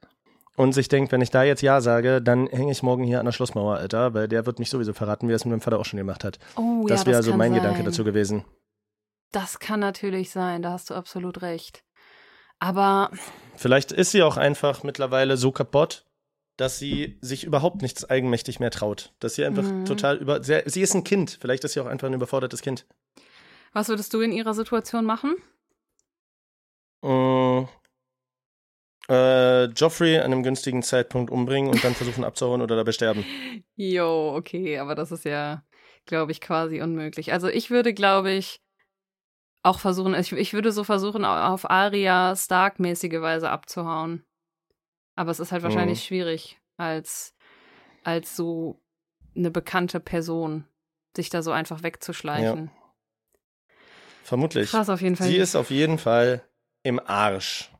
und 0.55 0.73
sich 0.73 0.87
denkt, 0.87 1.11
wenn 1.11 1.21
ich 1.21 1.31
da 1.31 1.43
jetzt 1.43 1.61
Ja 1.61 1.81
sage, 1.81 2.21
dann 2.21 2.47
hänge 2.47 2.71
ich 2.71 2.83
morgen 2.83 3.03
hier 3.03 3.19
an 3.19 3.25
der 3.25 3.31
Schlossmauer, 3.33 3.77
Alter, 3.77 4.13
weil 4.13 4.27
der 4.27 4.45
wird 4.45 4.59
mich 4.59 4.69
sowieso 4.69 4.93
verraten, 4.93 5.27
wie 5.27 5.33
er 5.33 5.37
es 5.37 5.45
mit 5.45 5.51
meinem 5.51 5.61
Vater 5.61 5.79
auch 5.79 5.85
schon 5.85 5.97
gemacht 5.97 6.23
hat. 6.23 6.39
Oh, 6.55 6.85
das 6.87 7.01
ja, 7.01 7.05
wäre 7.07 7.17
das 7.17 7.25
so 7.25 7.31
kann 7.31 7.37
mein 7.39 7.51
sein. 7.53 7.61
Gedanke 7.61 7.83
dazu 7.83 8.03
gewesen. 8.03 8.45
Das 9.31 9.59
kann 9.59 9.79
natürlich 9.81 10.29
sein, 10.31 10.61
da 10.61 10.71
hast 10.71 10.89
du 10.89 10.93
absolut 10.93 11.41
recht. 11.41 11.83
Aber 12.59 13.11
Vielleicht 13.57 13.91
ist 13.91 14.11
sie 14.11 14.23
auch 14.23 14.37
einfach 14.37 14.83
mittlerweile 14.83 15.35
so 15.35 15.51
kaputt, 15.51 16.05
dass 16.55 16.79
sie 16.79 17.17
sich 17.19 17.43
überhaupt 17.43 17.81
nichts 17.81 18.09
eigenmächtig 18.09 18.61
mehr 18.61 18.71
traut. 18.71 19.13
Dass 19.19 19.35
sie 19.35 19.43
einfach 19.43 19.63
Mhm. 19.63 19.83
total 19.85 20.15
über. 20.15 20.41
Sehr, 20.41 20.63
sie 20.69 20.81
ist 20.81 20.93
ein 20.95 21.03
Kind. 21.03 21.37
Vielleicht 21.41 21.65
ist 21.65 21.73
sie 21.73 21.81
auch 21.81 21.85
einfach 21.85 22.07
ein 22.07 22.13
überfordertes 22.13 22.61
Kind. 22.61 22.85
was 23.73 23.89
würdest 23.89 24.13
du 24.13 24.21
in 24.21 24.31
ihrer 24.31 24.53
Situation 24.53 25.03
machen? 25.03 25.35
Äh, 29.09 29.65
Joffrey 29.65 30.17
an 30.17 30.25
einem 30.25 30.41
günstigen 30.43 30.81
Zeitpunkt 30.81 31.29
umbringen 31.31 31.69
und 31.69 31.83
dann 31.83 31.93
versuchen 31.93 32.23
abzuhauen 32.23 32.61
oder 32.61 32.75
dabei 32.75 32.91
sterben. 32.91 33.23
Jo, 33.75 34.35
okay, 34.35 34.79
aber 34.79 34.95
das 34.95 35.11
ist 35.11 35.25
ja, 35.25 35.63
glaube 36.05 36.31
ich, 36.31 36.41
quasi 36.41 36.81
unmöglich. 36.81 37.31
Also 37.31 37.47
ich 37.47 37.69
würde, 37.69 37.93
glaube 37.93 38.31
ich, 38.31 38.61
auch 39.63 39.79
versuchen, 39.79 40.13
ich, 40.15 40.31
ich 40.31 40.53
würde 40.53 40.71
so 40.71 40.83
versuchen, 40.83 41.23
au- 41.25 41.53
auf 41.53 41.69
Arya 41.69 42.35
Stark-mäßige 42.35 43.21
Weise 43.21 43.49
abzuhauen. 43.49 44.23
Aber 45.15 45.31
es 45.31 45.39
ist 45.39 45.51
halt 45.51 45.63
wahrscheinlich 45.63 45.99
Mhm. 45.99 46.03
schwierig, 46.03 46.59
als, 46.77 47.35
als 48.03 48.35
so 48.35 48.81
eine 49.35 49.51
bekannte 49.51 49.99
Person, 49.99 50.67
sich 51.15 51.29
da 51.29 51.41
so 51.41 51.51
einfach 51.51 51.83
wegzuschleichen. 51.83 52.71
Vermutlich. 54.23 54.71
Krass 54.71 54.89
auf 54.89 55.01
jeden 55.01 55.15
Fall. 55.15 55.27
Sie 55.27 55.37
ist 55.37 55.55
auf 55.55 55.69
jeden 55.69 55.97
Fall 55.99 56.43
im 56.83 56.99
Arsch. 56.99 57.71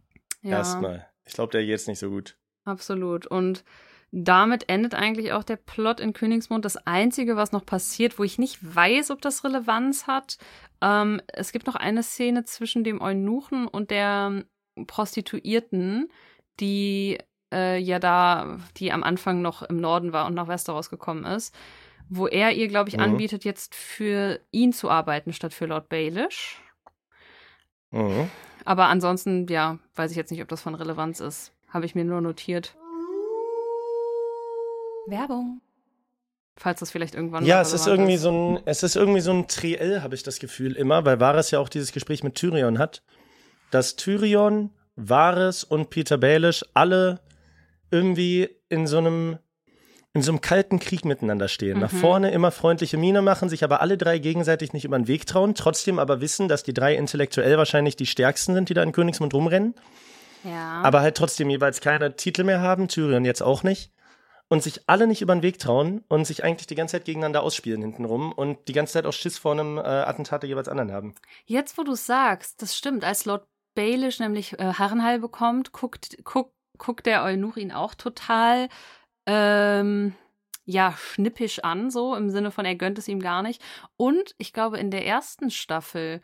ja. 0.41 0.57
Erstmal. 0.57 1.07
Ich 1.25 1.33
glaube, 1.33 1.51
der 1.51 1.65
geht's 1.65 1.87
nicht 1.87 1.99
so 1.99 2.09
gut. 2.09 2.37
Absolut. 2.63 3.27
Und 3.27 3.63
damit 4.11 4.69
endet 4.69 4.93
eigentlich 4.95 5.33
auch 5.33 5.43
der 5.43 5.57
Plot 5.57 5.99
in 5.99 6.13
Königsmund. 6.13 6.63
Das 6.63 6.77
Einzige, 6.77 7.35
was 7.35 7.51
noch 7.51 7.65
passiert, 7.65 8.17
wo 8.17 8.23
ich 8.23 8.37
nicht 8.39 8.59
weiß, 8.61 9.11
ob 9.11 9.21
das 9.21 9.43
Relevanz 9.43 10.07
hat, 10.07 10.37
ähm, 10.81 11.21
es 11.27 11.51
gibt 11.51 11.67
noch 11.67 11.75
eine 11.75 12.03
Szene 12.03 12.45
zwischen 12.45 12.83
dem 12.83 13.01
Eunuchen 13.01 13.67
und 13.67 13.91
der 13.91 14.45
Prostituierten, 14.87 16.09
die 16.59 17.17
äh, 17.53 17.77
ja 17.77 17.99
da, 17.99 18.59
die 18.77 18.91
am 18.91 19.03
Anfang 19.03 19.41
noch 19.41 19.63
im 19.63 19.77
Norden 19.77 20.13
war 20.13 20.25
und 20.27 20.33
nach 20.33 20.47
Westeros 20.47 20.89
gekommen 20.89 21.25
ist, 21.25 21.53
wo 22.09 22.27
er 22.27 22.51
ihr, 22.53 22.67
glaube 22.67 22.89
ich, 22.89 22.97
Mhm. 22.97 23.03
anbietet, 23.03 23.43
jetzt 23.45 23.75
für 23.75 24.39
ihn 24.51 24.73
zu 24.73 24.89
arbeiten 24.89 25.33
statt 25.33 25.53
für 25.53 25.65
Lord 25.65 25.89
Baelish. 25.89 26.61
Mhm. 27.91 28.29
Aber 28.65 28.87
ansonsten, 28.87 29.47
ja, 29.47 29.77
weiß 29.95 30.11
ich 30.11 30.17
jetzt 30.17 30.31
nicht, 30.31 30.41
ob 30.41 30.47
das 30.49 30.61
von 30.61 30.75
Relevanz 30.75 31.19
ist. 31.19 31.53
Habe 31.69 31.85
ich 31.85 31.95
mir 31.95 32.03
nur 32.03 32.19
notiert. 32.19 32.75
Werbung. 35.07 35.61
Falls 36.57 36.79
das 36.79 36.89
vielleicht 36.89 37.15
irgendwann 37.15 37.45
Ja, 37.45 37.61
es 37.61 37.73
ist 37.73 37.85
irgendwie 37.85 38.17
so 38.17 38.31
ein, 38.31 38.59
es 38.65 38.81
ist 38.81 38.95
irgendwie 38.95 39.19
so 39.19 39.31
ein 39.31 39.47
Triell, 39.47 40.01
habe 40.01 40.15
ich 40.15 40.23
das 40.23 40.39
Gefühl 40.39 40.75
immer, 40.75 41.05
weil 41.05 41.19
Varys 41.19 41.51
ja 41.51 41.59
auch 41.59 41.69
dieses 41.69 41.91
Gespräch 41.91 42.23
mit 42.23 42.35
Tyrion 42.35 42.79
hat, 42.79 43.03
dass 43.71 43.97
Tyrion, 43.97 44.71
Varys 44.95 45.63
und 45.65 45.89
Peter 45.89 46.17
Baelish 46.17 46.63
alle 46.73 47.19
irgendwie 47.91 48.49
in 48.69 48.87
so 48.87 48.97
einem 48.99 49.37
in 50.15 50.21
so 50.23 50.31
einem 50.31 50.41
kalten 50.41 50.79
Krieg 50.79 51.05
miteinander 51.05 51.47
stehen. 51.47 51.77
Nach 51.79 51.91
Mhm. 51.91 51.97
vorne 51.97 52.31
immer 52.31 52.49
freundliche 52.49 52.97
Miene 52.97 53.21
machen, 53.21 53.49
sich 53.49 53.63
aber 53.63 53.81
alle 53.81 53.97
drei 53.97 54.17
gegenseitig 54.17 54.73
nicht 54.73 54.85
über 54.85 54.97
den 54.97 55.07
Weg 55.07 55.27
trauen, 55.27 55.53
trotzdem 55.53 55.99
aber 55.99 56.21
wissen, 56.21 56.47
dass 56.47 56.63
die 56.63 56.73
drei 56.73 56.95
intellektuell 56.95 57.57
wahrscheinlich 57.57 57.95
die 57.97 58.05
stärksten 58.07 58.53
sind, 58.55 58.69
die 58.69 58.73
da 58.73 58.81
in 58.81 58.93
Königsmund 58.93 59.33
rumrennen, 59.33 59.75
Ja. 60.43 60.81
aber 60.83 61.01
halt 61.01 61.15
trotzdem 61.17 61.49
jeweils 61.49 61.81
keine 61.81 62.15
Titel 62.15 62.43
mehr 62.43 62.61
haben, 62.61 62.87
Tyrion 62.87 63.25
jetzt 63.25 63.43
auch 63.43 63.61
nicht. 63.63 63.91
Und 64.47 64.61
sich 64.61 64.81
alle 64.85 65.07
nicht 65.07 65.23
über 65.23 65.33
den 65.35 65.41
Weg 65.41 65.57
trauen 65.57 66.03
und 66.07 66.25
sich 66.25 66.43
eigentlich 66.43 66.67
die 66.67 66.75
ganze 66.75 66.93
Zeit 66.93 67.05
gegeneinander 67.05 67.41
ausspielen 67.41 67.81
hintenrum 67.81 68.31
und 68.31 68.67
die 68.67 68.73
ganze 68.73 68.93
Zeit 68.93 69.07
auch 69.07 69.11
Schiss 69.13 69.39
vor 69.39 69.53
einem 69.53 69.79
äh, 69.79 69.81
Attentat 69.81 70.43
der 70.43 70.49
jeweils 70.49 70.67
anderen 70.69 70.91
haben. 70.91 71.15
Jetzt, 71.45 71.79
wo 71.79 71.83
du 71.83 71.93
es 71.93 72.05
sagst, 72.05 72.61
das 72.61 72.77
stimmt. 72.77 73.03
Als 73.03 73.25
Lord 73.25 73.47
Baelish 73.73 74.19
nämlich 74.19 74.53
äh, 74.59 74.71
Herrenheil 74.73 75.19
bekommt, 75.19 75.71
guckt, 75.71 76.23
guckt, 76.23 76.53
guckt 76.77 77.07
der 77.07 77.23
Eunuch 77.23 77.57
ihn 77.57 77.71
auch 77.71 77.95
total, 77.95 78.69
ähm, 79.25 80.13
ja, 80.65 80.93
schnippisch 80.97 81.59
an, 81.59 81.91
so 81.91 82.15
im 82.15 82.29
Sinne 82.29 82.51
von, 82.51 82.65
er 82.65 82.75
gönnt 82.75 82.97
es 82.97 83.07
ihm 83.07 83.19
gar 83.19 83.43
nicht. 83.43 83.61
Und 83.97 84.35
ich 84.37 84.51
glaube, 84.51 84.77
in 84.77 84.89
der 84.91 85.05
ersten 85.05 85.51
Staffel, 85.51 86.21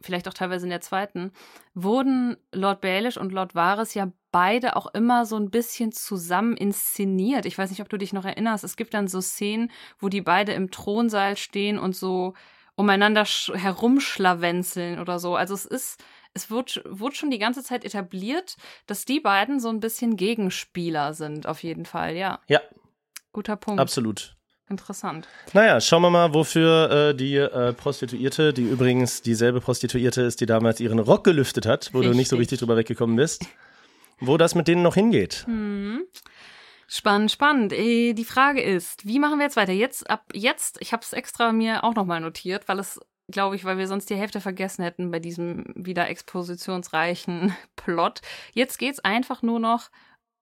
vielleicht 0.00 0.28
auch 0.28 0.34
teilweise 0.34 0.66
in 0.66 0.70
der 0.70 0.80
zweiten, 0.80 1.32
wurden 1.74 2.36
Lord 2.52 2.80
Baelish 2.80 3.16
und 3.16 3.32
Lord 3.32 3.54
Varys 3.54 3.94
ja 3.94 4.12
beide 4.30 4.76
auch 4.76 4.86
immer 4.94 5.24
so 5.24 5.36
ein 5.36 5.50
bisschen 5.50 5.90
zusammen 5.90 6.56
inszeniert. 6.56 7.46
Ich 7.46 7.56
weiß 7.56 7.70
nicht, 7.70 7.80
ob 7.80 7.88
du 7.88 7.96
dich 7.96 8.12
noch 8.12 8.24
erinnerst. 8.24 8.62
Es 8.62 8.76
gibt 8.76 8.94
dann 8.94 9.08
so 9.08 9.20
Szenen, 9.20 9.70
wo 9.98 10.08
die 10.08 10.20
beide 10.20 10.52
im 10.52 10.70
Thronsaal 10.70 11.36
stehen 11.36 11.78
und 11.78 11.96
so 11.96 12.34
umeinander 12.76 13.22
sch- 13.22 13.56
herumschlawenzeln 13.56 15.00
oder 15.00 15.18
so. 15.18 15.34
Also 15.34 15.54
es 15.54 15.64
ist, 15.64 16.04
es 16.38 16.50
wird, 16.50 16.82
wurde 16.88 17.14
schon 17.14 17.30
die 17.30 17.38
ganze 17.38 17.62
Zeit 17.62 17.84
etabliert, 17.84 18.56
dass 18.86 19.04
die 19.04 19.20
beiden 19.20 19.60
so 19.60 19.68
ein 19.68 19.80
bisschen 19.80 20.16
Gegenspieler 20.16 21.14
sind, 21.14 21.46
auf 21.46 21.62
jeden 21.62 21.84
Fall, 21.84 22.16
ja. 22.16 22.40
Ja. 22.48 22.60
Guter 23.32 23.56
Punkt. 23.56 23.80
Absolut. 23.80 24.36
Interessant. 24.70 25.26
Naja, 25.54 25.80
schauen 25.80 26.02
wir 26.02 26.10
mal, 26.10 26.34
wofür 26.34 26.90
äh, 26.90 27.14
die 27.14 27.36
äh, 27.36 27.72
Prostituierte, 27.72 28.52
die 28.52 28.64
übrigens 28.68 29.22
dieselbe 29.22 29.60
Prostituierte 29.60 30.22
ist, 30.22 30.40
die 30.40 30.46
damals 30.46 30.78
ihren 30.80 30.98
Rock 30.98 31.24
gelüftet 31.24 31.64
hat, 31.64 31.90
wo 31.92 31.98
richtig. 31.98 32.12
du 32.12 32.18
nicht 32.18 32.28
so 32.28 32.36
richtig 32.36 32.58
drüber 32.58 32.76
weggekommen 32.76 33.16
bist, 33.16 33.46
wo 34.20 34.36
das 34.36 34.54
mit 34.54 34.68
denen 34.68 34.82
noch 34.82 34.94
hingeht. 34.94 35.44
Hm. 35.46 36.02
Spannend, 36.86 37.30
spannend. 37.30 37.72
Äh, 37.72 38.14
die 38.14 38.24
Frage 38.24 38.62
ist, 38.62 39.06
wie 39.06 39.18
machen 39.18 39.38
wir 39.38 39.44
jetzt 39.44 39.56
weiter? 39.56 39.72
Jetzt, 39.72 40.08
ab 40.08 40.24
jetzt, 40.34 40.78
ich 40.80 40.92
habe 40.92 41.02
es 41.02 41.12
extra 41.12 41.52
mir 41.52 41.84
auch 41.84 41.94
nochmal 41.94 42.20
notiert, 42.20 42.68
weil 42.68 42.78
es, 42.78 43.00
glaube 43.30 43.56
ich, 43.56 43.64
weil 43.64 43.78
wir 43.78 43.86
sonst 43.86 44.10
die 44.10 44.16
Hälfte 44.16 44.40
vergessen 44.40 44.82
hätten 44.82 45.10
bei 45.10 45.20
diesem 45.20 45.64
wieder 45.74 46.08
expositionsreichen 46.08 47.54
Plot. 47.76 48.20
Jetzt 48.52 48.78
geht's 48.78 49.00
einfach 49.00 49.42
nur 49.42 49.60
noch 49.60 49.90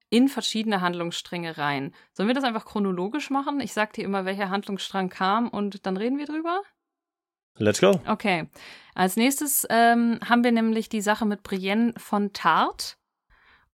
in 0.09 0.29
verschiedene 0.29 0.81
Handlungsstränge 0.81 1.59
rein. 1.59 1.93
Sollen 2.13 2.29
wir 2.29 2.35
das 2.35 2.45
einfach 2.45 2.65
chronologisch 2.65 3.31
machen? 3.31 3.61
Ich 3.61 3.73
sag 3.73 3.93
dir 3.93 4.05
immer, 4.05 4.25
welcher 4.25 4.51
Handlungsstrang 4.51 5.09
kam 5.09 5.49
und 5.49 5.85
dann 5.85 5.97
reden 5.97 6.19
wir 6.19 6.27
drüber? 6.27 6.63
Let's 7.59 7.81
go. 7.81 8.01
Okay. 8.07 8.49
Als 8.95 9.17
nächstes 9.17 9.67
ähm, 9.69 10.21
haben 10.25 10.45
wir 10.45 10.53
nämlich 10.53 10.89
die 10.89 11.01
Sache 11.01 11.27
mit 11.27 11.43
Brienne 11.43 11.95
von 11.97 12.33
Tart 12.33 12.99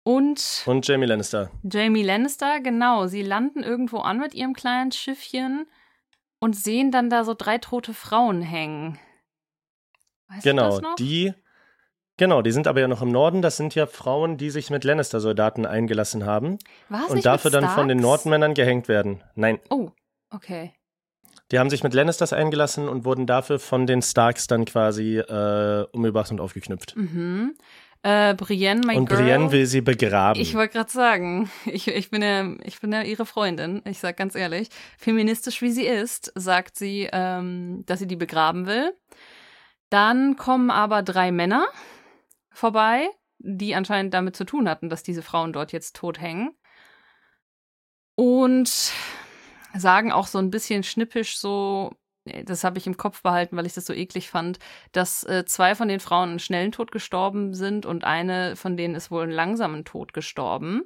und. 0.03 0.64
Und 0.66 0.88
Jamie 0.88 1.05
Lannister. 1.05 1.49
Jamie 1.64 2.03
Lannister, 2.03 2.60
genau. 2.60 3.07
Sie 3.07 3.22
landen 3.22 3.64
irgendwo 3.64 3.99
an 3.99 4.20
mit 4.20 4.34
ihrem 4.34 4.53
kleinen 4.53 4.91
Schiffchen 4.91 5.66
und 6.39 6.55
sehen 6.55 6.91
dann 6.91 7.09
da 7.09 7.23
so 7.23 7.33
drei 7.33 7.57
tote 7.57 7.93
Frauen 7.93 8.41
hängen. 8.41 8.99
Weißt 10.27 10.43
genau, 10.43 10.79
die 10.97 11.33
Genau, 12.19 12.41
die 12.41 12.51
sind 12.51 12.67
aber 12.67 12.81
ja 12.81 12.89
noch 12.89 13.01
im 13.01 13.13
Norden. 13.13 13.41
Das 13.41 13.55
sind 13.55 13.75
ja 13.75 13.85
Frauen, 13.85 14.35
die 14.35 14.49
sich 14.49 14.69
mit 14.69 14.83
Lannister-Soldaten 14.83 15.65
eingelassen 15.65 16.25
haben. 16.25 16.57
Was, 16.89 17.09
und 17.09 17.25
dafür 17.25 17.49
dann 17.49 17.69
von 17.69 17.87
den 17.87 17.97
Nordmännern 17.97 18.53
gehängt 18.55 18.89
werden. 18.89 19.23
Nein. 19.35 19.57
Oh, 19.69 19.91
okay. 20.29 20.73
Die 21.49 21.59
haben 21.59 21.69
sich 21.69 21.81
mit 21.81 21.93
Lannisters 21.93 22.33
eingelassen 22.33 22.89
und 22.89 23.05
wurden 23.05 23.25
dafür 23.25 23.57
von 23.57 23.87
den 23.87 24.01
Starks 24.01 24.47
dann 24.47 24.65
quasi 24.65 25.17
äh, 25.17 25.87
umgebracht 25.93 26.29
und 26.29 26.41
aufgeknüpft. 26.41 26.95
Mhm. 26.97 27.55
Äh, 28.01 28.33
Brienne, 28.35 28.81
my 28.85 28.95
Und 28.95 29.09
girl, 29.09 29.21
Brienne 29.21 29.51
will 29.51 29.65
sie 29.65 29.81
begraben. 29.81 30.41
Ich 30.41 30.55
wollte 30.55 30.73
gerade 30.73 30.91
sagen, 30.91 31.51
ich, 31.65 31.87
ich, 31.87 32.09
bin 32.09 32.21
ja, 32.21 32.53
ich 32.63 32.79
bin 32.79 32.93
ja 32.93 33.01
ihre 33.01 33.25
Freundin. 33.25 33.81
Ich 33.85 33.99
sag 33.99 34.15
ganz 34.15 34.35
ehrlich, 34.35 34.69
feministisch 34.97 35.61
wie 35.61 35.71
sie 35.71 35.85
ist, 35.85 36.31
sagt 36.35 36.77
sie, 36.77 37.09
ähm, 37.11 37.83
dass 37.85 37.99
sie 37.99 38.07
die 38.07 38.15
begraben 38.15 38.67
will. 38.67 38.93
Dann 39.89 40.37
kommen 40.37 40.69
aber 40.71 41.03
drei 41.03 41.31
Männer, 41.31 41.65
vorbei, 42.51 43.09
die 43.39 43.75
anscheinend 43.75 44.13
damit 44.13 44.35
zu 44.35 44.45
tun 44.45 44.69
hatten, 44.69 44.89
dass 44.89 45.03
diese 45.03 45.23
Frauen 45.23 45.51
dort 45.51 45.71
jetzt 45.73 45.95
tot 45.95 46.21
hängen. 46.21 46.51
Und 48.15 48.93
sagen 49.73 50.11
auch 50.11 50.27
so 50.27 50.37
ein 50.39 50.51
bisschen 50.51 50.83
schnippisch 50.83 51.37
so, 51.37 51.93
das 52.45 52.63
habe 52.63 52.77
ich 52.77 52.88
im 52.88 52.97
Kopf 52.97 53.21
behalten, 53.21 53.57
weil 53.57 53.65
ich 53.65 53.73
das 53.73 53.86
so 53.86 53.93
eklig 53.93 54.30
fand, 54.30 54.59
dass 54.91 55.23
äh, 55.23 55.45
zwei 55.45 55.75
von 55.75 55.88
den 55.88 55.99
Frauen 55.99 56.30
einen 56.30 56.39
schnellen 56.39 56.71
Tod 56.71 56.91
gestorben 56.91 57.53
sind 57.53 57.86
und 57.86 58.03
eine 58.03 58.55
von 58.55 58.77
denen 58.77 58.95
ist 58.95 59.11
wohl 59.11 59.23
einen 59.23 59.32
langsamen 59.32 59.86
Tod 59.86 60.13
gestorben. 60.13 60.84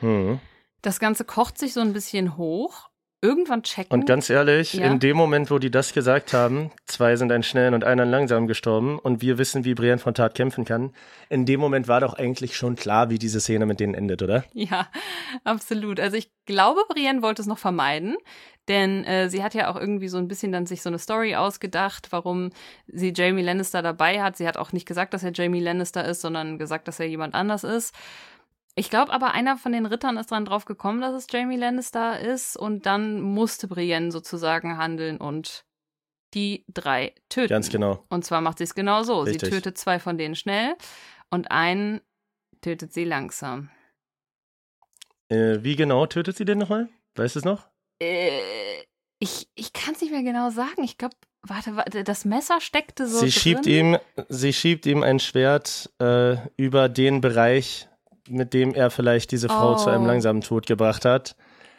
Hm. 0.00 0.40
Das 0.82 1.00
Ganze 1.00 1.24
kocht 1.24 1.58
sich 1.58 1.72
so 1.72 1.80
ein 1.80 1.92
bisschen 1.92 2.36
hoch 2.36 2.90
irgendwann 3.24 3.62
checken. 3.62 3.90
Und 3.90 4.06
ganz 4.06 4.28
ehrlich, 4.28 4.74
ja. 4.74 4.86
in 4.86 5.00
dem 5.00 5.16
Moment, 5.16 5.50
wo 5.50 5.58
die 5.58 5.70
das 5.70 5.94
gesagt 5.94 6.34
haben, 6.34 6.70
zwei 6.84 7.16
sind 7.16 7.32
einen 7.32 7.42
schnellen 7.42 7.72
und 7.72 7.82
einer 7.82 8.04
langsam 8.04 8.46
gestorben 8.46 8.98
und 8.98 9.22
wir 9.22 9.38
wissen, 9.38 9.64
wie 9.64 9.74
Brienne 9.74 9.98
von 9.98 10.12
Tat 10.12 10.34
kämpfen 10.34 10.66
kann, 10.66 10.92
in 11.30 11.46
dem 11.46 11.58
Moment 11.58 11.88
war 11.88 12.00
doch 12.00 12.12
eigentlich 12.14 12.54
schon 12.54 12.76
klar, 12.76 13.08
wie 13.08 13.18
diese 13.18 13.40
Szene 13.40 13.64
mit 13.64 13.80
denen 13.80 13.94
endet, 13.94 14.22
oder? 14.22 14.44
Ja, 14.52 14.88
absolut. 15.42 16.00
Also 16.00 16.18
ich 16.18 16.30
glaube, 16.44 16.82
Brienne 16.88 17.22
wollte 17.22 17.40
es 17.40 17.48
noch 17.48 17.58
vermeiden, 17.58 18.16
denn 18.68 19.04
äh, 19.04 19.28
sie 19.28 19.42
hat 19.42 19.54
ja 19.54 19.70
auch 19.70 19.76
irgendwie 19.76 20.08
so 20.08 20.18
ein 20.18 20.28
bisschen 20.28 20.52
dann 20.52 20.66
sich 20.66 20.82
so 20.82 20.88
eine 20.88 20.98
Story 20.98 21.34
ausgedacht, 21.36 22.08
warum 22.10 22.50
sie 22.86 23.12
Jamie 23.14 23.42
Lannister 23.42 23.82
dabei 23.82 24.22
hat. 24.22 24.36
Sie 24.36 24.46
hat 24.48 24.56
auch 24.56 24.72
nicht 24.72 24.86
gesagt, 24.86 25.14
dass 25.14 25.22
er 25.22 25.32
Jamie 25.32 25.60
Lannister 25.60 26.04
ist, 26.04 26.20
sondern 26.20 26.58
gesagt, 26.58 26.88
dass 26.88 27.00
er 27.00 27.06
jemand 27.06 27.34
anders 27.34 27.64
ist. 27.64 27.94
Ich 28.76 28.90
glaube 28.90 29.12
aber, 29.12 29.32
einer 29.32 29.56
von 29.56 29.72
den 29.72 29.86
Rittern 29.86 30.16
ist 30.16 30.30
dran 30.30 30.44
drauf 30.44 30.64
gekommen, 30.64 31.00
dass 31.00 31.14
es 31.14 31.26
Jamie 31.30 31.56
Lannister 31.56 32.18
ist 32.18 32.56
und 32.56 32.86
dann 32.86 33.20
musste 33.20 33.68
Brienne 33.68 34.10
sozusagen 34.10 34.78
handeln 34.78 35.18
und 35.18 35.64
die 36.34 36.64
drei 36.72 37.14
töten. 37.28 37.50
Ganz 37.50 37.70
genau. 37.70 38.04
Und 38.08 38.24
zwar 38.24 38.40
macht 38.40 38.58
sie 38.58 38.64
es 38.64 38.74
genau 38.74 39.04
so. 39.04 39.20
Richtig. 39.20 39.44
Sie 39.44 39.50
tötet 39.50 39.78
zwei 39.78 40.00
von 40.00 40.18
denen 40.18 40.34
schnell 40.34 40.74
und 41.30 41.52
einen 41.52 42.00
tötet 42.62 42.92
sie 42.92 43.04
langsam. 43.04 43.70
Äh, 45.28 45.62
wie 45.62 45.76
genau 45.76 46.06
tötet 46.06 46.36
sie 46.36 46.44
den 46.44 46.58
nochmal? 46.58 46.88
Weißt 47.14 47.36
du 47.36 47.38
es 47.38 47.44
noch? 47.44 47.68
Äh, 48.04 48.84
ich 49.18 49.48
ich 49.54 49.72
kann 49.72 49.94
es 49.94 50.00
nicht 50.00 50.10
mehr 50.10 50.22
genau 50.22 50.50
sagen. 50.50 50.82
Ich 50.82 50.98
glaube, 50.98 51.16
warte, 51.42 51.76
warte, 51.76 52.04
das 52.04 52.24
Messer 52.24 52.60
steckte 52.60 53.06
so 53.06 53.18
sie 53.18 53.26
drin. 53.26 53.32
Schiebt 53.32 53.66
ihm, 53.66 53.98
sie 54.28 54.52
schiebt 54.52 54.86
ihm 54.86 55.02
ein 55.02 55.18
Schwert 55.20 55.90
äh, 56.00 56.36
über 56.56 56.88
den 56.88 57.20
Bereich, 57.20 57.88
mit 58.28 58.54
dem 58.54 58.74
er 58.74 58.90
vielleicht 58.90 59.30
diese 59.32 59.48
Frau 59.48 59.72
oh. 59.72 59.76
zu 59.76 59.90
einem 59.90 60.04
oh. 60.04 60.08
langsamen 60.08 60.42
Tod 60.42 60.66
gebracht 60.66 61.04
hat, 61.04 61.36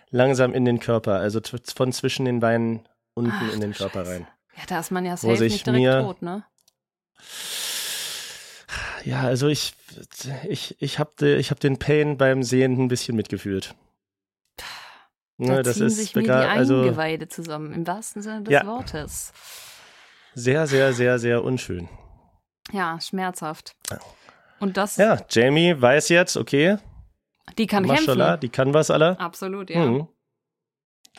langsam 0.09 0.53
in 0.53 0.65
den 0.65 0.79
Körper, 0.79 1.19
also 1.19 1.39
von 1.75 1.91
zwischen 1.91 2.25
den 2.25 2.39
Beinen 2.39 2.87
unten 3.13 3.31
Ach, 3.33 3.53
in 3.53 3.61
den 3.61 3.73
Körper 3.73 4.05
Scheiße. 4.05 4.11
rein. 4.11 4.27
Ja, 4.57 4.63
da 4.67 4.79
ist 4.79 4.91
man 4.91 5.05
ja 5.05 5.17
safe 5.17 5.43
nicht 5.43 5.65
direkt 5.65 5.81
mir, 5.81 6.01
tot, 6.01 6.21
ne? 6.21 6.45
Ja, 9.03 9.21
also 9.21 9.47
ich, 9.47 9.73
ich, 10.47 10.75
ich 10.79 10.99
habe 10.99 11.35
ich 11.35 11.51
hab 11.51 11.59
den 11.59 11.77
Pain 11.77 12.17
beim 12.17 12.41
Sehen 12.41 12.79
ein 12.79 12.87
bisschen 12.87 13.15
mitgefühlt. 13.15 13.75
Da 15.37 15.45
ne, 15.55 15.63
das 15.63 15.77
ziehen 15.77 15.87
ist 15.87 15.97
sich 15.97 16.15
mir 16.15 16.23
die 16.23 16.31
also 16.31 16.81
Eingeweide 16.81 17.25
also, 17.25 17.43
zusammen, 17.43 17.73
im 17.73 17.85
wahrsten 17.85 18.21
Sinne 18.21 18.43
des 18.43 18.53
ja. 18.53 18.65
Wortes. 18.65 19.33
Sehr, 20.33 20.67
sehr, 20.67 20.93
sehr, 20.93 21.19
sehr 21.19 21.43
unschön. 21.43 21.89
Ja, 22.71 22.99
schmerzhaft. 23.01 23.75
Und 24.59 24.77
das. 24.77 24.97
Ja, 24.97 25.21
Jamie 25.29 25.79
weiß 25.79 26.09
jetzt, 26.09 26.37
okay. 26.37 26.77
Die 27.57 27.67
kann 27.67 27.85
Maschallah, 27.85 28.31
kämpfen. 28.31 28.39
die 28.41 28.49
kann 28.49 28.73
was 28.73 28.89
alle. 28.89 29.19
Absolut, 29.19 29.69
ja. 29.69 29.85
Mhm. 29.85 30.07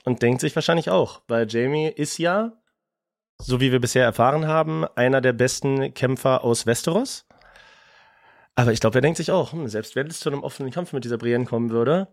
Und 0.05 0.23
denkt 0.23 0.41
sich 0.41 0.55
wahrscheinlich 0.55 0.91
auch, 0.91 1.23
weil 1.29 1.47
Jamie 1.49 1.89
ist 1.89 2.19
ja, 2.19 2.53
so 3.39 3.61
wie 3.61 3.73
wir 3.73 3.81
bisher 3.81 4.05
erfahren 4.05 4.47
haben, 4.47 4.85
einer 4.97 5.21
der 5.21 5.33
besten 5.33 5.95
Kämpfer 5.95 6.43
aus 6.45 6.67
Westeros. 6.67 7.27
Aber 8.55 8.73
ich 8.73 8.81
glaube, 8.81 8.99
er 8.99 9.03
denkt 9.03 9.19
sich 9.19 9.31
auch, 9.31 9.53
hm, 9.53 9.69
selbst 9.69 9.97
wenn 9.97 10.07
es 10.07 10.21
zu 10.21 10.31
einem 10.31 10.43
offenen 10.43 10.73
Kampf 10.73 10.93
mit 10.93 11.05
dieser 11.05 11.19
Brienne 11.19 11.45
kommen 11.45 11.71
würde, 11.71 12.09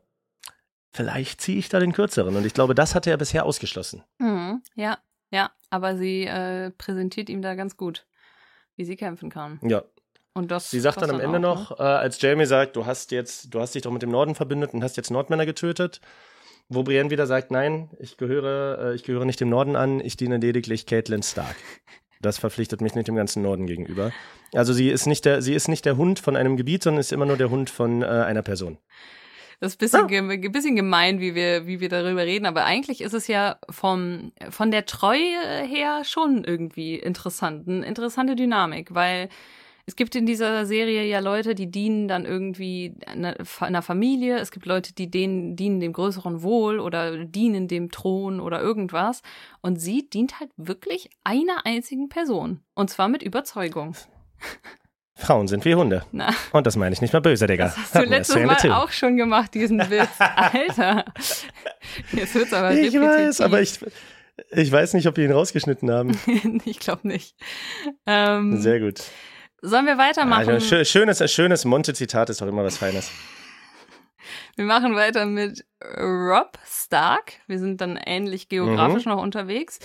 vielleicht 0.94 1.42
ziehe 1.42 1.58
ich 1.58 1.70
da 1.70 1.80
den 1.80 1.92
kürzeren. 1.92 2.36
Und 2.36 2.46
ich 2.46 2.54
glaube, 2.54 2.76
das 2.76 2.96
hatte 2.96 3.10
er 3.10 3.18
bisher 3.18 3.46
ausgeschlossen. 3.46 4.04
Mhm, 4.20 4.62
ja, 4.76 4.98
ja. 5.32 5.52
Aber 5.70 5.98
sie 5.98 6.26
äh, 6.26 6.72
präsentiert 6.72 7.30
ihm 7.30 7.42
da 7.42 7.56
ganz 7.56 7.76
gut, 7.76 8.06
wie 8.76 8.86
sie 8.86 8.96
kämpfen 8.96 9.30
kann. 9.30 9.60
Ja, 9.64 9.84
und 10.34 10.50
das 10.50 10.72
Sie 10.72 10.80
sagt 10.80 11.02
dann 11.02 11.12
am 11.12 11.20
Ende 11.20 11.38
auch, 11.48 11.70
noch, 11.70 11.80
ne? 11.80 11.86
äh, 11.86 11.88
als 11.88 12.20
Jamie 12.20 12.46
sagt, 12.46 12.76
du 12.76 12.86
hast 12.86 13.12
jetzt, 13.12 13.54
du 13.54 13.60
hast 13.60 13.76
dich 13.76 13.84
doch 13.84 13.92
mit 13.92 14.02
dem 14.02 14.10
Norden 14.10 14.34
verbündet 14.34 14.74
und 14.74 14.84
hast 14.84 14.98
jetzt 14.98 15.12
Nordmänner 15.12 15.46
getötet, 15.46 16.02
wo 16.70 16.82
Brienne 16.82 17.12
wieder 17.12 17.28
sagt, 17.28 17.52
nein, 17.52 17.92
ich 18.00 18.18
gehöre, 18.18 18.80
äh, 18.80 18.96
ich 18.96 19.04
gehöre 19.04 19.26
nicht 19.26 19.40
dem 19.40 19.50
Norden 19.50 19.76
an, 19.76 20.00
ich 20.00 20.18
diene 20.18 20.38
lediglich 20.38 20.86
Caitlin 20.86 21.24
Stark. 21.24 21.56
Das 22.20 22.38
verpflichtet 22.38 22.80
mich 22.80 22.96
nicht 22.96 23.08
dem 23.10 23.16
ganzen 23.16 23.44
Norden 23.44 23.68
gegenüber. 23.68 24.12
Also 24.54 24.72
sie 24.72 24.90
ist 24.90 25.08
nicht 25.08 25.26
der, 25.26 25.42
sie 25.42 25.54
ist 25.54 25.68
nicht 25.68 25.84
der 25.84 25.98
Hund 25.98 26.20
von 26.20 26.38
einem 26.38 26.56
Gebiet, 26.56 26.82
sondern 26.82 27.02
ist 27.02 27.12
immer 27.12 27.26
nur 27.26 27.36
der 27.36 27.50
Hund 27.50 27.70
von 27.70 28.02
äh, 28.02 28.06
einer 28.06 28.42
Person. 28.42 28.78
Das 29.60 29.74
ist 29.74 29.76
ein 29.76 30.08
bisschen, 30.08 30.32
ah. 30.32 30.50
bisschen 30.50 30.76
gemein, 30.76 31.20
wie 31.20 31.36
wir, 31.36 31.68
wie 31.68 31.80
wir 31.80 31.90
darüber 31.90 32.24
reden, 32.24 32.46
aber 32.46 32.66
eigentlich 32.66 33.02
ist 33.02 33.14
es 33.14 33.28
ja 33.28 33.58
vom, 33.70 34.32
von 34.50 34.72
der 34.72 34.86
Treue 34.86 35.64
her 35.66 36.04
schon 36.04 36.44
irgendwie 36.44 36.96
interessant, 36.96 37.68
eine 37.68 37.86
interessante 37.86 38.36
Dynamik, 38.36 38.94
weil 38.94 39.30
es 39.86 39.98
gibt 39.98 40.16
in 40.16 40.26
dieser 40.26 40.66
Serie 40.66 41.04
ja 41.04 41.20
Leute, 41.20 41.56
die 41.56 41.70
dienen 41.70 42.08
dann 42.08 42.26
irgendwie 42.26 42.96
einer 43.06 43.82
Familie. 43.82 44.38
Es 44.38 44.52
gibt 44.52 44.66
Leute, 44.66 44.94
die 44.94 45.12
denen, 45.12 45.58
dienen 45.58 45.82
dem 45.82 45.92
größeren 45.92 46.42
Wohl 46.42 46.80
oder 46.80 47.26
dienen 47.26 47.68
dem 47.68 47.92
Thron 47.92 48.40
oder 48.40 48.62
irgendwas. 48.62 49.22
Und 49.62 49.82
sie 49.82 50.10
dient 50.10 50.40
halt 50.40 50.52
wirklich 50.56 51.10
einer 51.26 51.66
einzigen 51.66 52.08
Person. 52.08 52.62
Und 52.76 52.92
zwar 52.92 53.10
mit 53.10 53.24
Überzeugung. 53.24 53.96
Frauen 55.16 55.48
sind 55.48 55.64
wie 55.66 55.76
Hunde. 55.76 56.04
Na. 56.12 56.34
Und 56.52 56.66
das 56.66 56.76
meine 56.76 56.94
ich 56.94 57.02
nicht 57.02 57.14
mal 57.14 57.22
böse, 57.22 57.46
Digga. 57.46 57.66
Das 57.66 57.78
hast 57.78 57.96
du 57.96 58.04
letztes 58.04 58.44
Mal 58.44 58.56
Till. 58.56 58.72
auch 58.72 58.92
schon 58.92 59.16
gemacht, 59.16 59.54
diesen 59.54 59.80
Witz. 59.80 60.10
Alter. 60.20 61.06
Jetzt 62.12 62.36
wird's 62.36 62.54
aber 62.54 62.74
Ich 62.74 62.94
weiß, 62.94 63.42
aber 63.42 63.62
ich, 63.62 63.80
ich 64.52 64.72
weiß 64.72 64.94
nicht, 64.94 65.08
ob 65.08 65.18
wir 65.18 65.26
ihn 65.26 65.32
rausgeschnitten 65.32 65.92
haben. 65.92 66.20
ich 66.66 66.80
glaube 66.80 67.08
nicht. 67.08 67.36
Ähm, 68.06 68.60
Sehr 68.60 68.80
gut. 68.80 69.02
Sollen 69.62 69.86
wir 69.86 69.98
weitermachen? 69.98 70.50
Also, 70.50 70.84
schönes, 70.84 71.32
schönes 71.32 71.64
Monte-Zitat 71.64 72.30
ist 72.30 72.42
doch 72.42 72.48
immer 72.48 72.64
was 72.64 72.78
Feines. 72.78 73.10
Wir 74.56 74.66
machen 74.66 74.96
weiter 74.96 75.26
mit 75.26 75.66
Rob 75.98 76.58
Stark. 76.66 77.34
Wir 77.48 77.60
sind 77.60 77.82
dann 77.82 77.98
ähnlich 77.98 78.50
geografisch 78.50 79.06
mhm. 79.06 79.14
noch 79.14 79.22
unterwegs. 79.22 79.80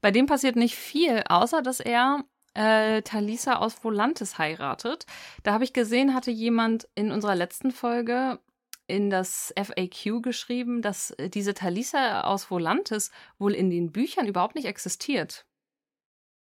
Bei 0.00 0.10
dem 0.10 0.26
passiert 0.26 0.54
nicht 0.54 0.76
viel, 0.76 1.22
außer 1.28 1.62
dass 1.62 1.80
er 1.80 2.24
äh, 2.54 3.02
Talisa 3.02 3.56
aus 3.56 3.82
Volantis 3.82 4.38
heiratet. 4.38 5.06
Da 5.42 5.52
habe 5.52 5.64
ich 5.64 5.72
gesehen, 5.72 6.14
hatte 6.14 6.30
jemand 6.30 6.88
in 6.94 7.10
unserer 7.10 7.34
letzten 7.34 7.70
Folge 7.70 8.38
in 8.86 9.10
das 9.10 9.54
FAQ 9.56 10.22
geschrieben, 10.22 10.82
dass 10.82 11.12
äh, 11.12 11.28
diese 11.28 11.54
Talisa 11.54 12.22
aus 12.22 12.50
Volantis 12.50 13.10
wohl 13.38 13.54
in 13.54 13.70
den 13.70 13.92
Büchern 13.92 14.26
überhaupt 14.26 14.54
nicht 14.54 14.66
existiert. 14.66 15.46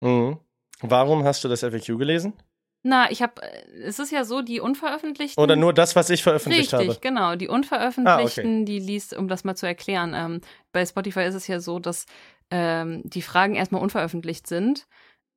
Mhm. 0.01 0.39
Warum 0.81 1.23
hast 1.23 1.43
du 1.43 1.49
das 1.49 1.61
FAQ 1.61 1.97
gelesen? 1.97 2.33
Na, 2.81 3.11
ich 3.11 3.21
habe, 3.21 3.41
äh, 3.41 3.81
es 3.83 3.99
ist 3.99 4.11
ja 4.11 4.23
so, 4.23 4.41
die 4.41 4.61
unveröffentlichten. 4.61 5.43
Oder 5.43 5.55
nur 5.55 5.73
das, 5.73 5.95
was 5.95 6.09
ich 6.09 6.23
veröffentlicht 6.23 6.73
Richtig, 6.73 6.89
habe? 6.89 6.99
genau. 7.01 7.35
Die 7.35 7.49
unveröffentlichten, 7.49 8.45
ah, 8.45 8.59
okay. 8.59 8.65
die 8.65 8.79
liest, 8.79 9.15
um 9.15 9.27
das 9.27 9.43
mal 9.43 9.55
zu 9.55 9.65
erklären. 9.65 10.13
Ähm, 10.15 10.41
bei 10.71 10.85
Spotify 10.85 11.23
ist 11.23 11.35
es 11.35 11.47
ja 11.47 11.59
so, 11.59 11.79
dass 11.79 12.05
ähm, 12.51 13.01
die 13.03 13.21
Fragen 13.21 13.55
erstmal 13.55 13.81
unveröffentlicht 13.81 14.47
sind. 14.47 14.87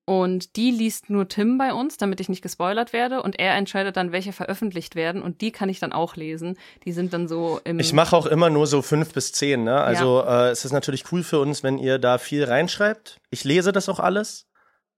Und 0.04 0.56
die 0.56 0.72
liest 0.72 1.10
nur 1.10 1.28
Tim 1.28 1.58
bei 1.58 1.72
uns, 1.72 1.96
damit 1.96 2.18
ich 2.20 2.28
nicht 2.28 2.42
gespoilert 2.42 2.92
werde. 2.92 3.22
Und 3.22 3.38
er 3.38 3.54
entscheidet 3.54 3.96
dann, 3.96 4.10
welche 4.10 4.32
veröffentlicht 4.32 4.96
werden. 4.96 5.22
Und 5.22 5.40
die 5.40 5.52
kann 5.52 5.68
ich 5.68 5.78
dann 5.78 5.92
auch 5.92 6.16
lesen. 6.16 6.58
Die 6.84 6.92
sind 6.92 7.12
dann 7.12 7.28
so 7.28 7.60
im. 7.62 7.78
Ich 7.78 7.92
mache 7.92 8.16
auch 8.16 8.26
immer 8.26 8.50
nur 8.50 8.66
so 8.66 8.82
fünf 8.82 9.12
bis 9.12 9.32
zehn. 9.32 9.62
Ne? 9.62 9.80
Also 9.80 10.20
ja. 10.20 10.48
äh, 10.48 10.50
es 10.50 10.64
ist 10.64 10.72
natürlich 10.72 11.04
cool 11.12 11.22
für 11.22 11.38
uns, 11.38 11.62
wenn 11.62 11.78
ihr 11.78 11.98
da 11.98 12.18
viel 12.18 12.42
reinschreibt. 12.44 13.20
Ich 13.30 13.44
lese 13.44 13.70
das 13.70 13.88
auch 13.88 14.00
alles. 14.00 14.48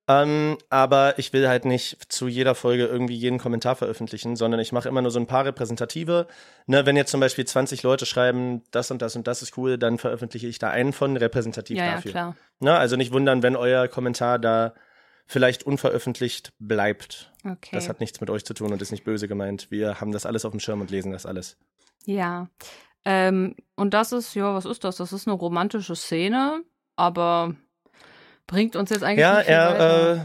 Ähm, 0.07 0.59
aber 0.69 1.19
ich 1.19 1.33
will 1.33 1.49
halt 1.49 1.65
nicht 1.65 2.13
zu 2.13 2.29
jeder 2.29 2.55
Folge 2.55 2.85
irgendwie 2.85 3.15
jeden 3.15 3.39
Kommentar 3.39 3.75
veröffentlichen, 3.75 4.37
sondern 4.37 4.61
ich 4.61 4.71
mache 4.71 4.89
immer 4.89 5.01
nur 5.01 5.11
so 5.11 5.19
ein 5.19 5.27
paar 5.27 5.47
repräsentative. 5.47 6.27
Ne, 6.67 6.85
wenn 6.85 6.97
jetzt 6.97 7.11
zum 7.11 7.21
Beispiel 7.21 7.47
20 7.47 7.83
Leute 7.83 8.05
schreiben, 8.05 8.63
das 8.71 8.91
und 8.91 9.01
das 9.01 9.17
und 9.17 9.27
das 9.27 9.41
ist 9.41 9.57
cool, 9.57 9.79
dann 9.79 9.97
veröffentliche 9.97 10.47
ich 10.47 10.59
da 10.59 10.69
einen 10.69 10.93
von 10.93 11.17
repräsentativ 11.17 11.79
ja, 11.79 11.95
dafür. 11.95 12.11
Ja, 12.11 12.13
klar. 12.13 12.37
Ne, 12.61 12.77
also 12.77 12.97
nicht 12.97 13.13
wundern, 13.13 13.43
wenn 13.43 13.57
euer 13.57 13.89
Kommentar 13.89 14.39
da 14.39 14.75
vielleicht 15.27 15.65
unveröffentlicht 15.65 16.53
bleibt. 16.59 17.33
Okay. 17.45 17.71
Das 17.73 17.89
hat 17.89 18.01
nichts 18.01 18.21
mit 18.21 18.31
euch 18.31 18.45
zu 18.45 18.55
tun 18.55 18.73
und 18.73 18.83
ist 18.83 18.91
nicht 18.91 19.05
böse 19.05 19.29
gemeint. 19.29 19.71
Wir 19.71 20.01
haben 20.01 20.13
das 20.13 20.27
alles 20.27 20.45
auf 20.45 20.51
dem 20.51 20.61
Schirm 20.61 20.81
und 20.81 20.91
lesen 20.91 21.13
das 21.13 21.27
alles. 21.27 21.57
Ja. 22.05 22.49
Ähm, 23.05 23.55
und 23.77 23.95
das 23.95 24.13
ist, 24.13 24.35
ja, 24.35 24.55
was 24.55 24.65
ist 24.65 24.85
das? 24.85 24.97
Das 24.97 25.13
ist 25.13 25.27
eine 25.27 25.37
romantische 25.37 25.97
Szene, 25.97 26.63
aber 26.97 27.55
bringt 28.47 28.77
uns 28.77 28.91
jetzt 28.91 29.03
eigentlich 29.03 29.21
ja, 29.21 29.39
nicht 29.39 29.49
er. 29.49 30.17
Äh, 30.17 30.25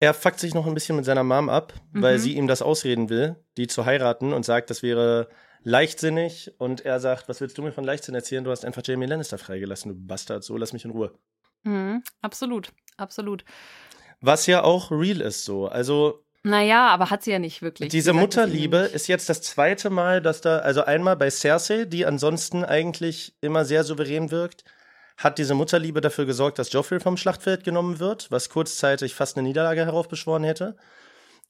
er 0.00 0.14
fuckt 0.14 0.40
sich 0.40 0.54
noch 0.54 0.66
ein 0.66 0.74
bisschen 0.74 0.96
mit 0.96 1.04
seiner 1.04 1.24
Mom 1.24 1.48
ab, 1.48 1.72
mhm. 1.92 2.02
weil 2.02 2.18
sie 2.18 2.34
ihm 2.34 2.46
das 2.46 2.62
ausreden 2.62 3.08
will, 3.08 3.36
die 3.56 3.68
zu 3.68 3.86
heiraten 3.86 4.32
und 4.32 4.44
sagt, 4.44 4.70
das 4.70 4.82
wäre 4.82 5.28
leichtsinnig. 5.62 6.52
Und 6.58 6.84
er 6.84 7.00
sagt, 7.00 7.28
was 7.28 7.40
willst 7.40 7.56
du 7.56 7.62
mir 7.62 7.72
von 7.72 7.84
Leichtsinn 7.84 8.14
erzählen? 8.14 8.44
Du 8.44 8.50
hast 8.50 8.64
einfach 8.64 8.82
Jamie 8.84 9.06
Lannister 9.06 9.38
freigelassen, 9.38 9.90
du 9.90 10.06
Bastard. 10.06 10.44
So, 10.44 10.56
lass 10.56 10.72
mich 10.72 10.84
in 10.84 10.90
Ruhe. 10.90 11.14
Mhm. 11.62 12.02
Absolut, 12.20 12.72
absolut. 12.96 13.44
Was 14.24 14.46
ja 14.46 14.62
auch 14.64 14.90
real 14.90 15.20
ist 15.20 15.44
so. 15.44 15.66
Also 15.68 16.24
naja, 16.46 16.88
aber 16.88 17.08
hat 17.08 17.22
sie 17.22 17.30
ja 17.30 17.38
nicht 17.38 17.62
wirklich. 17.62 17.88
Diese 17.88 18.12
Mutterliebe 18.12 18.76
ist 18.76 19.06
jetzt 19.06 19.30
das 19.30 19.40
zweite 19.40 19.88
Mal, 19.88 20.20
dass 20.20 20.42
da, 20.42 20.58
also 20.58 20.84
einmal 20.84 21.16
bei 21.16 21.30
Cersei, 21.30 21.86
die 21.86 22.04
ansonsten 22.04 22.64
eigentlich 22.64 23.34
immer 23.40 23.64
sehr 23.64 23.82
souverän 23.82 24.30
wirkt, 24.30 24.64
hat 25.16 25.38
diese 25.38 25.54
Mutterliebe 25.54 26.02
dafür 26.02 26.26
gesorgt, 26.26 26.58
dass 26.58 26.72
Joffrey 26.72 27.00
vom 27.00 27.16
Schlachtfeld 27.16 27.64
genommen 27.64 27.98
wird, 27.98 28.30
was 28.30 28.50
kurzzeitig 28.50 29.14
fast 29.14 29.36
eine 29.38 29.46
Niederlage 29.46 29.86
heraufbeschworen 29.86 30.44
hätte. 30.44 30.76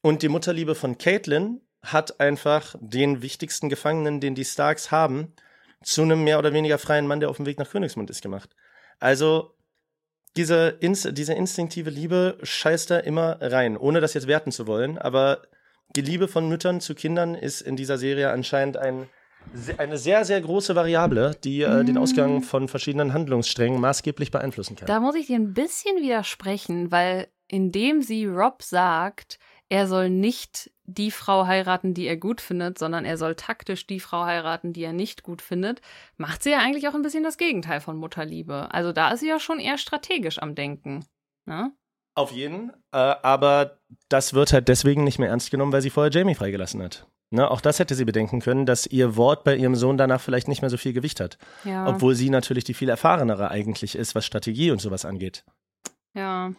Und 0.00 0.22
die 0.22 0.28
Mutterliebe 0.28 0.76
von 0.76 0.96
Caitlin 0.96 1.60
hat 1.82 2.20
einfach 2.20 2.76
den 2.80 3.20
wichtigsten 3.20 3.68
Gefangenen, 3.68 4.20
den 4.20 4.34
die 4.34 4.44
Starks 4.44 4.90
haben, 4.92 5.32
zu 5.82 6.02
einem 6.02 6.22
mehr 6.22 6.38
oder 6.38 6.52
weniger 6.52 6.78
freien 6.78 7.06
Mann, 7.06 7.20
der 7.20 7.30
auf 7.30 7.36
dem 7.36 7.46
Weg 7.46 7.58
nach 7.58 7.70
Königsmund 7.70 8.10
ist, 8.10 8.22
gemacht. 8.22 8.50
Also 9.00 9.54
diese, 10.36 10.68
ins 10.80 11.08
diese 11.12 11.34
instinktive 11.34 11.90
Liebe 11.90 12.38
scheißt 12.42 12.90
da 12.90 12.98
immer 12.98 13.38
rein, 13.40 13.76
ohne 13.76 14.00
das 14.00 14.14
jetzt 14.14 14.26
werten 14.26 14.52
zu 14.52 14.66
wollen. 14.66 14.98
Aber 14.98 15.42
die 15.94 16.00
Liebe 16.00 16.28
von 16.28 16.48
Müttern 16.48 16.80
zu 16.80 16.94
Kindern 16.94 17.34
ist 17.34 17.60
in 17.60 17.76
dieser 17.76 17.98
Serie 17.98 18.30
anscheinend 18.30 18.76
ein 18.76 19.08
eine 19.76 19.98
sehr, 19.98 20.24
sehr 20.24 20.40
große 20.40 20.74
Variable, 20.74 21.36
die 21.44 21.62
äh, 21.62 21.84
den 21.84 21.98
Ausgang 21.98 22.38
mm. 22.38 22.42
von 22.42 22.66
verschiedenen 22.66 23.12
Handlungssträngen 23.12 23.78
maßgeblich 23.78 24.30
beeinflussen 24.30 24.74
kann. 24.74 24.86
Da 24.86 25.00
muss 25.00 25.14
ich 25.16 25.26
dir 25.26 25.36
ein 25.36 25.52
bisschen 25.52 26.00
widersprechen, 26.00 26.90
weil 26.90 27.28
indem 27.46 28.02
sie 28.02 28.24
Rob 28.24 28.62
sagt, 28.62 29.38
er 29.68 29.86
soll 29.86 30.10
nicht 30.10 30.70
die 30.84 31.10
Frau 31.10 31.46
heiraten, 31.46 31.94
die 31.94 32.06
er 32.06 32.16
gut 32.16 32.40
findet, 32.40 32.78
sondern 32.78 33.04
er 33.04 33.16
soll 33.16 33.34
taktisch 33.34 33.86
die 33.86 34.00
Frau 34.00 34.24
heiraten, 34.24 34.72
die 34.72 34.82
er 34.82 34.92
nicht 34.92 35.22
gut 35.22 35.40
findet, 35.40 35.80
macht 36.16 36.42
sie 36.42 36.50
ja 36.50 36.58
eigentlich 36.58 36.88
auch 36.88 36.94
ein 36.94 37.02
bisschen 37.02 37.24
das 37.24 37.38
Gegenteil 37.38 37.80
von 37.80 37.96
Mutterliebe. 37.96 38.68
Also 38.72 38.92
da 38.92 39.10
ist 39.10 39.20
sie 39.20 39.28
ja 39.28 39.40
schon 39.40 39.60
eher 39.60 39.78
strategisch 39.78 40.40
am 40.40 40.54
Denken. 40.54 41.04
Ne? 41.46 41.72
Auf 42.14 42.30
jeden, 42.30 42.70
äh, 42.92 42.98
aber 42.98 43.78
das 44.08 44.34
wird 44.34 44.52
halt 44.52 44.68
deswegen 44.68 45.04
nicht 45.04 45.18
mehr 45.18 45.30
ernst 45.30 45.50
genommen, 45.50 45.72
weil 45.72 45.82
sie 45.82 45.90
vorher 45.90 46.12
Jamie 46.12 46.34
freigelassen 46.34 46.82
hat. 46.82 47.08
Ne, 47.30 47.50
auch 47.50 47.60
das 47.60 47.80
hätte 47.80 47.96
sie 47.96 48.04
bedenken 48.04 48.40
können, 48.40 48.64
dass 48.64 48.86
ihr 48.86 49.16
Wort 49.16 49.42
bei 49.42 49.56
ihrem 49.56 49.74
Sohn 49.74 49.96
danach 49.96 50.20
vielleicht 50.20 50.46
nicht 50.46 50.60
mehr 50.60 50.70
so 50.70 50.76
viel 50.76 50.92
Gewicht 50.92 51.18
hat. 51.18 51.36
Ja. 51.64 51.88
Obwohl 51.88 52.14
sie 52.14 52.30
natürlich 52.30 52.62
die 52.62 52.74
viel 52.74 52.88
erfahrenere 52.88 53.50
eigentlich 53.50 53.96
ist, 53.96 54.14
was 54.14 54.24
Strategie 54.24 54.70
und 54.70 54.80
sowas 54.80 55.04
angeht. 55.04 55.44
Ja. 56.14 56.52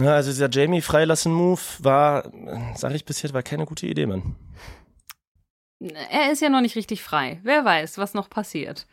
Ne, 0.00 0.14
also 0.14 0.30
dieser 0.30 0.48
Jamie 0.50 0.80
Freilassen-Move 0.80 1.60
war, 1.80 2.32
sag 2.74 2.94
ich 2.94 3.04
bis 3.04 3.20
jetzt, 3.20 3.34
war 3.34 3.42
keine 3.42 3.66
gute 3.66 3.86
Idee, 3.86 4.06
Mann. 4.06 4.34
Er 5.78 6.32
ist 6.32 6.40
ja 6.40 6.48
noch 6.48 6.62
nicht 6.62 6.74
richtig 6.74 7.02
frei. 7.02 7.38
Wer 7.42 7.66
weiß, 7.66 7.98
was 7.98 8.14
noch 8.14 8.30
passiert. 8.30 8.86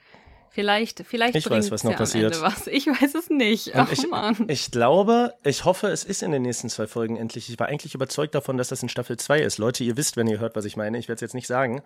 Vielleicht, 0.50 1.06
vielleicht 1.08 1.36
ich 1.36 1.50
weiß, 1.50 1.72
was 1.72 1.86
noch 1.86 1.96
passiert. 1.96 2.42
Was. 2.42 2.68
Ich 2.68 2.88
weiß 2.88 3.16
es 3.16 3.30
nicht. 3.30 3.74
Ach, 3.76 3.90
ich, 3.90 4.06
ich 4.48 4.72
glaube, 4.72 5.34
ich 5.44 5.64
hoffe, 5.64 5.88
es 5.88 6.04
ist 6.04 6.24
in 6.24 6.32
den 6.32 6.42
nächsten 6.42 6.68
zwei 6.68 6.88
Folgen 6.88 7.16
endlich. 7.16 7.50
Ich 7.50 7.58
war 7.58 7.68
eigentlich 7.68 7.96
überzeugt 7.96 8.36
davon, 8.36 8.58
dass 8.58 8.68
das 8.68 8.84
in 8.84 8.90
Staffel 8.90 9.16
2 9.16 9.40
ist. 9.40 9.60
Leute, 9.60 9.86
ihr 9.86 9.96
wisst, 9.96 10.18
wenn 10.18 10.28
ihr 10.28 10.40
hört, 10.40 10.58
was 10.58 10.66
ich 10.66 10.76
meine. 10.76 10.98
Ich 10.98 11.08
werde 11.08 11.18
es 11.18 11.22
jetzt 11.22 11.36
nicht 11.36 11.48
sagen. 11.48 11.84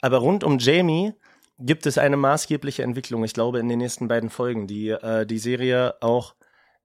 Aber 0.00 0.18
rund 0.18 0.44
um 0.44 0.58
Jamie 0.58 1.12
gibt 1.58 1.84
es 1.84 1.98
eine 1.98 2.16
maßgebliche 2.16 2.82
Entwicklung, 2.82 3.22
ich 3.24 3.34
glaube, 3.34 3.58
in 3.58 3.68
den 3.68 3.78
nächsten 3.78 4.08
beiden 4.08 4.30
Folgen, 4.30 4.66
die 4.66 4.88
äh, 4.88 5.26
die 5.26 5.38
Serie 5.38 5.96
auch 6.00 6.34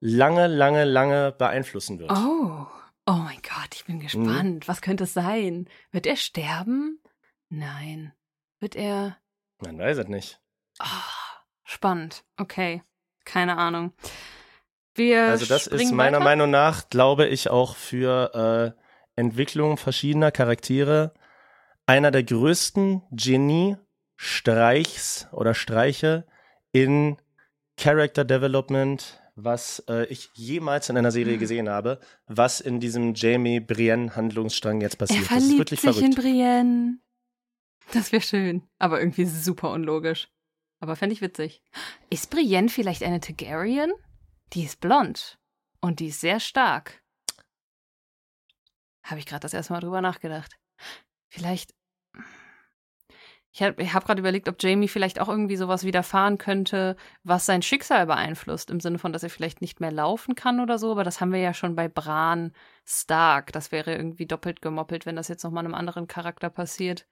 lange, 0.00 0.46
lange, 0.46 0.84
lange 0.84 1.32
beeinflussen 1.32 1.98
wird. 1.98 2.10
Oh, 2.10 2.66
oh 3.06 3.12
mein 3.12 3.40
Gott, 3.42 3.74
ich 3.74 3.84
bin 3.84 4.00
gespannt. 4.00 4.64
Mhm. 4.64 4.68
Was 4.68 4.82
könnte 4.82 5.04
es 5.04 5.14
sein? 5.14 5.68
Wird 5.90 6.06
er 6.06 6.16
sterben? 6.16 7.00
Nein. 7.48 8.12
Wird 8.60 8.76
er. 8.76 9.16
Man 9.58 9.78
weiß 9.78 9.98
es 9.98 10.08
nicht. 10.08 10.40
Oh. 10.80 10.84
Spannend. 11.70 12.24
Okay. 12.38 12.82
Keine 13.26 13.58
Ahnung. 13.58 13.92
Wir 14.94 15.24
also 15.24 15.44
das 15.44 15.66
ist 15.66 15.92
meiner 15.92 16.16
weiter? 16.16 16.24
Meinung 16.24 16.50
nach, 16.50 16.88
glaube 16.88 17.26
ich, 17.26 17.50
auch 17.50 17.76
für 17.76 18.32
äh, 18.34 18.72
Entwicklung 19.20 19.76
verschiedener 19.76 20.30
Charaktere 20.30 21.12
einer 21.84 22.10
der 22.10 22.22
größten 22.22 23.02
Genie-Streichs 23.10 25.28
oder 25.32 25.52
Streiche 25.52 26.26
in 26.72 27.18
Character 27.76 28.24
Development, 28.24 29.22
was 29.38 29.82
äh, 29.88 30.04
ich 30.06 30.30
jemals 30.34 30.88
in 30.88 30.96
einer 30.96 31.12
Serie 31.12 31.34
hm. 31.34 31.40
gesehen 31.40 31.68
habe, 31.68 32.00
was 32.26 32.60
in 32.60 32.80
diesem 32.80 33.14
Jamie 33.14 33.60
Brienne 33.60 34.14
Handlungsstrang 34.16 34.80
jetzt 34.80 34.98
passiert. 34.98 35.22
Er 35.22 35.26
verliebt 35.26 35.44
das 35.44 35.52
ist 35.52 35.58
wirklich 35.58 35.80
sich 35.80 35.90
verrückt. 35.90 36.04
in 36.04 36.14
Brienne. 36.14 36.98
Das 37.92 38.12
wäre 38.12 38.22
schön, 38.22 38.68
aber 38.78 39.00
irgendwie 39.00 39.24
super 39.24 39.70
unlogisch. 39.70 40.28
Aber 40.80 40.96
fände 40.96 41.14
ich 41.14 41.20
witzig. 41.20 41.62
Ist 42.10 42.30
Brienne 42.30 42.68
vielleicht 42.68 43.02
eine 43.02 43.20
Targaryen? 43.20 43.92
Die 44.52 44.64
ist 44.64 44.80
blond. 44.80 45.38
Und 45.80 46.00
die 46.00 46.08
ist 46.08 46.20
sehr 46.20 46.40
stark. 46.40 47.02
Habe 49.04 49.20
ich 49.20 49.26
gerade 49.26 49.40
das 49.40 49.54
erste 49.54 49.72
Mal 49.72 49.80
drüber 49.80 50.00
nachgedacht. 50.00 50.58
Vielleicht. 51.30 51.74
Ich 53.58 53.64
habe 53.64 53.92
hab 53.92 54.06
gerade 54.06 54.20
überlegt, 54.20 54.48
ob 54.48 54.62
Jamie 54.62 54.86
vielleicht 54.86 55.20
auch 55.20 55.28
irgendwie 55.28 55.56
sowas 55.56 55.82
widerfahren 55.82 56.38
könnte, 56.38 56.94
was 57.24 57.44
sein 57.44 57.60
Schicksal 57.60 58.06
beeinflusst. 58.06 58.70
Im 58.70 58.78
Sinne 58.78 59.00
von, 59.00 59.12
dass 59.12 59.24
er 59.24 59.30
vielleicht 59.30 59.60
nicht 59.60 59.80
mehr 59.80 59.90
laufen 59.90 60.36
kann 60.36 60.60
oder 60.60 60.78
so. 60.78 60.92
Aber 60.92 61.02
das 61.02 61.20
haben 61.20 61.32
wir 61.32 61.40
ja 61.40 61.52
schon 61.52 61.74
bei 61.74 61.88
Bran 61.88 62.52
Stark. 62.84 63.50
Das 63.52 63.72
wäre 63.72 63.96
irgendwie 63.96 64.26
doppelt 64.26 64.62
gemoppelt, 64.62 65.06
wenn 65.06 65.16
das 65.16 65.26
jetzt 65.26 65.42
nochmal 65.42 65.64
einem 65.64 65.74
anderen 65.74 66.06
Charakter 66.06 66.50
passiert. 66.50 67.06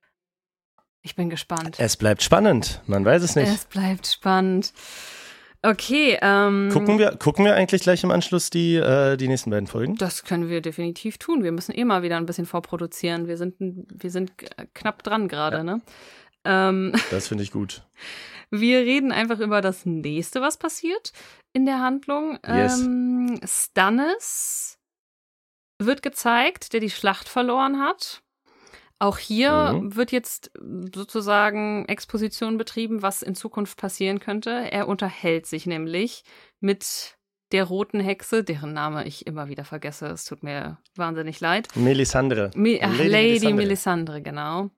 Ich 1.03 1.16
bin 1.16 1.30
gespannt. 1.30 1.80
Es 1.80 1.97
bleibt 1.97 2.22
spannend. 2.22 2.80
Man 2.86 3.05
weiß 3.05 3.24
es 3.24 3.34
nicht. 3.34 3.49
Es 3.49 3.64
bleibt 3.64 4.07
spannend. 4.07 4.72
Okay. 5.62 6.16
Ähm, 6.22 6.68
gucken, 6.72 7.01
wir, 7.01 7.16
gucken 7.16 7.44
wir 7.44 7.57
eigentlich 7.57 7.82
gleich 7.82 8.05
im 8.05 8.12
Anschluss 8.12 8.51
die, 8.51 8.76
äh, 8.76 9.16
die 9.16 9.26
nächsten 9.26 9.51
beiden 9.51 9.66
Folgen? 9.66 9.97
Das 9.97 10.22
können 10.22 10.49
wir 10.49 10.61
definitiv 10.61 11.18
tun. 11.18 11.42
Wir 11.42 11.51
müssen 11.51 11.72
eh 11.72 11.84
mal 11.84 12.03
wieder 12.03 12.16
ein 12.18 12.26
bisschen 12.26 12.47
vorproduzieren. 12.47 13.26
Wir 13.26 13.36
sind, 13.36 13.57
wir 13.59 14.11
sind 14.11 14.32
knapp 14.74 15.03
dran 15.03 15.26
gerade, 15.26 15.59
ja. 15.59 15.64
ne? 15.64 15.80
Ähm, 16.47 16.92
das 17.11 17.28
finde 17.28 17.42
ich 17.42 17.51
gut. 17.51 17.82
Wir 18.51 18.78
reden 18.80 19.11
einfach 19.11 19.40
über 19.40 19.61
das 19.61 19.86
nächste, 19.86 20.40
was 20.40 20.57
passiert 20.57 21.12
in 21.53 21.66
der 21.66 21.80
Handlung. 21.80 22.38
Yes. 22.47 22.80
Ähm, 22.80 23.40
Stannis 23.44 24.78
wird 25.78 26.03
gezeigt, 26.03 26.72
der 26.72 26.80
die 26.80 26.90
Schlacht 26.90 27.28
verloren 27.28 27.80
hat. 27.80 28.22
Auch 28.99 29.18
hier 29.18 29.74
mhm. 29.74 29.97
wird 29.97 30.11
jetzt 30.11 30.51
sozusagen 30.94 31.84
Exposition 31.86 32.57
betrieben, 32.57 33.03
was 33.03 33.22
in 33.22 33.34
Zukunft 33.34 33.76
passieren 33.76 34.20
könnte. 34.20 34.51
Er 34.51 34.88
unterhält 34.88 35.47
sich 35.47 35.66
nämlich 35.66 36.22
mit 36.61 37.16
der 37.53 37.64
roten 37.64 38.01
Hexe, 38.01 38.42
deren 38.42 38.72
Name 38.72 39.07
ich 39.07 39.26
immer 39.26 39.49
wieder 39.49 39.64
vergesse. 39.64 40.07
Es 40.07 40.24
tut 40.24 40.42
mir 40.42 40.78
wahnsinnig 40.94 41.40
leid. 41.40 41.68
Melisandre. 41.76 42.51
Mi 42.55 42.80
ach, 42.82 42.90
Lady 42.90 43.09
Lady, 43.09 43.53
Melisandre. 43.53 43.55
Melisandre, 43.55 44.22
genau. 44.22 44.70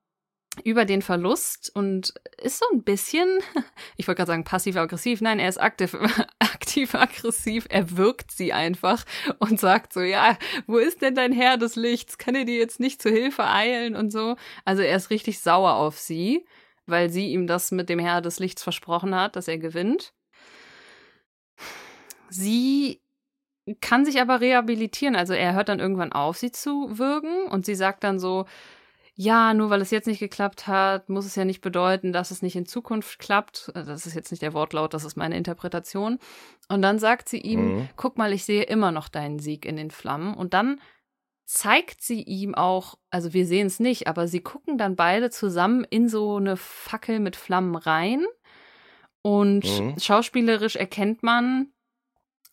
Über 0.64 0.84
den 0.84 1.02
Verlust 1.02 1.70
und 1.74 2.14
ist 2.40 2.58
so 2.58 2.66
ein 2.72 2.82
bisschen, 2.82 3.28
ich 3.96 4.06
wollte 4.06 4.18
gerade 4.18 4.32
sagen 4.32 4.44
passiv-aggressiv, 4.44 5.20
nein, 5.20 5.38
er 5.38 5.48
ist 5.48 5.60
aktiv, 5.60 5.96
aktiv-aggressiv, 6.38 7.66
er 7.68 7.96
wirkt 7.96 8.32
sie 8.32 8.52
einfach 8.52 9.04
und 9.38 9.60
sagt 9.60 9.92
so, 9.92 10.00
ja, 10.00 10.36
wo 10.66 10.78
ist 10.78 11.02
denn 11.02 11.14
dein 11.14 11.32
Herr 11.32 11.56
des 11.56 11.76
Lichts? 11.76 12.18
Kann 12.18 12.34
er 12.34 12.44
dir 12.44 12.58
jetzt 12.58 12.80
nicht 12.80 13.02
zu 13.02 13.10
Hilfe 13.10 13.44
eilen 13.46 13.96
und 13.96 14.10
so? 14.10 14.36
Also 14.64 14.82
er 14.82 14.96
ist 14.96 15.10
richtig 15.10 15.40
sauer 15.40 15.74
auf 15.74 15.98
sie, 15.98 16.46
weil 16.86 17.10
sie 17.10 17.32
ihm 17.32 17.46
das 17.46 17.70
mit 17.70 17.88
dem 17.88 17.98
Herr 17.98 18.20
des 18.20 18.38
Lichts 18.38 18.62
versprochen 18.62 19.14
hat, 19.14 19.36
dass 19.36 19.48
er 19.48 19.58
gewinnt. 19.58 20.12
Sie 22.30 23.00
kann 23.80 24.04
sich 24.04 24.20
aber 24.20 24.40
rehabilitieren. 24.40 25.16
Also 25.16 25.34
er 25.34 25.54
hört 25.54 25.68
dann 25.68 25.80
irgendwann 25.80 26.12
auf, 26.12 26.36
sie 26.38 26.50
zu 26.50 26.98
würgen 26.98 27.46
und 27.48 27.66
sie 27.66 27.74
sagt 27.74 28.04
dann 28.04 28.18
so, 28.18 28.46
ja, 29.20 29.52
nur 29.52 29.68
weil 29.68 29.80
es 29.80 29.90
jetzt 29.90 30.06
nicht 30.06 30.20
geklappt 30.20 30.68
hat, 30.68 31.08
muss 31.08 31.26
es 31.26 31.34
ja 31.34 31.44
nicht 31.44 31.60
bedeuten, 31.60 32.12
dass 32.12 32.30
es 32.30 32.40
nicht 32.40 32.54
in 32.54 32.66
Zukunft 32.66 33.18
klappt. 33.18 33.72
Also 33.74 33.90
Das 33.90 34.06
ist 34.06 34.14
jetzt 34.14 34.30
nicht 34.30 34.42
der 34.42 34.54
Wortlaut, 34.54 34.94
das 34.94 35.02
ist 35.04 35.16
meine 35.16 35.36
Interpretation. 35.36 36.20
Und 36.68 36.82
dann 36.82 37.00
sagt 37.00 37.28
sie 37.28 37.40
ihm, 37.40 37.78
Mhm. 37.78 37.88
guck 37.96 38.16
mal, 38.16 38.32
ich 38.32 38.44
sehe 38.44 38.62
immer 38.62 38.92
noch 38.92 39.08
deinen 39.08 39.40
Sieg 39.40 39.66
in 39.66 39.74
den 39.74 39.90
Flammen. 39.90 40.34
Und 40.34 40.54
dann 40.54 40.80
zeigt 41.46 42.00
sie 42.00 42.22
ihm 42.22 42.54
auch, 42.54 42.94
also 43.10 43.32
wir 43.32 43.44
sehen 43.44 43.66
es 43.66 43.80
nicht, 43.80 44.06
aber 44.06 44.28
sie 44.28 44.40
gucken 44.40 44.78
dann 44.78 44.94
beide 44.94 45.30
zusammen 45.30 45.84
in 45.90 46.08
so 46.08 46.36
eine 46.36 46.56
Fackel 46.56 47.18
mit 47.18 47.34
Flammen 47.34 47.74
rein. 47.74 48.24
Und 49.22 49.64
Mhm. 49.64 49.98
schauspielerisch 49.98 50.76
erkennt 50.76 51.24
man, 51.24 51.72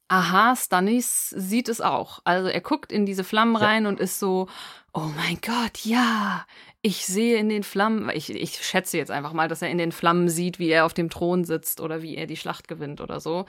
aha, 0.08 0.56
Stannis 0.56 1.30
sieht 1.30 1.70
es 1.70 1.82
auch. 1.82 2.20
Also 2.24 2.48
er 2.50 2.62
guckt 2.62 2.92
in 2.92 3.06
diese 3.06 3.24
Flammen 3.24 3.56
Ja. 3.56 3.68
rein 3.68 3.86
und 3.86 4.00
ist 4.00 4.20
so, 4.20 4.48
oh 4.94 5.10
mein 5.18 5.40
Gott, 5.42 5.80
ja, 5.84 6.46
ich 6.82 7.06
sehe 7.06 7.38
in 7.38 7.50
den 7.50 7.64
Flammen, 7.64 8.10
ich, 8.14 8.30
ich 8.30 8.64
schätze 8.64 8.98
jetzt 8.98 9.12
einfach 9.12 9.34
mal, 9.34 9.48
dass 9.48 9.62
er 9.62 9.70
in 9.70 9.78
den 9.80 9.92
Flammen 9.92 10.30
sieht, 10.30 10.60
wie 10.60 10.70
er 10.70 10.86
auf 10.86 10.94
dem 10.94 11.10
Thron 11.10 11.44
sitzt 11.44 11.82
oder 11.82 12.02
wie 12.02 12.16
er 12.16 12.28
die 12.28 12.38
Schlacht 12.38 12.68
gewinnt 12.68 13.02
oder 13.02 13.20
so. 13.20 13.46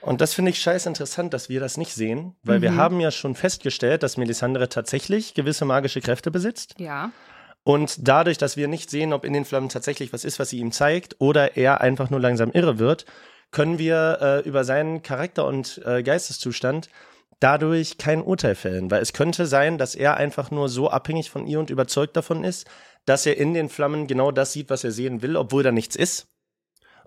Und 0.00 0.20
das 0.20 0.34
finde 0.34 0.50
ich 0.52 0.60
scheiß 0.60 0.86
interessant, 0.86 1.34
dass 1.34 1.48
wir 1.48 1.58
das 1.60 1.76
nicht 1.76 1.92
sehen, 1.94 2.36
weil 2.42 2.62
wir 2.62 2.72
Mhm. 2.72 2.76
haben 2.76 3.00
ja 3.00 3.10
schon 3.10 3.34
festgestellt, 3.34 4.02
dass 4.02 4.16
Melisandre 4.16 4.68
tatsächlich 4.68 5.34
gewisse 5.34 5.64
magische 5.64 6.00
Kräfte 6.00 6.30
besitzt. 6.30 6.74
Ja. 6.78 7.10
Und 7.64 8.08
dadurch, 8.08 8.38
dass 8.38 8.56
wir 8.56 8.68
nicht 8.68 8.90
sehen, 8.90 9.12
ob 9.12 9.24
in 9.24 9.32
den 9.32 9.44
Flammen 9.44 9.68
tatsächlich 9.68 10.12
was 10.12 10.24
ist, 10.24 10.38
was 10.38 10.50
sie 10.50 10.58
ihm 10.58 10.72
zeigt, 10.72 11.16
oder 11.18 11.56
er 11.56 11.80
einfach 11.80 12.10
nur 12.10 12.20
langsam 12.20 12.50
irre 12.52 12.78
wird, 12.78 13.04
können 13.50 13.78
wir 13.78 14.18
äh, 14.20 14.48
über 14.48 14.64
seinen 14.64 15.02
Charakter 15.02 15.46
und 15.46 15.80
äh, 15.84 16.02
Geisteszustand 16.02 16.88
dadurch 17.40 17.98
kein 17.98 18.22
Urteil 18.22 18.54
fällen. 18.54 18.90
Weil 18.90 19.00
es 19.00 19.12
könnte 19.12 19.46
sein, 19.46 19.78
dass 19.78 19.94
er 19.94 20.16
einfach 20.16 20.50
nur 20.50 20.68
so 20.68 20.90
abhängig 20.90 21.30
von 21.30 21.46
ihr 21.46 21.60
und 21.60 21.70
überzeugt 21.70 22.16
davon 22.16 22.44
ist, 22.44 22.66
dass 23.04 23.26
er 23.26 23.36
in 23.36 23.54
den 23.54 23.68
Flammen 23.68 24.06
genau 24.06 24.32
das 24.32 24.52
sieht, 24.52 24.70
was 24.70 24.84
er 24.84 24.90
sehen 24.90 25.22
will, 25.22 25.36
obwohl 25.36 25.62
da 25.62 25.72
nichts 25.72 25.96
ist. 25.96 26.26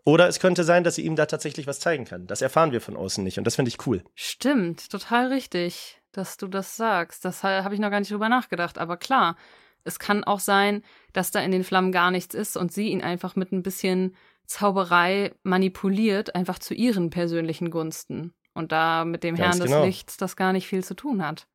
Oder 0.03 0.27
es 0.27 0.39
könnte 0.39 0.63
sein, 0.63 0.83
dass 0.83 0.95
sie 0.95 1.05
ihm 1.05 1.15
da 1.15 1.27
tatsächlich 1.27 1.67
was 1.67 1.79
zeigen 1.79 2.05
kann. 2.05 2.25
Das 2.25 2.41
erfahren 2.41 2.71
wir 2.71 2.81
von 2.81 2.97
außen 2.97 3.23
nicht. 3.23 3.37
Und 3.37 3.43
das 3.45 3.55
finde 3.55 3.69
ich 3.69 3.85
cool. 3.85 4.03
Stimmt, 4.15 4.89
total 4.89 5.27
richtig, 5.27 6.01
dass 6.11 6.37
du 6.37 6.47
das 6.47 6.75
sagst. 6.75 7.23
Das 7.23 7.43
ha- 7.43 7.63
habe 7.63 7.75
ich 7.75 7.79
noch 7.79 7.91
gar 7.91 7.99
nicht 7.99 8.11
drüber 8.11 8.29
nachgedacht. 8.29 8.79
Aber 8.79 8.97
klar, 8.97 9.35
es 9.83 9.99
kann 9.99 10.23
auch 10.23 10.39
sein, 10.39 10.83
dass 11.13 11.29
da 11.29 11.39
in 11.41 11.51
den 11.51 11.63
Flammen 11.63 11.91
gar 11.91 12.09
nichts 12.09 12.33
ist 12.33 12.57
und 12.57 12.71
sie 12.71 12.87
ihn 12.87 13.03
einfach 13.03 13.35
mit 13.35 13.51
ein 13.51 13.61
bisschen 13.61 14.15
Zauberei 14.51 15.33
manipuliert, 15.43 16.35
einfach 16.35 16.59
zu 16.59 16.73
ihren 16.73 17.09
persönlichen 17.09 17.71
Gunsten. 17.71 18.33
Und 18.53 18.73
da 18.73 19.05
mit 19.05 19.23
dem 19.23 19.35
Ganz 19.35 19.57
Herrn 19.57 19.65
genau. 19.65 19.79
des 19.79 19.85
Lichts 19.85 20.17
das 20.17 20.35
gar 20.35 20.51
nicht 20.51 20.67
viel 20.67 20.83
zu 20.83 20.93
tun 20.93 21.25
hat. 21.25 21.47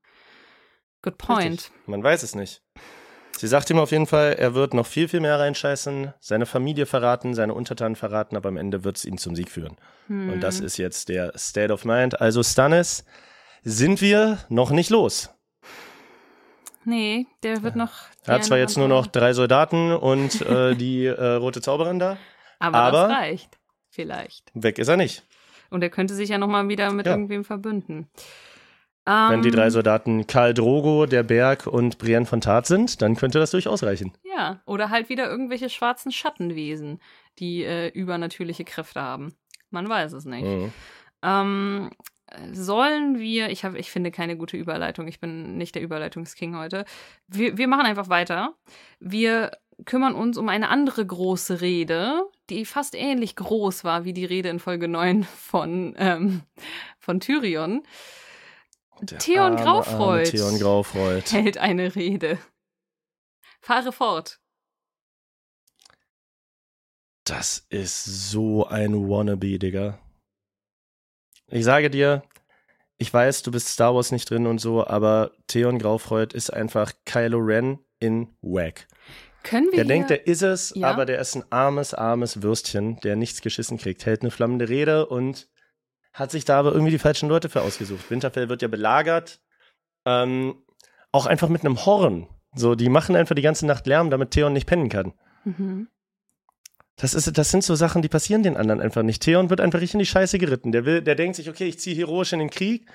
Good 1.02 1.18
point. 1.18 1.44
Richtig. 1.44 1.72
Man 1.86 2.02
weiß 2.02 2.22
es 2.22 2.34
nicht. 2.34 2.62
Sie 3.36 3.48
sagt 3.48 3.68
ihm 3.68 3.78
auf 3.78 3.90
jeden 3.90 4.06
Fall, 4.06 4.32
er 4.38 4.54
wird 4.54 4.72
noch 4.72 4.86
viel, 4.86 5.08
viel 5.08 5.20
mehr 5.20 5.38
reinscheißen, 5.38 6.14
seine 6.20 6.46
Familie 6.46 6.86
verraten, 6.86 7.34
seine 7.34 7.52
Untertanen 7.52 7.96
verraten, 7.96 8.34
aber 8.34 8.48
am 8.48 8.56
Ende 8.56 8.82
wird 8.82 8.96
es 8.96 9.04
ihn 9.04 9.18
zum 9.18 9.36
Sieg 9.36 9.50
führen. 9.50 9.76
Hm. 10.06 10.30
Und 10.30 10.40
das 10.40 10.60
ist 10.60 10.78
jetzt 10.78 11.10
der 11.10 11.36
State 11.36 11.70
of 11.70 11.84
Mind. 11.84 12.18
Also 12.18 12.42
Stannis 12.42 13.04
sind 13.62 14.00
wir 14.00 14.38
noch 14.48 14.70
nicht 14.70 14.88
los. 14.88 15.28
Nee, 16.86 17.26
der 17.42 17.62
wird 17.62 17.76
noch. 17.76 17.92
Er 18.24 18.36
hat 18.36 18.44
zwar 18.44 18.56
jetzt 18.56 18.78
nur 18.78 18.88
noch 18.88 19.06
drei 19.06 19.34
Soldaten 19.34 19.92
und 19.92 20.40
äh, 20.40 20.74
die 20.74 21.04
äh, 21.04 21.32
rote 21.34 21.60
Zauberin 21.60 21.98
da. 21.98 22.16
Aber, 22.58 22.78
aber- 22.78 23.08
das 23.08 23.10
reicht. 23.18 23.58
Vielleicht. 23.90 24.50
Weg 24.54 24.78
ist 24.78 24.88
er 24.88 24.96
nicht. 24.96 25.24
Und 25.70 25.82
er 25.82 25.90
könnte 25.90 26.14
sich 26.14 26.28
ja 26.28 26.38
nochmal 26.38 26.68
wieder 26.68 26.92
mit 26.92 27.06
Ja. 27.06 27.12
irgendwem 27.12 27.44
verbünden. 27.44 28.08
Wenn 29.04 29.42
die 29.42 29.48
Ähm, 29.50 29.54
drei 29.54 29.70
Soldaten 29.70 30.26
Karl 30.26 30.52
Drogo, 30.52 31.06
der 31.06 31.22
Berg 31.22 31.66
und 31.68 31.98
Brienne 31.98 32.26
von 32.26 32.40
Tat 32.40 32.66
sind, 32.66 33.00
dann 33.02 33.14
könnte 33.14 33.38
das 33.38 33.52
durchaus 33.52 33.84
reichen. 33.84 34.12
Ja, 34.24 34.60
oder 34.66 34.90
halt 34.90 35.08
wieder 35.08 35.30
irgendwelche 35.30 35.70
schwarzen 35.70 36.10
Schattenwesen, 36.10 37.00
die 37.38 37.62
äh, 37.62 37.88
übernatürliche 37.88 38.64
Kräfte 38.64 39.00
haben. 39.00 39.34
Man 39.70 39.88
weiß 39.88 40.12
es 40.12 40.24
nicht. 40.24 40.44
Mhm. 40.44 40.72
Ähm, 41.22 41.90
sollen 42.52 43.18
wir, 43.20 43.50
ich, 43.50 43.64
hab, 43.64 43.76
ich 43.76 43.90
finde 43.92 44.10
keine 44.10 44.36
gute 44.36 44.56
Überleitung, 44.56 45.06
ich 45.06 45.20
bin 45.20 45.56
nicht 45.56 45.76
der 45.76 45.82
Überleitungsking 45.82 46.56
heute. 46.56 46.84
Wir, 47.28 47.56
wir 47.56 47.68
machen 47.68 47.86
einfach 47.86 48.08
weiter. 48.08 48.54
Wir 48.98 49.52
kümmern 49.84 50.14
uns 50.14 50.38
um 50.38 50.48
eine 50.48 50.68
andere 50.68 51.04
große 51.04 51.60
Rede, 51.60 52.22
die 52.48 52.64
fast 52.64 52.94
ähnlich 52.94 53.36
groß 53.36 53.84
war 53.84 54.04
wie 54.04 54.12
die 54.12 54.24
Rede 54.24 54.48
in 54.48 54.58
Folge 54.58 54.88
9 54.88 55.24
von, 55.24 55.94
ähm, 55.98 56.42
von 56.98 57.20
Tyrion. 57.20 57.82
Der 59.00 59.18
Theon 59.18 59.52
arme, 59.52 59.62
Graufreud. 59.62 60.26
arme 60.26 60.30
Theon 60.30 60.58
Graufreud. 60.58 61.32
Hält 61.32 61.58
eine 61.58 61.94
Rede. 61.94 62.38
Fahre 63.60 63.92
fort. 63.92 64.40
Das 67.24 67.66
ist 67.68 68.04
so 68.04 68.66
ein 68.66 69.08
Wannabe, 69.08 69.58
Digga. 69.58 69.98
Ich 71.48 71.64
sage 71.64 71.90
dir, 71.90 72.22
ich 72.98 73.12
weiß, 73.12 73.42
du 73.42 73.50
bist 73.50 73.68
Star 73.68 73.94
Wars 73.94 74.12
nicht 74.12 74.30
drin 74.30 74.46
und 74.46 74.58
so, 74.58 74.86
aber 74.86 75.32
Theon 75.48 75.78
Graufreud 75.78 76.32
ist 76.32 76.52
einfach 76.52 76.92
Kylo 77.04 77.38
Ren 77.38 77.78
in 77.98 78.28
Wack. 78.40 78.86
Können 79.46 79.66
wir 79.70 79.76
Der 79.76 79.84
denkt, 79.84 80.10
der 80.10 80.26
ist 80.26 80.42
es, 80.42 80.72
Ja. 80.74 80.90
aber 80.90 81.06
der 81.06 81.18
ist 81.20 81.34
ein 81.36 81.44
armes, 81.50 81.94
armes 81.94 82.42
Würstchen, 82.42 82.98
der 83.00 83.16
nichts 83.16 83.40
geschissen 83.40 83.78
kriegt, 83.78 84.04
hält 84.06 84.22
eine 84.22 84.30
flammende 84.30 84.68
Rede 84.68 85.06
und 85.06 85.48
hat 86.12 86.30
sich 86.30 86.44
da 86.44 86.58
aber 86.58 86.72
irgendwie 86.72 86.90
die 86.92 86.98
falschen 86.98 87.28
Leute 87.28 87.48
für 87.48 87.60
ausgesucht. 87.62 88.10
Winterfell 88.10 88.48
wird 88.48 88.62
ja 88.62 88.68
belagert, 88.68 89.40
ähm, 90.04 90.56
auch 91.12 91.26
einfach 91.26 91.48
mit 91.48 91.62
einem 91.64 91.84
Horn. 91.86 92.26
So, 92.54 92.74
die 92.74 92.88
machen 92.88 93.16
einfach 93.16 93.34
die 93.34 93.42
ganze 93.42 93.66
Nacht 93.66 93.86
Lärm, 93.86 94.10
damit 94.10 94.30
Theon 94.30 94.52
nicht 94.52 94.66
pennen 94.66 94.88
kann. 94.88 95.12
Mhm. 95.44 95.88
Das, 96.96 97.12
ist, 97.12 97.36
das 97.36 97.50
sind 97.50 97.62
so 97.62 97.74
Sachen, 97.74 98.00
die 98.00 98.08
passieren 98.08 98.42
den 98.42 98.56
anderen 98.56 98.80
einfach 98.80 99.02
nicht. 99.02 99.22
Theon 99.22 99.50
wird 99.50 99.60
einfach 99.60 99.80
richtig 99.80 99.94
in 99.94 99.98
die 100.00 100.06
Scheiße 100.06 100.38
geritten. 100.38 100.72
Der, 100.72 100.86
will, 100.86 101.02
der 101.02 101.14
denkt 101.14 101.36
sich, 101.36 101.50
okay, 101.50 101.66
ich 101.66 101.78
ziehe 101.78 101.94
heroisch 101.94 102.32
in 102.32 102.38
den 102.38 102.48
Krieg. 102.50 102.88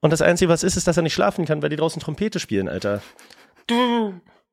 Und 0.00 0.12
das 0.12 0.22
Einzige, 0.22 0.48
was 0.48 0.62
ist, 0.62 0.76
ist, 0.76 0.86
dass 0.86 0.96
er 0.96 1.02
nicht 1.02 1.12
schlafen 1.14 1.44
kann, 1.44 1.60
weil 1.60 1.68
die 1.70 1.76
draußen 1.76 2.00
Trompete 2.00 2.38
spielen, 2.38 2.68
Alter. 2.68 3.02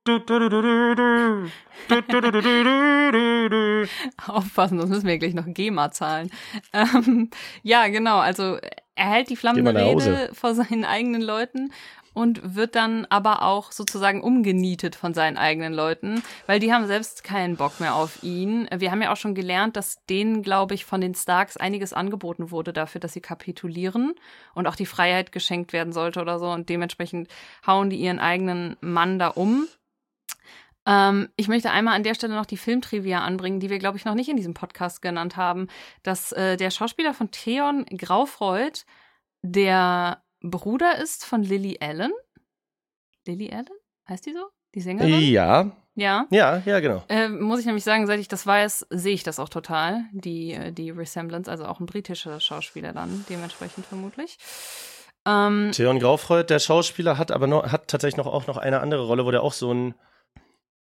Aufpassen, 4.28 4.80
sonst 4.80 4.90
müssen 4.90 5.08
wir 5.08 5.18
gleich 5.18 5.34
noch 5.34 5.46
GEMA 5.48 5.92
zahlen. 5.92 6.30
Ähm, 6.74 7.30
ja, 7.64 7.88
genau. 7.88 8.18
Also 8.18 8.58
er 8.96 9.10
hält 9.10 9.30
die 9.30 9.36
flammende. 9.36 9.76
Rede 9.76 10.30
vor 10.34 10.56
seinen 10.56 10.86
eigenen 10.86 11.22
Leuten 11.22 11.72
und 12.18 12.56
wird 12.56 12.74
dann 12.74 13.06
aber 13.12 13.44
auch 13.44 13.72
sozusagen 13.72 14.24
umgenietet 14.24 14.96
von 14.96 15.14
seinen 15.14 15.38
eigenen 15.38 15.72
Leuten, 15.72 16.24
weil 16.48 16.60
die 16.60 16.74
haben 16.74 16.88
selbst 16.88 17.24
keinen 17.24 17.58
Bock 17.58 17.80
mehr 17.80 17.94
auf 17.94 18.24
ihn. 18.24 18.68
Wir 18.76 18.90
haben 18.90 19.04
ja 19.04 19.14
auch 19.14 19.18
schon 19.18 19.36
gelernt, 19.36 19.76
dass 19.76 20.04
denen, 20.08 20.42
glaube 20.42 20.74
ich, 20.74 20.84
von 20.84 21.00
den 21.00 21.14
Starks 21.14 21.58
einiges 21.58 21.94
angeboten 21.94 22.50
wurde 22.50 22.74
dafür, 22.74 23.00
dass 23.00 23.14
sie 23.14 23.22
kapitulieren 23.22 24.16
und 24.56 24.66
auch 24.66 24.76
die 24.76 24.88
Freiheit 24.88 25.32
geschenkt 25.32 25.74
werden 25.74 25.94
sollte 25.94 26.20
oder 26.20 26.40
so. 26.40 26.50
Und 26.50 26.70
dementsprechend 26.70 27.30
hauen 27.68 27.92
die 27.92 27.98
ihren 27.98 28.20
eigenen 28.20 28.78
Mann 28.82 29.20
da 29.20 29.28
um. 29.28 29.68
Ähm, 30.88 31.28
ich 31.36 31.50
möchte 31.50 31.70
einmal 31.70 31.96
an 31.96 32.04
der 32.04 32.16
Stelle 32.16 32.34
noch 32.34 32.46
die 32.46 32.58
Filmtrivia 32.58 33.20
anbringen, 33.20 33.60
die 33.60 33.70
wir, 33.70 33.78
glaube 33.78 33.98
ich, 33.98 34.06
noch 34.06 34.16
nicht 34.16 34.30
in 34.30 34.38
diesem 34.38 34.54
Podcast 34.54 35.02
genannt 35.02 35.36
haben, 35.36 35.68
dass 36.02 36.32
äh, 36.32 36.56
der 36.56 36.72
Schauspieler 36.72 37.14
von 37.14 37.30
Theon 37.30 37.86
Graufreud 37.86 38.86
der 39.42 40.24
Bruder 40.42 40.98
ist 40.98 41.26
von 41.26 41.44
Lily 41.44 41.78
Allen. 41.82 42.14
Lily 43.26 43.52
Allen? 43.52 43.68
Heißt 44.08 44.26
die 44.26 44.34
so? 44.34 44.48
Die 44.76 44.82
Sängerin? 44.82 45.10
Ja, 45.10 45.72
Ja. 45.96 46.26
ja, 46.30 46.62
ja, 46.66 46.80
genau. 46.80 47.04
Äh, 47.10 47.28
muss 47.28 47.60
ich 47.60 47.66
nämlich 47.66 47.84
sagen, 47.84 48.08
seit 48.08 48.20
ich 48.20 48.28
das 48.28 48.46
weiß, 48.46 48.88
sehe 48.90 49.14
ich 49.14 49.24
das 49.24 49.40
auch 49.40 49.50
total, 49.50 50.06
die, 50.12 50.54
äh, 50.54 50.72
die 50.72 50.92
Resemblance, 50.92 51.50
also 51.52 51.66
auch 51.66 51.80
ein 51.80 51.86
britischer 51.86 52.40
Schauspieler 52.40 52.94
dann, 52.94 53.26
dementsprechend 53.30 53.86
vermutlich. 53.86 54.38
Ähm, 55.26 55.72
Theon 55.74 56.00
Graufreud, 56.00 56.50
der 56.50 56.60
Schauspieler, 56.60 57.18
hat 57.18 57.32
aber 57.32 57.48
noch, 57.48 57.72
hat 57.72 57.88
tatsächlich 57.90 58.18
noch, 58.18 58.28
auch 58.28 58.48
noch 58.48 58.58
eine 58.58 58.80
andere 58.80 59.06
Rolle, 59.06 59.26
wo 59.26 59.32
der 59.32 59.44
auch 59.44 59.54
so 59.54 59.74
ein 59.74 59.96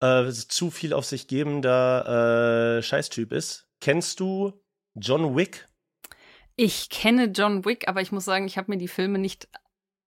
äh, 0.01 0.29
zu 0.31 0.71
viel 0.71 0.93
auf 0.93 1.05
sich 1.05 1.27
gebender 1.27 2.77
äh, 2.77 2.81
Scheißtyp 2.81 3.31
ist. 3.31 3.67
Kennst 3.81 4.19
du 4.19 4.53
John 4.95 5.35
Wick? 5.35 5.67
Ich 6.55 6.89
kenne 6.89 7.25
John 7.25 7.65
Wick, 7.65 7.87
aber 7.87 8.01
ich 8.01 8.11
muss 8.11 8.25
sagen, 8.25 8.47
ich 8.47 8.57
habe 8.57 8.71
mir 8.71 8.77
die 8.77 8.87
Filme 8.87 9.19
nicht 9.19 9.47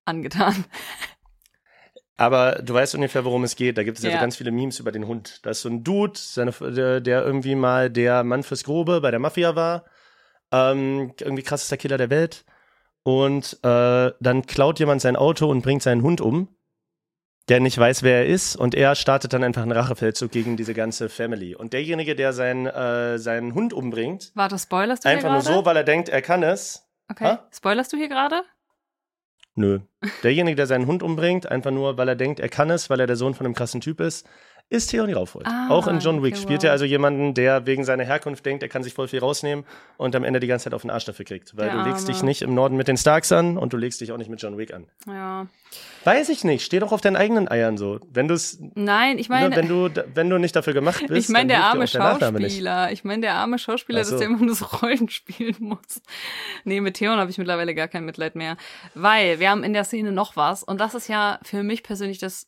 angetan. 0.05 0.65
Aber 2.17 2.57
du 2.63 2.75
weißt 2.75 2.95
ungefähr, 2.97 3.25
worum 3.25 3.45
es 3.45 3.57
geht. 3.57 3.79
Da 3.79 3.83
gibt 3.83 3.97
es 3.97 4.05
ja, 4.05 4.11
Ja. 4.11 4.17
so 4.17 4.21
ganz 4.21 4.37
viele 4.37 4.51
Memes 4.51 4.79
über 4.79 4.93
den 4.93 5.07
Hund. 5.07 5.41
Da 5.43 5.51
ist 5.51 5.63
so 5.63 5.71
ein 5.71 5.85
Dude, 5.85 6.13
seine, 6.17 6.53
der, 6.53 7.01
der 7.01 7.25
irgendwie 7.25 7.55
mal 7.55 7.89
der 7.89 8.25
Mann 8.25 8.43
fürs 8.43 8.65
Grobe 8.65 9.01
bei 9.01 9.11
der 9.11 9.21
Mafia 9.21 9.57
war. 9.57 9.85
Ähm, 10.53 11.15
irgendwie 11.19 11.43
krassester 11.43 11.79
Killer 11.79 11.97
der 11.97 12.11
Welt. 12.11 12.45
Und 13.05 13.59
äh, 13.63 14.13
dann 14.21 14.47
klaut 14.47 14.79
jemand 14.81 15.01
sein 15.01 15.17
Auto 15.17 15.49
und 15.49 15.63
bringt 15.63 15.83
seinen 15.83 16.03
Hund 16.03 16.21
um, 16.21 16.49
der 17.49 17.61
nicht 17.61 17.79
weiß, 17.79 18.03
wer 18.03 18.19
er 18.19 18.27
ist. 18.27 18.57
Und 18.57 18.75
er 18.75 18.95
startet 18.95 19.33
dann 19.33 19.43
einfach 19.43 19.63
einen 19.63 19.73
Rachefeldzug 19.73 20.31
gegen 20.31 20.57
diese 20.57 20.75
ganze 20.75 21.09
Family. 21.09 21.55
Und 21.55 21.73
derjenige, 21.73 22.15
der 22.15 22.33
seinen, 22.33 22.67
äh, 22.67 23.19
seinen 23.19 23.55
Hund 23.55 23.73
umbringt, 23.73 24.33
Warte, 24.35 24.59
spoilerst 24.59 25.05
du 25.05 25.09
einfach 25.09 25.33
nur 25.33 25.43
so, 25.43 25.65
weil 25.65 25.77
er 25.77 25.85
denkt, 25.85 26.09
er 26.09 26.23
kann 26.23 26.43
es. 26.43 26.87
Okay. 27.09 27.25
Ha? 27.25 27.49
Spoilerst 27.53 27.93
du 27.93 27.97
hier 27.97 28.09
gerade? 28.09 28.43
Nö. 29.57 29.81
Derjenige, 30.23 30.57
der 30.57 30.67
seinen 30.67 30.87
Hund 30.87 31.03
umbringt, 31.03 31.51
einfach 31.51 31.73
nur, 31.73 31.99
weil 31.99 32.09
er 32.09 32.17
denkt, 32.17 32.41
er 32.41 32.49
kann 32.49 32.71
es, 32.71 32.89
weil 32.89 33.01
er 33.01 33.07
der 33.07 33.17
Sohn 33.17 33.35
von 33.35 33.47
einem 33.47 33.55
krassen 33.55 33.81
Typ 33.81 34.01
ist, 34.01 34.27
ist 34.71 34.87
Theonie 34.91 35.13
Raufold. 35.13 35.47
Ah, 35.47 35.67
Auch 35.69 35.89
in 35.89 35.99
John 35.99 36.23
Wick 36.23 36.35
okay, 36.35 36.43
spielt 36.43 36.61
wow. 36.61 36.67
er 36.67 36.73
also 36.73 36.85
jemanden, 36.85 37.35
der 37.35 37.67
wegen 37.67 37.85
seiner 37.85 38.05
Herkunft 38.05 38.47
denkt, 38.47 38.63
er 38.63 38.69
kann 38.69 38.85
sich 38.85 38.95
voll 38.95 39.09
viel 39.09 39.19
rausnehmen 39.19 39.65
und 39.97 40.15
am 40.15 40.23
Ende 40.23 40.39
die 40.39 40.47
ganze 40.47 40.65
Zeit 40.65 40.75
auf 40.75 40.83
den 40.83 40.91
Arsch 40.91 41.05
dafür 41.05 41.25
kriegt. 41.25 41.57
Weil 41.57 41.71
Der 41.71 41.83
du 41.83 41.89
legst 41.91 42.07
dich 42.07 42.23
nicht 42.23 42.41
im 42.41 42.55
Norden 42.55 42.77
mit 42.77 42.87
den 42.87 42.97
Starks 42.97 43.33
an 43.33 43.59
und 43.59 43.73
du 43.73 43.77
legst 43.77 44.01
dich 44.01 44.13
auch 44.13 44.17
nicht 44.17 44.31
mit 44.31 44.41
John 44.41 44.57
Wick 44.59 44.73
an. 44.73 44.87
Ja. 45.09 45.49
Weiß 46.05 46.29
ich 46.29 46.45
nicht. 46.45 46.65
Steh 46.65 46.79
doch 46.79 46.93
auf 46.93 47.01
deinen 47.01 47.17
eigenen 47.17 47.51
Eiern 47.51 47.77
so. 47.77 47.99
Wenn 48.13 48.29
du 48.29 48.35
es, 48.35 48.59
Nein, 48.75 49.19
ich 49.19 49.29
meine, 49.29 49.51
ne, 49.51 49.57
wenn 49.57 49.69
du, 49.69 49.91
wenn 50.15 50.31
du 50.31 50.39
nicht 50.39 50.55
dafür 50.55 50.73
gemacht 50.73 51.05
bist, 51.09 51.29
ich 51.29 51.33
meine 51.33 51.49
der 51.49 51.65
arme. 51.65 51.89
Schauspieler. 51.89 52.93
Ich 52.93 53.03
meine 53.03 53.23
der 53.23 53.35
arme 53.35 53.59
Schauspieler, 53.59 54.05
so. 54.05 54.13
dass 54.13 54.21
der 54.21 54.29
immer 54.29 54.39
nur 54.39 54.55
so 54.55 54.67
Rollen 54.67 55.09
spielen 55.09 55.57
muss. 55.59 56.01
Nee, 56.65 56.81
mit 56.81 56.95
Theon 56.95 57.19
habe 57.19 57.31
ich 57.31 57.39
mittlerweile 57.39 57.75
gar 57.75 57.89
kein 57.89 58.05
Mitleid 58.05 58.37
mehr. 58.37 58.57
Weil 58.95 59.41
wir 59.41 59.51
haben 59.51 59.65
in 59.65 59.73
der 59.73 59.83
Szene 59.83 60.13
noch 60.13 60.37
was 60.37 60.63
und 60.63 60.81
das 60.81 60.95
ist 60.95 61.09
ja 61.09 61.41
für 61.43 61.65
mich 61.65 61.83
persönlich 61.83 62.19
das 62.19 62.47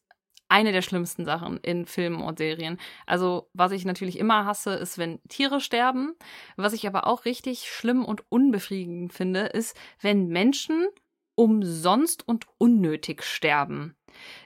eine 0.53 0.73
der 0.73 0.83
schlimmsten 0.83 1.25
Sachen 1.25 1.57
in 1.59 1.87
Filmen 1.87 2.21
und 2.21 2.39
Serien. 2.39 2.79
Also, 3.07 3.49
was 3.55 3.73
ich 3.73 3.85
natürlich 3.85 4.19
immer 4.19 4.45
hasse, 4.45 4.75
ist, 4.75 4.99
wenn 4.99 5.19
Tiere 5.29 5.61
sterben. 5.61 6.13
Was 6.57 6.75
ich 6.75 6.87
aber 6.87 7.07
auch 7.07 7.25
richtig 7.25 7.71
schlimm 7.71 8.05
und 8.05 8.23
unbefriedigend 8.31 9.13
finde, 9.13 9.47
ist, 9.47 9.77
wenn 10.01 10.29
Menschen 10.29 10.87
umsonst 11.35 12.29
und 12.29 12.47
unnötig 12.59 13.23
sterben. 13.23 13.97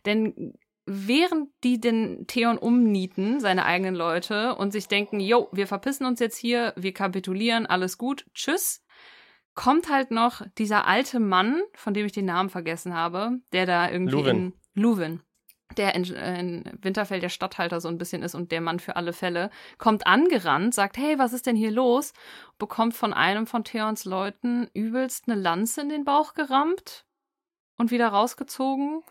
Denn 0.07 0.55
während 0.87 1.51
die 1.65 1.81
den 1.81 2.29
Theon 2.29 2.57
umnieten, 2.57 3.41
seine 3.41 3.65
eigenen 3.65 3.97
Leute, 3.97 4.55
und 4.55 4.71
sich 4.71 4.87
denken, 4.87 5.19
jo, 5.19 5.49
wir 5.51 5.67
verpissen 5.67 6.07
uns 6.07 6.21
jetzt 6.21 6.37
hier, 6.37 6.73
wir 6.77 6.95
kapitulieren, 6.95 7.67
alles 7.67 7.99
gut, 7.99 8.27
tschüss, 8.33 8.85
kommt 9.55 9.91
halt 9.91 10.13
noch 10.13 10.43
dieser 10.59 10.87
alte 10.87 11.19
Mann, 11.19 11.61
von 11.75 11.95
dem 11.95 12.07
ich 12.07 12.13
den 12.13 12.27
Namen 12.27 12.51
vergessen 12.51 12.95
habe, 12.95 13.41
der 13.53 13.67
da 13.67 13.91
irgendwie 13.91 14.13
Luwin. 14.13 14.37
in 14.37 14.53
Luwin, 14.81 15.23
der 15.79 15.95
in, 15.95 16.05
in 16.05 16.65
Winterfell 16.81 17.21
der 17.21 17.29
Stadthalter 17.29 17.81
so 17.81 17.89
ein 17.89 17.99
bisschen 17.99 18.23
ist 18.23 18.35
und 18.35 18.53
der 18.53 18.61
Mann 18.61 18.81
für 18.81 18.97
alle 18.97 19.13
Fälle, 19.13 19.51
kommt 19.79 20.07
angerannt, 20.07 20.75
sagt, 20.75 20.97
hey, 20.97 21.19
was 21.19 21.33
ist 21.33 21.47
denn 21.47 21.57
hier 21.57 21.71
los? 21.71 22.13
Bekommt 22.59 22.95
von 22.95 23.13
einem 23.13 23.47
von 23.47 23.65
Theons 23.65 24.05
Leuten 24.05 24.69
übelst 24.75 25.29
eine 25.29 25.41
Lanze 25.41 25.83
in 25.83 25.89
den 25.89 26.05
Bauch 26.05 26.35
gerammt 26.35 27.05
und 27.77 27.91
wieder 27.91 28.09
rausgezogen 28.09 29.03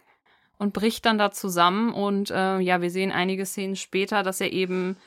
und 0.57 0.73
bricht 0.73 1.05
dann 1.05 1.17
da 1.17 1.31
zusammen. 1.31 1.93
Und 1.93 2.31
äh, 2.31 2.59
ja, 2.59 2.81
wir 2.81 2.89
sehen 2.89 3.11
einige 3.11 3.45
Szenen 3.45 3.75
später, 3.75 4.23
dass 4.23 4.41
er 4.41 4.51
eben 4.51 4.97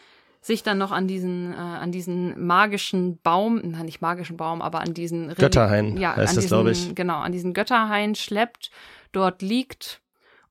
sich 0.41 0.63
dann 0.63 0.79
noch 0.79 0.93
an 0.93 1.09
diesen, 1.09 1.53
äh, 1.53 1.57
an 1.57 1.93
diesen 1.93 2.47
magischen 2.47 3.19
Baum, 3.23 3.61
nein, 3.63 3.87
nicht 3.87 4.01
magischen 4.01 4.37
Baum, 4.37 4.63
aber 4.63 4.81
an 4.81 4.95
diesen 4.95 5.35
Götterhain 5.35 5.97
ja, 5.97 6.11
heißt 6.11 6.31
an 6.31 6.37
das, 6.37 6.45
diesen, 6.45 6.49
glaube 6.49 6.71
ich. 6.71 6.95
Genau, 6.95 7.19
an 7.19 7.33
diesen 7.33 7.55
Götterhain 7.55 8.15
schleppt, 8.15 8.71
dort 9.13 9.43
liegt 9.43 10.01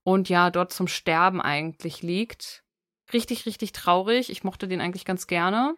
und 0.08 0.30
ja, 0.30 0.52
dort 0.52 0.72
zum 0.72 0.88
Sterben 0.88 1.42
eigentlich 1.42 2.02
liegt. 2.02 2.64
Richtig, 3.12 3.46
richtig 3.46 3.74
traurig. 3.74 4.30
Ich 4.30 4.46
mochte 4.46 4.70
den 4.70 4.80
eigentlich 4.80 5.04
ganz 5.04 5.28
gerne. 5.28 5.76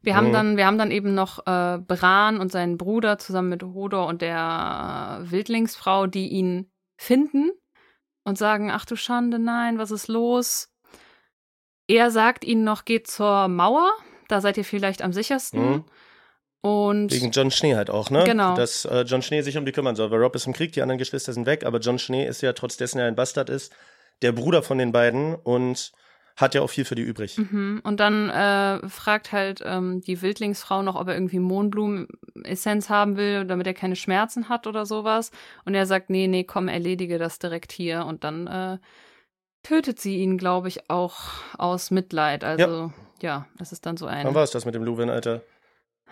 Wir 0.00 0.16
haben 0.16 0.30
Mhm. 0.30 0.32
dann, 0.32 0.56
wir 0.56 0.66
haben 0.66 0.78
dann 0.78 0.90
eben 0.90 1.14
noch 1.14 1.46
äh, 1.46 1.78
Bran 1.78 2.40
und 2.40 2.50
seinen 2.50 2.78
Bruder 2.78 3.18
zusammen 3.18 3.50
mit 3.50 3.62
Hodor 3.62 4.08
und 4.08 4.20
der 4.20 5.20
äh, 5.22 5.30
Wildlingsfrau, 5.30 6.08
die 6.08 6.26
ihn 6.30 6.72
finden 7.00 7.52
und 8.24 8.36
sagen, 8.36 8.72
ach 8.72 8.84
du 8.84 8.96
Schande, 8.96 9.38
nein, 9.38 9.78
was 9.78 9.92
ist 9.92 10.08
los? 10.08 10.68
Er 11.86 12.10
sagt 12.10 12.42
ihnen 12.44 12.64
noch, 12.64 12.84
geht 12.84 13.06
zur 13.06 13.46
Mauer, 13.46 13.92
da 14.26 14.40
seid 14.40 14.56
ihr 14.56 14.64
vielleicht 14.64 15.02
am 15.02 15.12
sichersten. 15.12 15.70
Mhm. 15.70 15.84
Und 16.62 17.12
Wegen 17.12 17.32
John 17.32 17.50
Schnee 17.50 17.74
halt 17.74 17.90
auch, 17.90 18.08
ne? 18.10 18.22
Genau. 18.24 18.54
Dass 18.54 18.84
äh, 18.84 19.02
John 19.02 19.20
Schnee 19.20 19.42
sich 19.42 19.58
um 19.58 19.66
die 19.66 19.72
kümmern 19.72 19.96
soll. 19.96 20.12
Weil 20.12 20.22
Rob 20.22 20.34
ist 20.36 20.46
im 20.46 20.52
Krieg, 20.52 20.72
die 20.72 20.80
anderen 20.80 20.98
Geschwister 20.98 21.32
sind 21.32 21.44
weg, 21.44 21.64
aber 21.66 21.80
John 21.80 21.98
Schnee 21.98 22.24
ist 22.26 22.40
ja, 22.40 22.52
trotz 22.52 22.76
dessen 22.76 23.00
er 23.00 23.06
ein 23.06 23.16
Bastard 23.16 23.50
ist, 23.50 23.74
der 24.22 24.30
Bruder 24.30 24.62
von 24.62 24.78
den 24.78 24.92
beiden 24.92 25.34
und 25.34 25.92
hat 26.36 26.54
ja 26.54 26.62
auch 26.62 26.70
viel 26.70 26.84
für 26.84 26.94
die 26.94 27.02
übrig. 27.02 27.36
Mhm. 27.36 27.80
Und 27.82 27.98
dann 27.98 28.30
äh, 28.30 28.88
fragt 28.88 29.32
halt 29.32 29.60
ähm, 29.64 30.00
die 30.02 30.22
Wildlingsfrau 30.22 30.82
noch, 30.82 30.94
ob 30.94 31.08
er 31.08 31.14
irgendwie 31.14 31.40
Mohnblumenessenz 31.40 32.88
haben 32.88 33.16
will, 33.16 33.44
damit 33.44 33.66
er 33.66 33.74
keine 33.74 33.96
Schmerzen 33.96 34.48
hat 34.48 34.66
oder 34.68 34.86
sowas. 34.86 35.30
Und 35.64 35.74
er 35.74 35.86
sagt, 35.86 36.10
nee, 36.10 36.28
nee, 36.28 36.44
komm, 36.44 36.68
erledige 36.68 37.18
das 37.18 37.38
direkt 37.38 37.72
hier. 37.72 38.06
Und 38.06 38.24
dann 38.24 38.46
äh, 38.46 38.78
tötet 39.62 40.00
sie 40.00 40.18
ihn, 40.18 40.38
glaube 40.38 40.68
ich, 40.68 40.88
auch 40.90 41.18
aus 41.58 41.90
Mitleid. 41.90 42.44
Also 42.44 42.92
ja, 43.20 43.46
es 43.60 43.72
ist 43.72 43.84
dann 43.84 43.96
so 43.96 44.06
ein, 44.06 44.32
war 44.34 44.42
es 44.42 44.50
das 44.52 44.64
mit 44.64 44.74
dem 44.74 44.84
Luwin, 44.84 45.10
Alter? 45.10 45.42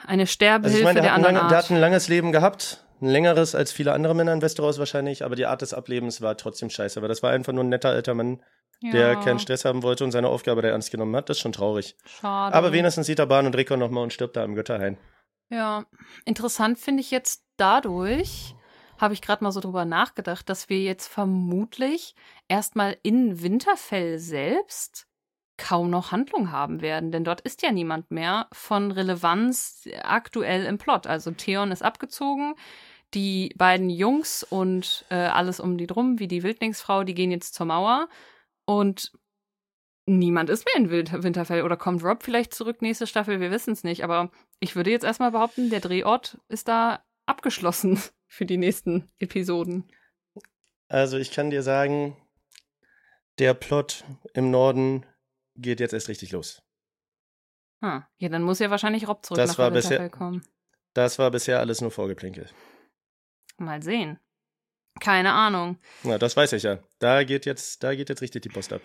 Eine 0.07 0.23
Also 0.23 0.33
Sterbehilfe 0.33 0.79
ich 0.79 0.85
meine, 0.85 1.01
der, 1.01 1.03
der 1.03 1.13
hat 1.13 1.19
ein 1.19 1.25
anderen 1.25 1.35
lange, 1.37 1.49
der 1.49 1.57
Art. 1.59 1.65
hat 1.65 1.71
ein 1.71 1.81
langes 1.81 2.09
Leben 2.09 2.33
gehabt. 2.33 2.85
Ein 3.01 3.09
längeres 3.09 3.55
als 3.55 3.73
viele 3.73 3.93
andere 3.93 4.15
Männer 4.15 4.35
in 4.35 4.43
Westeros 4.43 4.79
wahrscheinlich, 4.79 5.25
aber 5.25 5.35
die 5.35 5.47
Art 5.47 5.63
des 5.63 5.73
Ablebens 5.73 6.21
war 6.21 6.37
trotzdem 6.37 6.69
scheiße. 6.69 7.01
Aber 7.01 7.09
das 7.09 7.23
war 7.23 7.31
einfach 7.31 7.53
nur 7.53 7.65
ein 7.65 7.71
netter 7.71 7.89
alter 7.89 8.13
Mann, 8.15 8.43
der 8.83 9.13
ja, 9.13 9.15
keinen 9.17 9.39
Stress 9.39 9.65
haben 9.65 9.83
wollte 9.83 10.05
und 10.05 10.13
seine 10.13 10.29
Aufgabe 10.29 10.61
da 10.61 10.69
ernst 10.69 10.91
genommen 10.91 11.17
hat. 11.17 11.29
Das 11.31 11.39
ist 11.39 11.41
schon 11.41 11.53
traurig. 11.53 11.97
Schade. 12.05 12.55
Aber 12.55 12.73
wenigstens 12.73 13.07
sieht 13.07 13.19
er 13.19 13.27
Bahn 13.27 13.47
und 13.47 13.57
Rickon 13.57 13.79
nochmal 13.79 14.03
und 14.03 14.13
stirbt 14.13 14.37
da 14.37 14.45
im 14.45 14.55
Götterhain. 14.55 14.99
Ja, 15.49 15.85
interessant 16.27 16.79
finde 16.79 17.01
ich 17.01 17.11
jetzt 17.11 17.43
dadurch, 17.57 18.55
habe 18.99 19.15
ich 19.15 19.23
gerade 19.23 19.43
mal 19.43 19.51
so 19.51 19.61
drüber 19.61 19.85
nachgedacht, 19.85 20.49
dass 20.49 20.69
wir 20.69 20.81
jetzt 20.81 21.09
vermutlich 21.09 22.15
erstmal 22.49 22.97
in 23.03 23.43
Winterfell 23.43 24.19
selbst 24.19 25.07
kaum 25.61 25.91
noch 25.91 26.11
Handlung 26.11 26.51
haben 26.51 26.81
werden, 26.81 27.13
denn 27.13 27.23
dort 27.23 27.43
ist 27.43 27.63
ja 27.63 27.71
niemand 27.71 28.11
mehr 28.11 28.49
von 28.53 28.91
Relevanz 28.91 29.85
aktuell 30.03 30.65
im 30.65 30.79
Plot. 30.79 31.07
Also 31.07 31.31
Theon 31.31 31.71
ist 31.71 31.83
abgezogen, 31.83 32.55
die 33.15 33.53
beiden 33.57 33.91
Jungs 33.91 34.43
und 34.43 35.05
äh, 35.11 35.15
alles 35.15 35.61
um 35.61 35.77
die 35.77 35.87
drum, 35.87 36.19
wie 36.19 36.29
die 36.29 36.43
Wildlingsfrau, 36.43 37.05
die 37.05 37.15
gehen 37.15 37.31
jetzt 37.31 37.55
zur 37.55 37.67
Mauer 37.67 38.09
und 38.65 39.13
niemand 40.07 40.51
ist 40.51 40.67
mehr 40.67 40.77
in 40.77 40.91
Winter 40.91 41.23
Winterfell. 41.23 41.63
Oder 41.63 41.77
kommt 41.77 42.03
Rob 42.03 42.23
vielleicht 42.23 42.55
zurück 42.55 42.83
nächste 42.83 43.07
Staffel? 43.07 43.41
Wir 43.41 43.51
wissen 43.51 43.73
es 43.73 43.85
nicht. 43.85 44.05
Aber 44.05 44.31
ich 44.59 44.77
würde 44.77 44.91
jetzt 44.91 45.05
erstmal 45.05 45.33
behaupten, 45.33 45.71
der 45.71 45.81
Drehort 45.81 46.39
ist 46.49 46.69
da 46.69 47.05
abgeschlossen 47.27 48.01
für 48.27 48.47
die 48.47 48.59
nächsten 48.59 49.11
Episoden. 49.19 49.91
Also 50.89 51.19
ich 51.19 51.31
kann 51.31 51.51
dir 51.51 51.63
sagen, 51.63 52.17
der 53.39 53.55
Plot 53.55 54.05
im 54.35 54.51
Norden 54.51 55.07
geht 55.61 55.81
jetzt 55.81 55.93
erst 55.93 56.09
richtig 56.09 56.33
los. 56.33 56.63
Ah, 57.83 58.03
ja, 58.19 58.29
dann 58.29 58.43
muss 58.43 58.59
ja 58.59 58.71
wahrscheinlich 58.71 59.09
Rob 59.09 59.25
zurück 59.25 59.39
Das 59.39 59.51
nach 59.51 59.59
war 59.59 59.71
bisher- 59.71 60.11
kommen. 60.11 60.43
Das 60.93 61.19
war 61.19 61.31
bisher 61.31 61.61
alles 61.61 61.81
nur 61.81 61.91
Vorgeplänkel. 61.91 62.49
Mal 63.59 63.83
sehen. 63.83 64.19
Keine 65.01 65.33
Ahnung. 65.33 65.79
Na, 66.03 66.19
das 66.19 66.37
weiß 66.37 66.53
ich 66.55 66.65
ja. 66.65 66.81
Da 66.99 67.23
geht 67.25 67.47
jetzt, 67.47 67.83
da 67.83 67.95
geht 67.95 68.09
jetzt 68.09 68.23
richtig 68.23 68.43
die 68.43 68.49
Post 68.49 68.73
ab. 68.73 68.83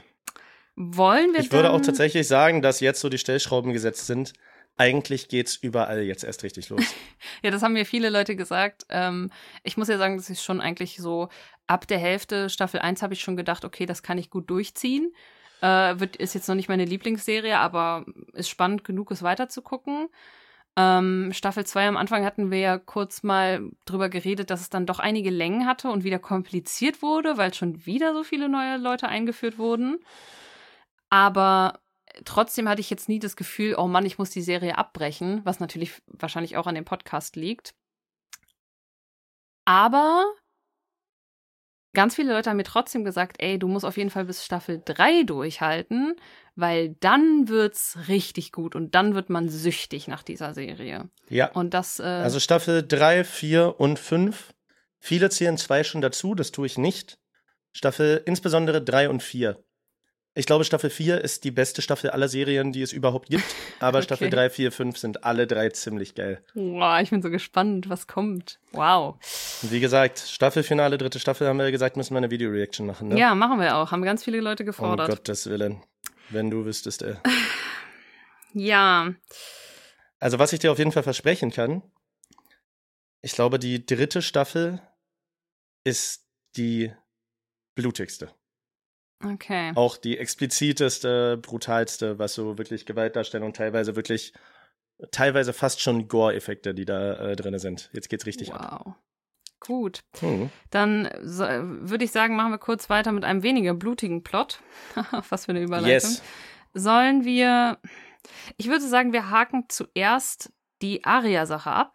Wollen 0.75 1.33
wir 1.33 1.39
Ich 1.39 1.51
würde 1.51 1.71
auch 1.71 1.81
tatsächlich 1.81 2.27
sagen, 2.27 2.61
dass 2.61 2.79
jetzt 2.79 3.01
so 3.01 3.09
die 3.09 3.17
Stellschrauben 3.17 3.73
gesetzt 3.73 4.05
sind. 4.05 4.33
Eigentlich 4.77 5.29
geht's 5.29 5.55
überall 5.55 6.01
jetzt 6.01 6.23
erst 6.23 6.43
richtig 6.43 6.69
los. 6.69 6.81
Ja, 7.41 7.49
das 7.51 7.61
haben 7.63 7.73
mir 7.73 7.85
viele 7.85 8.09
Leute 8.09 8.35
gesagt. 8.35 8.85
Ähm, 8.89 9.31
ich 9.63 9.77
muss 9.77 9.87
ja 9.87 9.97
sagen, 9.97 10.17
dass 10.17 10.29
ich 10.29 10.41
schon 10.41 10.61
eigentlich 10.61 10.97
so 10.97 11.29
ab 11.67 11.87
der 11.87 11.97
Hälfte 11.97 12.49
Staffel 12.49 12.79
1 12.81 13.01
habe 13.01 13.13
ich 13.13 13.21
schon 13.21 13.35
gedacht, 13.37 13.65
okay, 13.65 13.85
das 13.85 14.03
kann 14.03 14.17
ich 14.17 14.29
gut 14.29 14.49
durchziehen. 14.49 15.13
Äh, 15.65 15.99
wird, 15.99 16.15
ist 16.15 16.35
jetzt 16.35 16.47
noch 16.47 16.53
nicht 16.53 16.69
meine 16.69 16.85
Lieblingsserie, 16.85 17.57
aber 17.57 18.05
ist 18.33 18.49
spannend 18.49 18.83
genug, 18.83 19.09
es 19.09 19.23
weiterzugucken. 19.23 20.09
Ähm, 20.77 21.31
Staffel 21.33 21.65
2 21.65 21.87
am 21.87 21.97
Anfang 21.97 22.23
hatten 22.23 22.51
wir 22.51 22.59
ja 22.59 22.77
kurz 22.77 23.23
mal 23.23 23.71
drüber 23.85 24.09
geredet, 24.09 24.51
dass 24.51 24.61
es 24.61 24.69
dann 24.69 24.85
doch 24.85 24.99
einige 24.99 25.31
Längen 25.31 25.65
hatte 25.65 25.89
und 25.89 26.03
wieder 26.03 26.19
kompliziert 26.19 27.01
wurde, 27.01 27.37
weil 27.37 27.51
schon 27.55 27.83
wieder 27.87 28.13
so 28.13 28.23
viele 28.23 28.47
neue 28.47 28.77
Leute 28.77 29.07
eingeführt 29.07 29.57
wurden. 29.57 29.97
Aber 31.09 31.79
trotzdem 32.25 32.69
hatte 32.69 32.81
ich 32.81 32.91
jetzt 32.91 33.09
nie 33.09 33.19
das 33.19 33.35
Gefühl, 33.35 33.73
oh 33.75 33.87
Mann, 33.87 34.05
ich 34.05 34.19
muss 34.19 34.29
die 34.29 34.43
Serie 34.43 34.77
abbrechen, 34.77 35.41
was 35.45 35.59
natürlich 35.59 35.93
wahrscheinlich 36.05 36.57
auch 36.57 36.67
an 36.67 36.75
dem 36.75 36.85
Podcast 36.85 37.37
liegt. 37.37 37.73
Aber 39.65 40.25
ganz 41.95 42.13
viele 42.15 42.33
Leute 42.33 42.51
haben 42.51 42.57
mir 42.57 42.63
trotzdem 42.63 43.03
gesagt, 43.03 43.37
ey, 43.39 43.57
du 43.57 43.67
musst 43.67 43.85
auf 43.85 43.97
jeden 43.97 44.11
Fall 44.11 44.25
bis 44.25 44.45
Staffel 44.45 44.81
3 44.85 45.23
durchhalten, 45.23 46.15
weil 46.55 46.95
dann 46.99 47.49
wird's 47.49 47.97
richtig 48.07 48.51
gut 48.51 48.75
und 48.75 48.93
dann 48.93 49.15
wird 49.15 49.31
man 49.31 49.49
süchtig 49.49 50.07
nach 50.07 50.21
dieser 50.21 50.53
Serie. 50.53 51.09
Ja. 51.29 51.51
Und 51.51 51.73
das, 51.73 51.99
äh, 51.99 52.03
Also 52.03 52.39
Staffel 52.39 52.85
3, 52.87 53.23
4 53.23 53.79
und 53.79 53.97
5. 53.97 54.53
Viele 54.99 55.29
zählen 55.29 55.57
zwei 55.57 55.83
schon 55.83 56.01
dazu, 56.01 56.35
das 56.35 56.51
tue 56.51 56.67
ich 56.67 56.77
nicht. 56.77 57.17
Staffel 57.73 58.21
insbesondere 58.25 58.81
3 58.83 59.09
und 59.09 59.23
4. 59.23 59.57
Ich 60.37 60.45
glaube, 60.45 60.65
Staffel 60.65 60.89
4 60.89 61.21
ist 61.21 61.45
die 61.45 61.51
beste 61.51 61.81
Staffel 61.81 62.09
aller 62.09 62.27
Serien, 62.27 62.73
die 62.73 62.81
es 62.81 62.91
überhaupt 62.91 63.29
gibt. 63.29 63.45
Aber 63.79 63.97
Okay. 63.99 64.03
Staffel 64.05 64.29
3, 64.29 64.49
4, 64.49 64.71
5 64.73 64.97
sind 64.97 65.23
alle 65.23 65.47
drei 65.47 65.69
ziemlich 65.69 66.13
geil. 66.13 66.43
wow, 66.55 66.99
ich 67.01 67.09
bin 67.09 67.21
so 67.21 67.29
gespannt, 67.29 67.87
was 67.89 68.05
kommt. 68.05 68.59
Wow. 68.73 69.15
Wie 69.61 69.79
gesagt, 69.79 70.19
Staffelfinale, 70.19 70.97
dritte 70.97 71.19
Staffel, 71.19 71.47
haben 71.47 71.57
wir 71.57 71.71
gesagt, 71.71 71.95
müssen 71.95 72.13
wir 72.13 72.17
eine 72.17 72.31
Video-Reaction 72.31 72.85
machen. 72.85 73.07
Ne? 73.07 73.17
Ja, 73.19 73.33
machen 73.33 73.61
wir 73.61 73.77
auch. 73.77 73.91
Haben 73.91 74.03
ganz 74.03 74.25
viele 74.25 74.41
Leute 74.41 74.63
Um 74.63 74.67
gefordert. 74.67 75.09
Gottes 75.09 75.49
Willen. 75.49 75.81
Wenn 76.29 76.49
du 76.49 76.65
wüsstest, 76.65 77.01
ey. 77.03 77.15
ja, 78.53 79.13
Also, 80.19 80.37
was 80.37 80.51
ich 80.53 80.59
dir 80.59 80.71
auf 80.71 80.77
jeden 80.79 80.91
Fall 80.91 81.03
versprechen 81.03 81.51
kann, 81.51 81.81
ich 83.21 83.31
glaube, 83.31 83.57
die 83.57 83.85
dritte 83.85 84.21
Staffel 84.21 84.81
ist 85.85 86.27
die 86.57 86.91
blutigste. 87.75 88.33
Okay. 89.33 89.71
Auch 89.75 89.97
die 89.97 90.17
expliziteste, 90.17 91.37
brutalste, 91.37 92.19
was 92.19 92.33
so 92.33 92.57
wirklich 92.57 92.85
Gewaltdarstellung, 92.85 93.53
teilweise 93.53 93.95
wirklich, 93.95 94.33
teilweise 95.11 95.53
fast 95.53 95.81
schon 95.81 96.07
Gore-Effekte, 96.07 96.73
die 96.73 96.85
da 96.85 97.31
äh, 97.31 97.35
drin 97.35 97.57
sind. 97.59 97.89
Jetzt 97.93 98.09
geht's 98.09 98.25
richtig 98.25 98.53
ab. 98.53 98.85
Wow. 98.85 98.95
Gut. 99.59 100.01
Hm. 100.19 100.49
Dann 100.69 101.09
so, 101.23 101.43
würde 101.43 102.05
ich 102.05 102.11
sagen, 102.11 102.35
machen 102.35 102.51
wir 102.51 102.59
kurz 102.59 102.89
weiter 102.89 103.11
mit 103.11 103.23
einem 103.23 103.41
weniger 103.41 103.73
blutigen 103.73 104.23
Plot. 104.23 104.59
Was 105.29 105.45
für 105.45 105.51
eine 105.51 105.61
Überleitung. 105.61 105.89
Yes. 105.89 106.21
Sollen 106.73 107.25
wir. 107.25 107.79
Ich 108.57 108.67
würde 108.67 108.87
sagen, 108.87 109.13
wir 109.13 109.29
haken 109.29 109.65
zuerst 109.69 110.51
die 110.81 111.03
Aria-Sache 111.03 111.71
ab. 111.71 111.93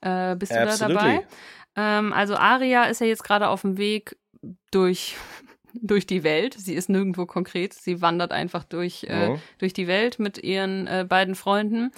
Äh, 0.00 0.36
bist 0.36 0.52
du 0.52 0.56
da 0.56 0.62
Absolutely. 0.62 0.96
dabei? 0.96 1.26
Ähm, 1.76 2.12
also 2.12 2.36
Aria 2.36 2.84
ist 2.84 3.00
ja 3.00 3.06
jetzt 3.06 3.24
gerade 3.24 3.48
auf 3.48 3.62
dem 3.62 3.76
Weg 3.76 4.16
durch, 4.70 5.16
durch 5.74 6.06
die 6.06 6.22
Welt. 6.24 6.54
Sie 6.58 6.74
ist 6.74 6.88
nirgendwo 6.88 7.26
konkret. 7.26 7.72
Sie 7.74 8.00
wandert 8.02 8.32
einfach 8.32 8.64
durch, 8.64 9.04
äh, 9.08 9.30
Mhm. 9.30 9.38
durch 9.58 9.72
die 9.72 9.86
Welt 9.86 10.18
mit 10.18 10.38
ihren 10.38 10.86
äh, 10.86 11.04
beiden 11.08 11.34
Freunden 11.34 11.90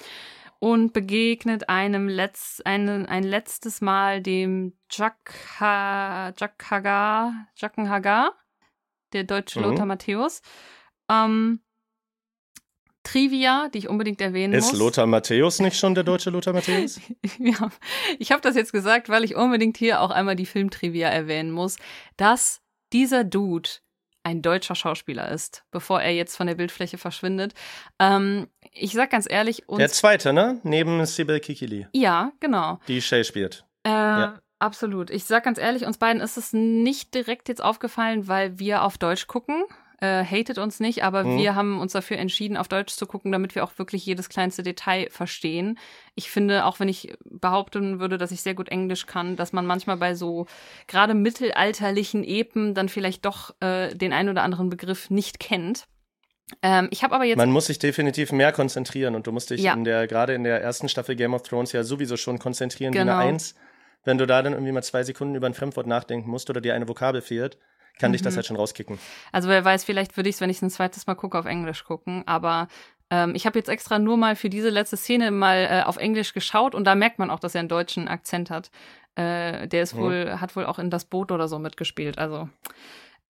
und 0.58 0.92
begegnet 0.92 1.68
einem 1.68 2.08
Letz, 2.08 2.60
einen, 2.64 3.06
ein 3.06 3.24
letztes 3.24 3.80
Mal 3.80 4.20
dem 4.22 4.74
Jakha, 4.90 6.32
Jakkenhagar, 7.56 8.34
der 9.12 9.24
deutsche 9.24 9.58
Mhm. 9.60 9.64
Lothar 9.66 9.86
Matthäus. 9.86 10.42
Ähm, 11.10 11.60
Trivia, 13.04 13.68
die 13.74 13.78
ich 13.78 13.88
unbedingt 13.88 14.20
erwähnen 14.20 14.54
Ist 14.54 14.70
muss. 14.70 14.78
Lothar 14.78 15.06
Matthäus 15.08 15.58
nicht 15.58 15.76
schon 15.76 15.94
der 15.96 16.04
deutsche 16.04 16.30
Lothar 16.30 16.52
Matthäus? 16.54 17.00
ja, 17.38 17.70
ich 18.20 18.30
habe 18.30 18.40
das 18.42 18.54
jetzt 18.54 18.72
gesagt, 18.72 19.08
weil 19.08 19.24
ich 19.24 19.34
unbedingt 19.34 19.76
hier 19.76 20.00
auch 20.00 20.10
einmal 20.12 20.36
die 20.36 20.46
Filmtrivia 20.46 21.08
erwähnen 21.08 21.50
muss, 21.50 21.78
dass 22.16 22.62
dieser 22.92 23.24
Dude 23.24 23.68
ein 24.24 24.40
deutscher 24.40 24.74
Schauspieler 24.74 25.30
ist, 25.30 25.64
bevor 25.70 26.00
er 26.00 26.12
jetzt 26.12 26.36
von 26.36 26.46
der 26.46 26.54
Bildfläche 26.54 26.96
verschwindet. 26.96 27.54
Ähm, 27.98 28.48
ich 28.72 28.92
sag 28.92 29.10
ganz 29.10 29.26
ehrlich, 29.28 29.68
uns 29.68 29.78
Der 29.78 29.88
zweite, 29.88 30.32
ne? 30.32 30.60
Neben 30.62 31.04
Sibyl 31.06 31.40
Kikili, 31.40 31.88
ja, 31.92 32.32
genau. 32.40 32.78
die 32.86 33.02
Shay 33.02 33.24
spielt. 33.24 33.64
Äh, 33.84 33.90
Ja. 33.90 34.38
Absolut. 34.62 35.10
Ich 35.10 35.24
sag 35.24 35.42
ganz 35.42 35.58
ehrlich, 35.58 35.86
uns 35.86 35.98
beiden 35.98 36.22
ist 36.22 36.36
es 36.36 36.52
nicht 36.52 37.14
direkt 37.14 37.48
jetzt 37.48 37.60
aufgefallen, 37.60 38.28
weil 38.28 38.60
wir 38.60 38.84
auf 38.84 38.96
Deutsch 38.96 39.26
gucken. 39.26 39.64
Äh, 40.02 40.24
hatet 40.24 40.58
uns 40.58 40.80
nicht, 40.80 41.04
aber 41.04 41.22
Mhm. 41.22 41.38
wir 41.38 41.54
haben 41.54 41.80
uns 41.80 41.92
dafür 41.92 42.18
entschieden, 42.18 42.56
auf 42.56 42.66
Deutsch 42.66 42.92
zu 42.94 43.06
gucken, 43.06 43.30
damit 43.30 43.54
wir 43.54 43.62
auch 43.62 43.78
wirklich 43.78 44.04
jedes 44.04 44.28
kleinste 44.28 44.64
Detail 44.64 45.06
verstehen. 45.10 45.78
Ich 46.16 46.28
finde, 46.28 46.64
auch 46.64 46.80
wenn 46.80 46.88
ich 46.88 47.14
behaupten 47.24 48.00
würde, 48.00 48.18
dass 48.18 48.32
ich 48.32 48.40
sehr 48.42 48.54
gut 48.54 48.68
Englisch 48.68 49.06
kann, 49.06 49.36
dass 49.36 49.52
man 49.52 49.64
manchmal 49.64 49.98
bei 49.98 50.14
so 50.16 50.46
gerade 50.88 51.14
mittelalterlichen 51.14 52.24
Epen 52.24 52.74
dann 52.74 52.88
vielleicht 52.88 53.24
doch 53.24 53.54
äh, 53.60 53.94
den 53.94 54.12
ein 54.12 54.28
oder 54.28 54.42
anderen 54.42 54.70
Begriff 54.70 55.08
nicht 55.08 55.38
kennt. 55.38 55.86
Ähm, 56.62 56.88
ich 56.90 57.04
habe 57.04 57.14
aber 57.14 57.24
jetzt 57.24 57.38
Man 57.38 57.52
muss 57.52 57.66
sich 57.66 57.78
definitiv 57.78 58.32
mehr 58.32 58.50
konzentrieren 58.52 59.14
und 59.14 59.26
du 59.28 59.32
musst 59.32 59.50
dich 59.50 59.62
Ja. 59.62 59.72
in 59.74 59.84
der, 59.84 60.08
gerade 60.08 60.34
in 60.34 60.42
der 60.42 60.60
ersten 60.60 60.88
Staffel 60.88 61.14
Game 61.14 61.32
of 61.32 61.42
Thrones 61.42 61.70
ja 61.72 61.84
sowieso 61.84 62.16
schon 62.16 62.40
konzentrieren 62.40 62.92
wie 62.92 62.98
Genau. 62.98 63.12
eine 63.16 63.28
Eins. 63.30 63.54
Wenn 64.04 64.18
du 64.18 64.26
da 64.26 64.42
dann 64.42 64.52
irgendwie 64.52 64.72
mal 64.72 64.82
zwei 64.82 65.04
Sekunden 65.04 65.36
über 65.36 65.46
ein 65.46 65.54
Fremdwort 65.54 65.86
nachdenken 65.86 66.28
musst 66.28 66.50
oder 66.50 66.60
dir 66.60 66.74
eine 66.74 66.88
Vokabel 66.88 67.22
fehlt, 67.22 67.56
kann 67.98 68.12
dich 68.12 68.20
Mhm. 68.22 68.24
das 68.26 68.36
halt 68.36 68.46
schon 68.46 68.56
rauskicken. 68.56 68.98
Also 69.32 69.48
wer 69.48 69.64
weiß, 69.64 69.84
vielleicht 69.84 70.16
würde 70.16 70.28
ich 70.28 70.36
es, 70.36 70.40
wenn 70.40 70.50
ich 70.50 70.56
es 70.58 70.62
ein 70.62 70.70
zweites 70.70 71.06
Mal 71.06 71.14
gucke, 71.14 71.38
auf 71.38 71.46
Englisch 71.46 71.84
gucken. 71.84 72.22
Aber 72.26 72.68
ähm, 73.10 73.34
ich 73.34 73.46
habe 73.46 73.58
jetzt 73.58 73.68
extra 73.68 73.98
nur 73.98 74.16
mal 74.16 74.36
für 74.36 74.48
diese 74.50 74.70
letzte 74.70 74.96
Szene 74.96 75.30
mal 75.30 75.68
äh, 75.70 75.82
auf 75.84 75.96
Englisch 75.98 76.32
geschaut 76.32 76.74
und 76.74 76.84
da 76.84 76.94
merkt 76.94 77.18
man 77.18 77.30
auch, 77.30 77.40
dass 77.40 77.54
er 77.54 77.60
einen 77.60 77.68
deutschen 77.68 78.08
Akzent 78.08 78.50
hat. 78.50 78.70
Äh, 79.14 79.68
der 79.68 79.82
ist 79.82 79.94
Mhm. 79.94 79.98
wohl, 79.98 80.40
hat 80.40 80.56
wohl 80.56 80.64
auch 80.64 80.78
in 80.78 80.88
das 80.90 81.04
Boot 81.04 81.30
oder 81.32 81.46
so 81.48 81.58
mitgespielt. 81.58 82.18
Also 82.18 82.48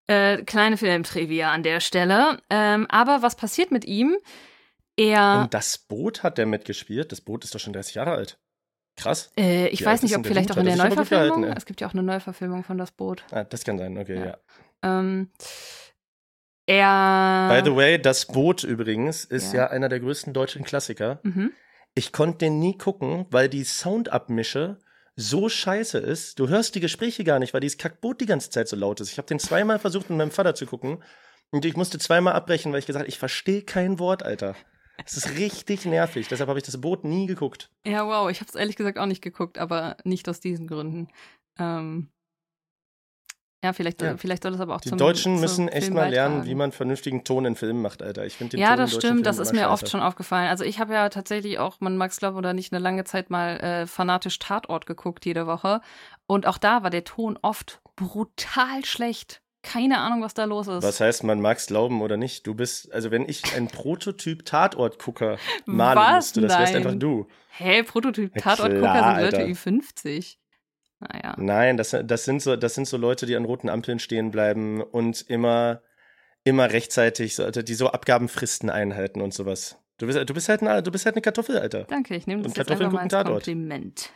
äh, 0.07 0.43
kleine 0.45 0.77
Filmtrivia 0.77 1.51
an 1.53 1.63
der 1.63 1.81
Stelle. 1.81 2.39
Ähm, 2.51 2.87
aber 2.89 3.23
was 3.23 3.37
passiert 3.37 3.71
mit 3.71 3.85
ihm? 3.85 4.17
Er, 4.97 5.45
In 5.45 5.51
das 5.51 5.79
Boot 5.79 6.23
hat 6.23 6.39
der 6.39 6.47
mitgespielt. 6.47 7.13
Das 7.13 7.21
Boot 7.21 7.45
ist 7.45 7.55
doch 7.55 7.59
schon 7.61 7.73
30 7.73 7.95
Jahre 7.95 8.13
alt. 8.13 8.39
Krass. 8.97 9.31
äh, 9.39 9.69
ich 9.69 9.81
Wie 9.81 9.85
weiß 9.87 10.03
nicht, 10.03 10.17
ob 10.17 10.27
vielleicht 10.27 10.51
Dude? 10.51 10.61
auch 10.61 10.65
in 10.65 10.67
der 10.67 10.77
Neuverfilmung. 10.77 11.45
es 11.45 11.65
gibt 11.67 11.81
ja 11.81 11.89
auch 11.89 11.93
eine 11.95 12.03
Neuverfilmung 12.03 12.63
von 12.65 12.77
das 12.79 12.93
Boot. 12.93 13.25
Ah, 13.31 13.45
das 13.45 13.65
kann 13.65 13.79
sein, 13.79 13.97
okay, 13.99 14.17
Ja. 14.17 14.25
ja. 14.27 14.39
Ähm, 15.01 15.31
er. 16.67 17.49
By 17.63 17.69
the 17.69 17.75
way, 17.77 18.01
das 18.01 18.27
Boot 18.27 18.63
übrigens 18.65 19.25
ist 19.25 19.53
Ja. 19.53 19.63
ja, 19.63 19.67
einer 19.71 19.89
der 19.89 20.01
größten 20.01 20.33
deutschen 20.33 20.65
Klassiker. 20.65 21.21
Mhm. 21.23 21.53
Ich 21.95 22.13
konnte 22.13 22.39
den 22.39 22.59
nie 22.59 22.79
gucken, 22.79 23.27
weil 23.31 23.49
die 23.49 23.65
Soundabmische 23.65 24.79
so 25.15 25.49
scheiße 25.49 25.99
ist. 25.99 26.39
Du 26.39 26.49
hörst 26.49 26.75
die 26.75 26.81
Gespräche 26.81 27.23
gar 27.25 27.39
nicht, 27.39 27.53
weil 27.53 27.61
dieses 27.61 27.77
Kackboot 27.79 28.21
die 28.21 28.27
ganze 28.27 28.49
Zeit 28.51 28.69
so 28.69 28.77
laut 28.77 29.01
ist. 29.01 29.11
Ich 29.11 29.19
habe 29.19 29.29
den 29.29 29.39
zweimal 29.39 29.79
versucht, 29.79 30.09
mit 30.09 30.17
meinem 30.19 30.31
Vater 30.31 30.55
zu 30.55 30.65
gucken. 30.67 31.03
Und 31.51 31.67
ich 31.67 31.77
musste 31.77 31.99
zweimal 31.99 32.33
abbrechen, 32.33 32.73
weil 32.73 32.79
ich 32.79 32.87
gesagt 32.87 33.03
habe, 33.03 33.09
ich 33.11 33.19
verstehe 33.19 33.63
kein 33.63 33.99
Wort, 33.99 34.23
Alter. 34.23 34.55
Es 35.05 35.17
ist 35.17 35.37
richtig 35.39 35.85
nervig. 35.85 36.29
Deshalb 36.29 36.49
habe 36.49 36.59
ich 36.59 36.65
das 36.65 36.81
Boot 36.81 37.05
nie 37.05 37.27
geguckt. 37.27 37.71
Ja, 37.87 38.07
wow, 38.07 38.31
ich 38.31 38.41
habe 38.41 38.49
es 38.49 38.55
ehrlich 38.55 38.77
gesagt 38.77 38.99
auch 38.99 39.07
nicht 39.07 39.23
geguckt, 39.23 39.59
aber 39.59 39.97
nicht 40.05 40.29
aus 40.29 40.41
diesen 40.41 40.67
Gründen. 40.67 41.09
Ähm, 41.59 42.09
ja, 43.65 43.73
vielleicht, 43.73 44.03
Ja. 44.03 44.17
vielleicht 44.17 44.43
soll 44.43 44.55
es 44.55 44.61
aber 44.61 44.75
auch 44.75 44.81
Die 44.81 44.89
zum 44.89 44.99
Deutschen 44.99 45.39
müssen 45.39 45.69
echt 45.69 45.85
Film 45.85 45.95
mal 45.95 46.11
lernen, 46.11 46.35
beitragen. 46.39 46.51
wie 46.51 46.55
man 46.57 46.73
vernünftigen 46.73 47.23
Ton 47.25 47.45
in 47.45 47.55
Filmen 47.55 47.81
macht, 47.81 48.03
Alter. 48.03 48.27
Ich 48.27 48.37
finde 48.37 48.53
den 48.57 48.61
Ja, 48.61 48.71
Ton 48.71 48.77
das 48.79 48.91
stimmt, 48.95 49.25
das 49.27 49.37
Filmen 49.37 49.47
ist 49.49 49.53
mir 49.53 49.71
oft 49.71 49.83
scheiße. 49.83 49.91
schon 49.93 50.01
aufgefallen. 50.01 50.49
Also 50.49 50.65
ich 50.65 50.81
habe 50.81 50.93
ja 50.95 51.09
tatsächlich 51.11 51.59
auch, 51.61 51.81
man 51.81 51.97
mag 51.97 52.11
es 52.11 52.19
glauben 52.19 52.37
oder 52.37 52.55
nicht, 52.55 52.73
eine 52.73 52.83
lange 52.83 53.05
Zeit 53.05 53.31
mal 53.31 53.59
äh, 53.61 53.87
fanatisch 53.87 54.39
Tatort 54.41 54.87
geguckt 54.87 55.25
jede 55.27 55.47
Woche. 55.47 55.81
Und 56.27 56.47
auch 56.47 56.59
da 56.59 56.83
war 56.83 56.91
der 56.91 57.05
Ton 57.05 57.39
oft 57.41 57.81
brutal 57.95 58.85
schlecht. 58.85 59.43
Keine 59.63 59.99
Ahnung, 59.99 60.23
was 60.23 60.35
da 60.35 60.45
los 60.45 60.67
ist. 60.67 60.83
Was 60.83 61.01
heißt, 61.01 61.23
man 61.23 61.41
mag's 61.41 61.67
glauben 61.67 62.03
oder 62.03 62.17
nicht? 62.17 62.47
Du 62.47 62.55
bist, 62.55 62.93
also 62.93 63.11
wenn 63.13 63.29
ich 63.29 63.55
ein 63.57 63.69
Prototyp 63.69 64.45
Tatortgucker 64.45 65.39
malen 65.67 65.99
Was? 65.99 66.17
müsste, 66.17 66.41
das 66.43 66.59
wärst 66.59 66.75
einfach 66.75 66.95
du. 66.97 67.29
Hä, 67.51 67.85
Prototyp 67.85 68.35
Ja, 68.35 68.43
Tatortgucker 68.43 68.81
klar, 68.81 69.15
sind 69.15 69.25
Leute 69.25 69.37
Alter. 69.39 69.53
Ü50. 69.53 70.37
Naja. 70.99 71.35
Nein, 71.39 71.77
das, 71.77 71.97
das, 72.05 72.25
sind 72.25 72.43
so, 72.43 72.57
das 72.57 72.75
sind 72.75 72.87
so 72.87 72.97
Leute, 72.97 73.27
die 73.27 73.37
an 73.37 73.45
roten 73.45 73.69
Ampeln 73.69 73.99
stehen 73.99 74.31
bleiben 74.31 74.81
und 74.83 75.23
immer, 75.29 75.83
immer 76.45 76.71
rechtzeitig, 76.71 77.35
so, 77.35 77.51
die 77.51 77.75
so 77.75 77.89
Abgabenfristen 77.89 78.71
einhalten 78.71 79.21
und 79.21 79.33
sowas. 79.35 79.79
Du 79.99 80.07
bist, 80.07 80.19
du 80.29 80.35
bist 80.35 80.49
halt 80.49 80.63
ein, 80.63 80.83
du 80.83 80.91
bist 80.91 81.05
halt 81.05 81.15
eine 81.15 81.23
Kartoffel, 81.23 81.59
Alter. 81.59 81.85
Danke, 81.85 82.17
ich 82.17 82.27
nehme 82.27 82.43
das 82.43 82.51
Und 82.51 82.59
jetzt 82.59 82.71
einfach 82.71 82.91
mal 82.91 83.03
als 83.03 83.13
Tatort. 83.13 83.45
Kompliment. 83.45 84.11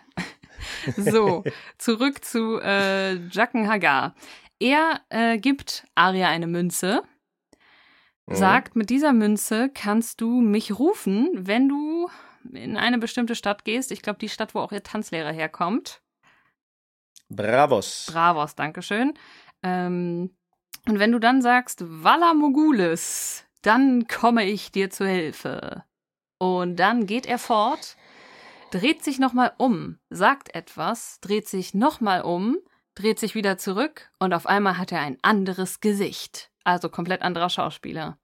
so, 0.96 1.44
zurück 1.78 2.24
zu 2.24 2.60
äh, 2.60 3.14
Jacken 3.28 3.68
Hagar. 3.68 4.14
Er 4.58 5.00
äh, 5.10 5.38
gibt 5.38 5.86
Aria 5.94 6.28
eine 6.28 6.46
Münze, 6.46 7.02
Mhm. 8.26 8.34
sagt, 8.34 8.76
mit 8.76 8.90
dieser 8.90 9.12
Münze 9.12 9.70
kannst 9.72 10.20
du 10.20 10.40
mich 10.40 10.78
rufen, 10.78 11.30
wenn 11.34 11.68
du 11.68 12.10
in 12.52 12.76
eine 12.76 12.98
bestimmte 12.98 13.34
Stadt 13.34 13.64
gehst. 13.64 13.92
Ich 13.92 14.02
glaube, 14.02 14.18
die 14.18 14.28
Stadt, 14.28 14.54
wo 14.54 14.60
auch 14.60 14.72
ihr 14.72 14.82
Tanzlehrer 14.82 15.32
herkommt. 15.32 16.02
Bravos. 17.28 18.06
Bravos, 18.10 18.54
Dankeschön. 18.54 19.14
Ähm, 19.62 20.36
und 20.88 20.98
wenn 20.98 21.12
du 21.12 21.18
dann 21.18 21.42
sagst, 21.42 21.82
Vala 21.84 22.34
Mogulis, 22.34 23.44
dann 23.62 24.06
komme 24.06 24.44
ich 24.44 24.70
dir 24.70 24.90
zu 24.90 25.06
Hilfe. 25.06 25.84
Und 26.38 26.76
dann 26.76 27.06
geht 27.06 27.26
er 27.26 27.38
fort, 27.38 27.96
dreht 28.70 29.02
sich 29.02 29.18
nochmal 29.18 29.52
um, 29.56 29.98
sagt 30.10 30.54
etwas, 30.54 31.20
dreht 31.20 31.48
sich 31.48 31.74
nochmal 31.74 32.22
um, 32.22 32.58
dreht 32.96 33.20
sich 33.20 33.36
wieder 33.36 33.56
zurück 33.58 34.10
und 34.18 34.32
auf 34.34 34.46
einmal 34.46 34.76
hat 34.78 34.90
er 34.90 35.00
ein 35.00 35.18
anderes 35.22 35.80
Gesicht. 35.80 36.50
Also 36.64 36.88
komplett 36.88 37.22
anderer 37.22 37.48
Schauspieler. 37.50 38.18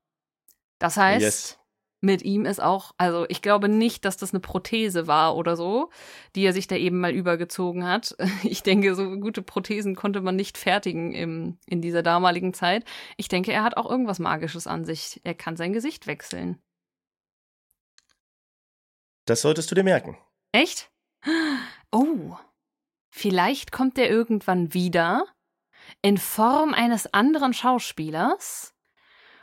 Das 0.81 0.97
heißt, 0.97 1.23
Yes. 1.23 1.59
mit 2.01 2.23
ihm 2.23 2.45
ist 2.45 2.61
auch, 2.61 2.91
also 2.99 3.25
ich 3.29 3.41
glaube 3.43 3.69
nicht, 3.69 4.05
dass 4.05 4.17
das 4.17 4.33
eine 4.33 4.41
Prothese 4.41 5.07
war 5.07 5.37
oder 5.37 5.57
so, 5.57 5.91
die 6.35 6.43
er 6.45 6.53
sich 6.53 6.67
da 6.67 6.75
eben 6.75 6.99
mal 6.99 7.13
übergezogen 7.13 7.87
hat. 7.87 8.17
Ich 8.43 8.65
denke, 8.65 8.97
so 8.97 9.09
gute 9.21 9.43
Prothesen 9.43 9.95
konnte 9.95 10.21
man 10.21 10.35
nicht 10.35 10.59
fertigen 10.59 11.13
im, 11.13 11.59
in 11.67 11.81
dieser 11.81 12.03
damaligen 12.03 12.53
Zeit. 12.53 12.85
Ich 13.17 13.29
denke, 13.29 13.53
er 13.53 13.63
hat 13.63 13.77
auch 13.77 13.89
irgendwas 13.89 14.19
Magisches 14.19 14.67
an 14.67 14.85
sich. 14.85 15.21
Er 15.23 15.35
kann 15.35 15.57
sein 15.57 15.73
Gesicht 15.73 16.09
wechseln. 16.09 16.61
Das 19.27 19.43
solltest 19.43 19.71
du 19.71 19.75
dir 19.77 19.85
merken. 19.85 20.19
Echt? 20.53 20.91
Oh. 21.95 22.37
Vielleicht 23.15 23.73
kommt 23.73 23.99
er 23.99 24.09
irgendwann 24.09 24.73
wieder 24.73 25.27
in 26.01 26.17
Form 26.17 26.73
eines 26.73 27.13
anderen 27.13 27.53
Schauspielers 27.53 28.75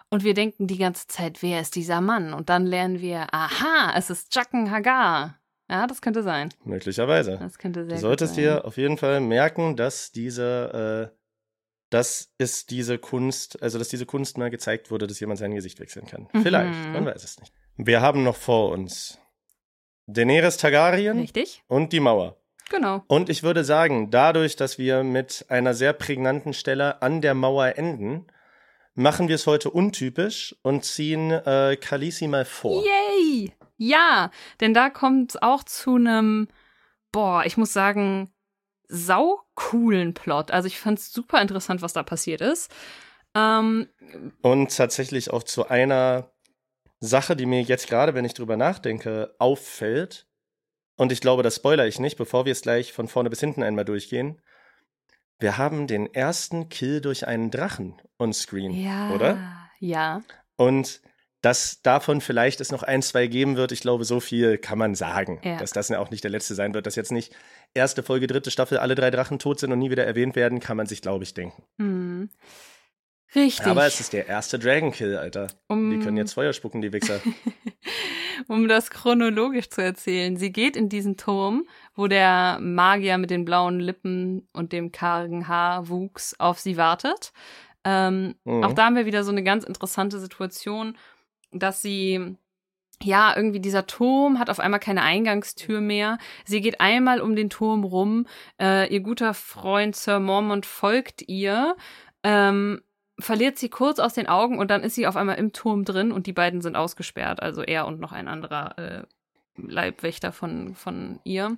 und 0.10 0.24
wir 0.24 0.34
denken 0.34 0.66
die 0.66 0.80
ganze 0.80 1.06
Zeit, 1.06 1.44
wer 1.44 1.62
ist 1.62 1.76
dieser 1.76 2.02
Mann? 2.02 2.34
Und 2.34 2.50
dann 2.50 2.66
lernen 2.66 3.00
wir, 3.00 3.32
aha, 3.32 3.94
es 3.96 4.10
ist 4.10 4.34
Jacken 4.34 4.72
Hagar. 4.72 5.40
Ja, 5.70 5.86
das 5.86 6.02
könnte 6.02 6.24
sein. 6.24 6.50
Möglicherweise. 6.64 7.38
Das 7.40 7.60
könnte 7.60 7.86
sehr 7.86 7.94
Du 7.94 8.02
solltest 8.02 8.34
sein. 8.34 8.44
dir 8.44 8.66
auf 8.66 8.76
jeden 8.78 8.98
Fall 8.98 9.20
merken, 9.22 9.76
dass 9.76 10.12
diese, 10.12 11.12
äh, 11.14 11.16
das 11.92 12.34
ist 12.40 12.72
diese 12.72 12.98
Kunst, 12.98 13.62
also 13.62 13.78
dass 13.78 13.90
diese 13.90 14.08
Kunst 14.08 14.40
mal 14.40 14.50
gezeigt 14.50 14.90
wurde, 14.90 15.06
dass 15.06 15.20
jemand 15.20 15.38
sein 15.38 15.54
Gesicht 15.54 15.80
wechseln 15.80 16.08
kann. 16.08 16.28
Mhm. 16.34 16.42
Vielleicht, 16.42 16.74
man 16.92 17.06
weiß 17.06 17.24
es 17.24 17.40
nicht. 17.40 17.54
Wir 17.78 18.02
haben 18.02 18.24
noch 18.24 18.36
vor 18.36 18.72
uns 18.72 19.20
Daenerys 20.08 20.58
Targaryen 20.58 21.20
Richtig? 21.20 21.64
und 21.68 21.94
die 21.94 22.00
Mauer. 22.00 22.39
Genau. 22.70 23.04
Und 23.08 23.30
ich 23.30 23.44
würde 23.44 23.64
sagen, 23.64 24.12
dadurch, 24.12 24.56
dass 24.56 24.78
wir 24.78 25.04
mit 25.04 25.46
einer 25.50 25.74
sehr 25.74 25.94
prägnanten 25.94 26.54
Stelle 26.54 27.02
an 27.02 27.22
der 27.22 27.34
Mauer 27.34 27.78
enden, 27.78 28.28
machen 28.96 29.28
wir 29.28 29.36
es 29.36 29.48
heute 29.48 29.70
untypisch 29.72 30.56
und 30.62 30.84
ziehen 30.86 31.32
äh, 31.32 31.78
Khaleesi 31.78 32.28
mal 32.28 32.46
vor. 32.46 32.84
Yay! 32.84 33.54
Ja, 33.78 34.30
denn 34.60 34.74
da 34.74 34.90
kommt 34.90 35.32
es 35.32 35.42
auch 35.42 35.64
zu 35.64 35.96
einem, 35.96 36.50
boah, 37.12 37.44
ich 37.46 37.56
muss 37.56 37.72
sagen, 37.72 38.30
sau 38.90 39.40
coolen 39.56 40.14
Plot. 40.14 40.52
Also 40.52 40.68
ich 40.68 40.80
fand 40.80 41.00
es 41.00 41.14
super 41.14 41.42
interessant, 41.42 41.82
was 41.82 41.94
da 41.94 42.04
passiert 42.04 42.42
ist. 42.42 42.72
Ähm, 43.36 43.88
Und 44.42 44.76
tatsächlich 44.76 45.32
auch 45.32 45.44
zu 45.44 45.70
einer 45.70 46.32
Sache, 47.00 47.36
die 47.36 47.46
mir 47.46 47.62
jetzt 47.62 47.88
gerade, 47.88 48.14
wenn 48.16 48.26
ich 48.26 48.34
drüber 48.34 48.58
nachdenke, 48.58 49.34
auffällt. 49.40 50.28
Und 51.00 51.14
ich 51.14 51.22
glaube, 51.22 51.44
das 51.44 51.56
spoiler 51.56 51.88
ich 51.88 51.98
nicht, 51.98 52.18
bevor 52.18 52.44
wir 52.44 52.52
es 52.52 52.62
gleich 52.62 52.92
von 52.92 53.08
vorne 53.08 53.30
bis 53.30 53.40
hinten 53.40 53.64
einmal 53.64 53.86
durchgehen. 53.86 54.42
Wir 55.40 55.58
haben 55.58 55.88
den 55.88 56.14
ersten 56.14 56.68
Kill 56.68 57.00
durch 57.00 57.26
einen 57.26 57.52
Drachen 57.52 58.02
on 58.20 58.34
screen, 58.34 58.74
ja. 58.74 59.10
oder? 59.12 59.40
Ja. 59.80 60.22
Und 60.58 61.00
dass 61.40 61.82
davon 61.84 62.20
vielleicht 62.20 62.60
es 62.60 62.74
noch 62.74 62.84
ein, 62.84 63.02
zwei 63.02 63.28
geben 63.28 63.56
wird, 63.56 63.72
ich 63.72 63.80
glaube, 63.80 64.04
so 64.04 64.20
viel 64.20 64.58
kann 64.58 64.78
man 64.78 64.94
sagen. 64.94 65.40
Ja. 65.42 65.56
Dass 65.56 65.72
das 65.72 65.88
ja 65.88 66.00
auch 66.00 66.12
nicht 66.12 66.26
der 66.26 66.32
letzte 66.32 66.54
sein 66.54 66.74
wird, 66.74 66.86
dass 66.86 66.98
jetzt 66.98 67.14
nicht 67.14 67.34
erste 67.74 68.04
Folge, 68.04 68.28
dritte 68.28 68.52
Staffel, 68.52 68.78
alle 68.78 68.96
drei 68.96 69.10
Drachen 69.10 69.40
tot 69.40 69.62
sind 69.62 69.72
und 69.72 69.80
nie 69.80 69.92
wieder 69.92 70.06
erwähnt 70.06 70.36
werden, 70.36 70.60
kann 70.60 70.76
man 70.76 70.86
sich, 70.86 71.02
glaube 71.02 71.24
ich, 71.24 71.34
denken. 71.34 71.64
Hm. 71.78 72.30
Richtig. 73.36 73.66
Aber 73.68 73.86
es 73.86 74.00
ist 74.00 74.14
der 74.14 74.28
erste 74.28 74.58
Dragon 74.58 74.92
Kill, 74.92 75.16
Alter. 75.18 75.48
um, 75.68 75.92
Die 75.92 76.00
können 76.04 76.18
jetzt 76.18 76.34
Feuer 76.34 76.52
spucken, 76.54 76.82
die 76.82 76.92
Wichser. 76.92 77.20
um 78.48 78.68
das 78.68 78.90
chronologisch 78.90 79.70
zu 79.70 79.82
erzählen. 79.84 80.36
Sie 80.38 80.52
geht 80.52 80.76
in 80.76 80.90
diesen 80.90 81.16
Turm, 81.18 81.68
wo 81.96 82.08
der 82.08 82.58
Magier 82.60 83.18
mit 83.18 83.30
den 83.30 83.46
blauen 83.46 83.80
Lippen 83.80 84.48
und 84.54 84.72
dem 84.74 84.92
kargen 84.92 85.48
Haarwuchs 85.48 86.36
auf 86.40 86.60
sie 86.60 86.78
wartet. 86.78 87.32
Ähm, 87.84 88.36
Mhm. 88.44 88.64
Auch 88.64 88.74
da 88.74 88.86
haben 88.86 88.96
wir 88.96 89.06
wieder 89.06 89.24
so 89.24 89.32
eine 89.32 89.44
ganz 89.44 89.64
interessante 89.64 90.20
Situation, 90.20 90.98
dass 91.52 91.82
sie 91.82 92.36
ja, 93.02 93.34
irgendwie 93.34 93.62
dieser 93.62 93.88
Turm 93.88 94.40
hat 94.40 94.50
auf 94.50 94.60
einmal 94.60 94.82
keine 94.82 95.04
Eingangstür 95.04 95.80
mehr. 95.80 96.18
Sie 96.44 96.60
geht 96.60 96.82
einmal 96.82 97.22
um 97.22 97.34
den 97.36 97.50
Turm 97.50 97.86
rum. 97.86 98.26
Äh, 98.62 98.94
ihr 98.94 99.00
guter 99.00 99.34
Freund 99.34 99.96
Sir 99.96 100.20
Mormont 100.20 100.66
folgt 100.66 101.22
ihr, 101.30 101.78
ähm, 102.24 102.82
verliert 103.20 103.58
sie 103.58 103.70
kurz 103.70 104.00
aus 104.00 104.14
den 104.14 104.28
Augen 104.28 104.60
und 104.60 104.70
dann 104.72 104.84
ist 104.84 104.96
sie 104.96 105.08
auf 105.08 105.16
einmal 105.16 105.38
im 105.38 105.54
Turm 105.54 105.86
drin 105.86 106.12
und 106.12 106.28
die 106.28 106.34
beiden 106.34 106.62
sind 106.62 106.76
ausgesperrt. 106.76 107.42
Also 107.42 107.62
er 107.62 107.86
und 107.88 108.00
noch 108.00 108.12
ein 108.12 108.28
anderer 108.28 108.78
äh, 108.78 109.04
Leibwächter 109.58 110.32
von, 110.32 110.76
von 110.76 111.20
ihr. 111.24 111.58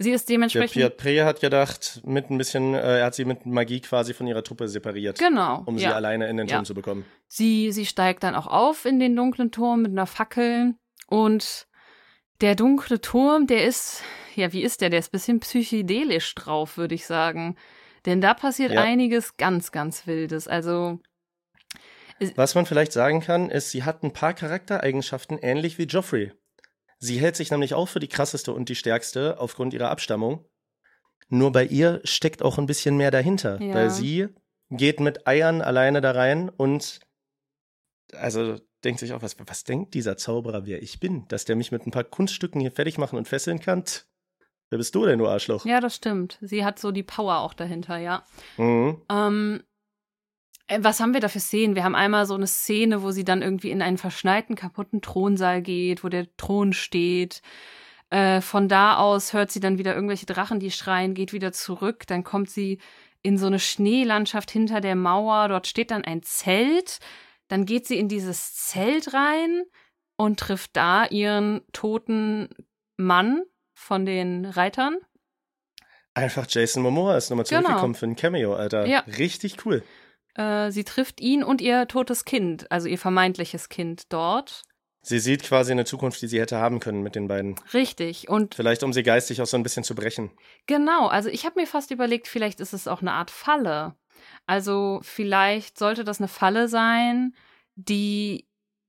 Sie 0.00 0.12
ist 0.12 0.28
Der 0.28 0.34
dementsprechend. 0.34 0.74
Piat 0.74 0.96
Pre 0.96 1.24
hat 1.24 1.40
gedacht, 1.40 2.00
mit 2.04 2.30
ein 2.30 2.38
bisschen, 2.38 2.72
äh, 2.74 3.00
er 3.00 3.06
hat 3.06 3.14
sie 3.16 3.24
mit 3.24 3.46
Magie 3.46 3.80
quasi 3.80 4.14
von 4.14 4.26
ihrer 4.28 4.44
Truppe 4.44 4.68
separiert, 4.68 5.18
Genau. 5.18 5.62
um 5.66 5.76
sie 5.76 5.84
ja. 5.84 5.94
alleine 5.94 6.28
in 6.28 6.36
den 6.36 6.46
Turm 6.46 6.60
Ja. 6.60 6.64
zu 6.64 6.74
bekommen. 6.74 7.04
Sie, 7.26 7.72
sie 7.72 7.84
steigt 7.84 8.22
dann 8.22 8.36
auch 8.36 8.46
auf 8.46 8.84
in 8.84 9.00
den 9.00 9.16
dunklen 9.16 9.50
Turm 9.50 9.82
mit 9.82 9.90
einer 9.90 10.06
Fackel 10.06 10.74
und 11.08 11.66
der 12.40 12.54
dunkle 12.54 13.00
Turm, 13.00 13.48
der 13.48 13.64
ist, 13.64 14.02
ja, 14.36 14.52
wie 14.52 14.62
ist 14.62 14.80
der? 14.80 14.90
Der 14.90 15.00
ist 15.00 15.08
ein 15.08 15.12
bisschen 15.18 15.40
psychedelisch 15.40 16.32
drauf, 16.36 16.76
würde 16.76 16.94
ich 16.94 17.04
sagen. 17.04 17.56
Denn 18.06 18.20
da 18.20 18.34
passiert 18.34 18.72
Ja. 18.72 18.82
einiges 18.82 19.36
ganz, 19.36 19.72
ganz 19.72 20.06
Wildes. 20.06 20.48
Also, 20.48 21.00
Was 22.34 22.54
man 22.54 22.66
vielleicht 22.66 22.92
sagen 22.92 23.20
kann, 23.20 23.48
ist, 23.50 23.70
sie 23.70 23.84
hat 23.84 24.02
ein 24.02 24.12
paar 24.12 24.34
Charaktereigenschaften 24.34 25.38
ähnlich 25.38 25.78
wie 25.78 25.84
Joffrey. 25.84 26.32
Sie 26.98 27.20
hält 27.20 27.36
sich 27.36 27.50
nämlich 27.52 27.74
auch 27.74 27.86
für 27.86 28.00
die 28.00 28.08
krasseste 28.08 28.52
und 28.52 28.68
die 28.68 28.74
stärkste 28.74 29.38
aufgrund 29.38 29.72
ihrer 29.72 29.90
Abstammung. 29.90 30.44
Nur 31.28 31.52
bei 31.52 31.64
ihr 31.64 32.00
steckt 32.04 32.42
auch 32.42 32.58
ein 32.58 32.66
bisschen 32.66 32.96
mehr 32.96 33.10
dahinter, 33.12 33.60
Ja. 33.62 33.74
weil 33.74 33.90
sie 33.90 34.28
geht 34.70 34.98
mit 34.98 35.26
Eiern 35.28 35.62
alleine 35.62 36.00
da 36.00 36.10
rein 36.10 36.48
und 36.48 37.00
also 38.14 38.58
denkt 38.84 39.00
sich 39.00 39.12
auch, 39.12 39.22
was, 39.22 39.36
was 39.46 39.64
denkt 39.64 39.94
dieser 39.94 40.16
Zauberer, 40.16 40.66
wer 40.66 40.82
ich 40.82 40.98
bin, 41.00 41.28
dass 41.28 41.44
der 41.44 41.56
mich 41.56 41.70
mit 41.72 41.86
ein 41.86 41.90
paar 41.90 42.04
Kunststücken 42.04 42.60
hier 42.60 42.72
fertig 42.72 42.98
machen 42.98 43.16
und 43.18 43.28
fesseln 43.28 43.60
kann? 43.60 43.84
Tch, 43.84 44.04
Wer 44.70 44.78
bist 44.78 44.94
du 44.94 45.06
denn, 45.06 45.18
du 45.18 45.26
Arschloch? 45.26 45.64
ja, 45.64 45.80
das 45.80 45.94
stimmt. 45.96 46.38
Sie 46.40 46.64
hat 46.64 46.78
so 46.78 46.90
die 46.90 47.02
Power 47.02 47.38
auch 47.38 47.54
dahinter, 47.54 47.96
ja. 47.96 48.24
Mhm. 48.56 49.00
Ähm, 49.10 49.62
äh, 50.66 50.78
was 50.82 51.00
haben 51.00 51.14
wir 51.14 51.20
da 51.20 51.28
für 51.28 51.40
Szenen? 51.40 51.74
Wir 51.74 51.84
haben 51.84 51.94
einmal 51.94 52.26
so 52.26 52.34
eine 52.34 52.46
Szene, 52.46 53.02
wo 53.02 53.10
sie 53.10 53.24
dann 53.24 53.42
irgendwie 53.42 53.70
in 53.70 53.82
einen 53.82 53.98
verschneiten, 53.98 54.54
kaputten 54.56 55.02
Thronsaal 55.02 55.62
geht, 55.62 56.04
wo 56.04 56.08
der 56.08 56.26
Thron 56.36 56.72
steht. 56.72 57.42
Äh, 58.10 58.40
von 58.40 58.68
da 58.68 58.96
aus 58.96 59.32
hört 59.32 59.50
sie 59.50 59.60
dann 59.60 59.78
wieder 59.78 59.94
irgendwelche 59.94 60.26
Drachen, 60.26 60.60
die 60.60 60.70
schreien, 60.70 61.14
geht 61.14 61.32
wieder 61.32 61.52
zurück. 61.52 62.06
Dann 62.06 62.24
kommt 62.24 62.50
sie 62.50 62.78
in 63.22 63.36
so 63.36 63.46
eine 63.46 63.58
Schneelandschaft 63.58 64.50
hinter 64.50 64.80
der 64.80 64.96
Mauer. 64.96 65.48
Dort 65.48 65.66
steht 65.66 65.90
dann 65.90 66.04
ein 66.04 66.22
Zelt. 66.22 67.00
Dann 67.48 67.64
geht 67.64 67.86
sie 67.86 67.98
in 67.98 68.08
dieses 68.08 68.54
Zelt 68.54 69.14
rein 69.14 69.62
und 70.16 70.38
trifft 70.40 70.76
da 70.76 71.06
ihren 71.06 71.62
toten 71.72 72.48
Mann 72.96 73.42
von 73.78 74.04
den 74.04 74.44
Reitern. 74.44 74.98
Einfach 76.14 76.46
Jason 76.48 76.82
Momoa 76.82 77.16
ist 77.16 77.30
nochmal 77.30 77.44
Genau. 77.46 77.60
zurückgekommen 77.62 77.94
für 77.94 78.06
ein 78.06 78.16
Cameo, 78.16 78.54
Alter. 78.54 78.86
Ja. 78.86 79.00
Richtig 79.18 79.64
cool. 79.64 79.84
Äh, 80.34 80.70
sie 80.72 80.84
trifft 80.84 81.20
ihn 81.20 81.44
und 81.44 81.60
ihr 81.60 81.86
totes 81.86 82.24
Kind, 82.24 82.70
also 82.72 82.88
ihr 82.88 82.98
vermeintliches 82.98 83.68
Kind 83.68 84.12
dort. 84.12 84.62
Sie 85.00 85.20
sieht 85.20 85.44
quasi 85.44 85.70
eine 85.72 85.84
Zukunft, 85.84 86.20
die 86.20 86.26
sie 86.26 86.40
hätte 86.40 86.58
haben 86.58 86.80
können 86.80 87.02
mit 87.02 87.14
den 87.14 87.28
beiden. 87.28 87.54
Richtig. 87.72 88.28
Und 88.28 88.56
Vielleicht, 88.56 88.82
um 88.82 88.92
sie 88.92 89.04
geistig 89.04 89.40
auch 89.40 89.46
so 89.46 89.56
ein 89.56 89.62
bisschen 89.62 89.84
zu 89.84 89.94
brechen. 89.94 90.32
genau, 90.66 91.06
also 91.06 91.28
ich 91.28 91.46
habe 91.46 91.60
mir 91.60 91.66
fast 91.68 91.92
überlegt, 91.92 92.26
vielleicht 92.26 92.58
ist 92.60 92.72
es 92.72 92.88
auch 92.88 93.00
eine 93.00 93.12
Art 93.12 93.30
Falle. 93.30 93.94
Also 94.46 94.98
vielleicht 95.04 95.78
sollte 95.78 96.02
das 96.02 96.18
eine 96.18 96.28
Falle 96.28 96.66
sein, 96.68 97.32
die 97.76 98.47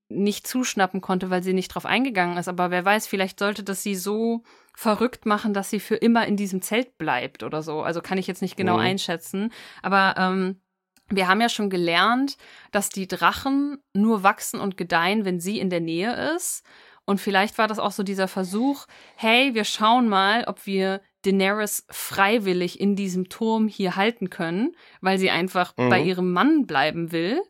nicht 0.09 0.47
zuschnappen 0.47 1.01
konnte, 1.01 1.29
weil 1.29 1.43
sie 1.43 1.53
nicht 1.53 1.69
drauf 1.69 1.85
eingegangen 1.85 2.37
ist. 2.37 2.47
Aber 2.47 2.71
wer 2.71 2.83
weiß, 2.83 3.07
vielleicht 3.07 3.39
sollte 3.39 3.63
das 3.63 3.83
sie 3.83 3.95
so 3.95 4.43
verrückt 4.75 5.25
machen, 5.25 5.53
dass 5.53 5.69
sie 5.69 5.79
für 5.79 5.95
immer 5.95 6.25
in 6.25 6.35
diesem 6.35 6.61
Zelt 6.61 6.97
bleibt 6.97 7.43
oder 7.43 7.61
so. 7.61 7.81
Also 7.81 8.01
kann 8.01 8.17
ich 8.17 8.27
jetzt 8.27 8.41
nicht 8.41 8.57
genau 8.57 8.73
Mhm. 8.77 8.83
einschätzen. 8.83 9.51
Aber 9.83 10.15
ähm, 10.17 10.61
wir 11.09 11.27
haben 11.27 11.41
ja 11.41 11.49
schon 11.49 11.69
gelernt, 11.69 12.37
dass 12.71 12.89
die 12.89 13.07
Drachen 13.07 13.77
nur 13.93 14.23
wachsen 14.23 14.59
und 14.59 14.77
gedeihen, 14.77 15.25
wenn 15.25 15.39
sie 15.39 15.59
in 15.59 15.69
der 15.69 15.81
Nähe 15.81 16.33
ist. 16.35 16.63
Und 17.05 17.19
vielleicht 17.19 17.57
war 17.57 17.67
das 17.67 17.79
auch 17.79 17.91
so 17.91 18.03
dieser 18.03 18.27
Versuch, 18.27 18.85
hey, 19.15 19.53
wir 19.55 19.63
schauen 19.63 20.07
mal, 20.07 20.43
ob 20.45 20.65
wir 20.67 21.01
Daenerys 21.23 21.85
freiwillig 21.89 22.79
in 22.79 22.95
diesem 22.95 23.29
Turm 23.29 23.67
hier 23.67 23.95
halten 23.95 24.29
können, 24.29 24.75
weil 25.01 25.17
sie 25.17 25.29
einfach 25.29 25.73
Mhm. 25.77 25.89
bei 25.89 26.01
ihrem 26.01 26.31
Mann 26.31 26.65
bleiben 26.67 27.11
will. 27.11 27.41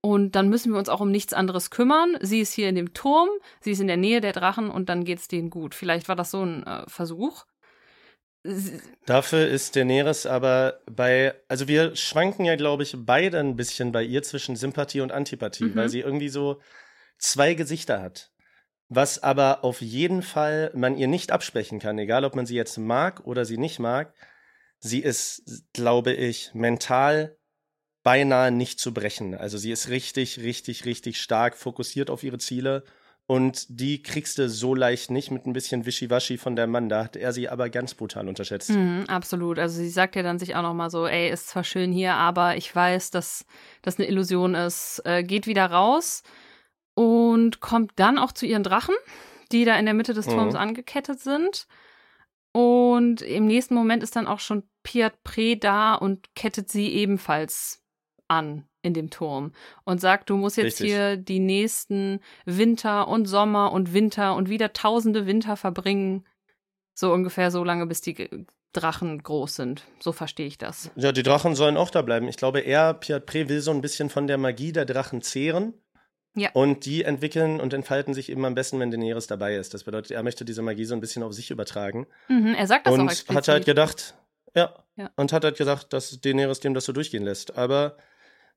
Und 0.00 0.36
dann 0.36 0.48
müssen 0.48 0.72
wir 0.72 0.78
uns 0.78 0.88
auch 0.88 1.00
um 1.00 1.10
nichts 1.10 1.32
anderes 1.32 1.70
kümmern. 1.70 2.16
Sie 2.20 2.40
ist 2.40 2.52
hier 2.52 2.68
in 2.68 2.76
dem 2.76 2.94
Turm, 2.94 3.28
sie 3.60 3.72
ist 3.72 3.80
in 3.80 3.88
der 3.88 3.96
Nähe 3.96 4.20
der 4.20 4.32
Drachen 4.32 4.70
und 4.70 4.88
dann 4.88 5.04
geht's 5.04 5.26
denen 5.28 5.50
gut. 5.50 5.74
Vielleicht 5.74 6.08
war 6.08 6.16
das 6.16 6.30
so 6.30 6.42
ein 6.44 6.64
äh, 6.64 6.84
Versuch. 6.88 7.44
Dafür 9.04 9.48
ist 9.48 9.74
Daenerys 9.74 10.24
aber 10.24 10.80
bei, 10.90 11.34
also 11.48 11.66
wir 11.66 11.96
schwanken 11.96 12.44
ja, 12.44 12.54
glaube 12.56 12.84
ich, 12.84 12.94
beide 12.96 13.40
ein 13.40 13.56
bisschen 13.56 13.90
bei 13.92 14.02
ihr 14.04 14.22
zwischen 14.22 14.54
Sympathie 14.56 15.00
und 15.00 15.12
Antipathie, 15.12 15.64
Mhm. 15.64 15.76
weil 15.76 15.88
sie 15.88 16.00
irgendwie 16.00 16.28
so 16.28 16.60
zwei 17.18 17.54
Gesichter 17.54 18.00
hat. 18.00 18.30
Was 18.88 19.22
aber 19.22 19.64
auf 19.64 19.82
jeden 19.82 20.22
Fall 20.22 20.70
man 20.74 20.96
ihr 20.96 21.08
nicht 21.08 21.30
absprechen 21.32 21.78
kann, 21.80 21.98
egal 21.98 22.24
ob 22.24 22.36
man 22.36 22.46
sie 22.46 22.54
jetzt 22.54 22.78
mag 22.78 23.26
oder 23.26 23.44
sie 23.44 23.58
nicht 23.58 23.80
mag. 23.80 24.14
Sie 24.78 25.00
ist, 25.00 25.64
glaube 25.72 26.12
ich, 26.12 26.54
mental 26.54 27.36
beinahe 28.08 28.50
nicht 28.50 28.80
zu 28.80 28.92
brechen. 28.94 29.34
Also 29.34 29.58
sie 29.58 29.70
ist 29.70 29.88
richtig, 29.88 30.38
richtig, 30.40 30.84
richtig 30.86 31.20
stark 31.20 31.56
fokussiert 31.56 32.08
auf 32.10 32.22
ihre 32.22 32.38
Ziele 32.38 32.82
Und 33.30 33.66
die 33.68 34.02
kriegst 34.02 34.38
du 34.38 34.48
so 34.48 34.74
leicht 34.74 35.10
nicht 35.10 35.30
mit 35.30 35.44
ein 35.46 35.52
bisschen 35.52 35.84
Wischiwaschi 35.84 36.38
von 36.38 36.56
der 36.56 36.66
Mann. 36.66 36.88
Da 36.88 37.04
hat 37.04 37.14
er 37.16 37.34
sie 37.34 37.46
aber 37.50 37.68
ganz 37.68 37.92
brutal 37.92 38.26
unterschätzt. 38.26 38.70
Mhm, 38.70 39.04
absolut. 39.08 39.58
Also 39.58 39.76
sie 39.76 39.90
sagt 39.90 40.16
ja 40.16 40.22
dann 40.22 40.38
sich 40.38 40.56
auch 40.56 40.62
noch 40.62 40.72
mal 40.72 40.88
so, 40.88 41.06
ey, 41.06 41.28
ist 41.30 41.48
zwar 41.48 41.64
schön 41.64 41.92
hier, 41.92 42.14
aber 42.14 42.56
ich 42.56 42.74
weiß, 42.74 43.10
dass 43.10 43.44
das 43.82 43.98
eine 43.98 44.08
Illusion 44.08 44.54
ist. 44.54 45.02
Äh, 45.04 45.22
geht 45.24 45.46
wieder 45.46 45.66
raus 45.66 46.22
und 46.94 47.60
kommt 47.60 47.92
dann 47.96 48.16
auch 48.18 48.32
zu 48.32 48.46
ihren 48.46 48.62
Drachen, 48.62 48.94
die 49.52 49.66
da 49.66 49.78
in 49.78 49.84
der 49.84 49.94
Mitte 49.94 50.14
des 50.14 50.24
Turms 50.26 50.54
Mhm. 50.54 50.60
angekettet 50.60 51.20
sind. 51.20 51.66
Und 52.52 53.20
im 53.20 53.46
nächsten 53.46 53.74
Moment 53.74 54.02
ist 54.02 54.16
dann 54.16 54.26
auch 54.26 54.40
schon 54.40 54.62
Piat 54.82 55.22
Pre 55.22 55.58
da 55.58 55.94
und 55.94 56.34
kettet 56.34 56.70
sie 56.70 56.88
ebenfalls 56.94 57.82
an 58.28 58.64
in 58.82 58.94
dem 58.94 59.10
Turm 59.10 59.52
und 59.84 60.00
sagt, 60.00 60.30
du 60.30 60.36
musst 60.36 60.56
jetzt 60.56 60.80
Richtig. 60.80 60.86
hier 60.88 61.16
die 61.16 61.40
nächsten 61.40 62.20
Winter 62.44 63.08
und 63.08 63.26
Sommer 63.26 63.72
und 63.72 63.92
Winter 63.92 64.34
und 64.36 64.48
wieder 64.48 64.72
tausende 64.72 65.26
Winter 65.26 65.56
verbringen. 65.56 66.24
So 66.94 67.12
ungefähr 67.12 67.50
so 67.50 67.64
lange, 67.64 67.86
bis 67.86 68.00
die 68.00 68.46
Drachen 68.72 69.22
groß 69.22 69.56
sind. 69.56 69.84
So 69.98 70.12
verstehe 70.12 70.46
ich 70.46 70.58
das. 70.58 70.90
Ja, 70.94 71.10
die 71.12 71.22
Drachen 71.22 71.54
sollen 71.54 71.76
auch 71.76 71.90
da 71.90 72.02
bleiben. 72.02 72.28
Ich 72.28 72.36
glaube, 72.36 72.60
er, 72.60 72.94
Piat 72.94 73.26
Pre, 73.26 73.48
will 73.48 73.60
so 73.60 73.70
ein 73.70 73.80
bisschen 73.80 74.10
von 74.10 74.26
der 74.26 74.38
Magie 74.38 74.72
der 74.72 74.84
Drachen 74.84 75.22
zehren. 75.22 75.74
Ja. 76.34 76.50
Und 76.52 76.84
die 76.84 77.02
entwickeln 77.02 77.58
und 77.60 77.72
entfalten 77.72 78.14
sich 78.14 78.30
eben 78.30 78.44
am 78.44 78.54
besten, 78.54 78.78
wenn 78.78 78.90
Daenerys 78.92 79.26
dabei 79.26 79.56
ist. 79.56 79.74
Das 79.74 79.84
bedeutet, 79.84 80.12
er 80.12 80.22
möchte 80.22 80.44
diese 80.44 80.62
Magie 80.62 80.84
so 80.84 80.94
ein 80.94 81.00
bisschen 81.00 81.22
auf 81.24 81.32
sich 81.32 81.50
übertragen. 81.50 82.06
Mhm, 82.28 82.54
er 82.54 82.66
sagt 82.66 82.86
das 82.86 82.94
auch 82.94 82.98
und 82.98 83.08
explizit. 83.08 83.36
hat 83.36 83.48
halt 83.48 83.64
gedacht, 83.64 84.14
ja, 84.54 84.74
Ja. 84.96 85.10
und 85.16 85.32
hat 85.32 85.42
halt 85.44 85.56
gesagt, 85.56 85.92
dass 85.92 86.20
Daenerys 86.20 86.60
dem 86.60 86.74
das 86.74 86.84
so 86.84 86.92
durchgehen 86.92 87.24
lässt. 87.24 87.56
Aber 87.56 87.96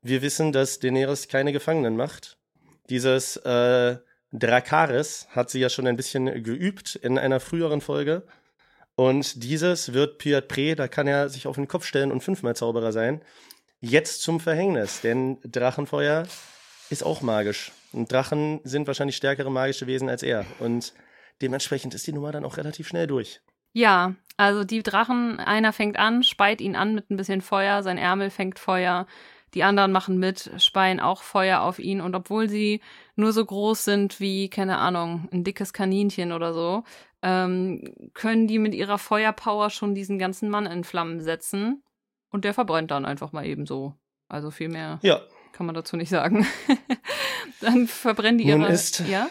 wir 0.02 0.22
wissen, 0.22 0.52
dass 0.52 0.80
Daenerys 0.80 1.28
keine 1.28 1.54
Gefangenen 1.54 1.96
macht. 1.96 2.38
Dieses 2.90 3.38
äh, 3.38 3.98
Drakaris 4.32 5.28
hat 5.32 5.50
sie 5.50 5.60
ja 5.60 5.70
schon 5.70 5.88
ein 5.88 5.98
bisschen 5.98 6.44
geübt 6.44 6.96
in 6.96 7.18
einer 7.18 7.40
früheren 7.40 7.82
Folge. 7.82 8.24
Und 8.96 9.44
dieses 9.44 9.94
wird 9.94 10.18
Piat 10.18 10.48
Pre, 10.48 10.76
da 10.76 10.88
kann 10.88 11.08
er 11.08 11.30
sich 11.30 11.48
auf 11.48 11.56
den 11.56 11.68
Kopf 11.68 11.86
stellen 11.86 12.12
und 12.12 12.22
fünfmal 12.22 12.56
Zauberer 12.56 12.92
sein, 12.92 13.22
jetzt 13.80 14.22
zum 14.22 14.40
Verhängnis. 14.40 15.02
Denn 15.02 15.38
Drachenfeuer 15.44 16.28
ist 16.90 17.04
auch 17.04 17.22
magisch. 17.22 17.72
Und 17.94 18.12
Drachen 18.12 18.62
sind 18.64 18.88
wahrscheinlich 18.88 19.18
stärkere 19.18 19.52
magische 19.52 19.88
Wesen 19.88 20.10
als 20.10 20.24
er. 20.24 20.46
Und 20.60 20.94
dementsprechend 21.42 21.94
ist 21.94 22.08
die 22.08 22.14
Nummer 22.14 22.32
dann 22.32 22.46
auch 22.46 22.58
relativ 22.58 22.88
schnell 22.88 23.08
durch. 23.08 23.42
Ja, 23.74 24.16
also 24.38 24.64
die 24.64 24.84
Drachen, 24.84 25.40
einer 25.40 25.72
fängt 25.72 25.98
an, 25.98 26.24
speit 26.24 26.62
ihn 26.62 26.76
an 26.76 26.94
mit 26.94 27.10
ein 27.10 27.18
bisschen 27.18 27.42
Feuer, 27.42 27.84
sein 27.84 27.98
Ärmel 27.98 28.30
fängt 28.30 28.60
Feuer, 28.60 29.08
die 29.54 29.64
anderen 29.64 29.92
machen 29.92 30.18
mit, 30.18 30.50
speien 30.58 31.00
auch 31.00 31.22
Feuer 31.24 31.62
auf 31.62 31.80
ihn 31.80 32.02
und 32.02 32.16
obwohl 32.16 32.50
sie 32.50 32.82
nur 33.16 33.34
so 33.34 33.46
groß 33.46 33.84
sind 33.84 34.20
wie, 34.20 34.50
keine 34.50 34.78
Ahnung, 34.78 35.28
ein 35.32 35.44
dickes 35.44 35.74
Kaninchen 35.74 36.32
oder 36.32 36.54
so, 36.54 36.84
ähm, 37.22 37.94
können 38.14 38.48
die 38.48 38.60
mit 38.60 38.74
ihrer 38.74 38.98
Feuerpower 38.98 39.70
schon 39.70 39.94
diesen 39.94 40.18
ganzen 40.20 40.50
Mann 40.50 40.66
in 40.66 40.84
Flammen 40.84 41.20
setzen 41.22 41.84
und 42.30 42.46
der 42.46 42.54
verbrennt 42.54 42.92
dann 42.92 43.06
einfach 43.06 43.32
mal 43.34 43.46
eben 43.46 43.66
so. 43.66 43.94
Also 44.30 44.50
viel 44.52 44.70
mehr 44.70 45.00
Ja, 45.02 45.22
kann 45.52 45.66
man 45.66 45.76
dazu 45.76 45.98
nicht 45.98 46.10
sagen. 46.10 46.48
dann 47.62 47.88
verbrennen 47.88 48.38
die 48.38 48.46
Nun 48.46 48.62
ihre... 48.62 48.72
ist- 48.72 49.02
ja? 49.08 49.28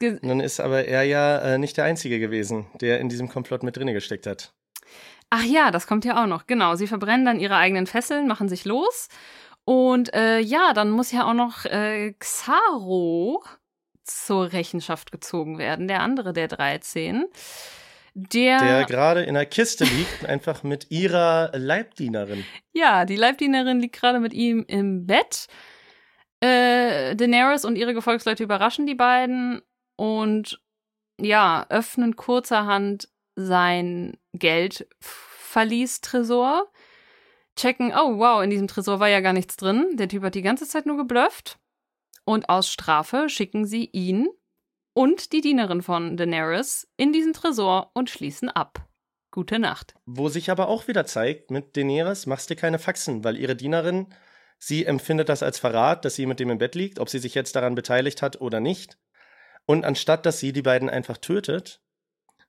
Ge- 0.00 0.18
nun 0.22 0.38
ist 0.40 0.60
aber 0.60 0.84
er 0.86 1.02
ja 1.02 1.38
äh, 1.38 1.58
nicht 1.58 1.76
der 1.76 1.84
Einzige 1.84 2.20
gewesen, 2.20 2.66
der 2.80 3.00
in 3.00 3.08
diesem 3.08 3.28
Komplott 3.28 3.62
mit 3.64 3.76
drinne 3.76 3.92
gesteckt 3.92 4.26
hat. 4.28 4.54
Ach 5.30 5.44
ja, 5.44 5.70
das 5.70 5.86
kommt 5.86 6.04
ja 6.04 6.22
auch 6.22 6.26
noch. 6.26 6.46
Genau, 6.46 6.74
sie 6.74 6.86
verbrennen 6.86 7.26
dann 7.26 7.40
ihre 7.40 7.56
eigenen 7.56 7.86
Fesseln, 7.86 8.26
machen 8.26 8.48
sich 8.48 8.64
los. 8.64 9.08
Und 9.64 10.14
äh, 10.14 10.38
ja, 10.38 10.72
dann 10.72 10.90
muss 10.90 11.12
ja 11.12 11.26
auch 11.28 11.34
noch 11.34 11.66
äh, 11.66 12.14
Xaro 12.18 13.44
zur 14.04 14.52
Rechenschaft 14.52 15.12
gezogen 15.12 15.58
werden, 15.58 15.86
der 15.88 16.00
andere 16.00 16.32
der 16.32 16.48
13. 16.48 17.26
Der, 18.14 18.58
Der 18.58 18.84
gerade 18.84 19.22
in 19.22 19.34
der 19.34 19.44
Kiste 19.46 19.84
liegt, 19.84 20.24
einfach 20.26 20.62
mit 20.62 20.90
ihrer 20.90 21.52
Leibdienerin. 21.54 22.44
ja, 22.72 23.04
die 23.04 23.16
Leibdienerin 23.16 23.78
liegt 23.80 23.94
gerade 23.94 24.18
mit 24.20 24.32
ihm 24.32 24.64
im 24.66 25.06
Bett. 25.06 25.46
Äh, 26.40 27.14
Daenerys 27.16 27.64
und 27.64 27.76
ihre 27.76 27.94
Gefolgsleute 27.94 28.42
überraschen 28.44 28.86
die 28.86 28.94
beiden 28.94 29.60
und 29.96 30.60
ja, 31.20 31.66
öffnen 31.68 32.16
kurzerhand 32.16 33.08
sein 33.36 34.16
Geldverlies-Tresor. 34.38 36.70
Checken, 37.56 37.92
oh 37.92 38.18
wow, 38.18 38.42
in 38.42 38.50
diesem 38.50 38.68
Tresor 38.68 39.00
war 39.00 39.08
ja 39.08 39.20
gar 39.20 39.32
nichts 39.32 39.56
drin. 39.56 39.86
Der 39.94 40.08
Typ 40.08 40.22
hat 40.22 40.34
die 40.34 40.42
ganze 40.42 40.66
Zeit 40.66 40.86
nur 40.86 40.96
geblufft. 40.96 41.58
Und 42.24 42.48
aus 42.48 42.70
Strafe 42.70 43.28
schicken 43.28 43.64
sie 43.64 43.86
ihn 43.86 44.28
und 44.92 45.32
die 45.32 45.40
Dienerin 45.40 45.82
von 45.82 46.16
Daenerys 46.16 46.88
in 46.96 47.12
diesen 47.12 47.32
Tresor 47.32 47.90
und 47.94 48.10
schließen 48.10 48.48
ab. 48.48 48.86
Gute 49.30 49.58
Nacht. 49.58 49.94
Wo 50.06 50.28
sich 50.28 50.50
aber 50.50 50.68
auch 50.68 50.88
wieder 50.88 51.06
zeigt, 51.06 51.50
mit 51.50 51.76
Daenerys 51.76 52.26
machst 52.26 52.50
du 52.50 52.56
keine 52.56 52.78
Faxen, 52.78 53.24
weil 53.24 53.36
ihre 53.36 53.56
Dienerin, 53.56 54.06
sie 54.58 54.84
empfindet 54.84 55.28
das 55.28 55.42
als 55.42 55.58
Verrat, 55.58 56.04
dass 56.04 56.16
sie 56.16 56.26
mit 56.26 56.40
dem 56.40 56.50
im 56.50 56.58
Bett 56.58 56.74
liegt, 56.74 56.98
ob 56.98 57.08
sie 57.08 57.18
sich 57.18 57.34
jetzt 57.34 57.56
daran 57.56 57.74
beteiligt 57.74 58.22
hat 58.22 58.40
oder 58.40 58.60
nicht. 58.60 58.98
Und 59.66 59.84
anstatt 59.84 60.26
dass 60.26 60.40
sie 60.40 60.52
die 60.52 60.62
beiden 60.62 60.90
einfach 60.90 61.18
tötet, 61.18 61.82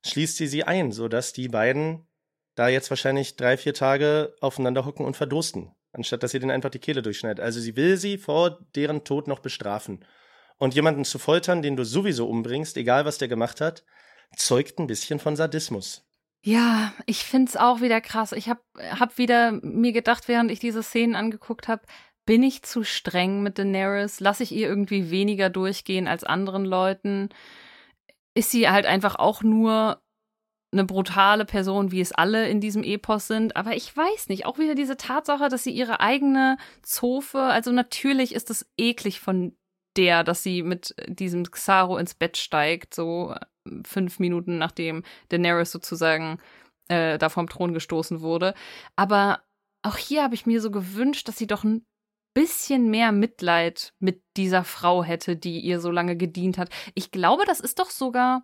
schließt 0.06 0.38
sie 0.38 0.48
sie 0.48 0.64
ein, 0.64 0.92
sodass 0.92 1.34
die 1.34 1.48
beiden 1.48 2.08
da 2.56 2.68
jetzt 2.68 2.90
wahrscheinlich 2.90 3.36
drei, 3.36 3.58
vier 3.58 3.74
Tage 3.74 4.36
aufeinander 4.42 4.86
hocken 4.86 5.06
und 5.06 5.16
verdursten, 5.16 5.72
anstatt 5.94 6.24
dass 6.24 6.32
sie 6.32 6.40
denen 6.40 6.52
einfach 6.52 6.70
die 6.70 6.80
Kehle 6.80 7.02
durchschneidet. 7.02 7.40
Also 7.40 7.60
sie 7.60 7.76
will 7.76 7.98
sie 7.98 8.18
vor 8.18 8.60
deren 8.76 9.04
Tod 9.04 9.28
noch 9.28 9.40
bestrafen. 9.40 10.06
Und 10.58 10.76
jemanden 10.76 11.06
zu 11.06 11.20
foltern, 11.20 11.62
den 11.62 11.78
du 11.78 11.86
sowieso 11.86 12.28
umbringst, 12.30 12.76
egal 12.76 13.06
was 13.06 13.18
der 13.18 13.30
gemacht 13.30 13.62
hat, 13.62 13.86
zeugt 14.36 14.78
ein 14.80 14.88
bisschen 14.88 15.20
von 15.20 15.38
Sadismus. 15.38 16.06
Ja, 16.42 16.94
ich 17.06 17.24
find's 17.24 17.58
auch 17.58 17.82
wieder 17.82 18.02
krass. 18.02 18.32
Ich 18.32 18.50
hab, 18.50 18.62
hab 18.78 19.18
wieder 19.18 19.54
mir 19.62 19.92
gedacht, 19.92 20.28
während 20.28 20.52
ich 20.52 20.60
diese 20.60 20.84
Szenen 20.84 21.16
angeguckt 21.16 21.68
habe, 21.68 21.84
bin 22.26 22.44
ich 22.44 22.62
zu 22.64 22.84
streng 22.84 23.42
mit 23.42 23.58
Daenerys? 23.58 24.20
Lass 24.20 24.40
ich 24.40 24.52
ihr 24.52 24.68
irgendwie 24.68 25.12
weniger 25.12 25.50
durchgehen 25.50 26.08
als 26.08 26.24
anderen 26.24 26.64
Leuten? 26.64 27.30
Ist 28.36 28.52
sie 28.52 28.70
halt 28.70 28.86
einfach 28.86 29.16
auch 29.16 29.44
nur 29.44 30.02
eine 30.72 30.86
brutale 30.86 31.46
Person, 31.46 31.92
wie 31.92 32.02
es 32.02 32.12
alle 32.12 32.48
in 32.48 32.62
diesem 32.62 32.84
Epos 32.84 33.28
sind? 33.28 33.56
Aber 33.56 33.76
ich 33.76 33.96
weiß 33.96 34.30
nicht. 34.30 34.46
Auch 34.46 34.60
wieder 34.60 34.76
diese 34.76 34.98
Tatsache, 34.98 35.50
dass 35.50 35.64
sie 35.64 35.72
ihre 35.72 36.00
eigene 36.00 36.58
Zofe, 36.84 37.40
also 37.40 37.72
natürlich 37.72 38.36
ist 38.36 38.50
es 38.50 38.70
eklig 38.78 39.20
von 39.20 39.56
der, 39.98 40.24
dass 40.24 40.44
sie 40.44 40.62
mit 40.62 40.96
diesem 41.08 41.44
Xaro 41.44 41.98
ins 41.98 42.14
Bett 42.14 42.38
steigt, 42.38 42.94
so 42.94 43.36
fünf 43.86 44.20
Minuten 44.20 44.58
nachdem 44.58 45.04
Daenerys 45.30 45.72
sozusagen 45.72 46.40
äh, 46.88 47.18
da 47.18 47.30
vom 47.30 47.50
Thron 47.50 47.74
gestoßen 47.74 48.22
wurde. 48.22 48.54
Aber 48.96 49.42
auch 49.82 49.98
hier 49.98 50.24
habe 50.24 50.36
ich 50.36 50.46
mir 50.46 50.62
so 50.62 50.72
gewünscht, 50.72 51.28
dass 51.28 51.38
sie 51.38 51.48
doch 51.48 51.64
ein 51.64 51.86
bisschen 52.34 52.90
mehr 52.90 53.12
Mitleid 53.12 53.94
mit 54.00 54.22
dieser 54.38 54.64
Frau 54.64 55.04
hätte, 55.04 55.36
die 55.36 55.60
ihr 55.60 55.80
so 55.80 55.92
lange 55.92 56.16
gedient 56.16 56.58
hat. 56.58 56.70
Ich 56.94 57.12
glaube, 57.12 57.44
das 57.46 57.60
ist 57.60 57.80
doch 57.80 57.90
sogar. 57.90 58.44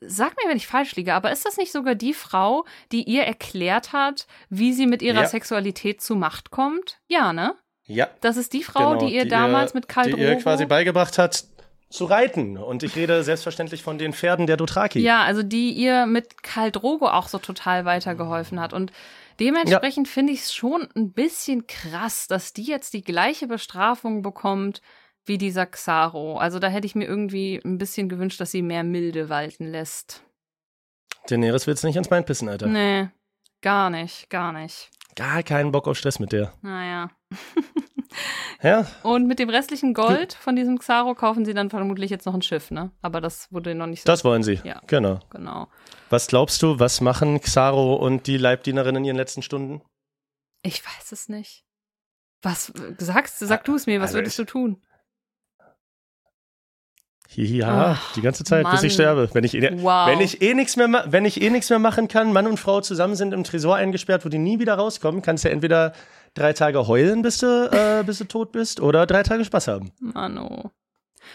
Sag 0.00 0.36
mir, 0.36 0.48
wenn 0.48 0.56
ich 0.56 0.68
falsch 0.68 0.94
liege, 0.94 1.14
aber 1.14 1.32
ist 1.32 1.44
das 1.44 1.56
nicht 1.56 1.72
sogar 1.72 1.96
die 1.96 2.14
Frau, 2.14 2.64
die 2.92 3.02
ihr 3.02 3.24
erklärt 3.24 3.92
hat, 3.92 4.28
wie 4.48 4.72
sie 4.72 4.86
mit 4.86 5.02
ihrer 5.02 5.22
Ja. 5.22 5.26
Sexualität 5.26 6.00
zu 6.00 6.14
Macht 6.14 6.50
kommt? 6.52 7.00
Ja, 7.08 7.32
ne? 7.32 7.56
Ja, 7.86 8.08
Das 8.20 8.36
ist 8.36 8.52
die 8.52 8.62
Frau, 8.62 8.90
genau, 8.92 9.06
die 9.06 9.14
ihr 9.16 9.26
damals 9.26 9.74
mit 9.74 9.88
Karl 9.88 10.12
Die 10.12 10.20
ihr 10.20 10.36
quasi 10.36 10.66
beigebracht 10.66 11.18
hat, 11.18 11.44
zu 11.90 12.04
reiten. 12.04 12.58
Und 12.58 12.82
ich 12.82 12.94
rede 12.96 13.24
selbstverständlich 13.24 13.82
von 13.82 13.98
den 13.98 14.12
Pferden 14.12 14.46
der 14.46 14.58
Dothraki. 14.58 15.00
Ja, 15.00 15.22
also 15.22 15.42
die 15.42 15.70
ihr 15.70 16.06
mit 16.06 16.42
Karl 16.42 16.70
Drogo 16.70 17.08
auch 17.08 17.28
so 17.28 17.38
total 17.38 17.84
weitergeholfen 17.86 18.60
hat. 18.60 18.72
Und 18.74 18.92
dementsprechend 19.40 20.08
finde 20.08 20.32
ich 20.32 20.40
es 20.40 20.54
schon 20.54 20.88
ein 20.94 21.12
bisschen 21.12 21.66
krass, 21.66 22.26
dass 22.26 22.52
die 22.52 22.64
jetzt 22.64 22.92
die 22.92 23.02
gleiche 23.02 23.46
Bestrafung 23.46 24.22
bekommt 24.22 24.80
wie 25.24 25.38
dieser 25.38 25.66
Xaro. 25.66 26.38
Also 26.38 26.58
da 26.58 26.68
hätte 26.68 26.86
ich 26.86 26.94
mir 26.94 27.06
irgendwie 27.06 27.60
ein 27.64 27.78
bisschen 27.78 28.08
gewünscht, 28.08 28.40
dass 28.40 28.50
sie 28.50 28.62
mehr 28.62 28.84
Milde 28.84 29.28
walten 29.28 29.66
lässt. 29.66 30.22
Daenerys 31.28 31.66
will's 31.66 31.82
nicht 31.82 31.96
ins 31.96 32.08
Bein 32.08 32.24
pissen, 32.24 32.48
Alter. 32.48 32.66
Nee, 32.66 33.08
gar 33.60 33.90
nicht, 33.90 34.30
gar 34.30 34.52
nicht. 34.52 34.90
Gar 35.18 35.42
keinen 35.42 35.72
Bock 35.72 35.88
auf 35.88 35.98
Stress 35.98 36.20
mit 36.20 36.32
der. 36.32 36.52
Naja. 36.62 37.10
Ja, 38.62 38.86
Und 39.02 39.26
mit 39.28 39.38
dem 39.38 39.50
restlichen 39.50 39.92
Gold 39.94 40.32
von 40.32 40.56
diesem 40.56 40.78
Xaro 40.78 41.14
kaufen 41.14 41.44
sie 41.44 41.54
dann 41.54 41.70
vermutlich 41.70 42.10
jetzt 42.10 42.24
noch 42.26 42.34
ein 42.34 42.42
Schiff, 42.42 42.70
ne? 42.70 42.90
Aber 43.02 43.20
das 43.20 43.52
wurde 43.52 43.74
noch 43.74 43.86
nicht 43.86 44.02
so. 44.02 44.06
das 44.06 44.24
wollen 44.24 44.42
sie. 44.42 44.60
Ja. 44.64 44.80
Genau. 44.88 45.20
Genau. 45.30 45.68
Was 46.10 46.26
glaubst 46.26 46.62
du, 46.62 46.80
was 46.80 47.00
machen 47.00 47.40
Xaro 47.40 47.94
und 47.94 48.26
die 48.26 48.36
Leibdienerin 48.38 48.96
in 48.96 49.04
ihren 49.04 49.16
letzten 49.16 49.42
Stunden? 49.42 49.82
Ich 50.62 50.84
weiß 50.84 51.12
es 51.12 51.28
nicht. 51.28 51.64
Was 52.42 52.72
sagst 52.96 53.40
du? 53.42 53.46
Sag 53.46 53.64
du 53.64 53.74
es 53.76 53.86
mir, 53.86 54.00
was 54.00 54.08
Also 54.08 54.18
würdest 54.18 54.38
du 54.38 54.44
tun? 54.44 54.82
Ja, 57.34 57.96
Ach, 57.98 58.12
die 58.14 58.22
ganze 58.22 58.42
Zeit, 58.42 58.64
bis 58.64 58.74
Mann. 58.74 58.84
ich 58.86 58.92
sterbe. 58.94 59.28
Wenn 59.32 59.44
ich, 59.44 59.54
eh, 59.54 59.70
Wow. 59.82 60.08
wenn 60.08 60.20
ich 60.20 60.40
eh 60.40 60.54
nichts 60.54 60.76
mehr, 60.76 61.04
wenn 61.08 61.24
ich 61.26 61.42
eh 61.42 61.50
nichts 61.50 61.68
mehr 61.68 61.78
machen 61.78 62.08
kann, 62.08 62.32
Mann 62.32 62.46
und 62.46 62.58
Frau 62.58 62.80
zusammen 62.80 63.16
sind 63.16 63.34
im 63.34 63.44
Tresor 63.44 63.76
eingesperrt, 63.76 64.24
wo 64.24 64.28
die 64.30 64.38
nie 64.38 64.58
wieder 64.58 64.74
rauskommen, 64.74 65.20
kannst 65.20 65.44
du 65.44 65.50
entweder 65.50 65.92
drei 66.34 66.54
Tage 66.54 66.86
heulen, 66.86 67.20
bis 67.22 67.38
du, 67.38 67.46
äh, 67.70 68.02
bis 68.06 68.18
du 68.18 68.24
tot 68.24 68.52
bist, 68.52 68.80
oder 68.80 69.06
drei 69.06 69.22
Tage 69.22 69.44
Spaß 69.44 69.68
haben. 69.68 69.92
Mano. 70.00 70.72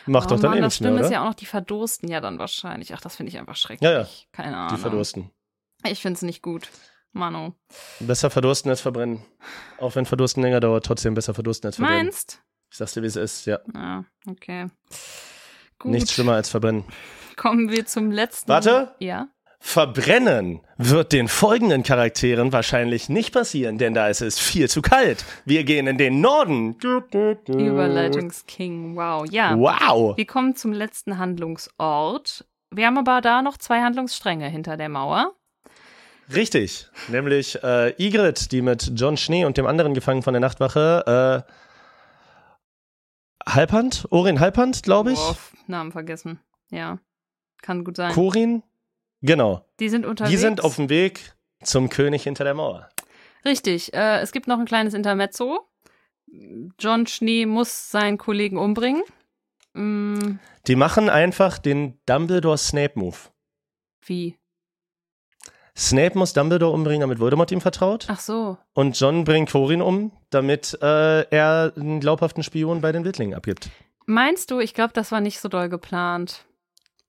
Macht 0.07 0.31
oh 0.31 0.35
doch 0.35 0.41
dann 0.41 0.51
Mann, 0.51 0.59
eh 0.59 0.61
das 0.61 0.73
nichts 0.73 0.81
mehr, 0.81 0.87
Schlimme 0.89 0.99
oder? 0.99 1.05
ist 1.05 1.11
ja 1.13 1.21
auch 1.21 1.27
noch, 1.27 1.33
die 1.35 1.45
verdursten 1.45 2.09
ja 2.09 2.19
dann 2.21 2.39
wahrscheinlich. 2.39 2.93
Ach, 2.95 3.01
das 3.01 3.15
finde 3.15 3.31
ich 3.31 3.37
einfach 3.37 3.55
schrecklich. 3.55 3.87
Ja, 3.87 4.01
ja. 4.01 4.07
Keine 4.31 4.57
Ahnung. 4.57 4.75
Die 4.75 4.81
verdursten. 4.81 5.29
Ich 5.85 6.01
finde 6.01 6.15
es 6.17 6.21
nicht 6.23 6.41
gut. 6.41 6.69
Manu. 7.11 7.51
Besser 7.99 8.31
verdursten 8.31 8.71
als 8.71 8.81
verbrennen. 8.81 9.23
Auch 9.79 9.93
wenn 9.95 10.05
Verdursten 10.07 10.41
länger 10.41 10.59
dauert, 10.59 10.85
trotzdem 10.85 11.13
besser 11.13 11.35
verdursten 11.35 11.67
als 11.67 11.75
verbrennen. 11.75 12.05
Meinst? 12.05 12.41
Ich 12.71 12.77
sag's 12.77 12.93
dir, 12.93 13.03
wie 13.03 13.07
es 13.07 13.15
ist, 13.15 13.45
ja. 13.45 13.59
Ja, 13.75 14.03
okay. 14.27 14.67
Gut. 15.79 15.91
Nichts 15.91 16.13
schlimmer 16.13 16.33
als 16.33 16.49
verbrennen. 16.49 16.83
Kommen 17.35 17.69
wir 17.71 17.85
zum 17.85 18.11
letzten. 18.11 18.49
Warte. 18.49 18.93
Ja. 18.99 19.27
Verbrennen 19.65 20.59
wird 20.77 21.13
den 21.13 21.29
folgenden 21.29 21.83
Charakteren 21.83 22.51
wahrscheinlich 22.51 23.07
nicht 23.07 23.31
passieren, 23.31 23.77
denn 23.77 23.93
da 23.93 24.09
ist 24.09 24.21
es 24.21 24.37
viel 24.37 24.69
zu 24.69 24.81
kalt. 24.81 25.23
Wir 25.45 25.63
gehen 25.63 25.87
in 25.87 25.97
den 25.97 26.19
Norden. 26.19 26.75
Überleitungsking. 27.47 28.97
Wow. 28.97 29.25
Ja. 29.31 29.57
Wow. 29.57 30.17
Wir 30.17 30.25
kommen 30.25 30.57
zum 30.57 30.73
letzten 30.73 31.17
Handlungsort. 31.17 32.45
Wir 32.71 32.87
haben 32.87 32.97
aber 32.97 33.21
da 33.21 33.41
noch 33.41 33.57
zwei 33.57 33.81
Handlungsstränge 33.81 34.49
hinter 34.49 34.75
der 34.75 34.89
Mauer. 34.89 35.31
Richtig. 36.33 36.89
Nämlich 37.07 37.63
äh, 37.63 37.93
Igrit, 38.03 38.51
die 38.51 38.61
mit 38.61 38.91
John 38.95 39.15
Schnee 39.15 39.45
und 39.45 39.57
dem 39.57 39.65
anderen 39.65 39.93
Gefangen 39.93 40.23
von 40.23 40.33
der 40.33 40.41
Nachtwache, 40.41 41.45
äh, 41.47 41.53
Halbhand? 43.47 44.05
Orin 44.09 44.39
Halbhand, 44.39 44.83
glaube 44.83 45.11
ich. 45.13 45.19
Boah, 45.19 45.37
Namen 45.67 45.91
vergessen. 45.91 46.39
Ja. 46.69 46.99
Kann 47.61 47.83
gut 47.83 47.95
sein. 47.97 48.13
Corin? 48.13 48.63
Genau. 49.21 49.65
Die 49.79 49.89
sind 49.89 50.05
unterwegs. 50.05 50.31
Die 50.31 50.37
sind 50.37 50.63
auf 50.63 50.75
dem 50.75 50.89
Weg 50.89 51.33
zum 51.63 51.89
König 51.89 52.23
hinter 52.23 52.43
der 52.43 52.53
Mauer. 52.53 52.89
Richtig. 53.45 53.93
Äh, 53.93 54.19
es 54.21 54.31
gibt 54.31 54.47
noch 54.47 54.59
ein 54.59 54.65
kleines 54.65 54.93
Intermezzo. 54.93 55.67
John 56.79 57.05
Schnee 57.07 57.45
muss 57.45 57.91
seinen 57.91 58.17
Kollegen 58.17 58.57
umbringen. 58.57 59.03
Mm, 59.73 60.39
Die 60.67 60.75
machen 60.75 61.09
einfach 61.09 61.57
den 61.57 61.99
Dumbledore-Snape-Move. 62.05 63.17
wie? 64.05 64.37
Snape 65.75 66.17
muss 66.17 66.33
Dumbledore 66.33 66.71
umbringen, 66.71 67.01
damit 67.01 67.19
Voldemort 67.19 67.51
ihm 67.51 67.61
vertraut. 67.61 68.05
Ach 68.07 68.19
so. 68.19 68.57
Und 68.73 68.99
John 68.99 69.23
bringt 69.23 69.51
Corin 69.51 69.81
um, 69.81 70.11
damit 70.29 70.77
äh, 70.81 71.21
er 71.29 71.73
einen 71.75 71.99
glaubhaften 71.99 72.43
Spion 72.43 72.81
bei 72.81 72.91
den 72.91 73.03
Wildlingen 73.03 73.35
abgibt. 73.35 73.69
Meinst 74.05 74.51
du, 74.51 74.59
ich 74.59 74.73
glaube, 74.73 74.93
das 74.93 75.11
war 75.11 75.21
nicht 75.21 75.39
so 75.39 75.49
doll 75.49 75.69
geplant. 75.69 76.45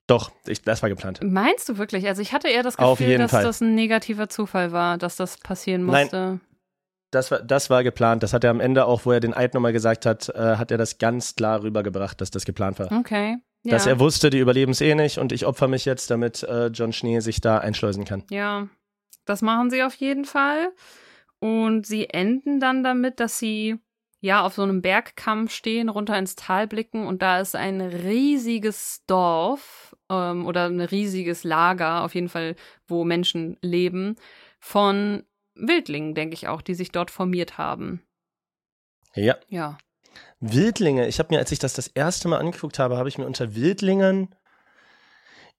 Doch, 0.07 0.31
ich, 0.47 0.63
das 0.63 0.83
war 0.83 0.89
geplant. 0.89 1.21
Meinst 1.23 1.69
du 1.69 1.79
wirklich? 1.79 2.07
Also 2.07 2.23
ich 2.23 2.33
hatte 2.33 2.49
eher 2.49 2.63
das 2.63 2.77
Gefühl, 2.77 3.19
dass 3.19 3.31
Fall. 3.31 3.43
das 3.43 3.61
ein 3.61 3.75
negativer 3.75 4.29
Zufall 4.29 4.73
war, 4.73 4.99
dass 4.99 5.17
das 5.17 5.39
passieren 5.39 5.87
Nein. 5.87 6.03
musste. 6.03 6.41
Das 7.11 7.31
war, 7.31 7.41
das 7.41 7.71
war 7.71 7.83
geplant. 7.85 8.23
Das 8.23 8.33
hat 8.33 8.45
er 8.45 8.51
am 8.51 8.61
Ende 8.61 8.87
auch, 8.87 9.07
wo 9.07 9.13
er 9.13 9.21
den 9.21 9.35
Eid 9.35 9.55
nochmal 9.55 9.73
gesagt 9.73 10.05
hat, 10.05 10.29
äh, 10.31 10.57
hat 10.57 10.71
er 10.71 10.79
das 10.79 10.99
ganz 10.99 11.37
klar 11.37 11.63
rübergebracht, 11.63 12.21
dass 12.21 12.31
das 12.31 12.45
geplant 12.45 12.79
war. 12.79 12.91
Okay. 12.93 13.37
Ja. 13.65 13.73
Dass 13.73 13.87
er 13.87 13.99
wusste, 13.99 14.29
die 14.29 14.39
überleben 14.39 14.73
es 14.73 14.83
eh 14.83 14.95
nicht 14.95 15.19
und 15.19 15.33
ich 15.33 15.47
opfer 15.47 15.69
mich 15.69 15.87
jetzt, 15.87 16.11
damit 16.11 16.43
äh, 16.43 16.67
John 16.67 16.93
Schnee 16.93 17.21
sich 17.21 17.41
da 17.41 17.59
einschleusen 17.59 18.05
kann. 18.05 18.25
Ja, 18.31 18.69
das 19.25 19.41
machen 19.41 19.71
sie 19.71 19.83
auf 19.83 19.95
jeden 19.95 20.27
Fall. 20.27 20.73
Und 21.39 21.87
sie 21.87 22.11
enden 22.11 22.61
dann 22.61 22.85
damit, 22.85 23.21
dass 23.21 23.39
sie 23.39 23.79
ja 24.21 24.45
auf 24.45 24.55
so 24.55 24.63
einem 24.63 24.83
Bergkamm 24.83 25.49
stehen, 25.49 25.89
runter 25.89 26.19
ins 26.19 26.35
Tal 26.35 26.67
blicken 26.67 27.07
und 27.07 27.21
da 27.21 27.41
ist 27.41 27.55
ein 27.57 27.81
riesiges 27.81 29.03
Dorf 29.07 29.95
ähm, 30.11 30.47
oder 30.47 30.67
ein 30.67 30.81
riesiges 30.81 31.45
Lager, 31.45 32.05
auf 32.05 32.15
jeden 32.15 32.31
Fall, 32.31 32.57
wo 32.87 33.05
Menschen 33.05 33.59
leben, 33.61 34.17
von 34.61 35.25
Wildlingen, 35.55 36.15
denke 36.15 36.35
ich 36.35 36.49
auch, 36.49 36.63
die 36.63 36.75
sich 36.75 36.91
dort 36.91 37.11
formiert 37.11 37.59
haben. 37.59 38.03
Ja. 39.15 39.37
Ja. 39.49 39.77
Wildlinge, 40.53 41.07
ich 41.09 41.19
habe 41.19 41.35
mir, 41.35 41.39
als 41.39 41.53
ich 41.53 41.59
das 41.59 41.73
das 41.75 41.89
erste 41.89 42.29
Mal 42.29 42.39
angeguckt 42.39 42.79
habe, 42.79 42.97
habe 42.97 43.09
ich 43.09 43.19
mir 43.19 43.27
unter 43.27 43.55
Wildlingen 43.55 44.29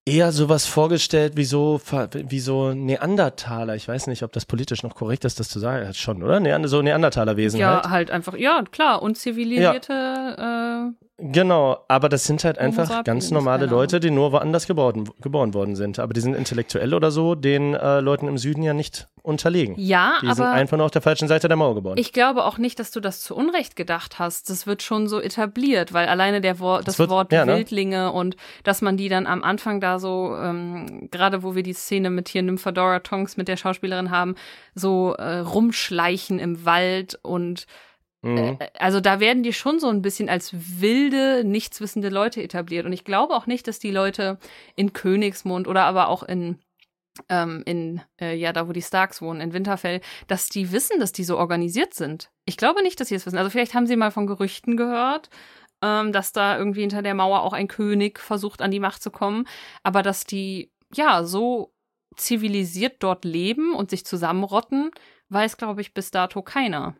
eher 0.06 0.32
sowas 0.32 0.68
vorgestellt 0.68 1.36
wie 1.36 1.46
so, 1.46 1.82
wie 2.14 2.40
so 2.40 2.74
Neandertaler. 2.74 3.76
Ich 3.76 3.88
weiß 3.88 4.06
nicht, 4.08 4.22
ob 4.22 4.32
das 4.32 4.46
politisch 4.46 4.84
noch 4.84 4.94
korrekt 4.94 5.26
ist, 5.26 5.40
das 5.40 5.50
zu 5.50 5.60
sagen. 5.60 5.84
Ja, 5.84 5.94
schon, 5.94 6.22
oder? 6.22 6.40
Neander, 6.40 6.68
so 6.68 6.82
Neandertalerwesen 6.82 7.60
Ja, 7.60 7.78
halt. 7.78 7.90
halt 7.90 8.12
einfach, 8.12 8.38
ja, 8.38 8.64
klar, 8.72 9.02
unzivilisierte, 9.02 10.94
Genau, 11.18 11.78
aber 11.88 12.10
das 12.10 12.26
sind 12.26 12.44
halt 12.44 12.58
einfach 12.58 13.06
ganz 13.06 13.32
normale 13.32 13.68
Leute, 13.68 14.02
die 14.02 14.12
nur 14.12 14.34
woanders 14.34 14.68
geboren, 14.68 15.10
geboren 15.22 15.54
worden 15.54 15.78
sind. 15.78 15.98
Aber 15.98 16.14
die 16.14 16.20
sind 16.20 16.36
intellektuell 16.36 16.94
oder 16.94 17.10
so 17.10 17.36
den 17.36 17.74
äh, 17.74 18.02
Leuten 18.02 18.28
im 18.28 18.38
Süden 18.38 18.64
ja 18.64 18.74
nicht 18.74 19.08
unterlegen. 19.22 19.76
ja, 19.78 20.16
Die 20.22 20.28
sind 20.28 20.42
aber 20.42 20.52
einfach 20.52 20.76
nur 20.76 20.86
auf 20.86 20.92
der 20.92 21.02
falschen 21.02 21.30
Seite 21.30 21.48
der 21.48 21.56
Mauer 21.56 21.74
geboren. 21.76 21.98
Ich 21.98 22.12
glaube 22.12 22.44
auch 22.44 22.58
nicht, 22.58 22.80
dass 22.80 22.92
du 22.92 23.00
das 23.00 23.22
zu 23.22 23.34
Unrecht 23.34 23.78
gedacht 23.78 24.20
hast. 24.20 24.50
Das 24.50 24.68
wird 24.68 24.84
schon 24.84 25.08
so 25.08 25.22
etabliert, 25.22 25.94
weil 25.94 26.08
alleine 26.10 26.42
der 26.42 26.60
Wort, 26.60 26.82
das, 26.82 26.96
Das 26.96 27.00
wird- 27.00 27.10
Wort 27.12 27.32
ja, 27.32 27.46
ne? 27.46 27.56
Wildlinge 27.56 28.12
und 28.12 28.36
dass 28.66 28.82
man 28.82 28.98
die 28.98 29.08
dann 29.08 29.26
am 29.26 29.42
Anfang 29.42 29.80
da 29.80 30.00
so, 30.00 30.36
ähm, 30.38 31.08
gerade 31.12 31.44
wo 31.44 31.56
wir 31.56 31.64
die 31.64 31.74
Szene 31.74 32.10
mit 32.10 32.28
hier 32.28 32.44
Nymphadora 32.44 33.00
Tonks 33.00 33.38
mit 33.38 33.48
der 33.48 33.56
Schauspielerin 33.56 34.12
haben, 34.12 34.36
so 34.76 35.14
äh, 35.14 35.38
rumschleichen 35.40 36.40
im 36.40 36.66
Wald 36.66 37.18
und 37.24 37.66
mhm. 38.26 38.58
äh, 38.60 38.70
also 38.78 39.00
da 39.00 39.20
werden 39.20 39.44
die 39.44 39.54
schon 39.54 39.80
so 39.80 39.88
ein 39.90 40.02
bisschen 40.02 40.30
als 40.30 40.52
wilde, 40.54 41.44
nichtswissende 41.44 42.10
Leute 42.10 42.42
etabliert. 42.42 42.86
Und 42.86 42.94
ich 42.94 43.04
glaube 43.04 43.36
auch 43.36 43.48
nicht, 43.48 43.68
dass 43.68 43.80
die 43.80 43.92
Leute 43.92 44.38
in 44.76 44.94
Königsmund 44.94 45.68
oder 45.68 45.84
aber 45.84 46.10
auch 46.10 46.24
in 46.24 46.60
ähm, 47.30 47.64
in, 47.66 48.02
äh, 48.20 48.36
ja, 48.36 48.52
da 48.52 48.68
wo 48.68 48.74
die 48.74 48.82
Starks 48.82 49.22
wohnen, 49.22 49.40
in 49.40 49.54
Winterfell, 49.54 50.02
dass 50.28 50.50
die 50.50 50.72
wissen, 50.72 51.00
dass 51.00 51.14
die 51.14 51.24
so 51.24 51.38
organisiert 51.38 51.94
sind. 51.94 52.30
Ich 52.46 52.58
glaube 52.58 52.84
nicht, 52.84 53.00
dass 53.00 53.08
sie 53.08 53.16
es 53.16 53.26
wissen. 53.26 53.38
Also 53.38 53.50
vielleicht 53.50 53.74
haben 53.74 53.88
sie 53.88 53.96
mal 53.96 54.12
von 54.12 54.28
Gerüchten 54.28 54.76
gehört, 54.76 55.30
ähm, 55.82 56.12
dass 56.12 56.34
da 56.34 56.58
irgendwie 56.58 56.82
hinter 56.82 57.02
der 57.02 57.14
Mauer 57.14 57.44
auch 57.44 57.54
ein 57.54 57.68
König 57.68 58.20
versucht, 58.20 58.62
an 58.62 58.72
die 58.72 58.80
Macht 58.80 59.02
zu 59.02 59.12
kommen. 59.12 59.48
Aber 59.84 60.02
dass 60.02 60.26
die, 60.26 60.72
ja, 60.94 61.24
so 61.24 61.74
zivilisiert 62.16 62.98
dort 63.00 63.26
leben 63.26 63.74
und 63.76 63.90
sich 63.90 64.06
zusammenrotten, 64.06 64.92
weiß, 65.30 65.58
glaube 65.58 65.82
ich, 65.82 65.94
bis 65.94 66.12
dato 66.12 66.42
keiner. 66.42 66.96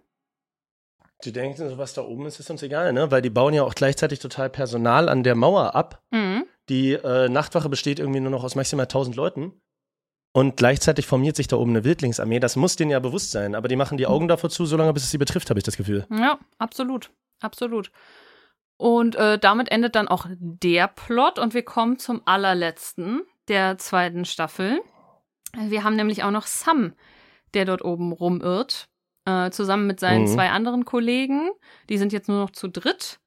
Die 1.24 1.32
denken, 1.32 1.70
so 1.70 1.78
was 1.78 1.94
da 1.94 2.02
oben 2.02 2.26
ist, 2.26 2.40
ist 2.40 2.50
uns 2.50 2.62
egal, 2.62 2.94
ne? 2.94 3.10
Weil 3.10 3.22
die 3.22 3.30
bauen 3.30 3.54
ja 3.54 3.64
auch 3.64 3.74
gleichzeitig 3.74 4.20
total 4.20 4.50
Personal 4.50 5.10
an 5.10 5.24
der 5.24 5.36
Mauer 5.36 5.76
ab. 5.76 6.04
Mhm. 6.12 6.46
Die 6.70 6.94
äh, 6.94 7.30
Nachtwache 7.30 7.70
besteht 7.70 8.00
irgendwie 8.00 8.20
nur 8.20 8.32
noch 8.32 8.44
aus 8.44 8.56
maximal 8.56 8.86
1000 8.86 9.16
Leuten. 9.16 9.54
Und 10.34 10.58
gleichzeitig 10.58 11.06
formiert 11.06 11.38
sich 11.38 11.48
da 11.48 11.56
oben 11.56 11.72
eine 11.72 11.86
Wildlingsarmee. 11.86 12.40
Das 12.40 12.58
muss 12.58 12.76
denen 12.76 12.92
ja 12.92 13.00
bewusst 13.00 13.32
sein. 13.32 13.56
Aber 13.56 13.70
die 13.70 13.78
machen 13.78 13.98
die 13.98 14.08
Augen 14.08 14.28
davor 14.28 14.50
zu, 14.50 14.66
solange 14.66 14.92
bis 14.92 15.04
es 15.04 15.12
sie 15.12 15.18
betrifft, 15.18 15.50
habe 15.50 15.60
ich 15.60 15.64
das 15.64 15.78
Gefühl. 15.78 16.06
Ja, 16.12 16.38
absolut. 16.58 17.10
Absolut. 17.40 17.92
Und 18.78 19.16
äh, 19.16 19.40
damit 19.40 19.72
endet 19.72 19.96
dann 19.96 20.10
auch 20.10 20.28
der 20.30 20.90
Plot 20.90 21.40
und 21.40 21.54
wir 21.54 21.64
kommen 21.64 21.98
zum 21.98 22.22
allerletzten 22.26 23.22
der 23.48 23.78
zweiten 23.78 24.26
Staffel. 24.26 24.82
Wir 25.58 25.84
haben 25.84 25.96
nämlich 25.96 26.24
auch 26.24 26.32
noch 26.32 26.48
Sam, 26.48 26.94
der 27.54 27.64
dort 27.64 27.84
oben 27.86 28.12
rumirrt, 28.12 28.90
äh, 29.26 29.50
zusammen 29.52 29.88
mit 29.88 30.00
seinen 30.00 30.24
Mhm. 30.24 30.28
zwei 30.28 30.50
anderen 30.50 30.86
Kollegen. 30.86 31.50
Die 31.90 31.98
sind 31.98 32.14
jetzt 32.14 32.30
nur 32.30 32.40
noch 32.40 32.52
zu 32.52 32.68
dritt. 32.70 33.20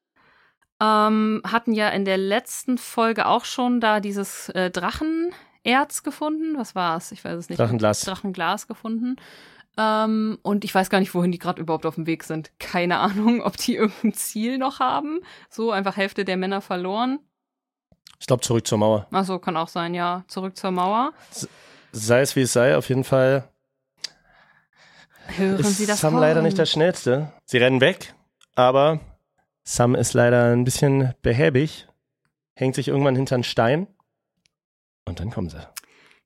Ähm, 0.80 1.42
hatten 1.44 1.72
ja 1.72 1.88
in 1.88 2.04
der 2.04 2.18
letzten 2.18 2.78
Folge 2.78 3.26
auch 3.26 3.44
schon 3.44 3.80
da 3.80 3.98
dieses 4.00 4.48
äh, 4.50 4.70
Drachenerz 4.70 6.02
gefunden. 6.04 6.56
Was 6.56 6.74
war 6.76 6.96
es? 6.96 7.10
Ich 7.10 7.24
weiß 7.24 7.36
es 7.36 7.48
nicht. 7.48 7.58
Drachenglas. 7.58 8.02
Drachenglas 8.02 8.68
gefunden. 8.68 9.16
Ähm, 9.76 10.38
und 10.42 10.64
ich 10.64 10.74
weiß 10.74 10.88
gar 10.90 11.00
nicht, 11.00 11.14
wohin 11.14 11.32
die 11.32 11.38
gerade 11.38 11.60
überhaupt 11.60 11.84
auf 11.86 11.96
dem 11.96 12.06
Weg 12.06 12.22
sind. 12.24 12.50
Keine 12.60 12.98
Ahnung, 12.98 13.42
ob 13.42 13.56
die 13.56 13.74
irgendein 13.76 14.12
Ziel 14.14 14.58
noch 14.58 14.78
haben. 14.80 15.20
So 15.50 15.72
einfach 15.72 15.96
Hälfte 15.96 16.24
der 16.24 16.36
Männer 16.36 16.60
verloren. 16.60 17.18
Ich 18.20 18.26
glaube, 18.26 18.42
zurück 18.42 18.66
zur 18.66 18.78
Mauer. 18.78 19.06
Ach 19.12 19.24
so, 19.24 19.38
kann 19.38 19.56
auch 19.56 19.68
sein, 19.68 19.94
ja. 19.94 20.24
Zurück 20.28 20.56
zur 20.56 20.70
Mauer. 20.72 21.12
Sei 21.92 22.20
es 22.20 22.34
wie 22.36 22.42
es 22.42 22.52
sei, 22.52 22.76
auf 22.76 22.88
jeden 22.88 23.04
Fall 23.04 23.48
Hören 25.36 25.60
ist 25.60 25.76
Sie 25.78 25.86
das 25.86 26.00
Sam 26.00 26.14
Horn? 26.14 26.22
leider 26.22 26.42
nicht 26.42 26.58
der 26.58 26.66
Schnellste. 26.66 27.32
Sie 27.44 27.58
rennen 27.58 27.80
weg, 27.80 28.14
aber 28.54 29.00
Sam 29.64 29.94
ist 29.94 30.14
leider 30.14 30.52
ein 30.52 30.64
bisschen 30.64 31.14
behäbig, 31.22 31.86
hängt 32.54 32.74
sich 32.74 32.88
irgendwann 32.88 33.16
hinter 33.16 33.34
einen 33.36 33.44
Stein 33.44 33.86
und 35.04 35.20
dann 35.20 35.30
kommen 35.30 35.50
sie. 35.50 35.60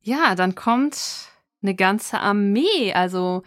Ja, 0.01 0.35
dann 0.35 0.55
kommt 0.55 1.29
eine 1.63 1.75
ganze 1.75 2.21
Armee. 2.21 2.93
Also 2.95 3.43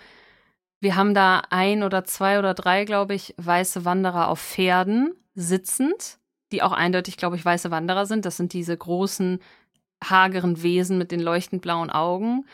wir 0.80 0.96
haben 0.96 1.14
da 1.14 1.42
ein 1.50 1.84
oder 1.84 2.04
zwei 2.06 2.40
oder 2.40 2.54
drei, 2.54 2.86
glaube 2.86 3.14
ich, 3.16 3.34
weiße 3.38 3.86
Wanderer 3.86 4.28
auf 4.30 4.40
Pferden 4.40 5.14
sitzend, 5.34 6.20
die 6.52 6.62
auch 6.62 6.72
eindeutig, 6.72 7.18
glaube 7.18 7.36
ich, 7.36 7.44
weiße 7.44 7.72
Wanderer 7.72 8.06
sind. 8.06 8.26
Das 8.26 8.38
sind 8.38 8.54
diese 8.54 8.76
großen, 8.78 9.40
hageren 10.04 10.62
Wesen 10.62 10.98
mit 10.98 11.12
den 11.12 11.20
leuchtend 11.20 11.62
blauen 11.62 11.90
Augen. 11.90 12.46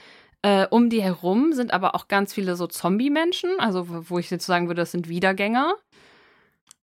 Äh, 0.44 0.66
um 0.72 0.90
die 0.90 1.04
herum 1.04 1.54
sind 1.54 1.72
aber 1.72 1.94
auch 1.96 2.08
ganz 2.08 2.34
viele 2.34 2.56
so 2.56 2.66
Zombie-Menschen, 2.68 3.50
also 3.60 3.86
wo 4.10 4.18
ich 4.18 4.30
jetzt 4.32 4.46
sagen 4.46 4.68
würde, 4.68 4.82
das 4.82 4.92
sind 4.92 5.08
Wiedergänger. 5.08 5.76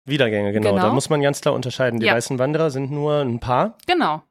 Wiedergänge, 0.05 0.51
genau. 0.53 0.71
Genau. 0.71 0.81
Da 0.81 0.93
muss 0.93 1.09
man 1.09 1.21
ganz 1.21 1.41
klar 1.41 1.53
unterscheiden. 1.53 1.99
Die 1.99 2.05
Ja. 2.05 2.15
weißen 2.15 2.39
Wanderer 2.39 2.71
sind 2.71 2.89
nur 2.91 3.15
ein 3.21 3.39
paar, 3.39 3.77
Genau. 3.85 4.23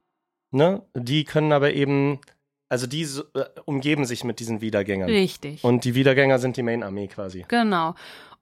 ne? 0.51 0.83
Die 0.95 1.25
können 1.25 1.53
aber 1.53 1.73
eben, 1.75 2.21
also 2.69 2.87
die 2.87 3.03
äh, 3.03 3.45
umgeben 3.65 4.05
sich 4.07 4.25
mit 4.25 4.41
diesen 4.41 4.61
Wiedergängern. 4.61 5.09
Richtig. 5.11 5.63
Und 5.63 5.85
die 5.85 5.95
Wiedergänger 5.95 6.39
sind 6.39 6.57
die 6.57 6.63
Main-Armee 6.63 7.09
quasi. 7.09 7.45
Genau. 7.49 7.95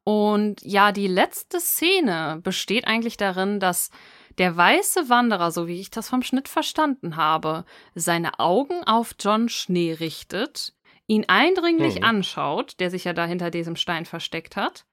Und 0.05 0.63
ja, 0.63 0.93
die 0.93 1.09
letzte 1.09 1.59
Szene 1.61 2.39
besteht 2.45 2.87
eigentlich 2.87 3.17
darin, 3.17 3.59
dass 3.59 3.91
der 4.39 4.57
weiße 4.57 5.09
Wanderer, 5.09 5.51
so 5.51 5.67
wie 5.67 5.81
ich 5.81 5.91
das 5.91 6.09
vom 6.09 6.23
Schnitt 6.23 6.47
verstanden 6.47 7.17
habe, 7.17 7.65
seine 7.97 8.39
Augen 8.39 8.85
auf 8.85 9.17
John 9.19 9.49
Schnee 9.49 9.93
richtet, 9.95 10.75
ihn 11.07 11.25
eindringlich 11.29 11.97
Hm. 11.97 12.05
anschaut, 12.05 12.81
der 12.81 12.91
sich 12.91 13.05
ja 13.05 13.13
da 13.13 13.27
hinter 13.27 13.51
diesem 13.51 13.77
Stein 13.77 14.07
versteckt 14.07 14.57
hat, 14.57 14.87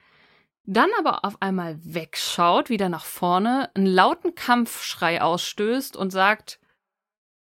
dann 0.65 0.89
aber 0.97 1.25
auf 1.25 1.41
einmal 1.41 1.77
wegschaut, 1.83 2.69
wieder 2.69 2.89
nach 2.89 3.05
vorne, 3.05 3.69
einen 3.75 3.85
lauten 3.85 4.35
Kampfschrei 4.35 5.21
ausstößt 5.21 5.97
und 5.97 6.11
sagt, 6.11 6.59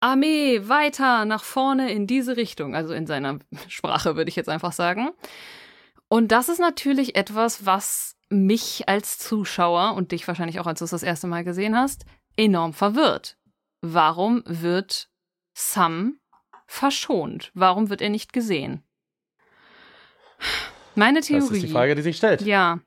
Armee, 0.01 0.69
weiter, 0.69 1.25
nach 1.25 1.43
vorne 1.43 1.91
in 1.91 2.07
diese 2.07 2.37
Richtung, 2.37 2.77
also 2.77 2.95
in 2.95 3.07
seiner 3.07 3.41
Sprache 3.69 4.17
würde 4.17 4.29
ich 4.29 4.37
jetzt 4.37 4.49
einfach 4.49 4.73
sagen. 4.73 5.11
Und 6.09 6.33
das 6.33 6.49
ist 6.49 6.61
natürlich 6.61 7.17
etwas, 7.17 7.67
was 7.67 8.17
mich 8.31 8.89
als 8.89 9.19
Zuschauer 9.19 9.95
und 9.95 10.13
dich 10.13 10.29
wahrscheinlich 10.29 10.61
auch, 10.61 10.67
als 10.67 10.79
du 10.79 10.85
es 10.85 10.93
das 10.93 11.03
erste 11.03 11.27
Mal 11.27 11.45
gesehen 11.45 11.77
hast, 11.77 12.05
enorm 12.37 12.73
verwirrt. 12.73 13.37
Warum 13.81 14.43
wird 14.47 15.09
Sam 15.55 16.21
verschont? 16.69 17.51
Warum 17.55 17.91
wird 17.91 18.01
er 18.01 18.11
nicht 18.11 18.33
gesehen? 18.33 18.85
Meine 20.95 21.21
Theorie. 21.21 21.49
Das 21.49 21.57
ist 21.57 21.63
die 21.63 21.73
Frage, 21.73 21.97
die 21.97 22.03
sich 22.03 22.17
stellt. 22.17 22.43
Ja. 22.43 22.79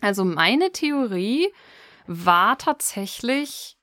Also 0.00 0.24
meine 0.24 0.70
Theorie 0.70 1.48
war 2.06 2.58
tatsächlich, 2.58 3.76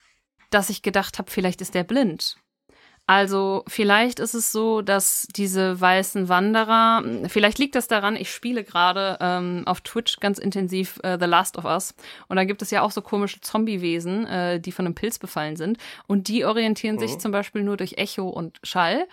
dass 0.52 0.70
ich 0.70 0.84
gedacht 0.84 1.18
habe, 1.18 1.30
vielleicht 1.30 1.60
ist 1.62 1.76
er 1.76 1.84
blind. 1.84 2.38
Also 3.12 3.66
vielleicht 3.68 4.22
ist 4.22 4.36
es 4.36 4.54
so, 4.54 4.82
dass 4.82 5.28
diese 5.36 5.82
weißen 5.82 6.30
Wanderer, 6.30 7.04
vielleicht 7.28 7.60
liegt 7.60 7.76
das 7.76 7.90
daran, 7.90 8.16
ich 8.16 8.32
spiele 8.32 8.64
gerade 8.64 9.18
ähm, 9.20 9.64
auf 9.66 9.82
Twitch 9.82 10.22
ganz 10.22 10.38
intensiv 10.38 10.98
äh, 11.04 11.18
The 11.20 11.26
Last 11.26 11.58
of 11.58 11.66
Us 11.66 11.94
und 12.30 12.38
da 12.38 12.46
gibt 12.46 12.62
es 12.62 12.72
ja 12.72 12.82
auch 12.82 12.92
so 12.92 13.02
komische 13.02 13.42
Zombiewesen, 13.42 14.26
äh, 14.28 14.62
die 14.62 14.72
von 14.72 14.86
einem 14.86 14.96
Pilz 14.96 15.20
befallen 15.20 15.58
sind 15.58 15.78
und 16.08 16.30
die 16.30 16.46
orientieren 16.46 17.00
sich 17.00 17.16
Mhm. 17.16 17.20
zum 17.20 17.32
Beispiel 17.34 17.64
nur 17.64 17.76
durch 17.76 17.98
Echo 17.98 18.30
und 18.30 18.60
Schall. 18.64 19.06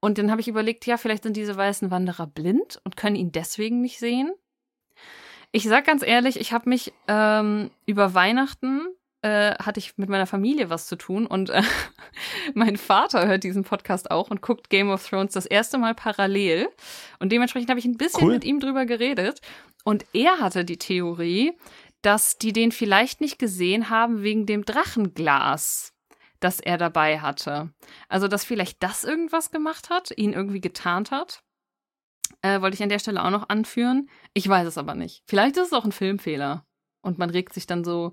Und 0.00 0.18
dann 0.18 0.32
habe 0.32 0.40
ich 0.40 0.48
überlegt, 0.48 0.84
ja, 0.84 0.96
vielleicht 0.96 1.22
sind 1.22 1.36
diese 1.36 1.56
weißen 1.56 1.92
Wanderer 1.92 2.26
blind 2.26 2.80
und 2.82 2.96
können 2.96 3.14
ihn 3.14 3.30
deswegen 3.30 3.80
nicht 3.80 4.00
sehen. 4.00 4.32
Ich 5.52 5.62
sag 5.68 5.86
ganz 5.86 6.02
ehrlich, 6.02 6.40
ich 6.40 6.52
habe 6.52 6.68
mich 6.68 6.92
ähm, 7.06 7.70
über 7.86 8.14
Weihnachten 8.14 8.80
äh, 9.24 9.54
hatte 9.54 9.80
ich 9.80 9.96
mit 9.96 10.10
meiner 10.10 10.26
Familie 10.26 10.68
was 10.68 10.86
zu 10.86 10.96
tun 10.96 11.26
und 11.26 11.48
äh, 11.48 11.62
mein 12.54 12.76
Vater 12.76 13.26
hört 13.26 13.42
diesen 13.42 13.64
Podcast 13.64 14.10
auch 14.10 14.30
und 14.30 14.42
guckt 14.42 14.68
Game 14.68 14.90
of 14.90 15.08
Thrones 15.08 15.32
das 15.32 15.46
erste 15.46 15.78
Mal 15.78 15.94
parallel 15.94 16.68
und 17.20 17.32
dementsprechend 17.32 17.70
habe 17.70 17.80
ich 17.80 17.86
ein 17.86 17.96
bisschen 17.96 18.26
Cool. 18.26 18.34
mit 18.34 18.44
ihm 18.44 18.60
drüber 18.60 18.84
geredet 18.84 19.40
und 19.82 20.04
er 20.12 20.40
hatte 20.40 20.66
die 20.66 20.76
Theorie, 20.76 21.52
dass 22.02 22.36
die 22.36 22.52
den 22.52 22.70
vielleicht 22.70 23.22
nicht 23.22 23.38
gesehen 23.38 23.88
haben 23.88 24.22
wegen 24.22 24.44
dem 24.44 24.66
Drachenglas, 24.66 25.94
das 26.38 26.60
er 26.60 26.76
dabei 26.76 27.20
hatte. 27.20 27.72
Also, 28.10 28.28
dass 28.28 28.44
vielleicht 28.44 28.82
das 28.82 29.04
irgendwas 29.04 29.50
gemacht 29.50 29.88
hat, 29.88 30.12
ihn 30.16 30.34
irgendwie 30.34 30.60
getarnt 30.60 31.10
hat. 31.10 31.42
Äh, 32.42 32.60
wollte 32.60 32.74
ich 32.74 32.82
an 32.82 32.90
der 32.90 32.98
Stelle 32.98 33.24
auch 33.24 33.30
noch 33.30 33.48
anführen. 33.48 34.10
Ich 34.34 34.46
weiß 34.46 34.66
es 34.66 34.76
aber 34.76 34.94
nicht. 34.94 35.22
Vielleicht 35.26 35.56
ist 35.56 35.68
es 35.68 35.72
auch 35.72 35.86
ein 35.86 35.92
Filmfehler. 35.92 36.66
Und 37.00 37.18
man 37.18 37.30
regt 37.30 37.54
sich 37.54 37.66
dann 37.66 37.84
so 37.84 38.12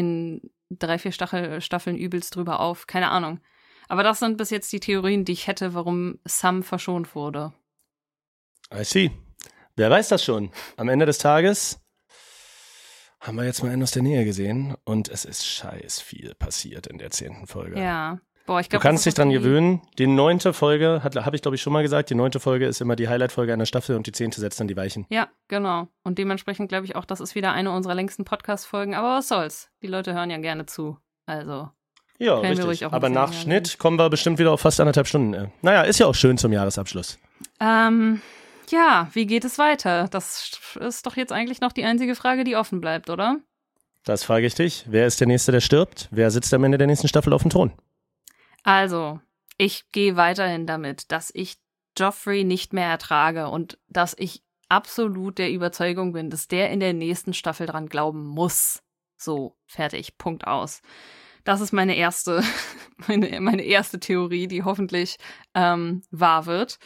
in 0.00 0.50
drei, 0.70 0.98
vier 0.98 1.12
Stachel, 1.12 1.60
Staffeln 1.60 1.96
übelst 1.96 2.34
drüber 2.34 2.60
auf. 2.60 2.86
Keine 2.86 3.10
Ahnung. 3.10 3.40
Aber 3.88 4.02
das 4.02 4.20
sind 4.20 4.36
bis 4.36 4.50
jetzt 4.50 4.72
die 4.72 4.80
Theorien, 4.80 5.24
die 5.24 5.32
ich 5.32 5.46
hätte, 5.46 5.74
warum 5.74 6.18
Sam 6.24 6.62
verschont 6.62 7.14
wurde. 7.14 7.52
I 8.72 8.84
see. 8.84 9.10
Wer 9.76 9.90
weiß 9.90 10.08
das 10.08 10.24
schon? 10.24 10.50
Am 10.76 10.88
Ende 10.88 11.06
des 11.06 11.18
Tages 11.18 11.80
haben 13.20 13.36
wir 13.36 13.44
jetzt 13.44 13.62
mal 13.62 13.70
einen 13.70 13.82
aus 13.82 13.90
der 13.90 14.02
Nähe 14.02 14.24
gesehen 14.24 14.76
und 14.84 15.08
es 15.08 15.24
ist 15.24 15.46
scheiß 15.46 16.00
viel 16.00 16.34
passiert 16.34 16.86
in 16.86 16.98
der 16.98 17.10
zehnten 17.10 17.46
Folge. 17.46 17.80
Ja. 17.80 18.20
Boah, 18.50 18.58
ich 18.58 18.66
Du 18.66 18.70
glaube. 18.70 18.82
kannst 18.82 19.06
dich 19.06 19.14
dran 19.14 19.30
gewöhnen. 19.30 19.80
Die 19.96 20.08
neunte 20.08 20.52
Folge, 20.52 21.02
habe 21.04 21.36
ich 21.36 21.40
glaube 21.42 21.54
ich 21.54 21.62
schon 21.62 21.72
mal 21.72 21.82
gesagt, 21.84 22.10
die 22.10 22.16
neunte 22.16 22.40
Folge 22.40 22.66
ist 22.66 22.80
immer 22.80 22.96
die 22.96 23.08
Highlight-Folge 23.08 23.52
einer 23.52 23.64
Staffel 23.64 23.94
und 23.94 24.08
die 24.08 24.10
zehnte 24.10 24.40
setzt 24.40 24.58
dann 24.58 24.66
die 24.66 24.76
Weichen. 24.76 25.06
Ja, 25.08 25.28
genau. 25.46 25.86
Und 26.02 26.18
dementsprechend 26.18 26.68
glaube 26.68 26.84
ich 26.84 26.96
auch, 26.96 27.04
das 27.04 27.20
ist 27.20 27.36
wieder 27.36 27.52
eine 27.52 27.70
unserer 27.70 27.94
längsten 27.94 28.24
Podcast-Folgen. 28.24 28.96
Aber 28.96 29.18
was 29.18 29.28
soll's? 29.28 29.70
Die 29.84 29.86
Leute 29.86 30.14
hören 30.14 30.30
ja 30.30 30.38
gerne 30.38 30.66
zu. 30.66 30.98
Also. 31.26 31.70
Ja, 32.18 32.40
richtig. 32.40 32.84
Aber 32.86 33.08
nach 33.08 33.32
Schnitt 33.32 33.78
kommen 33.78 34.00
wir 34.00 34.10
bestimmt 34.10 34.40
wieder 34.40 34.50
auf 34.50 34.62
fast 34.62 34.80
anderthalb 34.80 35.06
Stunden. 35.06 35.32
äh. 35.32 35.46
Naja, 35.62 35.82
ist 35.82 36.00
ja 36.00 36.06
auch 36.06 36.16
schön 36.16 36.36
zum 36.36 36.52
Jahresabschluss. 36.52 37.20
Ähm, 37.60 38.20
ja, 38.68 39.08
wie 39.12 39.26
geht 39.26 39.44
es 39.44 39.58
weiter? 39.58 40.08
Das 40.10 40.58
ist 40.80 41.06
doch 41.06 41.16
jetzt 41.16 41.30
eigentlich 41.30 41.60
noch 41.60 41.70
die 41.70 41.84
einzige 41.84 42.16
Frage, 42.16 42.42
die 42.42 42.56
offen 42.56 42.80
bleibt, 42.80 43.10
oder? 43.10 43.36
Das 44.04 44.24
frage 44.24 44.46
ich 44.46 44.56
dich. 44.56 44.86
Wer 44.88 45.06
ist 45.06 45.20
der 45.20 45.28
Nächste, 45.28 45.52
der 45.52 45.60
stirbt? 45.60 46.08
Wer 46.10 46.32
sitzt 46.32 46.52
am 46.52 46.64
Ende 46.64 46.78
der 46.78 46.88
nächsten 46.88 47.06
Staffel 47.06 47.32
auf 47.32 47.42
dem 47.42 47.50
Thron? 47.52 47.70
Also, 48.62 49.20
ich 49.56 49.90
gehe 49.92 50.16
weiterhin 50.16 50.66
damit, 50.66 51.12
dass 51.12 51.30
ich 51.34 51.56
Joffrey 51.96 52.44
nicht 52.44 52.72
mehr 52.72 52.88
ertrage 52.88 53.48
und 53.48 53.78
dass 53.88 54.14
ich 54.18 54.42
absolut 54.68 55.38
der 55.38 55.50
Überzeugung 55.50 56.12
bin, 56.12 56.30
dass 56.30 56.48
der 56.48 56.70
in 56.70 56.80
der 56.80 56.92
nächsten 56.92 57.34
Staffel 57.34 57.66
dran 57.66 57.88
glauben 57.88 58.24
muss. 58.24 58.82
So, 59.16 59.56
fertig, 59.66 60.16
Punkt 60.16 60.46
aus. 60.46 60.80
Das 61.44 61.60
ist 61.60 61.72
meine 61.72 61.96
erste, 61.96 62.42
meine, 63.08 63.40
meine 63.40 63.62
erste 63.62 64.00
Theorie, 64.00 64.46
die 64.46 64.62
hoffentlich 64.62 65.16
ähm, 65.54 66.02
wahr 66.10 66.46
wird. 66.46 66.78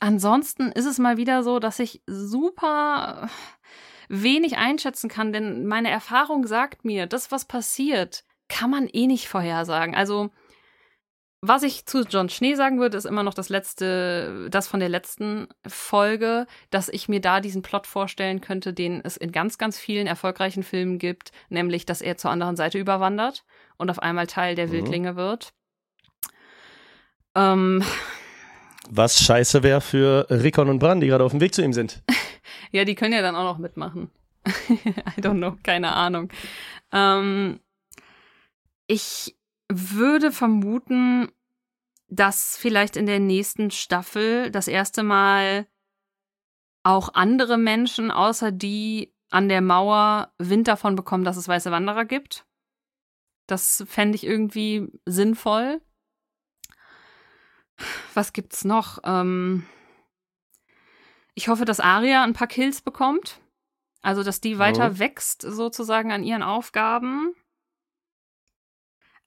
Ansonsten 0.00 0.72
ist 0.72 0.86
es 0.86 0.98
mal 0.98 1.16
wieder 1.16 1.42
so, 1.42 1.58
dass 1.58 1.78
ich 1.78 2.02
super 2.06 3.28
wenig 4.08 4.56
einschätzen 4.56 5.08
kann, 5.08 5.32
denn 5.32 5.66
meine 5.66 5.90
Erfahrung 5.90 6.46
sagt 6.46 6.84
mir, 6.84 7.06
das, 7.06 7.30
was 7.30 7.44
passiert, 7.44 8.24
kann 8.50 8.70
man 8.70 8.86
eh 8.92 9.06
nicht 9.06 9.28
vorhersagen. 9.28 9.94
Also, 9.94 10.28
was 11.42 11.62
ich 11.62 11.86
zu 11.86 12.02
John 12.02 12.28
Schnee 12.28 12.54
sagen 12.54 12.80
würde, 12.80 12.98
ist 12.98 13.06
immer 13.06 13.22
noch 13.22 13.32
das 13.32 13.48
letzte, 13.48 14.48
das 14.50 14.68
von 14.68 14.78
der 14.80 14.90
letzten 14.90 15.48
Folge, 15.66 16.46
dass 16.68 16.90
ich 16.90 17.08
mir 17.08 17.20
da 17.22 17.40
diesen 17.40 17.62
Plot 17.62 17.86
vorstellen 17.86 18.42
könnte, 18.42 18.74
den 18.74 19.00
es 19.02 19.16
in 19.16 19.32
ganz, 19.32 19.56
ganz 19.56 19.78
vielen 19.78 20.06
erfolgreichen 20.06 20.62
Filmen 20.62 20.98
gibt, 20.98 21.32
nämlich, 21.48 21.86
dass 21.86 22.02
er 22.02 22.18
zur 22.18 22.30
anderen 22.30 22.56
Seite 22.56 22.78
überwandert 22.78 23.44
und 23.78 23.88
auf 23.88 24.00
einmal 24.00 24.26
Teil 24.26 24.54
der 24.54 24.66
Mhm. 24.66 24.72
Wildlinge 24.72 25.16
wird. 25.16 25.54
Ähm, 27.34 27.82
Was 28.90 29.22
scheiße 29.22 29.62
wäre 29.62 29.80
für 29.80 30.26
Rickon 30.30 30.68
und 30.68 30.78
Bran, 30.78 31.00
die 31.00 31.06
gerade 31.06 31.24
auf 31.24 31.30
dem 31.30 31.40
Weg 31.40 31.54
zu 31.54 31.62
ihm 31.62 31.72
sind. 31.72 32.02
Ja, 32.72 32.84
die 32.84 32.94
können 32.94 33.12
ja 33.12 33.20
dann 33.22 33.34
auch 33.34 33.42
noch 33.44 33.58
mitmachen. 33.58 34.10
I 34.46 35.20
don't 35.20 35.38
know, 35.38 35.56
keine 35.64 35.92
Ahnung. 35.92 36.30
Ähm, 36.92 37.58
ich 38.90 39.36
würde 39.68 40.32
vermuten, 40.32 41.30
dass 42.08 42.56
vielleicht 42.56 42.96
in 42.96 43.06
der 43.06 43.20
nächsten 43.20 43.70
Staffel 43.70 44.50
das 44.50 44.66
erste 44.66 45.04
Mal 45.04 45.68
auch 46.82 47.14
andere 47.14 47.56
Menschen 47.56 48.10
außer 48.10 48.50
die 48.50 49.14
an 49.30 49.48
der 49.48 49.60
Mauer 49.60 50.32
Wind 50.38 50.66
davon 50.66 50.96
bekommen, 50.96 51.22
dass 51.22 51.36
es 51.36 51.46
weiße 51.46 51.70
Wanderer 51.70 52.04
gibt. 52.04 52.46
Das 53.46 53.84
fände 53.86 54.16
ich 54.16 54.24
irgendwie 54.24 54.88
sinnvoll. 55.06 55.80
Was 58.14 58.32
gibt's 58.32 58.64
noch? 58.64 58.98
Ähm, 59.04 59.66
ich 61.34 61.46
hoffe, 61.46 61.64
dass 61.64 61.78
Aria 61.78 62.24
ein 62.24 62.32
paar 62.32 62.48
Kills 62.48 62.82
bekommt. 62.82 63.40
Also, 64.02 64.24
dass 64.24 64.40
die 64.40 64.58
weiter 64.58 64.90
Mhm. 64.90 64.98
wächst, 64.98 65.42
sozusagen 65.42 66.10
an 66.10 66.24
ihren 66.24 66.42
Aufgaben. 66.42 67.34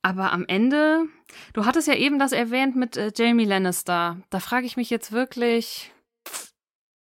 Aber 0.04 0.34
am 0.34 0.46
Ende, 0.46 1.06
du 1.54 1.66
hattest 1.66 1.88
ja 1.88 1.96
eben 1.96 2.20
das 2.20 2.34
erwähnt 2.34 2.76
mit 2.76 2.98
äh, 2.98 3.12
Jamie 3.16 3.46
Lannister. 3.46 4.22
Da 4.30 4.40
frage 4.42 4.66
ich 4.66 4.76
mich 4.76 4.90
jetzt 4.90 5.14
wirklich, 5.14 5.94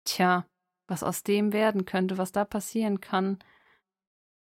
tja, 0.06 0.45
was 0.88 1.02
aus 1.02 1.23
dem 1.23 1.52
werden 1.52 1.86
könnte, 1.86 2.19
was 2.19 2.32
da 2.32 2.45
passieren 2.45 3.02
kann, 3.02 3.40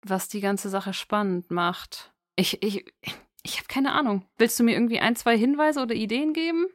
was 0.02 0.28
die 0.28 0.40
ganze 0.40 0.68
Sache 0.68 0.92
spannend 0.92 1.50
macht. 1.50 2.12
Ich, 2.36 2.62
ich, 2.62 2.84
ich 3.42 3.56
habe 3.56 3.66
keine 3.66 3.92
Ahnung. 3.92 4.24
Willst 4.38 4.60
du 4.60 4.62
mir 4.62 4.74
irgendwie 4.74 5.00
ein, 5.00 5.16
zwei 5.16 5.36
Hinweise 5.36 5.80
oder 5.80 5.96
Ideen 5.96 6.32
geben? 6.32 6.66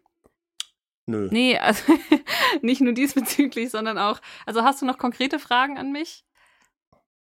Nö. 1.05 1.29
Nee, 1.31 1.57
also 1.57 1.93
nicht 2.61 2.81
nur 2.81 2.93
diesbezüglich, 2.93 3.69
sondern 3.69 3.97
auch. 3.97 4.19
Also 4.45 4.63
hast 4.63 4.81
du 4.81 4.85
noch 4.85 4.97
konkrete 4.97 5.39
Fragen 5.39 5.77
an 5.77 5.93
mich? 5.93 6.25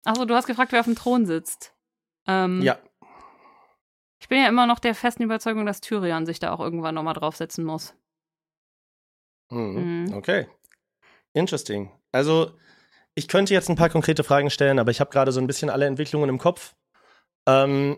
Achso, 0.05 0.23
du 0.23 0.33
hast 0.33 0.47
gefragt, 0.47 0.71
wer 0.71 0.79
auf 0.79 0.85
dem 0.85 0.95
Thron 0.95 1.25
sitzt. 1.25 1.75
Ähm, 2.25 2.61
Ja, 2.61 2.79
Ich 4.21 4.27
bin 4.27 4.39
ja 4.41 4.47
immer 4.49 4.67
noch 4.67 4.79
der 4.79 4.95
festen 4.95 5.23
Überzeugung, 5.23 5.65
dass 5.65 5.81
Tyrion 5.81 6.25
sich 6.25 6.39
da 6.39 6.51
auch 6.51 6.59
irgendwann 6.59 6.95
nochmal 6.95 7.13
draufsetzen 7.13 7.63
muss. 7.63 7.93
Mhm. 9.49 10.05
Mhm. 10.07 10.13
Okay. 10.13 10.47
Interesting. 11.33 11.91
Also, 12.11 12.51
ich 13.15 13.27
könnte 13.27 13.53
jetzt 13.53 13.69
ein 13.69 13.75
paar 13.75 13.89
konkrete 13.89 14.23
Fragen 14.23 14.49
stellen, 14.49 14.79
aber 14.79 14.91
ich 14.91 14.99
habe 14.99 15.09
gerade 15.11 15.31
so 15.31 15.39
ein 15.39 15.47
bisschen 15.47 15.69
alle 15.69 15.85
Entwicklungen 15.85 16.29
im 16.29 16.37
Kopf. 16.37 16.75
Ähm, 17.47 17.97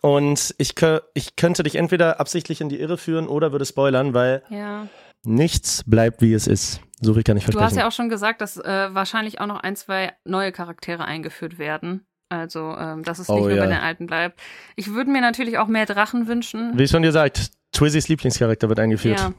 und 0.00 0.54
ich, 0.58 0.74
ich 1.14 1.36
könnte 1.36 1.62
dich 1.62 1.76
entweder 1.76 2.18
absichtlich 2.20 2.60
in 2.60 2.68
die 2.68 2.80
Irre 2.80 2.98
führen 2.98 3.28
oder 3.28 3.52
würde 3.52 3.64
spoilern, 3.64 4.14
weil 4.14 4.42
Ja. 4.48 4.88
nichts 5.24 5.84
bleibt, 5.86 6.20
wie 6.22 6.32
es 6.34 6.46
ist. 6.46 6.80
So 7.00 7.14
viel 7.14 7.22
kann 7.22 7.36
ich 7.36 7.44
Du 7.44 7.52
versprechen. 7.52 7.66
hast 7.66 7.76
ja 7.76 7.88
auch 7.88 7.92
schon 7.92 8.08
gesagt, 8.08 8.40
dass 8.40 8.56
äh, 8.56 8.94
wahrscheinlich 8.94 9.40
auch 9.40 9.46
noch 9.46 9.60
ein, 9.60 9.76
zwei 9.76 10.12
neue 10.24 10.52
Charaktere 10.52 11.04
eingeführt 11.04 11.58
werden. 11.58 12.06
Also, 12.32 12.74
ähm, 12.78 13.02
dass 13.02 13.18
es 13.18 13.28
Oh, 13.28 13.34
nicht 13.34 13.44
nur 13.44 13.56
ja. 13.56 13.64
bei 13.64 13.68
den 13.68 13.78
Alten 13.82 14.06
bleibt. 14.06 14.40
Ich 14.74 14.94
würde 14.94 15.10
mir 15.10 15.20
natürlich 15.20 15.58
auch 15.58 15.68
mehr 15.68 15.84
Drachen 15.84 16.26
wünschen. 16.26 16.72
Wie 16.78 16.88
schon 16.88 17.02
gesagt, 17.02 17.50
Twizzys 17.72 18.08
Lieblingscharakter 18.08 18.70
wird 18.70 18.80
eingeführt. 18.80 19.20
Ja. 19.20 19.32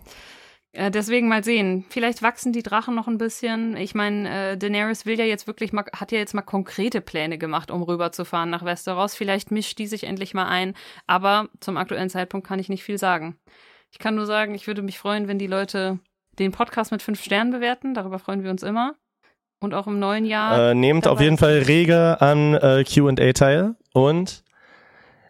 Äh, 0.74 0.92
deswegen 0.92 1.28
mal 1.28 1.44
sehen. 1.44 1.86
Vielleicht 1.90 2.22
wachsen 2.22 2.54
die 2.54 2.62
Drachen 2.62 2.94
noch 2.94 3.08
ein 3.08 3.18
bisschen. 3.18 3.76
Ich 3.78 3.96
meine, 3.96 4.52
äh, 4.52 4.58
Daenerys 4.58 5.08
will 5.08 5.18
ja 5.18 5.26
jetzt 5.26 5.48
wirklich 5.48 5.74
mal, 5.74 5.86
hat 5.96 6.12
ja 6.12 6.20
jetzt 6.20 6.36
mal 6.36 6.44
konkrete 6.44 7.02
Pläne 7.02 7.40
gemacht, 7.40 7.72
um 7.72 7.82
rüberzufahren 7.82 8.52
nach 8.52 8.64
Westeros. 8.64 9.16
Vielleicht 9.16 9.50
mischt 9.50 9.80
die 9.80 9.88
sich 9.88 10.04
endlich 10.04 10.36
mal 10.36 10.46
ein. 10.46 10.76
Aber 11.08 11.50
zum 11.62 11.78
aktuellen 11.78 12.12
Zeitpunkt 12.12 12.46
kann 12.46 12.60
ich 12.60 12.70
nicht 12.70 12.84
viel 12.84 13.00
sagen. 13.00 13.38
Ich 13.92 13.98
kann 13.98 14.14
nur 14.14 14.28
sagen, 14.28 14.54
ich 14.54 14.68
würde 14.68 14.84
mich 14.84 15.00
freuen, 15.00 15.28
wenn 15.28 15.40
die 15.40 15.48
Leute 15.48 15.98
den 16.40 16.52
Podcast 16.52 16.92
mit 16.92 17.02
fünf 17.02 17.24
Sternen 17.24 17.52
bewerten. 17.52 17.96
Darüber 17.96 18.20
freuen 18.20 18.44
wir 18.44 18.52
uns 18.52 18.62
immer. 18.62 18.96
Und 19.64 19.74
auch 19.74 19.88
im 19.88 19.98
neuen 19.98 20.26
Jahr. 20.26 20.72
Äh, 20.72 20.76
nehmt 20.76 21.08
auf 21.08 21.22
jeden 21.22 21.38
Fall 21.38 21.60
rege 21.60 22.20
an 22.20 22.54
äh, 22.54 22.84
QA 22.84 23.32
teil. 23.32 23.76
Und 23.94 24.44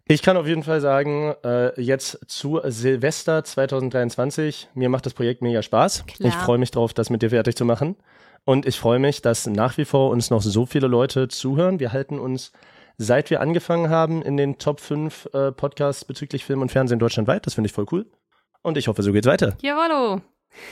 ich 0.05 0.23
kann 0.23 0.37
auf 0.37 0.47
jeden 0.47 0.63
Fall 0.63 0.81
sagen, 0.81 1.35
äh, 1.45 1.79
jetzt 1.79 2.19
zu 2.25 2.59
Silvester 2.63 3.43
2023, 3.43 4.69
mir 4.73 4.89
macht 4.89 5.05
das 5.05 5.13
Projekt 5.13 5.43
mega 5.43 5.61
Spaß. 5.61 6.07
Klar. 6.07 6.29
Ich 6.29 6.33
freue 6.33 6.57
mich 6.57 6.71
drauf, 6.71 6.95
das 6.95 7.11
mit 7.11 7.21
dir 7.21 7.29
fertig 7.29 7.55
zu 7.55 7.63
machen. 7.63 7.95
Und 8.43 8.65
ich 8.65 8.79
freue 8.79 8.97
mich, 8.97 9.21
dass 9.21 9.45
nach 9.45 9.77
wie 9.77 9.85
vor 9.85 10.09
uns 10.09 10.31
noch 10.31 10.41
so 10.41 10.65
viele 10.65 10.87
Leute 10.87 11.27
zuhören. 11.27 11.79
Wir 11.79 11.93
halten 11.93 12.17
uns, 12.17 12.53
seit 12.97 13.29
wir 13.29 13.39
angefangen 13.39 13.91
haben, 13.91 14.23
in 14.23 14.35
den 14.35 14.57
Top 14.57 14.79
5 14.79 15.29
äh, 15.31 15.51
Podcasts 15.51 16.05
bezüglich 16.05 16.43
Film 16.43 16.63
und 16.63 16.71
Fernsehen 16.71 16.97
deutschlandweit. 16.97 17.45
Das 17.45 17.53
finde 17.53 17.67
ich 17.67 17.73
voll 17.73 17.85
cool. 17.91 18.07
Und 18.63 18.79
ich 18.79 18.87
hoffe, 18.87 19.03
so 19.03 19.11
geht's 19.13 19.27
weiter. 19.27 19.55
Jawollo. 19.61 20.21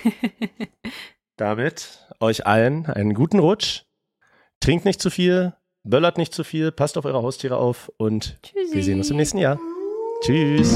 damit 1.42 2.06
euch 2.20 2.46
allen 2.46 2.86
einen 2.86 3.16
guten 3.16 3.40
Rutsch. 3.40 3.86
Trinkt 4.60 4.86
nicht 4.86 5.02
zu 5.02 5.10
viel, 5.10 5.54
böllert 5.84 6.20
nicht 6.20 6.36
zu 6.36 6.44
viel, 6.44 6.72
passt 6.72 7.00
auf 7.00 7.06
eure 7.06 7.24
Haustiere 7.24 7.58
auf 7.58 7.92
und 7.98 8.38
Tschüssi. 8.44 8.76
wir 8.76 8.84
sehen 8.84 9.00
uns 9.00 9.10
im 9.10 9.18
nächsten 9.18 9.40
Jahr. 9.40 9.60
Tschüss. 10.22 10.72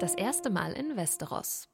Das 0.00 0.16
erste 0.16 0.50
Mal 0.50 0.72
in 0.72 0.96
Westeros. 0.96 1.68